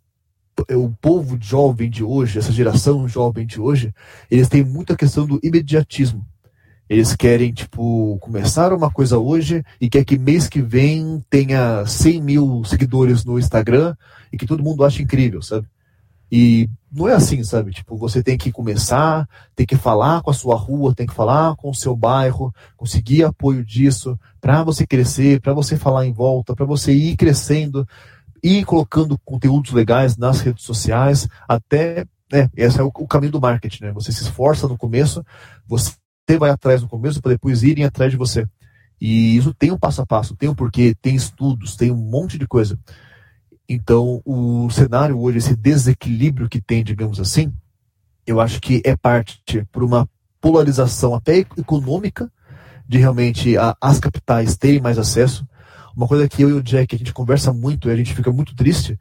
o 0.71 0.91
povo 1.01 1.37
jovem 1.41 1.91
de 1.91 2.05
hoje, 2.05 2.39
essa 2.39 2.53
geração 2.53 3.09
jovem 3.09 3.47
de 3.47 3.61
hoje, 3.61 3.95
eles 4.31 4.49
têm 4.49 4.65
muita 4.65 4.97
questão 4.97 5.27
do 5.27 5.41
imediatismo. 5.43 6.25
Eles 6.89 7.17
querem, 7.17 7.53
tipo, 7.53 8.19
começar 8.21 8.73
uma 8.73 8.91
coisa 8.91 9.19
hoje 9.19 9.65
e 9.81 9.89
quer 9.89 10.05
que 10.05 10.19
mês 10.19 10.49
que 10.49 10.61
vem 10.61 11.25
tenha 11.31 11.85
100 11.87 12.23
mil 12.23 12.63
seguidores 12.65 13.25
no 13.25 13.39
Instagram 13.39 13.97
e 14.33 14.37
que 14.37 14.47
todo 14.47 14.63
mundo 14.63 14.85
ache 14.85 15.03
incrível, 15.03 15.41
sabe? 15.41 15.67
E 16.31 16.69
não 16.93 17.09
é 17.09 17.15
assim, 17.15 17.43
sabe? 17.43 17.71
Tipo, 17.71 17.97
você 17.97 18.23
tem 18.23 18.37
que 18.37 18.53
começar, 18.53 19.29
tem 19.55 19.65
que 19.65 19.77
falar 19.77 20.23
com 20.23 20.31
a 20.31 20.35
sua 20.35 20.57
rua, 20.57 20.95
tem 20.95 21.07
que 21.07 21.15
falar 21.15 21.57
com 21.57 21.71
o 21.71 21.75
seu 21.75 21.97
bairro, 21.97 22.53
conseguir 22.77 23.25
apoio 23.25 23.65
disso, 23.65 24.19
para 24.41 24.63
você 24.63 24.87
crescer, 24.87 25.41
para 25.41 25.55
você 25.55 25.77
falar 25.77 26.07
em 26.07 26.13
volta, 26.13 26.55
para 26.55 26.67
você 26.67 26.93
ir 26.93 27.17
crescendo 27.17 27.87
e 28.45 28.63
colocando 28.63 29.19
conteúdos 29.25 29.73
legais 29.73 30.19
nas 30.19 30.43
redes 30.43 30.65
sociais, 30.65 31.27
até, 31.49 32.05
né, 32.31 32.51
esse 32.55 32.79
é 32.79 32.83
o, 32.83 32.89
o, 32.89 33.09
caminho 33.09 33.33
do 33.33 33.41
marketing, 33.41 33.85
né? 33.85 33.93
Você 33.93 34.13
se 34.13 34.23
esforça 34.23 34.69
no 34.69 34.77
começo, 34.77 35.25
você 35.67 35.97
vai 36.39 36.51
atrás 36.51 36.83
no 36.83 36.89
começo 36.89 37.23
para 37.23 37.33
depois 37.33 37.63
irem 37.63 37.87
atrás 37.87 38.11
de 38.11 38.19
você. 38.19 38.47
E 39.01 39.35
isso 39.35 39.55
tem 39.55 39.73
um 39.73 39.79
passo 39.79 40.03
a 40.03 40.07
passo, 40.07 40.37
tem 40.37 40.51
um 40.51 40.55
porquê, 40.55 40.95
tem 41.01 41.17
estudos, 41.17 41.75
tem 41.75 41.91
um 41.91 41.97
monte 41.97 42.37
de 42.37 42.47
coisa. 42.47 42.79
Então, 43.67 44.21
o 44.27 44.69
cenário 44.69 45.19
hoje, 45.19 45.39
esse 45.39 45.57
desequilíbrio 45.57 46.47
que 46.47 46.61
tem, 46.61 46.85
digamos 46.85 47.19
assim, 47.19 47.51
eu 48.27 48.43
acho 48.43 48.61
que 48.61 48.83
é 48.85 48.95
parte 48.95 49.43
por 49.73 49.83
uma 49.83 50.07
polarização 50.39 51.15
até 51.15 51.39
econômica, 51.39 52.31
de 52.87 52.99
realmente 52.99 53.57
a, 53.57 53.75
as 53.81 53.99
capitais 53.99 54.59
terem 54.59 54.83
mais 54.83 54.99
acesso. 54.99 55.49
Uma 55.97 56.09
coisa 56.09 56.29
que 56.29 56.43
eu 56.43 56.51
e 56.51 56.53
o 56.53 56.63
Jack 56.63 56.95
a 56.95 56.99
gente 56.99 57.13
conversa 57.13 57.53
muito 57.53 57.89
e 57.89 57.93
a 57.93 57.97
gente 57.97 58.15
fica 58.15 58.33
muito 58.33 58.55
triste, 58.55 58.99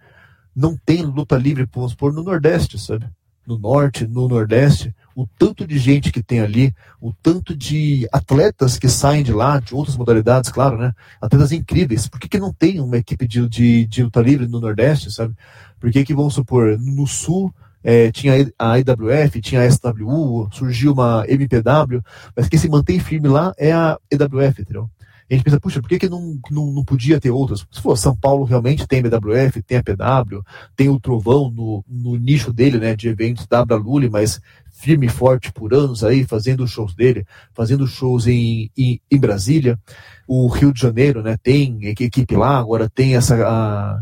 não 0.55 0.77
tem 0.77 1.01
luta 1.01 1.35
livre, 1.37 1.67
vamos 1.73 1.91
supor, 1.91 2.13
no 2.13 2.23
Nordeste, 2.23 2.77
sabe? 2.77 3.07
No 3.45 3.57
Norte, 3.57 4.07
no 4.07 4.27
Nordeste, 4.27 4.95
o 5.15 5.27
tanto 5.27 5.67
de 5.67 5.77
gente 5.77 6.11
que 6.11 6.23
tem 6.23 6.39
ali, 6.39 6.73
o 7.01 7.11
tanto 7.11 7.55
de 7.55 8.07
atletas 8.11 8.77
que 8.77 8.87
saem 8.87 9.23
de 9.23 9.33
lá, 9.33 9.59
de 9.59 9.75
outras 9.75 9.97
modalidades, 9.97 10.49
claro, 10.49 10.77
né? 10.77 10.93
Atletas 11.19 11.51
incríveis. 11.51 12.07
Por 12.07 12.19
que, 12.19 12.29
que 12.29 12.39
não 12.39 12.53
tem 12.53 12.79
uma 12.79 12.97
equipe 12.97 13.27
de, 13.27 13.47
de, 13.49 13.85
de 13.85 14.03
luta 14.03 14.21
livre 14.21 14.47
no 14.47 14.61
Nordeste, 14.61 15.11
sabe? 15.11 15.35
Por 15.79 15.91
que, 15.91 16.05
que 16.05 16.13
vamos 16.13 16.33
supor, 16.33 16.77
no 16.79 17.05
Sul 17.05 17.53
é, 17.83 18.11
tinha 18.11 18.33
a 18.57 18.79
IWF, 18.79 19.41
tinha 19.41 19.61
a 19.61 19.69
SWU, 19.69 20.47
surgiu 20.53 20.93
uma 20.93 21.25
MPW, 21.27 22.01
mas 22.35 22.47
quem 22.47 22.57
se 22.57 22.69
mantém 22.69 22.99
firme 22.99 23.27
lá 23.27 23.53
é 23.57 23.73
a 23.73 23.99
EWF, 24.09 24.61
entendeu? 24.61 24.89
A 25.33 25.37
gente 25.37 25.45
pensa, 25.45 25.59
puxa, 25.59 25.81
por 25.81 25.89
que, 25.89 25.99
que 25.99 26.09
não, 26.09 26.39
não, 26.49 26.71
não 26.71 26.83
podia 26.83 27.19
ter 27.19 27.31
outras? 27.31 27.65
Se 27.71 27.81
for 27.81 27.97
São 27.97 28.15
Paulo 28.15 28.43
realmente 28.43 28.87
tem 28.87 29.01
BWF, 29.01 29.61
tem 29.63 29.77
a 29.77 29.83
PW, 29.83 30.41
tem 30.75 30.89
o 30.89 30.99
Trovão 30.99 31.49
no, 31.49 31.83
no 31.87 32.15
nicho 32.17 32.53
dele, 32.53 32.77
né, 32.77 32.95
de 32.95 33.07
eventos 33.07 33.47
da 33.47 33.63
Lully, 33.75 34.09
mas 34.09 34.39
firme 34.71 35.05
e 35.05 35.09
forte 35.09 35.51
por 35.51 35.73
anos 35.73 36.03
aí, 36.03 36.23
fazendo 36.23 36.67
shows 36.67 36.93
dele, 36.93 37.25
fazendo 37.53 37.87
shows 37.87 38.27
em, 38.27 38.69
em, 38.77 38.99
em, 39.09 39.17
Brasília. 39.17 39.79
O 40.27 40.47
Rio 40.47 40.73
de 40.73 40.81
Janeiro, 40.81 41.21
né, 41.21 41.37
tem 41.41 41.79
equipe 41.85 42.35
lá, 42.35 42.57
agora 42.57 42.89
tem 42.89 43.15
essa 43.15 43.35
a, 43.47 44.01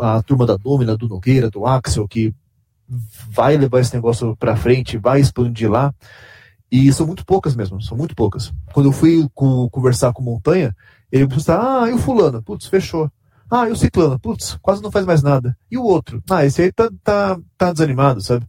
a 0.00 0.22
turma 0.22 0.46
da 0.46 0.56
Domina, 0.56 0.96
do 0.96 1.08
Nogueira, 1.08 1.50
do 1.50 1.66
Axel, 1.66 2.08
que 2.08 2.34
vai 3.30 3.56
levar 3.56 3.80
esse 3.80 3.94
negócio 3.94 4.36
para 4.36 4.56
frente, 4.56 4.96
vai 4.96 5.20
expandir 5.20 5.70
lá. 5.70 5.94
E 6.70 6.92
são 6.92 7.06
muito 7.06 7.24
poucas 7.24 7.54
mesmo, 7.54 7.80
são 7.80 7.96
muito 7.96 8.14
poucas. 8.14 8.52
Quando 8.72 8.86
eu 8.86 8.92
fui 8.92 9.28
conversar 9.70 10.12
com 10.12 10.22
Montanha, 10.22 10.74
ele 11.10 11.24
a 11.48 11.82
ah, 11.82 11.88
e 11.88 11.92
o 11.92 11.98
fulano? 11.98 12.42
Putz, 12.42 12.66
fechou. 12.66 13.10
Ah, 13.50 13.68
e 13.68 13.72
o 13.72 13.76
ciclano? 13.76 14.18
Putz, 14.18 14.58
quase 14.60 14.82
não 14.82 14.90
faz 14.90 15.06
mais 15.06 15.22
nada. 15.22 15.56
E 15.70 15.78
o 15.78 15.84
outro? 15.84 16.22
Ah, 16.28 16.44
esse 16.44 16.62
aí 16.62 16.72
tá, 16.72 16.90
tá, 17.02 17.38
tá 17.56 17.72
desanimado, 17.72 18.20
sabe? 18.20 18.44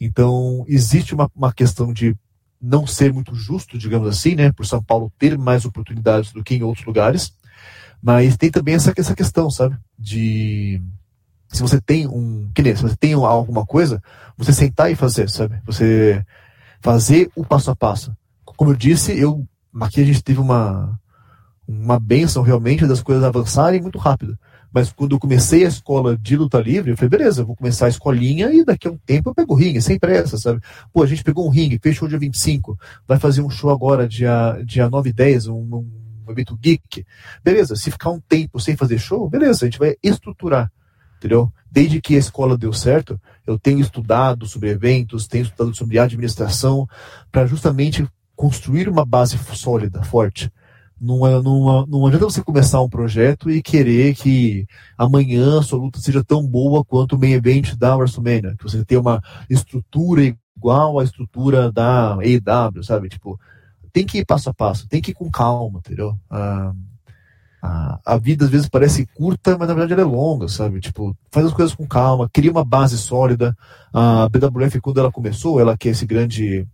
Então, 0.00 0.64
existe 0.68 1.14
uma, 1.14 1.28
uma 1.34 1.52
questão 1.52 1.92
de 1.92 2.16
não 2.62 2.86
ser 2.86 3.12
muito 3.12 3.34
justo, 3.34 3.76
digamos 3.76 4.08
assim, 4.08 4.36
né? 4.36 4.52
Por 4.52 4.64
São 4.66 4.82
Paulo 4.82 5.12
ter 5.18 5.36
mais 5.36 5.64
oportunidades 5.64 6.32
do 6.32 6.44
que 6.44 6.54
em 6.54 6.62
outros 6.62 6.86
lugares. 6.86 7.34
Mas 8.00 8.36
tem 8.36 8.50
também 8.50 8.74
essa, 8.76 8.92
essa 8.96 9.14
questão, 9.14 9.50
sabe? 9.50 9.76
De 9.98 10.80
se 11.48 11.62
você 11.62 11.80
tem 11.80 12.06
um. 12.06 12.50
Que 12.54 12.62
nem, 12.62 12.76
se 12.76 12.82
você 12.82 12.96
tem 12.96 13.14
alguma 13.14 13.66
coisa, 13.66 14.00
você 14.36 14.52
sentar 14.52 14.90
e 14.90 14.96
fazer, 14.96 15.28
sabe? 15.28 15.60
Você 15.66 16.24
fazer 16.80 17.30
o 17.36 17.44
passo 17.44 17.70
a 17.70 17.76
passo. 17.76 18.16
Como 18.44 18.70
eu 18.70 18.76
disse, 18.76 19.18
eu 19.18 19.46
aqui 19.80 20.00
a 20.00 20.04
gente 20.04 20.22
teve 20.22 20.40
uma 20.40 20.98
uma 21.66 22.00
benção 22.00 22.42
realmente 22.42 22.84
das 22.84 23.00
coisas 23.00 23.22
avançarem 23.22 23.80
muito 23.80 23.96
rápido. 23.96 24.36
Mas 24.72 24.92
quando 24.92 25.12
eu 25.14 25.20
comecei 25.20 25.64
a 25.64 25.68
escola 25.68 26.16
de 26.16 26.36
luta 26.36 26.60
livre, 26.60 26.90
eu 26.90 26.96
falei, 26.96 27.10
beleza, 27.10 27.42
eu 27.42 27.46
vou 27.46 27.54
começar 27.54 27.86
a 27.86 27.88
escolinha 27.88 28.52
e 28.52 28.64
daqui 28.64 28.88
a 28.88 28.90
um 28.90 28.98
tempo 28.98 29.30
eu 29.30 29.34
pego 29.34 29.54
o 29.54 29.56
ringue, 29.56 29.80
sem 29.80 29.98
pressa, 29.98 30.36
sabe? 30.36 30.60
Pô, 30.92 31.02
a 31.02 31.06
gente 31.06 31.22
pegou 31.22 31.46
um 31.46 31.50
ringue, 31.50 31.78
fez 31.80 31.96
show 31.96 32.08
dia 32.08 32.18
25, 32.18 32.78
vai 33.06 33.18
fazer 33.18 33.42
um 33.42 33.50
show 33.50 33.70
agora 33.70 34.06
dia, 34.06 34.60
dia 34.64 34.88
9 34.88 35.10
e 35.10 35.12
10, 35.12 35.46
um, 35.48 35.84
um 36.26 36.30
evento 36.30 36.56
geek. 36.56 37.04
Beleza, 37.42 37.76
se 37.76 37.90
ficar 37.90 38.10
um 38.10 38.20
tempo 38.20 38.60
sem 38.60 38.76
fazer 38.76 38.98
show, 38.98 39.28
beleza, 39.28 39.64
a 39.64 39.68
gente 39.68 39.78
vai 39.78 39.96
estruturar, 40.02 40.70
entendeu? 41.20 41.52
Desde 41.70 42.00
que 42.00 42.16
a 42.16 42.18
escola 42.18 42.56
deu 42.56 42.72
certo, 42.72 43.20
eu 43.46 43.58
tenho 43.58 43.78
estudado 43.78 44.46
sobre 44.46 44.70
eventos, 44.70 45.28
tenho 45.28 45.44
estudado 45.44 45.74
sobre 45.74 45.98
administração, 45.98 46.88
para 47.30 47.46
justamente 47.46 48.08
construir 48.34 48.88
uma 48.88 49.04
base 49.04 49.38
sólida, 49.54 50.02
forte. 50.02 50.50
Não, 50.98 51.26
é, 51.26 51.42
não, 51.42 51.86
não 51.86 52.06
adianta 52.06 52.24
você 52.24 52.42
começar 52.42 52.80
um 52.80 52.88
projeto 52.88 53.50
e 53.50 53.62
querer 53.62 54.14
que 54.14 54.66
amanhã 54.96 55.58
a 55.58 55.62
sua 55.62 55.78
luta 55.78 56.00
seja 56.00 56.24
tão 56.24 56.46
boa 56.46 56.84
quanto 56.84 57.16
o 57.16 57.18
main 57.18 57.32
event 57.32 57.74
da 57.76 57.96
WrestleMania. 57.96 58.54
Que 58.56 58.64
você 58.64 58.84
tenha 58.84 59.00
uma 59.00 59.22
estrutura 59.48 60.22
igual 60.56 60.98
à 60.98 61.04
estrutura 61.04 61.70
da 61.70 62.16
AEW, 62.16 62.82
sabe? 62.82 63.08
Tipo, 63.08 63.38
tem 63.92 64.04
que 64.04 64.18
ir 64.18 64.26
passo 64.26 64.50
a 64.50 64.54
passo, 64.54 64.88
tem 64.88 65.00
que 65.00 65.12
ir 65.12 65.14
com 65.14 65.30
calma, 65.30 65.78
entendeu? 65.78 66.18
Ah, 66.30 66.72
a, 67.62 67.98
a 68.04 68.16
vida 68.16 68.44
às 68.44 68.50
vezes 68.50 68.68
parece 68.68 69.06
curta, 69.14 69.56
mas 69.58 69.68
na 69.68 69.74
verdade 69.74 69.92
ela 69.92 70.02
é 70.02 70.04
longa, 70.04 70.48
sabe? 70.48 70.80
Tipo, 70.80 71.16
faz 71.30 71.46
as 71.46 71.52
coisas 71.52 71.74
com 71.74 71.86
calma, 71.86 72.28
cria 72.32 72.50
uma 72.50 72.64
base 72.64 72.96
sólida. 72.96 73.56
A 73.92 74.28
BWF, 74.28 74.80
quando 74.80 75.00
ela 75.00 75.12
começou, 75.12 75.60
ela 75.60 75.76
que 75.76 75.88
é 75.88 75.92
esse 75.92 76.06
grande 76.06 76.66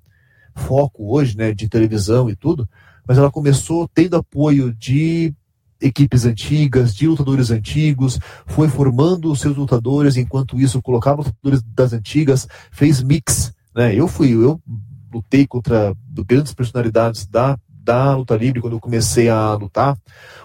foco 0.55 1.15
hoje, 1.15 1.37
né, 1.37 1.53
de 1.53 1.69
televisão 1.69 2.31
e 2.31 2.37
tudo, 2.37 2.69
mas 3.07 3.19
ela 3.19 3.31
começou 3.31 3.89
tendo 3.89 4.17
apoio 4.17 4.73
de 4.73 5.35
equipes 5.81 6.25
antigas, 6.25 6.95
de 6.95 7.07
lutadores 7.07 7.51
antigos, 7.51 8.19
foi 8.47 8.69
formando 8.69 9.31
os 9.31 9.41
seus 9.41 9.57
lutadores, 9.57 10.17
enquanto 10.17 10.59
isso 10.59 10.81
colocava 10.81 11.23
lutadores 11.23 11.63
das 11.63 11.93
antigas, 11.93 12.49
fez 12.71 13.03
mix, 13.03 13.53
né? 13.75 13.95
Eu 13.95 14.09
fui, 14.09 14.33
eu 14.33 14.61
lutei 15.13 15.47
contra 15.47 15.95
grandes 16.27 16.55
personalidades 16.55 17.27
da 17.27 17.59
da 17.87 18.17
luta 18.17 18.37
livre, 18.37 18.61
quando 18.61 18.73
eu 18.73 18.81
comecei 18.81 19.29
a 19.29 19.55
lutar. 19.55 19.97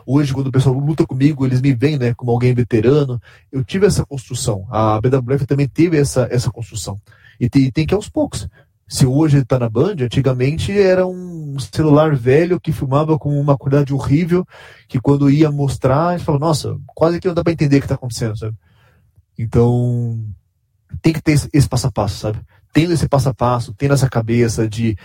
Hoje, 0.05 0.31
quando 0.31 0.47
o 0.47 0.51
pessoal 0.51 0.77
luta 0.77 1.05
comigo, 1.07 1.43
eles 1.43 1.59
me 1.59 1.73
veem 1.73 1.97
né, 1.97 2.13
como 2.13 2.31
alguém 2.31 2.53
veterano. 2.53 3.19
Eu 3.51 3.63
tive 3.63 3.87
essa 3.87 4.05
construção. 4.05 4.67
A 4.69 5.01
BWF 5.01 5.47
também 5.47 5.67
teve 5.67 5.97
essa, 5.97 6.27
essa 6.29 6.51
construção. 6.51 7.01
E 7.39 7.49
tem, 7.49 7.71
tem 7.71 7.87
que 7.87 7.93
ir 7.93 7.95
aos 7.95 8.07
poucos. 8.07 8.47
Se 8.87 9.05
hoje 9.05 9.39
está 9.39 9.57
na 9.57 9.69
Band, 9.69 9.95
antigamente 10.01 10.71
era 10.77 11.07
um 11.07 11.57
celular 11.59 12.15
velho 12.15 12.59
que 12.59 12.71
filmava 12.71 13.17
com 13.17 13.39
uma 13.39 13.57
qualidade 13.57 13.93
horrível, 13.93 14.45
que 14.87 14.99
quando 14.99 15.29
ia 15.29 15.49
mostrar, 15.49 16.09
a 16.09 16.17
gente 16.17 16.25
falava, 16.25 16.45
nossa, 16.45 16.77
quase 16.87 17.19
que 17.19 17.27
não 17.27 17.33
dá 17.33 17.43
para 17.43 17.53
entender 17.53 17.77
o 17.77 17.79
que 17.79 17.85
está 17.85 17.95
acontecendo, 17.95 18.37
sabe? 18.37 18.55
Então, 19.39 20.23
tem 21.01 21.13
que 21.13 21.21
ter 21.21 21.39
esse 21.51 21.69
passo 21.69 21.87
a 21.87 21.91
passo, 21.91 22.17
sabe? 22.17 22.39
Tendo 22.73 22.93
esse 22.93 23.07
passo 23.07 23.29
a 23.29 23.33
passo, 23.33 23.73
tendo 23.73 23.93
essa 23.93 24.09
cabeça 24.09 24.67
de 24.67 24.97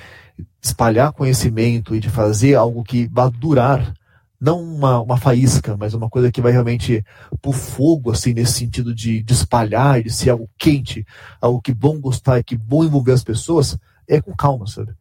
espalhar 0.63 1.13
conhecimento 1.13 1.95
e 1.95 2.01
de 2.01 2.09
fazer 2.09 2.55
algo 2.55 2.85
que 2.85 3.09
vá 3.09 3.29
durar, 3.29 3.93
não 4.41 4.63
uma, 4.63 5.01
uma 5.01 5.17
faísca, 5.17 5.77
mas 5.77 5.95
uma 5.95 6.09
coisa 6.09 6.31
que 6.31 6.41
vai 6.41 6.53
realmente 6.53 7.05
por 7.41 7.55
fogo, 7.55 8.11
assim, 8.11 8.33
nesse 8.33 8.53
sentido 8.53 8.95
de, 8.95 9.23
de 9.23 9.33
espalhar, 9.33 10.03
de 10.03 10.11
ser 10.11 10.31
algo 10.31 10.49
quente, 10.59 11.07
algo 11.41 11.61
que 11.61 11.73
vão 11.73 12.01
gostar 12.01 12.39
e 12.39 12.45
que 12.45 12.57
vão 12.57 12.85
envolver 12.85 13.13
as 13.13 13.25
pessoas, 13.25 13.79
é 14.07 14.21
com 14.21 14.35
calma, 14.37 14.67
sabe? 14.67 14.93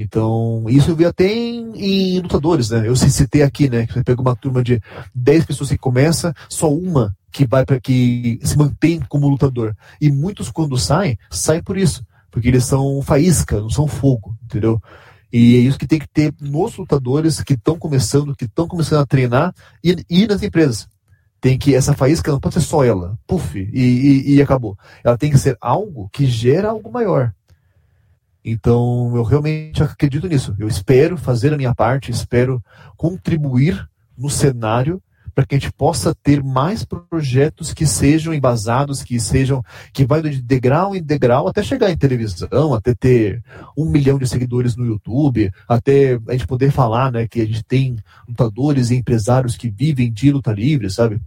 Então, 0.00 0.64
isso 0.68 0.90
eu 0.90 0.96
vi 0.96 1.04
até 1.04 1.26
em, 1.26 2.16
em 2.16 2.20
lutadores, 2.20 2.70
né? 2.70 2.86
Eu 2.86 2.96
citei 2.96 3.42
aqui, 3.42 3.68
né? 3.68 3.86
Que 3.86 3.94
você 3.94 4.04
pega 4.04 4.20
uma 4.20 4.36
turma 4.36 4.62
de 4.62 4.80
10 5.14 5.44
pessoas 5.46 5.70
que 5.70 5.78
começa, 5.78 6.34
só 6.48 6.72
uma 6.72 7.14
que 7.32 7.46
vai 7.46 7.64
para 7.64 7.80
que 7.80 8.40
se 8.42 8.58
mantém 8.58 9.00
como 9.08 9.28
lutador. 9.28 9.74
E 10.00 10.10
muitos, 10.10 10.50
quando 10.50 10.76
saem, 10.76 11.18
saem 11.30 11.62
por 11.62 11.76
isso 11.76 12.04
porque 12.30 12.48
eles 12.48 12.64
são 12.64 13.02
faísca, 13.02 13.60
não 13.60 13.70
são 13.70 13.86
fogo, 13.86 14.36
entendeu? 14.44 14.80
E 15.32 15.56
é 15.56 15.58
isso 15.58 15.78
que 15.78 15.86
tem 15.86 15.98
que 15.98 16.08
ter 16.08 16.34
nos 16.40 16.76
lutadores 16.76 17.42
que 17.42 17.54
estão 17.54 17.78
começando, 17.78 18.34
que 18.34 18.44
estão 18.44 18.66
começando 18.66 19.00
a 19.00 19.06
treinar 19.06 19.54
e, 19.82 19.96
e 20.08 20.26
nas 20.26 20.42
empresas. 20.42 20.88
Tem 21.40 21.58
que, 21.58 21.74
essa 21.74 21.94
faísca 21.94 22.30
não 22.30 22.40
pode 22.40 22.54
ser 22.54 22.60
só 22.60 22.84
ela, 22.84 23.18
puff, 23.26 23.58
e, 23.58 23.80
e, 23.80 24.34
e 24.34 24.42
acabou. 24.42 24.76
Ela 25.02 25.16
tem 25.16 25.30
que 25.30 25.38
ser 25.38 25.56
algo 25.60 26.08
que 26.12 26.26
gera 26.26 26.70
algo 26.70 26.90
maior. 26.90 27.32
Então, 28.44 29.12
eu 29.14 29.22
realmente 29.22 29.82
acredito 29.82 30.26
nisso. 30.26 30.54
Eu 30.58 30.68
espero 30.68 31.16
fazer 31.16 31.52
a 31.52 31.56
minha 31.56 31.74
parte, 31.74 32.10
espero 32.10 32.62
contribuir 32.96 33.88
no 34.16 34.30
cenário 34.30 35.02
para 35.34 35.46
que 35.46 35.54
a 35.54 35.58
gente 35.58 35.72
possa 35.72 36.14
ter 36.14 36.42
mais 36.42 36.84
projetos 36.84 37.72
que 37.72 37.86
sejam 37.86 38.34
embasados, 38.34 39.02
que 39.02 39.18
sejam, 39.20 39.62
que 39.92 40.04
vai 40.04 40.20
de 40.22 40.42
degrau 40.42 40.94
em 40.94 41.02
degrau 41.02 41.48
até 41.48 41.62
chegar 41.62 41.90
em 41.90 41.96
televisão, 41.96 42.74
até 42.74 42.94
ter 42.94 43.42
um 43.76 43.88
milhão 43.88 44.18
de 44.18 44.28
seguidores 44.28 44.76
no 44.76 44.84
YouTube, 44.84 45.50
até 45.68 46.18
a 46.28 46.32
gente 46.32 46.46
poder 46.46 46.70
falar, 46.70 47.12
né, 47.12 47.28
que 47.28 47.40
a 47.40 47.46
gente 47.46 47.62
tem 47.64 47.96
lutadores 48.28 48.90
e 48.90 48.96
empresários 48.96 49.56
que 49.56 49.70
vivem 49.70 50.12
de 50.12 50.30
luta 50.32 50.52
livre, 50.52 50.90
sabe? 50.90 51.20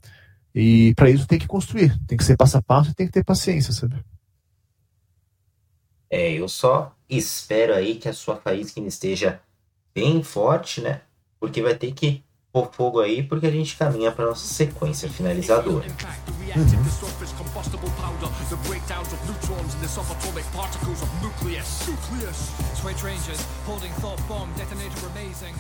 E 0.53 0.94
para 0.95 1.10
isso 1.10 1.26
tem 1.26 1.40
que 1.40 1.48
construir, 1.48 1.98
tem 2.06 2.18
que 2.18 2.23
ser 2.23 2.38
passo 2.38 2.57
a 2.57 2.61
passo 2.61 2.91
e 2.91 2.94
tem 2.94 3.07
que 3.07 3.14
ter 3.14 3.23
paciência, 3.23 3.73
sabe? 3.73 3.95
É, 6.14 6.31
eu 6.31 6.48
só 6.48 6.94
espero 7.10 7.73
aí 7.73 7.95
que 7.95 8.07
a 8.07 8.14
sua 8.14 8.35
faísca 8.35 8.80
esteja 8.81 9.41
bem 9.95 10.22
forte, 10.22 10.80
né? 10.80 11.02
Porque 11.40 11.60
vai 11.60 11.73
ter 11.73 11.91
que 11.91 12.23
por 12.52 12.72
fogo 12.72 12.99
aí, 12.99 13.23
porque 13.23 13.48
a 13.48 13.52
gente 13.52 13.76
caminha 13.76 14.11
para 14.11 14.27
nossa 14.27 14.45
sequência 14.45 15.10
finalizadora. 15.10 15.88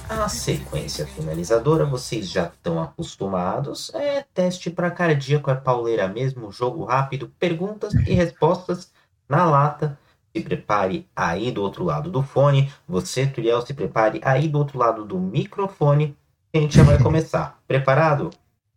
A 0.07 0.29
sequência 0.29 1.07
finalizadora, 1.07 1.83
vocês 1.83 2.29
já 2.29 2.45
estão 2.45 2.79
acostumados, 2.79 3.91
é 3.95 4.23
teste 4.35 4.69
para 4.69 4.91
cardíaco, 4.91 5.49
é 5.49 5.55
pauleira 5.55 6.07
mesmo, 6.07 6.51
jogo 6.51 6.85
rápido, 6.85 7.33
perguntas 7.39 7.91
e 7.95 8.13
respostas 8.13 8.91
na 9.27 9.45
lata, 9.45 9.97
se 10.35 10.43
prepare 10.43 11.07
aí 11.15 11.51
do 11.51 11.61
outro 11.61 11.83
lado 11.83 12.09
do 12.09 12.23
fone. 12.23 12.71
Você, 12.87 13.27
Turiel, 13.27 13.61
se 13.61 13.73
prepare 13.73 14.19
aí 14.23 14.47
do 14.47 14.57
outro 14.57 14.79
lado 14.79 15.05
do 15.05 15.19
microfone. 15.19 16.17
A 16.53 16.57
gente 16.57 16.75
já 16.75 16.83
vai 16.83 16.97
começar. 17.01 17.59
Preparado? 17.67 18.31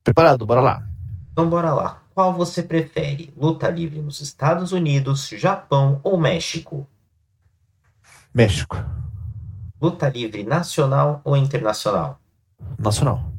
Preparado, 0.05 0.45
bora 0.45 0.61
lá. 0.61 0.87
Então 1.33 1.49
bora 1.49 1.73
lá. 1.73 2.03
Qual 2.15 2.33
você 2.33 2.63
prefere? 2.63 3.33
Luta 3.37 3.69
livre 3.69 4.01
nos 4.01 4.21
Estados 4.21 4.73
Unidos, 4.73 5.29
Japão 5.29 6.01
ou 6.03 6.19
México? 6.19 6.87
México. 8.33 8.77
Luta 9.81 10.09
livre 10.09 10.45
nacional 10.45 11.21
ou 11.25 11.37
internacional? 11.37 12.19
Nacional. 12.79 13.33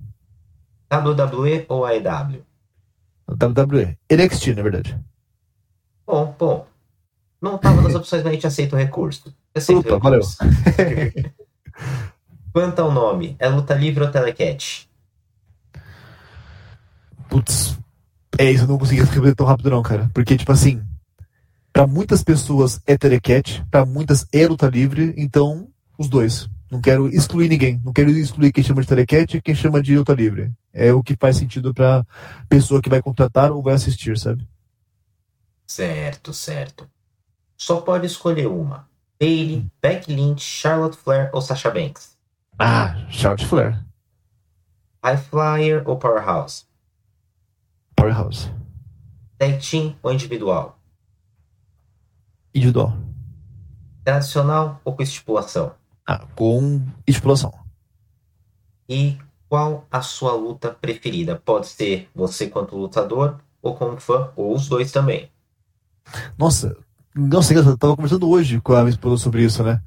WWE 0.91 1.65
ou 1.67 1.85
AEW? 1.85 2.43
WWE. 3.29 3.97
NXT, 4.09 4.55
na 4.55 4.63
verdade. 4.63 4.99
Bom, 6.05 6.33
bom. 6.37 6.67
Não 7.41 7.55
estava 7.55 7.81
nas 7.81 7.95
opções, 7.95 8.23
mas 8.23 8.31
a 8.31 8.33
gente 8.33 8.47
aceita 8.47 8.75
o 8.75 8.79
recurso. 8.79 9.33
Aceita 9.53 9.95
Opa, 9.95 10.09
valeu. 10.09 10.21
Quanto 12.51 12.79
ao 12.79 12.91
nome, 12.91 13.35
é 13.37 13.47
luta 13.47 13.75
livre 13.75 14.03
ou 14.03 14.11
telecat? 14.11 14.89
Putz, 17.29 17.77
é 18.37 18.51
isso, 18.51 18.63
eu 18.63 18.67
não 18.67 18.77
consegui 18.77 19.01
escrever 19.01 19.35
tão 19.35 19.45
rápido 19.45 19.69
não, 19.69 19.83
cara. 19.83 20.09
Porque, 20.13 20.35
tipo 20.35 20.51
assim, 20.51 20.81
para 21.71 21.85
muitas 21.85 22.23
pessoas 22.23 22.81
é 22.87 22.97
telecat, 22.97 23.63
para 23.69 23.85
muitas 23.85 24.25
é 24.33 24.47
luta 24.47 24.67
livre, 24.67 25.13
então 25.15 25.67
os 25.97 26.09
dois. 26.09 26.49
Não 26.71 26.81
quero 26.81 27.07
excluir 27.07 27.47
ninguém. 27.47 27.79
Não 27.83 27.93
quero 27.93 28.09
excluir 28.09 28.51
quem 28.51 28.63
chama 28.63 28.81
de 28.81 28.87
telecat 28.87 29.37
e 29.37 29.41
quem 29.41 29.55
chama 29.55 29.81
de 29.81 29.97
luta 29.97 30.13
livre. 30.13 30.51
É 30.73 30.91
o 30.91 31.01
que 31.01 31.15
faz 31.15 31.37
sentido 31.37 31.73
pra 31.73 32.05
pessoa 32.49 32.81
que 32.81 32.89
vai 32.89 33.01
contratar 33.01 33.51
ou 33.51 33.61
vai 33.61 33.75
assistir, 33.75 34.17
sabe? 34.17 34.45
Certo, 35.65 36.33
certo. 36.33 36.89
Só 37.57 37.81
pode 37.81 38.05
escolher 38.05 38.47
uma. 38.47 38.87
Bailey, 39.19 39.65
Becky 39.81 40.13
Lynch, 40.13 40.41
Charlotte 40.41 40.95
Flair 40.95 41.31
ou 41.33 41.41
Sasha 41.41 41.71
Banks? 41.71 42.15
Ah, 42.59 42.95
Charlotte 43.09 43.45
Flair. 43.45 43.83
High 45.03 45.17
Flyer 45.17 45.83
ou 45.89 45.97
Powerhouse? 45.97 46.65
Powerhouse. 47.95 48.51
Tag 49.39 49.57
Team 49.59 49.95
ou 50.03 50.13
individual? 50.13 50.79
Individual. 52.53 52.93
Tradicional 54.03 54.79
ou 54.85 54.95
com 54.95 55.01
estipulação? 55.01 55.73
Ah, 56.05 56.25
com 56.35 56.85
estipulação. 57.07 57.53
E 58.87 59.17
qual 59.49 59.85
a 59.91 60.01
sua 60.01 60.33
luta 60.33 60.71
preferida? 60.71 61.35
Pode 61.35 61.67
ser 61.67 62.09
você 62.13 62.47
quanto 62.47 62.77
lutador, 62.77 63.39
ou 63.61 63.75
como 63.75 63.99
fã, 63.99 64.31
ou 64.35 64.53
os 64.53 64.69
dois 64.69 64.91
também. 64.91 65.31
Nossa, 66.37 66.77
nossa, 67.17 67.53
eu 67.53 67.77
tava 67.77 67.95
conversando 67.95 68.29
hoje 68.29 68.61
com 68.61 68.73
a 68.73 68.79
minha 68.81 68.91
esposa 68.91 69.21
sobre 69.21 69.43
isso, 69.43 69.63
né? 69.63 69.81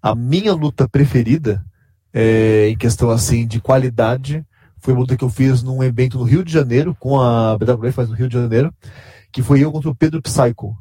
A 0.00 0.14
minha 0.14 0.54
luta 0.54 0.88
preferida, 0.88 1.64
é, 2.12 2.68
em 2.68 2.76
questão 2.76 3.10
assim 3.10 3.46
de 3.46 3.60
qualidade, 3.60 4.46
foi 4.78 4.94
uma 4.94 5.00
luta 5.00 5.16
que 5.16 5.24
eu 5.24 5.28
fiz 5.28 5.62
num 5.62 5.82
evento 5.82 6.18
no 6.18 6.24
Rio 6.24 6.44
de 6.44 6.52
Janeiro, 6.52 6.96
com 6.98 7.20
a 7.20 7.58
BWF, 7.58 7.92
faz 7.92 8.08
no 8.08 8.14
Rio 8.14 8.28
de 8.28 8.34
Janeiro, 8.34 8.72
que 9.32 9.42
foi 9.42 9.62
eu 9.62 9.72
contra 9.72 9.90
o 9.90 9.94
Pedro 9.94 10.22
Psycho. 10.22 10.76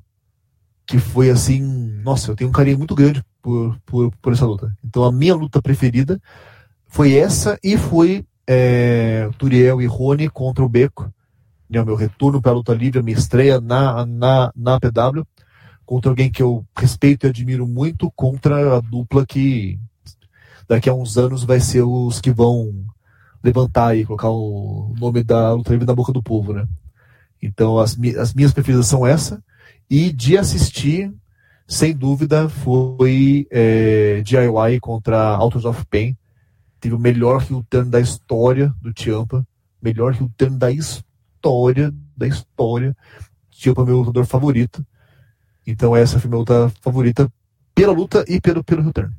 Que 0.86 0.99
foi 0.99 1.30
assim, 1.30 1.61
nossa, 2.03 2.32
eu 2.32 2.36
tenho 2.36 2.49
um 2.49 2.53
carinho 2.53 2.78
muito 2.78 2.95
grande 2.95 3.24
por, 3.41 3.78
por, 3.86 4.11
por 4.22 4.34
essa 4.34 4.45
luta. 4.45 4.72
Então 4.86 5.03
a 5.03 5.11
minha 5.11 5.36
luta 5.36 5.61
preferida 5.61 6.22
foi 6.86 7.15
essa 7.15 7.60
e 7.64 7.76
foi 7.76 8.26
é, 8.45 9.30
Turiel 9.38 9.82
e 9.82 9.86
Rony 9.86 10.30
contra 10.30 10.64
o 10.64 10.69
Beco. 10.69 11.11
Né, 11.69 11.82
o 11.82 11.86
meu 11.86 11.95
retorno 11.95 12.41
para 12.41 12.52
a 12.52 12.56
luta 12.56 12.74
livre, 12.74 12.99
a 12.99 13.03
minha 13.03 13.18
estreia 13.18 13.60
na, 13.60 14.06
na, 14.06 14.53
na 14.56 14.80
PW, 14.80 15.26
contra 15.88 16.12
alguém 16.12 16.30
que 16.30 16.44
eu 16.44 16.68
respeito 16.76 17.26
e 17.26 17.30
admiro 17.30 17.66
muito, 17.66 18.12
contra 18.12 18.76
a 18.76 18.82
dupla 18.82 19.26
que 19.26 19.80
daqui 20.68 20.90
a 20.90 20.94
uns 20.94 21.18
anos 21.18 21.46
vai 21.46 21.62
ser 21.62 21.82
os 21.82 22.20
que 22.20 22.30
vão 22.30 22.86
levantar 23.42 23.96
e 23.96 24.06
colocar 24.06 24.30
o 24.30 24.94
nome 25.00 25.24
da 25.24 25.54
luta 25.54 25.72
livre 25.72 25.88
na 25.88 25.96
boca 25.96 26.12
do 26.12 26.22
povo, 26.22 26.52
né? 26.52 26.68
Então 27.42 27.80
as, 27.80 27.98
as 28.20 28.34
minhas 28.34 28.52
preferidas 28.54 28.88
são 28.88 29.08
essa. 29.08 29.42
E 29.90 30.12
de 30.12 30.38
assistir, 30.38 31.14
sem 31.66 31.96
dúvida, 31.96 32.50
foi 32.50 33.48
é, 33.50 34.22
DIY 34.22 34.82
contra 34.82 35.18
Autos 35.18 35.64
of 35.64 35.86
Pain. 35.86 36.18
Teve 36.82 36.96
o 36.96 37.00
melhor 37.00 37.46
heel 37.50 37.64
turn 37.70 37.90
da 37.90 38.02
história 38.02 38.74
do 38.82 38.92
Ciampa. 38.94 39.48
Melhor 39.82 40.14
heel 40.14 40.30
turn 40.36 40.58
da 40.58 40.70
história, 40.70 41.94
da 42.16 42.28
história. 42.28 42.94
Ciampa 43.50 43.84
é 43.84 43.86
meu 43.86 44.00
lutador 44.00 44.26
favorito. 44.26 44.86
Então 45.68 45.95
essa 45.95 46.19
foi 46.19 46.30
minha 46.30 46.39
luta 46.39 46.72
favorita 46.81 47.31
pela 47.76 47.94
luta 47.94 48.26
e 48.27 48.41
pelo, 48.41 48.64
pelo 48.64 48.81
heel 48.81 48.94
turn. 48.94 49.14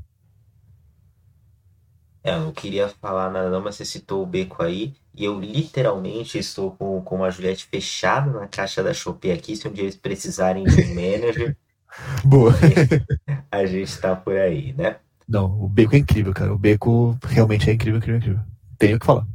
É, 2.25 2.35
eu 2.35 2.41
não 2.41 2.53
queria 2.53 2.89
falar 2.89 3.31
nada 3.31 3.49
não, 3.49 3.61
mas 3.61 3.77
você 3.77 3.85
citou 3.85 4.23
o 4.23 4.27
beco 4.27 4.63
aí. 4.63 4.95
E 5.15 5.25
eu 5.25 5.39
literalmente 5.39 6.39
estou 6.39 6.73
com, 6.73 7.01
com 7.03 7.23
a 7.23 7.31
Juliette 7.31 7.67
fechada 7.67 8.31
na 8.31 8.49
caixa 8.49 8.83
da 8.83 8.93
Shopee 8.93 9.31
aqui. 9.31 9.57
Se 9.57 9.69
um 9.69 9.73
dia 9.73 9.85
eles 9.85 9.97
precisarem 9.97 10.65
de 10.65 10.83
um 10.83 10.89
manager, 10.95 11.57
Boa. 12.25 12.53
a 13.51 13.67
gente 13.67 13.99
tá 13.99 14.15
por 14.15 14.37
aí, 14.37 14.73
né? 14.75 14.97
Não, 15.27 15.63
o 15.63 15.69
Beco 15.69 15.95
é 15.95 15.99
incrível, 15.99 16.33
cara. 16.33 16.53
O 16.53 16.59
Beco 16.59 17.19
realmente 17.23 17.69
é 17.69 17.73
incrível, 17.73 17.99
incrível, 17.99 18.19
incrível. 18.19 18.41
Tenho 18.79 18.97
o 18.97 19.01
que 19.01 19.07
falar. 19.07 19.27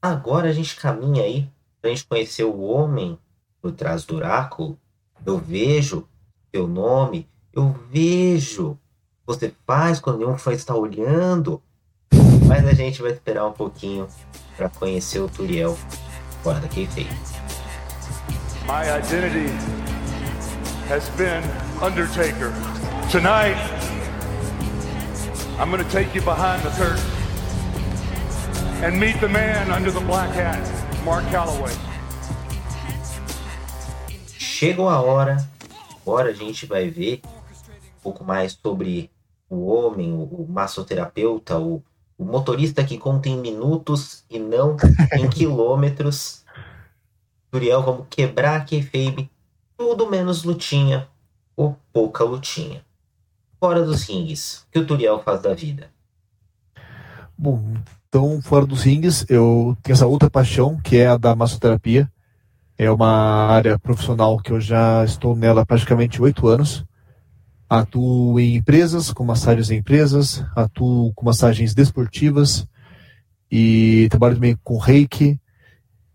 Agora 0.00 0.48
a 0.48 0.52
gente 0.52 0.76
caminha 0.76 1.22
aí 1.22 1.48
pra 1.80 1.90
gente 1.90 2.06
conhecer 2.06 2.44
o 2.44 2.60
homem 2.60 3.18
por 3.60 3.72
trás 3.72 4.04
do 4.04 4.16
oráculo. 4.16 4.78
Eu 5.26 5.38
vejo 5.38 6.06
seu 6.54 6.68
nome, 6.68 7.28
eu 7.52 7.74
vejo 7.90 8.78
você 9.26 9.52
faz 9.66 9.98
quando 9.98 10.18
nenhum 10.18 10.38
fã 10.38 10.52
está 10.52 10.74
olhando. 10.74 11.60
Mas 12.46 12.64
a 12.64 12.72
gente 12.72 13.02
vai 13.02 13.10
esperar 13.10 13.44
um 13.44 13.52
pouquinho 13.52 14.06
para 14.56 14.68
conhecer 14.68 15.18
o 15.18 15.28
Turiel 15.28 15.76
fora 16.44 16.60
da 16.60 16.68
kayfabe. 16.68 17.08
My 18.66 18.88
identity 18.88 19.52
has 20.88 21.08
been 21.16 21.42
Undertaker. 21.82 22.52
Tonight, 23.10 23.56
I'm 25.58 25.70
going 25.70 25.82
to 25.82 25.90
take 25.90 26.14
you 26.14 26.22
behind 26.22 26.62
the 26.62 26.70
curtain 26.70 27.02
and 28.82 28.98
meet 28.98 29.20
the 29.20 29.28
man 29.28 29.72
under 29.72 29.90
the 29.90 30.00
black 30.00 30.30
hat, 30.30 30.62
Mark 31.04 31.24
Calloway. 31.30 31.85
Chegou 34.58 34.88
a 34.88 34.98
hora, 35.02 35.36
agora 36.00 36.30
a 36.30 36.32
gente 36.32 36.64
vai 36.64 36.88
ver 36.88 37.20
um 37.26 38.00
pouco 38.02 38.24
mais 38.24 38.52
sobre 38.52 39.10
o 39.50 39.66
homem, 39.66 40.14
o 40.14 40.46
massoterapeuta, 40.48 41.58
o, 41.58 41.82
o 42.16 42.24
motorista 42.24 42.82
que 42.82 42.96
conta 42.96 43.28
em 43.28 43.38
minutos 43.38 44.24
e 44.30 44.38
não 44.38 44.78
em 45.12 45.28
quilômetros. 45.28 46.42
Turiel, 47.50 47.82
vamos 47.82 48.06
quebrar 48.08 48.56
a 48.56 48.64
kayfabe, 48.64 49.30
tudo 49.76 50.08
menos 50.08 50.42
lutinha 50.42 51.06
ou 51.54 51.76
pouca 51.92 52.24
lutinha. 52.24 52.82
Fora 53.60 53.84
dos 53.84 54.04
rings, 54.04 54.62
o 54.62 54.70
que 54.72 54.78
o 54.78 54.86
Turiel 54.86 55.22
faz 55.22 55.42
da 55.42 55.52
vida? 55.52 55.90
Bom, 57.36 57.62
então, 58.08 58.40
fora 58.40 58.64
dos 58.64 58.84
rings, 58.84 59.26
eu 59.28 59.76
tenho 59.82 59.92
essa 59.92 60.06
outra 60.06 60.30
paixão, 60.30 60.80
que 60.80 60.96
é 60.96 61.08
a 61.08 61.18
da 61.18 61.36
massoterapia. 61.36 62.10
É 62.78 62.90
uma 62.90 63.46
área 63.46 63.78
profissional 63.78 64.36
que 64.36 64.52
eu 64.52 64.60
já 64.60 65.02
estou 65.02 65.34
nela 65.34 65.64
praticamente 65.64 66.20
oito 66.20 66.46
anos. 66.46 66.84
Atuo 67.70 68.38
em 68.38 68.54
empresas, 68.54 69.10
com 69.10 69.24
massagens 69.24 69.70
em 69.70 69.78
empresas, 69.78 70.44
atuo 70.54 71.10
com 71.14 71.24
massagens 71.24 71.74
desportivas 71.74 72.68
e 73.50 74.08
trabalho 74.10 74.34
também 74.34 74.58
com 74.62 74.76
reiki. 74.76 75.40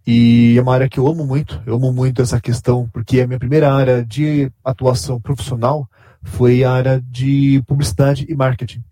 E 0.05 0.55
é 0.55 0.61
uma 0.61 0.75
área 0.75 0.87
que 0.87 0.99
eu 0.99 1.07
amo 1.07 1.25
muito, 1.25 1.59
eu 1.65 1.75
amo 1.75 1.91
muito 1.91 2.21
essa 2.21 2.39
questão, 2.39 2.87
porque 2.93 3.21
a 3.21 3.27
minha 3.27 3.39
primeira 3.39 3.73
área 3.73 4.05
de 4.05 4.51
atuação 4.63 5.19
profissional 5.19 5.89
foi 6.21 6.63
a 6.63 6.71
área 6.71 7.03
de 7.09 7.63
publicidade 7.65 8.25
e 8.29 8.35
marketing. 8.35 8.83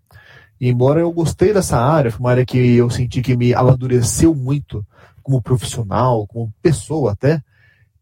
E 0.60 0.68
embora 0.68 1.00
eu 1.00 1.12
gostei 1.12 1.54
dessa 1.54 1.78
área, 1.78 2.10
foi 2.10 2.18
uma 2.18 2.30
área 2.32 2.44
que 2.44 2.58
eu 2.58 2.90
senti 2.90 3.22
que 3.22 3.36
me 3.36 3.54
amadureceu 3.54 4.34
muito 4.34 4.84
como 5.22 5.40
profissional, 5.40 6.26
como 6.26 6.52
pessoa 6.60 7.12
até, 7.12 7.40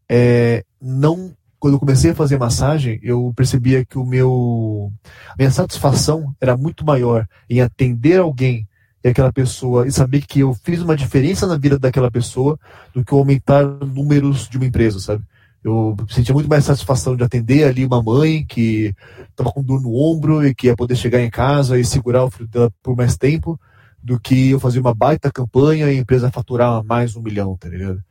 é, 0.09 0.63
não 0.81 1.33
quando 1.59 1.73
eu 1.73 1.79
comecei 1.79 2.11
a 2.11 2.15
fazer 2.15 2.39
massagem, 2.39 2.99
eu 3.03 3.33
percebia 3.35 3.83
que 3.83 3.97
o 3.97 4.05
meu 4.05 4.91
a 5.29 5.35
minha 5.37 5.51
satisfação 5.51 6.33
era 6.39 6.55
muito 6.55 6.85
maior 6.85 7.27
em 7.49 7.59
atender 7.59 8.19
alguém 8.19 8.65
e 9.03 9.09
aquela 9.09 9.31
pessoa 9.31 9.85
e 9.87 9.91
saber 9.91 10.21
que 10.21 10.39
eu 10.39 10.53
fiz 10.63 10.81
uma 10.81 10.95
diferença 10.95 11.45
na 11.45 11.57
vida 11.57 11.77
daquela 11.77 12.09
pessoa 12.09 12.57
do 12.93 13.03
que 13.03 13.13
aumentar 13.13 13.63
números 13.65 14.47
de 14.47 14.57
uma 14.57 14.65
empresa, 14.65 14.99
sabe? 14.99 15.23
Eu 15.61 15.97
sentia 16.09 16.33
muito 16.33 16.49
mais 16.49 16.63
satisfação 16.63 17.17
de 17.17 17.23
atender 17.23 17.65
ali 17.65 17.85
uma 17.85 18.01
mãe 18.01 18.45
que 18.45 18.95
estava 19.29 19.51
com 19.51 19.61
dor 19.61 19.81
no 19.81 19.93
ombro 19.93 20.45
e 20.45 20.55
que 20.55 20.67
ia 20.67 20.75
poder 20.75 20.95
chegar 20.95 21.21
em 21.21 21.29
casa 21.29 21.77
e 21.77 21.83
segurar 21.83 22.23
o 22.23 22.31
filho 22.31 22.47
dela 22.47 22.71
por 22.81 22.95
mais 22.95 23.17
tempo 23.17 23.59
do 24.01 24.17
que 24.17 24.51
eu 24.51 24.59
fazer 24.59 24.79
uma 24.79 24.93
baita 24.95 25.29
campanha 25.29 25.87
e 25.87 25.97
a 25.97 26.01
empresa 26.01 26.31
faturar 26.31 26.81
mais 26.85 27.17
um 27.17 27.21
milhão, 27.21 27.57
tá 27.57 27.67
ligado? 27.67 28.01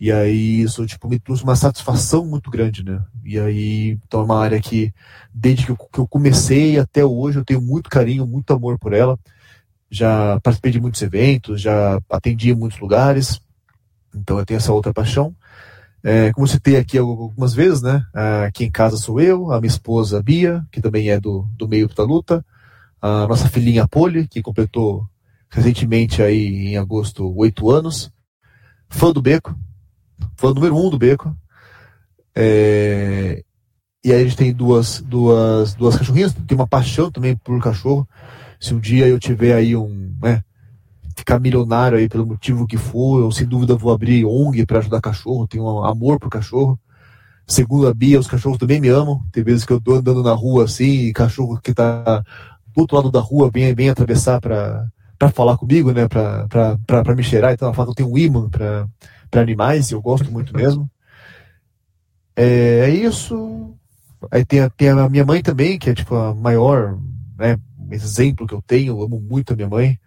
E 0.00 0.12
aí 0.12 0.62
isso 0.62 0.86
tipo 0.86 1.08
me 1.08 1.18
trouxe 1.18 1.42
uma 1.42 1.56
satisfação 1.56 2.24
muito 2.24 2.50
grande, 2.50 2.84
né? 2.84 3.02
E 3.24 3.38
aí 3.38 3.98
então 4.06 4.20
é 4.20 4.24
uma 4.24 4.40
área 4.40 4.60
que 4.60 4.92
desde 5.34 5.66
que 5.66 5.72
eu, 5.72 5.76
que 5.76 5.98
eu 5.98 6.06
comecei 6.06 6.78
até 6.78 7.04
hoje 7.04 7.38
eu 7.38 7.44
tenho 7.44 7.60
muito 7.60 7.90
carinho, 7.90 8.26
muito 8.26 8.52
amor 8.52 8.78
por 8.78 8.92
ela. 8.92 9.18
Já 9.90 10.38
participei 10.40 10.70
de 10.70 10.80
muitos 10.80 11.02
eventos, 11.02 11.60
já 11.60 12.00
atendi 12.10 12.50
em 12.50 12.54
muitos 12.54 12.78
lugares. 12.78 13.40
Então 14.14 14.38
eu 14.38 14.46
tenho 14.46 14.58
essa 14.58 14.72
outra 14.72 14.92
paixão. 14.94 15.34
É, 16.02 16.32
como 16.32 16.46
citei 16.46 16.76
aqui 16.76 16.96
algumas 16.96 17.52
vezes, 17.54 17.82
né? 17.82 18.06
Aqui 18.46 18.64
em 18.64 18.70
casa 18.70 18.96
sou 18.96 19.20
eu, 19.20 19.50
a 19.50 19.60
minha 19.60 19.68
esposa 19.70 20.22
Bia, 20.22 20.64
que 20.70 20.80
também 20.80 21.10
é 21.10 21.18
do, 21.18 21.48
do 21.56 21.66
meio 21.66 21.88
da 21.88 22.04
luta, 22.04 22.44
a 23.02 23.26
nossa 23.26 23.48
filhinha 23.48 23.88
Poli, 23.88 24.28
que 24.28 24.42
completou 24.42 25.08
recentemente 25.50 26.22
aí 26.22 26.68
em 26.68 26.76
agosto 26.76 27.34
oito 27.36 27.70
anos, 27.70 28.12
fã 28.88 29.12
do 29.12 29.20
Beco, 29.22 29.58
fã 30.36 30.52
número 30.52 30.76
um 30.76 30.90
do 30.90 30.98
Beco. 30.98 31.36
É, 32.34 33.42
e 34.04 34.12
aí 34.12 34.20
a 34.20 34.24
gente 34.24 34.36
tem 34.36 34.52
duas, 34.52 35.00
duas, 35.00 35.74
duas 35.74 35.96
cachorrinhas, 35.96 36.32
tem 36.32 36.56
uma 36.56 36.66
paixão 36.66 37.10
também 37.10 37.36
por 37.36 37.60
cachorro. 37.60 38.08
Se 38.60 38.74
um 38.74 38.80
dia 38.80 39.06
eu 39.06 39.18
tiver 39.18 39.54
aí 39.54 39.74
um, 39.74 40.14
né, 40.22 40.42
ficar 41.16 41.40
milionário 41.40 41.98
aí 41.98 42.08
pelo 42.08 42.26
motivo 42.26 42.66
que 42.66 42.76
for, 42.76 43.20
eu 43.20 43.32
sem 43.32 43.46
dúvida 43.46 43.74
vou 43.74 43.92
abrir 43.92 44.24
ONG 44.24 44.64
para 44.66 44.78
ajudar 44.78 45.00
cachorro, 45.00 45.48
tenho 45.48 45.64
um 45.64 45.84
amor 45.84 46.18
pro 46.18 46.30
cachorro. 46.30 46.78
Segundo 47.46 47.88
a 47.88 47.94
Bia, 47.94 48.20
os 48.20 48.26
cachorros 48.26 48.58
também 48.58 48.80
me 48.80 48.88
amam. 48.88 49.22
Tem 49.32 49.42
vezes 49.42 49.64
que 49.64 49.72
eu 49.72 49.80
tô 49.80 49.94
andando 49.94 50.22
na 50.22 50.32
rua 50.32 50.64
assim, 50.64 51.06
e 51.06 51.12
cachorro 51.12 51.58
que 51.62 51.72
tá 51.72 52.22
do 52.74 52.82
outro 52.82 52.96
lado 52.96 53.10
da 53.10 53.20
rua 53.20 53.50
vem, 53.52 53.74
vem 53.74 53.90
atravessar 53.90 54.40
para 54.40 54.88
falar 55.34 55.56
comigo, 55.56 55.90
né, 55.92 56.06
para 56.06 57.14
me 57.16 57.24
cheirar, 57.24 57.52
então 57.52 57.66
ela 57.66 57.74
fala 57.74 57.86
que 57.86 57.90
eu 57.90 58.06
tenho 58.06 58.12
um 58.12 58.18
imã 58.18 58.48
para 58.48 58.86
animais, 59.36 59.90
e 59.90 59.94
eu 59.94 60.00
gosto 60.00 60.30
muito 60.30 60.56
mesmo. 60.56 60.90
É, 62.36 62.86
é, 62.86 62.90
isso. 62.90 63.74
Aí 64.30 64.44
tem 64.44 64.60
a, 64.60 64.70
tem 64.70 64.90
a 64.90 65.08
minha 65.08 65.24
mãe 65.24 65.42
também, 65.42 65.78
que 65.78 65.90
é 65.90 65.94
tipo 65.94 66.14
a 66.14 66.34
maior 66.34 66.98
né, 67.36 67.58
exemplo 67.90 68.46
que 68.46 68.54
eu 68.54 68.62
tenho, 68.62 68.92
eu 68.92 69.02
amo 69.02 69.20
muito 69.20 69.52
a 69.52 69.56
minha 69.56 69.68
mãe. 69.68 69.98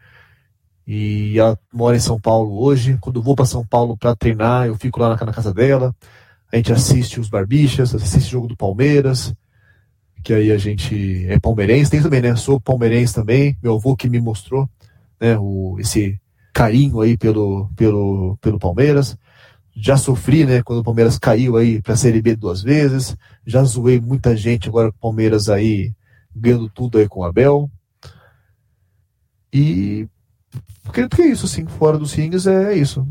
E 0.88 1.38
ela 1.38 1.58
mora 1.74 1.96
em 1.96 2.00
São 2.00 2.20
Paulo 2.20 2.62
hoje. 2.62 2.98
Quando 3.00 3.20
eu 3.20 3.24
vou 3.24 3.36
para 3.36 3.46
São 3.46 3.66
Paulo 3.66 3.98
para 3.98 4.16
treinar, 4.16 4.68
eu 4.68 4.76
fico 4.76 5.00
lá 5.00 5.10
na, 5.16 5.26
na, 5.26 5.34
casa 5.34 5.54
dela. 5.54 5.96
A 6.52 6.58
gente 6.58 6.72
assiste 6.72 7.20
os 7.20 7.30
Barbichas, 7.30 7.94
assiste 7.94 8.28
o 8.28 8.32
jogo 8.32 8.48
do 8.48 8.58
Palmeiras, 8.58 9.34
que 10.24 10.34
aí 10.34 10.52
a 10.52 10.58
gente 10.58 11.26
é 11.28 11.40
palmeirense. 11.40 11.92
Tem 11.92 12.02
também, 12.02 12.22
né? 12.22 12.36
Sou 12.36 12.60
palmeirense 12.60 13.14
também. 13.14 13.58
Meu 13.62 13.76
avô 13.76 13.96
que 13.96 14.10
me 14.10 14.20
mostrou 14.20 14.70
né, 15.20 15.38
o, 15.38 15.78
esse 15.80 16.20
carinho 16.54 17.02
aí 17.02 17.18
pelo, 17.18 17.70
pelo, 17.76 18.38
pelo 18.42 18.60
Palmeiras. 18.60 19.18
Já 19.74 19.96
sofri, 19.96 20.46
né, 20.46 20.62
quando 20.62 20.80
o 20.80 20.84
Palmeiras 20.84 21.18
caiu 21.18 21.56
aí 21.56 21.82
para 21.82 21.94
a 21.94 21.98
Série 21.98 22.22
B 22.22 22.36
duas 22.36 22.62
vezes. 22.62 23.16
Já 23.46 23.64
zoei 23.64 24.00
muita 24.00 24.36
gente 24.36 24.68
agora 24.68 24.92
com 24.92 24.98
o 24.98 25.02
Palmeiras 25.02 25.50
aí 25.50 25.94
ganhando 26.36 26.70
tudo 26.70 26.98
aí 26.98 27.08
com 27.08 27.22
o 27.22 27.24
Abel. 27.24 27.70
E 29.54 30.08
acredito 30.86 31.16
que 31.16 31.22
é 31.22 31.28
isso, 31.28 31.46
assim, 31.46 31.66
fora 31.66 31.98
dos 31.98 32.14
rings 32.14 32.48
é 32.48 32.76
isso. 32.76 33.08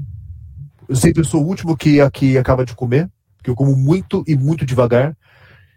Eu 0.88 0.96
sempre 0.96 1.24
sou 1.24 1.42
o 1.42 1.46
último 1.46 1.76
que 1.76 2.00
aqui 2.00 2.36
acaba 2.36 2.64
de 2.64 2.74
comer, 2.74 3.10
porque 3.36 3.50
eu 3.50 3.54
como 3.54 3.76
muito 3.76 4.24
e 4.26 4.36
muito 4.36 4.66
devagar. 4.66 5.16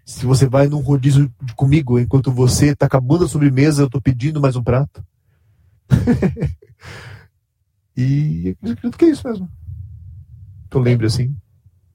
Se 0.05 0.25
você 0.25 0.47
vai 0.47 0.67
num 0.67 0.81
rodízio 0.81 1.31
comigo, 1.55 1.99
enquanto 1.99 2.31
você 2.31 2.67
está 2.67 2.85
acabando 2.85 3.25
a 3.25 3.27
sobremesa, 3.27 3.83
eu 3.83 3.85
estou 3.85 4.01
pedindo 4.01 4.41
mais 4.41 4.55
um 4.55 4.63
prato. 4.63 5.03
e 7.95 8.55
acredito 8.63 8.97
que 8.97 9.05
é 9.05 9.09
isso 9.09 9.27
mesmo. 9.27 9.49
Que 10.69 10.77
eu 10.77 10.81
lembro 10.81 11.05
assim. 11.05 11.35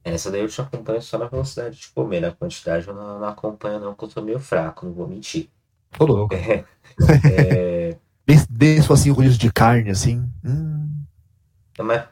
Essa 0.03 0.31
daí 0.31 0.41
eu 0.41 0.47
te 0.47 0.61
acompanho 0.61 1.01
só 1.01 1.17
na 1.17 1.27
velocidade 1.27 1.77
de 1.77 1.87
comer, 1.89 2.21
na 2.21 2.31
quantidade 2.31 2.87
eu 2.87 2.93
não, 2.93 3.19
não 3.19 3.27
acompanho 3.27 3.79
não, 3.79 3.93
porque 3.93 4.05
eu 4.05 4.09
sou 4.09 4.23
meio 4.23 4.39
fraco, 4.39 4.85
não 4.85 4.93
vou 4.93 5.07
mentir. 5.07 5.49
Tô 5.91 6.05
louco. 6.05 6.33
É, 6.33 6.65
é... 7.25 7.97
Bem, 8.49 8.77
assim, 8.77 9.09
rodízio 9.09 9.39
de 9.39 9.51
carne, 9.51 9.89
assim. 9.89 10.23
Hum. 10.45 11.03
Mas, 11.79 12.07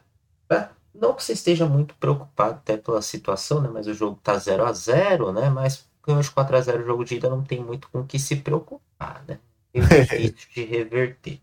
não 1.00 1.14
que 1.14 1.24
você 1.24 1.34
esteja 1.34 1.66
muito 1.66 1.96
preocupado 1.96 2.56
até 2.56 2.76
pela 2.76 3.02
situação, 3.02 3.62
né? 3.62 3.70
Mas 3.72 3.88
o 3.88 3.94
jogo 3.94 4.20
tá 4.22 4.38
0 4.38 4.66
a 4.66 4.74
0 4.74 5.32
né? 5.32 5.50
Mas 5.50 5.88
ganhou 6.06 6.22
de 6.22 6.32
4 6.32 6.58
a 6.58 6.62
0 6.62 6.84
o 6.84 6.86
jogo 6.86 7.06
de 7.06 7.16
ida 7.16 7.30
não 7.30 7.44
tem 7.44 7.64
muito 7.64 7.88
com 7.90 8.00
o 8.00 8.06
que 8.06 8.18
se 8.18 8.38
preocupar, 8.38 9.24
né? 9.28 9.40
É 9.74 9.80
difícil 9.80 10.50
de 10.54 10.64
reverter. 10.66 11.40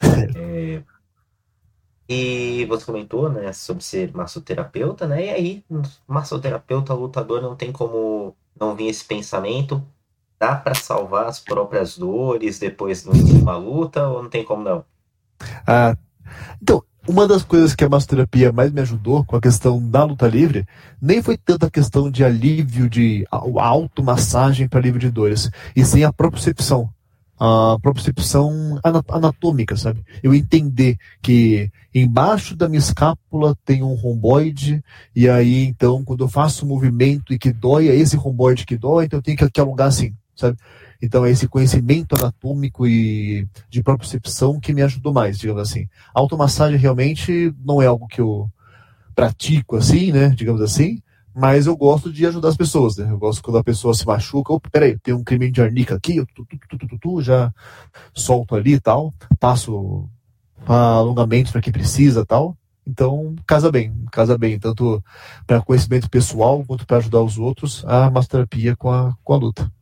É, 0.36 0.82
e 2.08 2.66
você 2.66 2.84
comentou, 2.84 3.30
né, 3.30 3.52
sobre 3.52 3.82
ser 3.82 4.12
massoterapeuta, 4.14 5.06
né? 5.06 5.26
E 5.26 5.30
aí, 5.30 5.64
massoterapeuta, 6.06 6.92
lutador, 6.92 7.40
não 7.40 7.56
tem 7.56 7.72
como 7.72 8.36
não 8.58 8.74
vir 8.74 8.88
esse 8.88 9.04
pensamento. 9.04 9.82
Dá 10.38 10.54
para 10.54 10.74
salvar 10.74 11.26
as 11.26 11.40
próprias 11.40 11.96
dores 11.96 12.58
depois 12.58 13.02
de 13.04 13.32
uma 13.32 13.56
luta 13.56 14.06
ou 14.08 14.22
não 14.22 14.28
tem 14.28 14.44
como 14.44 14.62
não? 14.62 14.84
Ah, 15.66 15.96
então, 16.60 16.82
uma 17.06 17.26
das 17.26 17.42
coisas 17.42 17.74
que 17.74 17.84
a 17.84 17.88
massoterapia 17.88 18.52
mais 18.52 18.72
me 18.72 18.80
ajudou 18.80 19.24
com 19.24 19.36
a 19.36 19.40
questão 19.40 19.80
da 19.88 20.04
luta 20.04 20.26
livre, 20.26 20.66
nem 21.00 21.22
foi 21.22 21.36
tanto 21.36 21.66
a 21.66 21.70
questão 21.70 22.10
de 22.10 22.24
alívio 22.24 22.88
de 22.88 23.26
automassagem 23.30 24.68
para 24.68 24.80
alívio 24.80 25.00
de 25.00 25.10
dores, 25.10 25.50
e 25.74 25.84
sim 25.84 26.04
a 26.04 26.12
propriocepção 26.12 26.90
a 27.38 27.76
propriocepção 27.82 28.78
anatômica, 29.08 29.76
sabe? 29.76 30.04
Eu 30.22 30.34
entender 30.34 30.96
que 31.20 31.70
embaixo 31.94 32.56
da 32.56 32.68
minha 32.68 32.78
escápula 32.78 33.56
tem 33.64 33.82
um 33.82 33.94
romboide, 33.94 34.82
e 35.14 35.28
aí 35.28 35.64
então 35.64 36.04
quando 36.04 36.24
eu 36.24 36.28
faço 36.28 36.64
um 36.64 36.68
movimento 36.68 37.32
e 37.32 37.38
que 37.38 37.52
dói, 37.52 37.88
é 37.88 37.94
esse 37.94 38.16
romboide 38.16 38.64
que 38.64 38.76
dói, 38.76 39.06
então 39.06 39.18
eu 39.18 39.22
tenho 39.22 39.36
que, 39.36 39.60
alongar 39.60 39.88
assim, 39.88 40.14
sabe? 40.36 40.56
Então 41.02 41.26
é 41.26 41.30
esse 41.30 41.48
conhecimento 41.48 42.14
anatômico 42.18 42.86
e 42.86 43.46
de 43.68 43.82
propriocepção 43.82 44.60
que 44.60 44.72
me 44.72 44.82
ajudou 44.82 45.12
mais, 45.12 45.38
digamos 45.38 45.62
assim. 45.62 45.88
A 46.14 46.20
automassagem 46.20 46.78
realmente 46.78 47.52
não 47.64 47.82
é 47.82 47.86
algo 47.86 48.06
que 48.06 48.20
eu 48.20 48.48
pratico 49.14 49.76
assim, 49.76 50.12
né, 50.12 50.30
digamos 50.30 50.60
assim, 50.60 51.02
mas 51.34 51.66
eu 51.66 51.76
gosto 51.76 52.12
de 52.12 52.24
ajudar 52.26 52.48
as 52.48 52.56
pessoas, 52.56 52.96
né? 52.96 53.10
Eu 53.10 53.18
gosto 53.18 53.42
quando 53.42 53.58
a 53.58 53.64
pessoa 53.64 53.92
se 53.92 54.06
machuca, 54.06 54.52
opa, 54.52 54.70
peraí, 54.70 54.96
tem 54.98 55.12
um 55.12 55.24
crime 55.24 55.50
de 55.50 55.60
arnica 55.60 55.96
aqui, 55.96 56.16
eu 56.16 56.26
tu, 56.26 56.46
tu, 56.46 56.98
tu, 56.98 57.22
já 57.22 57.52
solto 58.14 58.54
ali 58.54 58.74
e 58.74 58.80
tal, 58.80 59.12
passo 59.40 60.08
alongamentos 60.66 61.50
para 61.50 61.60
quem 61.60 61.72
precisa 61.72 62.24
tal. 62.24 62.56
Então, 62.86 63.34
casa 63.46 63.72
bem, 63.72 64.04
casa 64.12 64.36
bem, 64.38 64.58
tanto 64.58 65.02
para 65.46 65.62
conhecimento 65.62 66.08
pessoal 66.08 66.62
quanto 66.64 66.86
para 66.86 66.98
ajudar 66.98 67.22
os 67.22 67.38
outros, 67.38 67.84
a 67.86 68.10
massoterapia 68.10 68.76
com 68.76 68.90
a, 68.90 69.16
com 69.24 69.32
a 69.32 69.36
luta. 69.36 69.72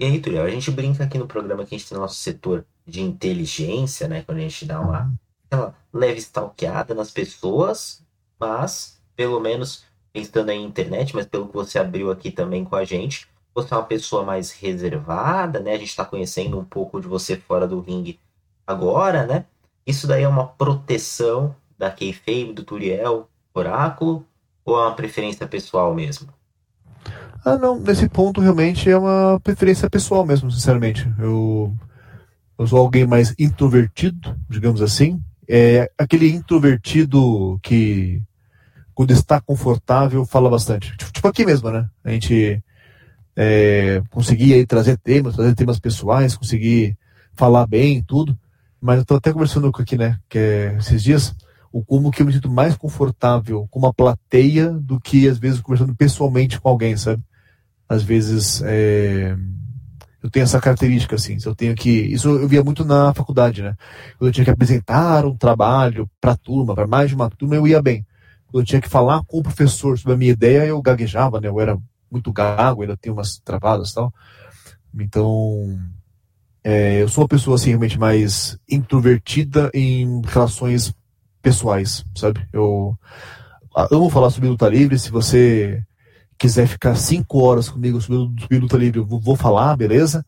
E 0.00 0.04
aí, 0.04 0.20
Turiel, 0.20 0.44
a 0.44 0.50
gente 0.50 0.70
brinca 0.70 1.04
aqui 1.04 1.18
no 1.18 1.26
programa 1.26 1.64
que 1.64 1.74
a 1.74 1.78
gente 1.78 1.88
tem 1.88 1.96
nosso 1.96 2.16
setor 2.16 2.66
de 2.86 3.00
inteligência, 3.00 4.08
né? 4.08 4.22
Quando 4.22 4.38
a 4.38 4.40
gente 4.40 4.64
dá 4.64 4.80
uma 4.80 5.04
uhum. 5.04 5.16
aquela 5.46 5.74
leve 5.92 6.18
stalkeada 6.18 6.94
nas 6.94 7.10
pessoas, 7.10 8.02
mas 8.40 8.93
pelo 9.16 9.40
menos 9.40 9.84
pensando 10.12 10.50
em 10.50 10.64
internet, 10.64 11.14
mas 11.14 11.26
pelo 11.26 11.48
que 11.48 11.54
você 11.54 11.78
abriu 11.78 12.10
aqui 12.10 12.30
também 12.30 12.64
com 12.64 12.76
a 12.76 12.84
gente, 12.84 13.26
você 13.54 13.72
é 13.72 13.76
uma 13.76 13.84
pessoa 13.84 14.24
mais 14.24 14.52
reservada, 14.52 15.60
né? 15.60 15.74
A 15.74 15.78
gente 15.78 15.88
está 15.88 16.04
conhecendo 16.04 16.58
um 16.58 16.64
pouco 16.64 17.00
de 17.00 17.06
você 17.06 17.36
fora 17.36 17.66
do 17.66 17.80
ringue 17.80 18.18
agora, 18.66 19.26
né? 19.26 19.44
Isso 19.86 20.06
daí 20.06 20.22
é 20.22 20.28
uma 20.28 20.46
proteção 20.46 21.54
da 21.78 21.90
kayfabe, 21.90 22.52
do 22.52 22.64
Turiel, 22.64 23.28
Oráculo, 23.52 24.26
ou 24.64 24.76
é 24.76 24.86
uma 24.86 24.94
preferência 24.94 25.46
pessoal 25.46 25.94
mesmo? 25.94 26.28
Ah, 27.44 27.58
não, 27.58 27.78
nesse 27.78 28.08
ponto 28.08 28.40
realmente 28.40 28.88
é 28.88 28.96
uma 28.96 29.38
preferência 29.40 29.90
pessoal 29.90 30.24
mesmo, 30.24 30.50
sinceramente. 30.50 31.06
Eu, 31.18 31.72
eu 32.58 32.66
sou 32.66 32.78
alguém 32.78 33.06
mais 33.06 33.34
introvertido, 33.38 34.34
digamos 34.48 34.80
assim. 34.80 35.22
É 35.46 35.90
aquele 35.98 36.30
introvertido 36.30 37.58
que 37.62 38.22
quando 38.94 39.10
está 39.10 39.40
confortável, 39.40 40.24
fala 40.24 40.48
bastante. 40.48 40.96
Tipo, 40.96 41.12
tipo 41.12 41.28
aqui 41.28 41.44
mesmo, 41.44 41.70
né? 41.70 41.88
A 42.04 42.10
gente 42.10 42.62
é, 43.36 44.02
conseguir 44.10 44.54
aí 44.54 44.64
trazer 44.64 44.96
temas, 44.98 45.34
trazer 45.34 45.54
temas 45.54 45.80
pessoais, 45.80 46.36
conseguir 46.36 46.96
falar 47.34 47.66
bem 47.66 48.02
tudo. 48.02 48.38
Mas 48.80 48.98
eu 48.98 49.04
tô 49.04 49.16
até 49.16 49.32
conversando 49.32 49.72
com 49.72 49.82
aqui, 49.82 49.96
né? 49.96 50.18
Que 50.28 50.38
é, 50.38 50.76
esses 50.78 51.02
dias, 51.02 51.34
o 51.72 51.84
como 51.84 52.10
que 52.10 52.22
eu 52.22 52.26
me 52.26 52.32
sinto 52.32 52.50
mais 52.50 52.76
confortável 52.76 53.66
com 53.70 53.78
uma 53.78 53.92
plateia 53.92 54.70
do 54.70 55.00
que 55.00 55.28
às 55.28 55.38
vezes 55.38 55.60
conversando 55.60 55.94
pessoalmente 55.94 56.60
com 56.60 56.68
alguém, 56.68 56.96
sabe? 56.96 57.22
Às 57.88 58.02
vezes 58.02 58.62
é, 58.64 59.36
eu 60.22 60.30
tenho 60.30 60.44
essa 60.44 60.60
característica, 60.60 61.16
assim. 61.16 61.36
Eu 61.44 61.54
tenho 61.54 61.74
que. 61.74 61.90
Isso 61.90 62.28
eu 62.28 62.46
via 62.46 62.62
muito 62.62 62.84
na 62.84 63.12
faculdade, 63.12 63.62
né? 63.62 63.74
Quando 64.18 64.28
eu 64.28 64.32
tinha 64.32 64.44
que 64.44 64.50
apresentar 64.50 65.24
um 65.24 65.36
trabalho 65.36 66.08
para 66.20 66.36
turma, 66.36 66.74
para 66.74 66.86
mais 66.86 67.08
de 67.08 67.16
uma 67.16 67.28
turma, 67.28 67.56
eu 67.56 67.66
ia 67.66 67.82
bem 67.82 68.06
eu 68.58 68.64
tinha 68.64 68.80
que 68.80 68.88
falar 68.88 69.22
com 69.24 69.38
o 69.38 69.42
professor 69.42 69.98
sobre 69.98 70.14
a 70.14 70.16
minha 70.16 70.32
ideia, 70.32 70.66
eu 70.66 70.80
gaguejava, 70.80 71.40
né? 71.40 71.48
Eu 71.48 71.60
era 71.60 71.76
muito 72.10 72.32
gago, 72.32 72.82
ainda 72.82 72.96
tinha 72.96 73.12
umas 73.12 73.38
travadas 73.38 73.90
e 73.90 73.94
tal. 73.94 74.14
Então, 74.94 75.76
é, 76.62 77.02
eu 77.02 77.08
sou 77.08 77.22
uma 77.22 77.28
pessoa 77.28 77.56
assim, 77.56 77.70
realmente 77.70 77.98
mais 77.98 78.56
introvertida 78.70 79.70
em 79.74 80.22
relações 80.24 80.94
pessoais, 81.42 82.04
sabe? 82.14 82.46
Eu 82.52 82.96
amo 83.90 84.08
falar 84.08 84.30
sobre 84.30 84.48
luta 84.48 84.68
livre. 84.68 84.98
Se 84.98 85.10
você 85.10 85.82
quiser 86.38 86.68
ficar 86.68 86.94
cinco 86.94 87.40
horas 87.40 87.68
comigo 87.68 88.00
sobre, 88.00 88.58
luta 88.58 88.76
livre, 88.76 89.00
eu 89.00 89.06
vou, 89.06 89.34
falar, 89.36 89.76
beleza? 89.76 90.24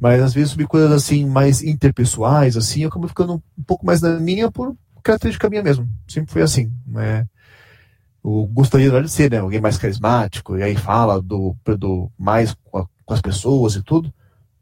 Mas 0.00 0.20
às 0.20 0.34
vezes 0.34 0.50
sobre 0.50 0.66
coisas 0.66 0.90
assim 0.90 1.24
mais 1.24 1.62
interpessoais, 1.62 2.56
assim, 2.56 2.82
eu 2.82 2.88
acabo 2.88 3.06
ficando 3.06 3.34
um 3.56 3.62
pouco 3.62 3.86
mais 3.86 4.00
na 4.00 4.18
minha 4.18 4.50
por 4.50 4.74
característica 5.00 5.48
minha 5.48 5.62
mesmo. 5.62 5.88
Sempre 6.08 6.32
foi 6.32 6.42
assim. 6.42 6.72
Né? 6.84 7.24
Eu 8.24 8.46
gostaria 8.46 8.90
de 9.02 9.08
ser, 9.08 9.30
né? 9.30 9.38
Alguém 9.38 9.60
mais 9.60 9.78
carismático, 9.78 10.56
e 10.56 10.62
aí 10.62 10.76
fala 10.76 11.20
do, 11.20 11.56
do 11.78 12.10
mais 12.18 12.54
com, 12.64 12.78
a, 12.78 12.86
com 13.04 13.14
as 13.14 13.20
pessoas 13.20 13.74
e 13.74 13.82
tudo. 13.82 14.12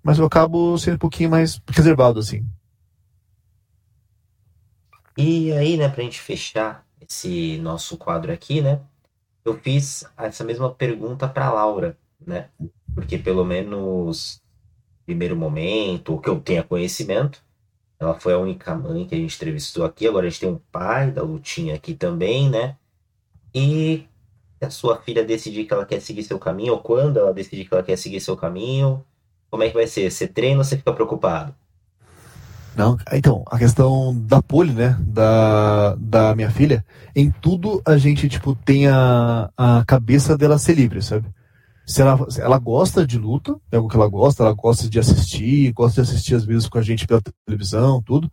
Mas 0.02 0.18
eu 0.18 0.24
acabo 0.24 0.78
sendo 0.78 0.94
um 0.94 0.98
pouquinho 0.98 1.30
mais 1.30 1.60
reservado, 1.68 2.18
assim. 2.18 2.44
E 5.16 5.52
aí, 5.52 5.76
né, 5.76 5.88
pra 5.88 6.02
gente 6.02 6.20
fechar 6.20 6.86
esse 7.00 7.58
nosso 7.58 7.98
quadro 7.98 8.32
aqui, 8.32 8.62
né? 8.62 8.80
Eu 9.44 9.58
fiz 9.58 10.04
essa 10.16 10.44
mesma 10.44 10.70
pergunta 10.70 11.28
para 11.28 11.52
Laura, 11.52 11.98
né? 12.26 12.48
Porque 12.94 13.18
pelo 13.18 13.44
menos 13.44 14.40
primeiro 15.04 15.36
momento, 15.36 16.14
o 16.14 16.20
que 16.20 16.28
eu 16.28 16.40
tenha 16.40 16.62
conhecimento, 16.62 17.42
ela 17.98 18.18
foi 18.18 18.32
a 18.32 18.38
única 18.38 18.74
mãe 18.74 19.06
que 19.06 19.14
a 19.14 19.18
gente 19.18 19.34
entrevistou 19.34 19.84
aqui. 19.84 20.06
Agora 20.06 20.26
a 20.26 20.30
gente 20.30 20.40
tem 20.40 20.48
um 20.48 20.60
pai 20.70 21.10
da 21.10 21.22
Lutinha 21.22 21.74
aqui 21.74 21.94
também, 21.94 22.48
né? 22.48 22.76
E 23.54 24.06
a 24.60 24.70
sua 24.70 25.00
filha 25.00 25.24
decidir 25.24 25.64
que 25.64 25.72
ela 25.72 25.86
quer 25.86 26.00
seguir 26.00 26.22
seu 26.22 26.38
caminho, 26.38 26.74
ou 26.74 26.80
quando 26.80 27.18
ela 27.18 27.32
decidir 27.32 27.64
que 27.66 27.74
ela 27.74 27.82
quer 27.82 27.96
seguir 27.96 28.20
seu 28.20 28.36
caminho, 28.36 29.04
como 29.50 29.62
é 29.62 29.68
que 29.68 29.74
vai 29.74 29.86
ser? 29.86 30.10
Você 30.10 30.26
treina 30.26 30.58
ou 30.58 30.64
você 30.64 30.76
fica 30.76 30.92
preocupado? 30.92 31.54
Não, 32.76 32.96
então, 33.12 33.42
a 33.50 33.58
questão 33.58 34.14
da 34.26 34.40
pole, 34.40 34.72
né, 34.72 34.96
da, 35.00 35.96
da 35.96 36.34
minha 36.36 36.50
filha, 36.50 36.84
em 37.16 37.30
tudo 37.30 37.82
a 37.84 37.96
gente, 37.98 38.28
tipo, 38.28 38.54
tem 38.54 38.86
a, 38.86 39.50
a 39.56 39.84
cabeça 39.84 40.38
dela 40.38 40.56
ser 40.56 40.74
livre, 40.74 41.02
sabe? 41.02 41.26
Se 41.84 42.00
ela, 42.00 42.16
ela 42.38 42.58
gosta 42.58 43.04
de 43.04 43.18
luta, 43.18 43.56
é 43.72 43.76
algo 43.76 43.88
que 43.88 43.96
ela 43.96 44.08
gosta, 44.08 44.44
ela 44.44 44.52
gosta 44.52 44.88
de 44.88 45.00
assistir, 45.00 45.72
gosta 45.72 46.02
de 46.02 46.08
assistir 46.08 46.36
às 46.36 46.44
vezes 46.44 46.68
com 46.68 46.78
a 46.78 46.82
gente 46.82 47.06
pela 47.06 47.20
televisão, 47.44 48.00
tudo. 48.00 48.30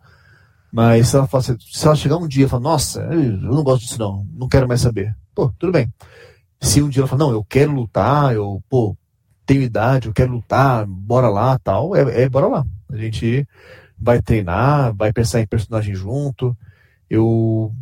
Mas 0.71 1.09
se 1.09 1.15
ela, 1.15 1.27
fala, 1.27 1.43
se 1.43 1.85
ela 1.85 1.95
chegar 1.95 2.17
um 2.17 2.27
dia 2.27 2.45
e 2.45 2.49
falar, 2.49 2.63
nossa, 2.63 3.01
eu 3.01 3.37
não 3.37 3.63
gosto 3.63 3.83
disso 3.83 3.99
não, 3.99 4.27
não 4.33 4.47
quero 4.47 4.67
mais 4.67 4.81
saber. 4.81 5.15
Pô, 5.33 5.51
tudo 5.57 5.71
bem. 5.71 5.91
Se 6.59 6.81
um 6.81 6.89
dia 6.89 7.01
ela 7.01 7.07
falar, 7.07 7.19
não, 7.19 7.31
eu 7.31 7.43
quero 7.43 7.71
lutar, 7.71 8.33
eu, 8.33 8.61
pô, 8.69 8.95
tenho 9.45 9.61
idade, 9.61 10.07
eu 10.07 10.13
quero 10.13 10.33
lutar, 10.33 10.85
bora 10.85 11.29
lá, 11.29 11.57
tal, 11.59 11.95
é, 11.95 12.23
é 12.23 12.29
bora 12.29 12.47
lá. 12.47 12.65
A 12.91 12.97
gente 12.97 13.47
vai 13.97 14.21
treinar, 14.21 14.93
vai 14.93 15.13
pensar 15.13 15.39
em 15.39 15.47
personagem 15.47 15.95
junto. 15.95 16.55
Eu 17.09 17.73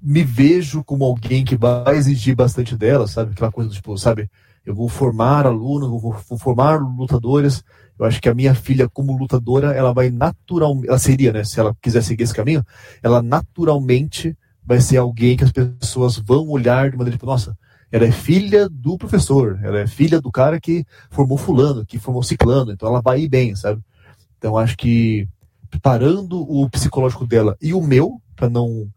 me 0.00 0.22
vejo 0.22 0.84
como 0.84 1.04
alguém 1.04 1.44
que 1.44 1.56
vai 1.56 1.96
exigir 1.96 2.36
bastante 2.36 2.76
dela, 2.76 3.08
sabe? 3.08 3.32
Aquela 3.32 3.50
coisa 3.50 3.70
tipo, 3.70 3.98
sabe? 3.98 4.30
Eu 4.64 4.74
vou 4.74 4.88
formar 4.88 5.46
alunos, 5.46 5.88
vou, 5.88 6.16
vou 6.28 6.38
formar 6.38 6.80
lutadores. 6.80 7.64
Eu 7.98 8.06
acho 8.06 8.20
que 8.20 8.28
a 8.28 8.34
minha 8.34 8.54
filha, 8.54 8.88
como 8.88 9.16
lutadora, 9.16 9.72
ela 9.72 9.92
vai 9.92 10.10
naturalmente, 10.10 10.88
ela 10.88 10.98
seria, 10.98 11.32
né? 11.32 11.44
Se 11.44 11.58
ela 11.58 11.74
quiser 11.80 12.02
seguir 12.02 12.24
esse 12.24 12.34
caminho, 12.34 12.64
ela 13.02 13.22
naturalmente 13.22 14.36
vai 14.64 14.80
ser 14.80 14.98
alguém 14.98 15.36
que 15.36 15.44
as 15.44 15.52
pessoas 15.52 16.16
vão 16.18 16.48
olhar 16.48 16.90
de 16.90 16.96
maneira 16.96 17.16
tipo, 17.16 17.26
nossa, 17.26 17.56
ela 17.90 18.04
é 18.04 18.10
filha 18.10 18.68
do 18.68 18.98
professor, 18.98 19.58
ela 19.62 19.78
é 19.78 19.86
filha 19.86 20.20
do 20.20 20.30
cara 20.30 20.60
que 20.60 20.84
formou 21.10 21.38
fulano, 21.38 21.86
que 21.86 21.98
formou 21.98 22.22
ciclano, 22.22 22.72
então 22.72 22.88
ela 22.88 23.00
vai 23.00 23.20
ir 23.20 23.28
bem, 23.28 23.54
sabe? 23.54 23.80
Então 24.36 24.58
acho 24.58 24.76
que 24.76 25.28
preparando 25.70 26.40
o 26.40 26.68
psicológico 26.68 27.26
dela 27.26 27.56
e 27.60 27.72
o 27.72 27.80
meu, 27.80 28.20
para 28.34 28.50
não 28.50 28.88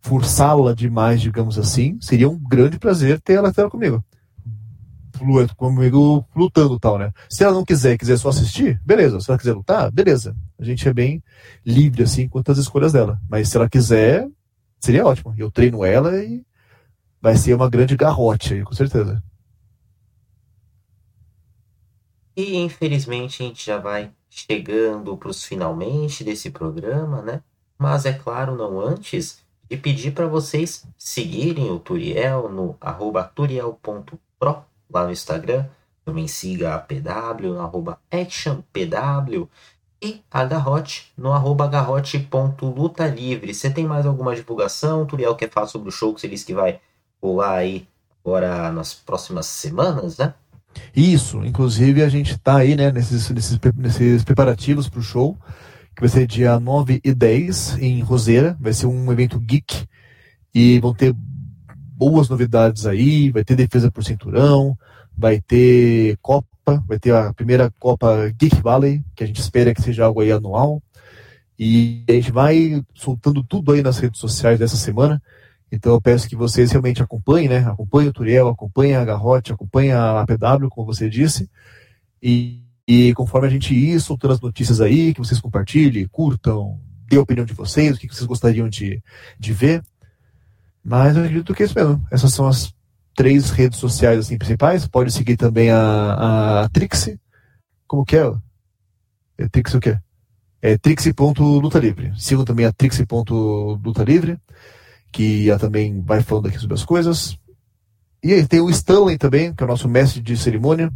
forçá-la 0.00 0.74
demais, 0.74 1.20
digamos 1.20 1.58
assim, 1.58 1.98
seria 2.00 2.28
um 2.28 2.38
grande 2.38 2.78
prazer 2.78 3.20
ter 3.20 3.34
ela, 3.34 3.52
ter 3.52 3.62
ela 3.62 3.70
comigo. 3.70 4.04
Comigo 5.56 6.26
lutando 6.34 6.78
tal, 6.78 6.98
né? 6.98 7.12
Se 7.28 7.44
ela 7.44 7.54
não 7.54 7.64
quiser, 7.64 7.98
quiser 7.98 8.16
só 8.16 8.28
assistir, 8.30 8.80
beleza. 8.84 9.20
Se 9.20 9.30
ela 9.30 9.38
quiser 9.38 9.52
lutar, 9.52 9.90
beleza. 9.90 10.36
A 10.58 10.64
gente 10.64 10.88
é 10.88 10.92
bem 10.92 11.22
livre, 11.64 12.02
assim, 12.02 12.28
quanto 12.28 12.52
às 12.52 12.58
escolhas 12.58 12.92
dela. 12.92 13.20
Mas 13.28 13.48
se 13.48 13.56
ela 13.56 13.68
quiser, 13.68 14.28
seria 14.78 15.06
ótimo. 15.06 15.34
Eu 15.36 15.50
treino 15.50 15.84
ela 15.84 16.16
e 16.22 16.44
vai 17.20 17.36
ser 17.36 17.54
uma 17.54 17.68
grande 17.68 17.96
garrote 17.96 18.54
aí, 18.54 18.62
com 18.62 18.72
certeza. 18.72 19.22
E 22.36 22.56
infelizmente 22.56 23.42
a 23.42 23.46
gente 23.46 23.66
já 23.66 23.78
vai 23.78 24.12
chegando 24.30 25.16
para 25.16 25.28
os 25.28 25.44
finalmente 25.44 26.24
desse 26.24 26.50
programa, 26.50 27.20
né? 27.20 27.42
Mas 27.76 28.06
é 28.06 28.12
claro, 28.12 28.56
não 28.56 28.80
antes 28.80 29.40
de 29.68 29.76
pedir 29.76 30.12
para 30.12 30.26
vocês 30.26 30.86
seguirem 30.96 31.70
o 31.70 31.78
Turiel 31.78 32.48
no 32.48 32.76
arroba 32.80 33.24
turiel.pro 33.24 34.64
lá 34.92 35.04
no 35.04 35.12
Instagram. 35.12 35.66
Também 36.04 36.26
siga 36.26 36.74
a 36.74 36.78
PW 36.78 37.54
no 37.54 37.60
arroba 37.60 37.98
actionpw 38.10 39.48
e 40.02 40.22
a 40.30 40.44
Garrote 40.44 41.12
no 41.16 41.32
arroba 41.32 41.68
garrote.lutalivre. 41.68 43.52
Você 43.52 43.70
tem 43.70 43.86
mais 43.86 44.06
alguma 44.06 44.34
divulgação? 44.34 45.04
Turiel 45.04 45.36
quer 45.36 45.50
falar 45.50 45.66
sobre 45.66 45.88
o 45.88 45.92
show 45.92 46.14
que 46.14 46.20
você 46.20 46.28
disse 46.28 46.46
que 46.46 46.54
vai 46.54 46.80
rolar 47.22 47.56
aí 47.56 47.86
agora 48.24 48.72
nas 48.72 48.94
próximas 48.94 49.46
semanas, 49.46 50.16
né? 50.16 50.34
Isso, 50.94 51.44
inclusive 51.44 52.02
a 52.02 52.08
gente 52.08 52.32
está 52.32 52.58
aí, 52.58 52.76
né, 52.76 52.92
nesses, 52.92 53.28
nesses, 53.30 53.58
nesses 53.76 54.24
preparativos 54.24 54.88
para 54.88 55.00
o 55.00 55.02
show, 55.02 55.36
que 55.94 56.00
vai 56.00 56.08
ser 56.08 56.26
dia 56.26 56.58
9 56.60 57.00
e 57.02 57.12
10 57.12 57.78
em 57.78 58.00
Roseira, 58.00 58.56
vai 58.60 58.72
ser 58.72 58.86
um 58.86 59.10
evento 59.12 59.38
geek 59.38 59.86
e 60.54 60.78
vão 60.78 60.94
ter 60.94 61.14
boas 62.00 62.30
novidades 62.30 62.86
aí, 62.86 63.30
vai 63.30 63.44
ter 63.44 63.54
defesa 63.54 63.90
por 63.90 64.02
cinturão, 64.02 64.74
vai 65.14 65.38
ter 65.38 66.16
Copa, 66.22 66.82
vai 66.88 66.98
ter 66.98 67.14
a 67.14 67.30
primeira 67.34 67.70
Copa 67.78 68.32
Geek 68.38 68.62
Valley, 68.62 69.04
que 69.14 69.22
a 69.22 69.26
gente 69.26 69.38
espera 69.38 69.74
que 69.74 69.82
seja 69.82 70.06
algo 70.06 70.22
aí 70.22 70.32
anual. 70.32 70.82
E 71.58 72.02
a 72.08 72.12
gente 72.12 72.32
vai 72.32 72.82
soltando 72.94 73.44
tudo 73.44 73.72
aí 73.72 73.82
nas 73.82 73.98
redes 73.98 74.18
sociais 74.18 74.58
dessa 74.58 74.78
semana. 74.78 75.22
Então 75.70 75.92
eu 75.92 76.00
peço 76.00 76.26
que 76.26 76.34
vocês 76.34 76.72
realmente 76.72 77.02
acompanhem, 77.02 77.50
né? 77.50 77.58
Acompanhem 77.58 78.08
o 78.08 78.12
Turiel, 78.14 78.48
acompanhem 78.48 78.96
a 78.96 79.04
Garrote, 79.04 79.52
acompanhem 79.52 79.92
a 79.92 80.24
PW, 80.26 80.68
como 80.70 80.86
você 80.86 81.10
disse. 81.10 81.50
E, 82.22 82.62
e, 82.88 83.12
conforme 83.12 83.46
a 83.46 83.50
gente 83.50 83.74
ir 83.74 84.00
soltando 84.00 84.32
as 84.32 84.40
notícias 84.40 84.80
aí, 84.80 85.12
que 85.12 85.20
vocês 85.20 85.38
compartilhem, 85.38 86.08
curtam, 86.08 86.80
dê 87.06 87.18
a 87.18 87.20
opinião 87.20 87.44
de 87.44 87.52
vocês, 87.52 87.96
o 87.96 88.00
que 88.00 88.08
vocês 88.08 88.26
gostariam 88.26 88.70
de, 88.70 89.02
de 89.38 89.52
ver. 89.52 89.82
Mas 90.84 91.16
eu 91.16 91.22
acredito 91.22 91.54
que 91.54 91.62
é 91.62 91.66
isso 91.66 91.78
mesmo. 91.78 92.04
Essas 92.10 92.32
são 92.32 92.46
as 92.46 92.74
três 93.14 93.50
redes 93.50 93.78
sociais 93.78 94.18
assim, 94.18 94.38
principais. 94.38 94.86
Pode 94.86 95.12
seguir 95.12 95.36
também 95.36 95.70
a, 95.70 96.62
a 96.62 96.68
Trixie. 96.68 97.20
Como 97.86 98.04
que 98.04 98.16
é? 98.16 98.32
é 99.38 99.48
Trixie 99.48 99.76
o 99.76 99.80
quê? 99.80 99.98
É 100.62 100.78
Trixie.lutalivre. 100.78 102.12
Sigam 102.16 102.44
também 102.44 102.66
a 102.66 102.72
Trixie.lutalivre. 102.72 104.32
livre 104.32 104.40
que 105.12 105.50
ela 105.50 105.58
também 105.58 106.00
vai 106.00 106.22
falando 106.22 106.48
aqui 106.48 106.58
sobre 106.58 106.74
as 106.74 106.84
coisas. 106.84 107.36
E 108.22 108.32
aí 108.32 108.46
tem 108.46 108.60
o 108.60 108.70
Stanley 108.70 109.18
também, 109.18 109.54
que 109.54 109.62
é 109.62 109.66
o 109.66 109.68
nosso 109.68 109.88
mestre 109.88 110.20
de 110.20 110.36
cerimônia. 110.36 110.92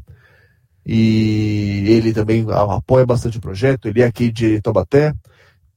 E 0.86 1.84
ele 1.88 2.12
também 2.12 2.44
apoia 2.50 3.06
bastante 3.06 3.38
o 3.38 3.40
projeto. 3.40 3.88
Ele 3.88 4.02
é 4.02 4.06
aqui 4.06 4.30
de 4.30 4.60
Taubaté, 4.60 5.14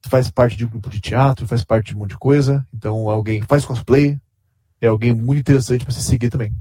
faz 0.07 0.29
parte 0.29 0.55
de 0.55 0.65
um 0.65 0.69
grupo 0.69 0.89
de 0.89 0.99
teatro, 0.99 1.47
faz 1.47 1.63
parte 1.63 1.87
de 1.87 1.95
um 1.95 1.99
monte 1.99 2.11
de 2.11 2.17
coisa. 2.17 2.65
Então, 2.73 3.09
alguém 3.09 3.41
faz 3.41 3.65
cosplay, 3.65 4.19
é 4.81 4.87
alguém 4.87 5.13
muito 5.13 5.39
interessante 5.39 5.83
para 5.83 5.93
se 5.93 6.03
seguir 6.03 6.29
também. 6.29 6.53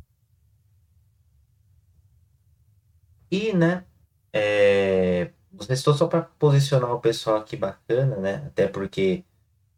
E, 3.31 3.53
né, 3.53 3.85
é... 4.33 5.31
você 5.53 5.73
estou 5.73 5.95
só 5.95 6.07
para 6.07 6.23
posicionar 6.23 6.93
o 6.93 7.01
pessoal 7.01 7.37
aqui 7.37 7.57
bacana, 7.57 8.17
né? 8.17 8.43
Até 8.47 8.69
porque 8.69 9.25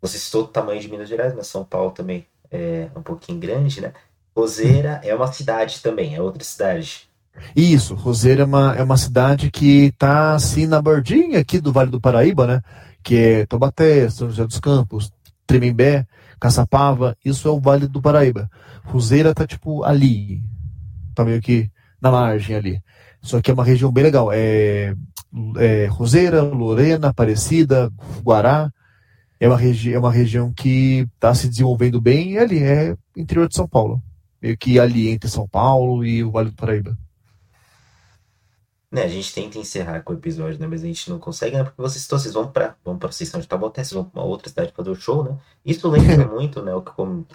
você 0.01 0.19
citou 0.19 0.45
o 0.45 0.49
tamanho 0.49 0.81
de 0.81 0.89
Minas 0.89 1.09
Gerais, 1.09 1.35
mas 1.35 1.47
São 1.47 1.65
Paulo 1.65 1.91
também 1.91 2.27
é 2.51 2.89
um 2.95 3.03
pouquinho 3.03 3.39
grande, 3.39 3.81
né? 3.81 3.93
Roseira 4.37 5.01
é 5.03 5.15
uma 5.15 5.33
cidade 5.33 5.81
também, 5.83 6.15
é 6.15 6.23
outra 6.23 6.45
cidade. 6.45 7.09
Isso, 7.55 7.95
Roseira 7.95 8.43
é 8.43 8.45
uma, 8.45 8.75
é 8.77 8.83
uma 8.83 8.97
cidade 8.97 9.51
que 9.51 9.87
está 9.87 10.35
assim 10.35 10.67
na 10.67 10.81
bordinha 10.81 11.41
aqui 11.41 11.61
do 11.61 11.73
Vale 11.73 11.91
do 11.91 12.01
Paraíba, 12.01 12.47
né? 12.47 12.63
Que 13.09 13.17
é 13.17 13.47
Taubaté, 13.47 14.11
São 14.11 14.29
José 14.29 14.47
dos 14.47 14.61
Campos, 14.61 15.11
Tremembé, 15.47 16.07
Caçapava, 16.39 17.17
isso 17.25 17.49
é 17.49 17.51
o 17.51 17.59
Vale 17.59 17.87
do 17.87 18.03
Paraíba. 18.03 18.51
Roseira 18.85 19.33
tá 19.33 19.47
tipo 19.47 19.83
ali, 19.83 20.43
tá 21.15 21.25
meio 21.25 21.41
que 21.41 21.71
na 22.03 22.11
margem 22.11 22.55
ali. 22.55 22.83
Só 23.23 23.41
que 23.41 23.51
é 23.51 23.55
uma 23.55 23.65
região 23.65 23.91
bem 23.91 24.05
legal. 24.05 24.29
É, 24.31 24.95
é 25.57 25.87
Roseira, 25.87 26.43
Lorena, 26.43 27.09
Aparecida, 27.09 27.91
Guará, 28.23 28.71
é 29.41 29.49
uma, 29.49 29.57
regi 29.57 29.95
é 29.95 29.99
uma 29.99 30.13
região 30.13 30.53
que 30.53 31.09
está 31.15 31.35
se 31.35 31.49
desenvolvendo 31.49 32.03
bem 32.03 32.33
e 32.33 32.39
ali 32.39 32.63
é 32.63 32.95
interior 33.17 33.49
de 33.49 33.57
São 33.57 33.67
Paulo. 33.67 34.03
Meio 34.43 34.55
que 34.59 34.79
ali 34.79 35.09
entre 35.09 35.31
São 35.31 35.49
Paulo 35.49 36.05
e 36.05 36.23
o 36.23 36.31
Vale 36.31 36.51
do 36.51 36.57
Paraíba. 36.57 36.95
Né, 38.91 39.03
a 39.05 39.09
gente 39.09 39.35
tenta 39.35 39.59
encerrar 39.59 40.03
com 40.03 40.13
o 40.13 40.17
episódio, 40.17 40.59
né? 40.59 40.67
Mas 40.67 40.83
a 40.83 40.87
gente 40.87 41.11
não 41.11 41.19
consegue, 41.19 41.57
né? 41.57 41.65
Porque 41.65 41.81
vocês, 41.81 42.07
vocês 42.07 42.33
vão 42.33 42.51
pra, 42.51 42.75
vão 42.85 42.99
pra 42.99 43.13
sessão 43.13 43.41
de 43.41 43.47
Taubaté, 43.47 43.85
vocês 43.85 43.93
vão 43.93 44.05
pra 44.05 44.23
uma 44.23 44.29
outra 44.29 44.49
cidade 44.49 44.73
fazer 44.75 44.91
o 44.91 44.95
show, 44.95 45.25
né? 45.25 45.37
Isso 45.65 45.89
lembra 45.89 46.27
muito, 46.29 46.63
né? 46.63 46.75
O 46.75 46.81
que 46.81 46.93
como, 46.93 47.27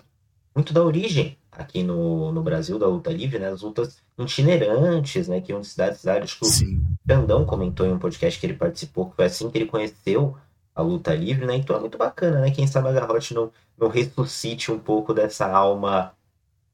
muito 0.56 0.74
da 0.74 0.84
origem 0.84 1.38
aqui 1.52 1.84
no, 1.84 2.32
no 2.32 2.42
Brasil 2.42 2.80
da 2.80 2.88
luta 2.88 3.12
livre, 3.12 3.38
né? 3.38 3.50
As 3.50 3.62
lutas 3.62 3.98
itinerantes, 4.18 5.28
né? 5.28 5.42
Que 5.42 5.52
iam 5.52 5.62
de 5.62 5.68
cidade 5.68 5.98
cidade. 5.98 6.24
Acho 6.24 6.40
que 6.40 6.46
Sim. 6.46 6.78
o 6.78 6.98
Brandão 7.06 7.46
comentou 7.46 7.86
em 7.86 7.94
um 7.94 8.00
podcast 8.00 8.40
que 8.40 8.46
ele 8.46 8.56
participou, 8.56 9.12
que 9.12 9.16
foi 9.16 9.26
assim 9.26 9.50
que 9.50 9.58
ele 9.58 9.68
conheceu 9.68 10.36
a 10.76 10.82
luta 10.82 11.14
livre, 11.14 11.46
né? 11.46 11.56
Então 11.56 11.76
é 11.76 11.80
muito 11.80 12.00
bacana, 12.00 12.42
né? 12.42 12.50
Quem 12.50 12.66
sabe 12.66 12.88
a 12.88 12.92
Garrote 12.92 13.36
não, 13.36 13.52
não 13.78 13.90
ressuscite 13.90 14.72
um 14.72 14.80
pouco 14.80 15.14
dessa 15.14 15.48
alma, 15.48 16.14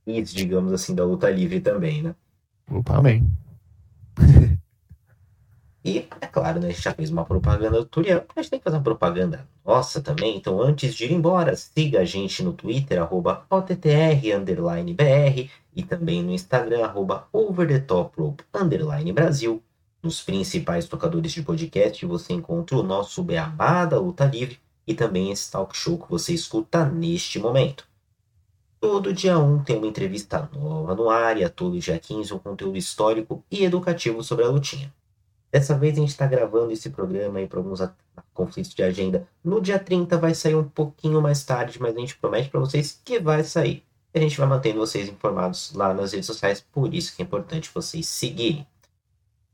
digamos 0.07 0.71
assim, 0.71 0.95
da 0.95 1.03
luta 1.03 1.29
livre 1.29 1.59
também, 1.59 2.01
né? 2.01 2.15
Amém. 2.85 3.29
E, 5.83 6.07
é 6.19 6.27
claro, 6.27 6.59
né, 6.59 6.67
a 6.67 6.71
gente 6.71 6.81
já 6.81 6.93
fez 6.93 7.09
uma 7.09 7.23
propaganda 7.23 7.77
do 7.77 7.85
Turian, 7.85 8.23
a 8.35 8.41
gente 8.41 8.51
tem 8.51 8.59
que 8.59 8.65
fazer 8.65 8.77
uma 8.77 8.83
propaganda 8.83 9.47
nossa 9.65 10.01
também. 10.01 10.35
Então, 10.35 10.61
antes 10.61 10.93
de 10.93 11.05
ir 11.05 11.13
embora, 11.13 11.55
siga 11.55 12.01
a 12.01 12.05
gente 12.05 12.43
no 12.43 12.51
Twitter, 12.51 13.01
arroba 13.01 13.45
OTTR_BR 13.49 15.49
e 15.75 15.83
também 15.83 16.21
no 16.21 16.31
Instagram, 16.31 16.83
arroba 16.83 17.27
OverTheTopRope 17.31 18.43
Brasil. 19.13 19.63
Nos 20.03 20.21
principais 20.21 20.85
tocadores 20.85 21.31
de 21.31 21.43
podcast 21.43 22.05
você 22.05 22.33
encontra 22.33 22.77
o 22.77 22.83
nosso 22.83 23.23
Beabá 23.23 23.85
da 23.85 23.99
Luta 23.99 24.25
Livre 24.25 24.59
e 24.87 24.93
também 24.93 25.31
esse 25.31 25.51
talk 25.51 25.75
show 25.75 25.97
que 25.97 26.09
você 26.09 26.33
escuta 26.33 26.85
neste 26.85 27.39
momento. 27.39 27.87
Todo 28.81 29.13
dia 29.13 29.37
1 29.37 29.63
tem 29.63 29.77
uma 29.77 29.87
entrevista 29.87 30.49
nova 30.53 30.95
no 30.95 31.09
ar 31.09 31.37
e 31.37 31.43
a 31.43 31.49
todo 31.49 31.79
dia 31.79 31.99
15 31.99 32.33
um 32.33 32.39
conteúdo 32.39 32.77
histórico 32.77 33.43
e 33.51 33.65
educativo 33.65 34.23
sobre 34.23 34.45
a 34.45 34.49
lutinha. 34.49 34.93
Dessa 35.51 35.75
vez 35.77 35.97
a 35.97 36.01
gente 36.01 36.09
está 36.09 36.27
gravando 36.27 36.71
esse 36.71 36.89
programa 36.89 37.39
aí 37.39 37.47
para 37.47 37.59
alguns 37.59 37.79
conflitos 38.33 38.73
de 38.73 38.83
agenda. 38.83 39.27
No 39.43 39.59
dia 39.59 39.79
30 39.79 40.17
vai 40.17 40.35
sair 40.35 40.55
um 40.55 40.63
pouquinho 40.63 41.21
mais 41.21 41.43
tarde, 41.43 41.81
mas 41.81 41.95
a 41.95 41.99
gente 41.99 42.17
promete 42.17 42.49
para 42.49 42.59
vocês 42.59 43.01
que 43.03 43.19
vai 43.19 43.43
sair. 43.43 43.83
A 44.13 44.19
gente 44.19 44.37
vai 44.37 44.47
mantendo 44.47 44.79
vocês 44.79 45.07
informados 45.07 45.73
lá 45.73 45.93
nas 45.93 46.13
redes 46.13 46.27
sociais, 46.27 46.65
por 46.71 46.93
isso 46.93 47.15
que 47.15 47.21
é 47.21 47.25
importante 47.25 47.71
vocês 47.73 48.07
seguirem. 48.07 48.65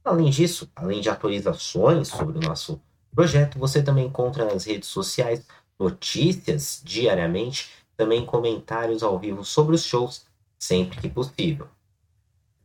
Além 0.04 0.30
disso, 0.30 0.70
além 0.76 1.02
de 1.02 1.10
atualizações 1.10 2.10
sobre 2.10 2.38
o 2.38 2.42
nosso 2.42 2.80
projeto, 3.14 3.58
você 3.58 3.82
também 3.82 4.06
encontra 4.06 4.46
nas 4.46 4.66
redes 4.66 4.88
sociais 4.88 5.46
notícias 5.80 6.82
diariamente, 6.84 7.70
também 7.98 8.26
comentários 8.26 9.04
ao 9.04 9.18
vivo 9.18 9.44
sobre 9.44 9.76
os 9.76 9.84
shows, 9.84 10.26
sempre 10.60 11.00
que 11.00 11.10
possível. 11.10 11.68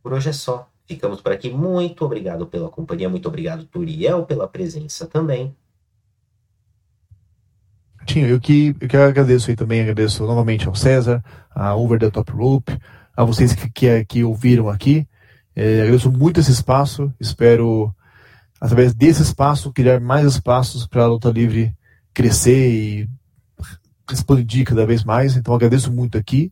Por 0.01 0.13
hoje 0.13 0.29
é 0.29 0.33
só. 0.33 0.70
Ficamos 0.85 1.21
por 1.21 1.31
aqui. 1.31 1.49
Muito 1.49 2.03
obrigado 2.03 2.45
pela 2.45 2.69
companhia, 2.69 3.09
muito 3.09 3.27
obrigado, 3.27 3.65
Turiel, 3.65 4.25
pela 4.25 4.47
presença 4.47 5.05
também. 5.05 5.55
Tinho, 8.05 8.27
eu 8.27 8.39
que, 8.39 8.75
eu 8.79 8.87
que 8.87 8.97
agradeço 8.97 9.49
aí 9.49 9.55
também, 9.55 9.81
agradeço 9.81 10.25
novamente 10.25 10.67
ao 10.67 10.75
César, 10.75 11.23
a 11.49 11.75
Over 11.75 11.99
the 11.99 12.09
Top 12.09 12.31
Rope, 12.31 12.77
a 13.15 13.23
vocês 13.23 13.53
que, 13.53 13.69
que, 13.69 14.05
que 14.05 14.23
ouviram 14.23 14.69
aqui. 14.69 15.07
É, 15.55 15.81
agradeço 15.81 16.11
muito 16.11 16.39
esse 16.39 16.51
espaço. 16.51 17.13
Espero, 17.19 17.93
através 18.59 18.93
desse 18.93 19.21
espaço, 19.21 19.71
criar 19.71 19.99
mais 19.99 20.25
espaços 20.25 20.87
para 20.87 21.03
a 21.03 21.07
luta 21.07 21.29
livre 21.29 21.75
crescer 22.13 22.69
e 22.69 23.09
expandir 24.11 24.65
cada 24.65 24.85
vez 24.85 25.03
mais. 25.03 25.35
Então, 25.35 25.53
agradeço 25.53 25.91
muito 25.91 26.17
aqui 26.17 26.51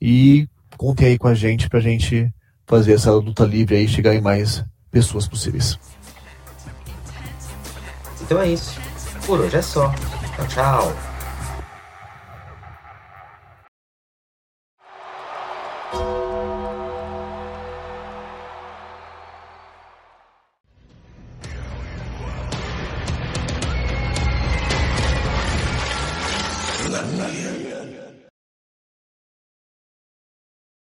e 0.00 0.48
contem 0.76 1.08
aí 1.08 1.18
com 1.18 1.28
a 1.28 1.34
gente 1.34 1.68
para 1.68 1.78
a 1.78 1.82
gente 1.82 2.32
fazer 2.66 2.94
essa 2.94 3.12
luta 3.12 3.44
livre 3.44 3.76
aí 3.76 3.88
chegar 3.88 4.14
em 4.14 4.20
mais 4.20 4.64
pessoas 4.90 5.26
possíveis. 5.26 5.78
Então 8.20 8.40
é 8.40 8.48
isso. 8.48 8.80
Por 9.26 9.40
hoje 9.40 9.56
é 9.56 9.62
só. 9.62 9.92
Tchau, 10.36 10.46
tchau. 10.48 11.11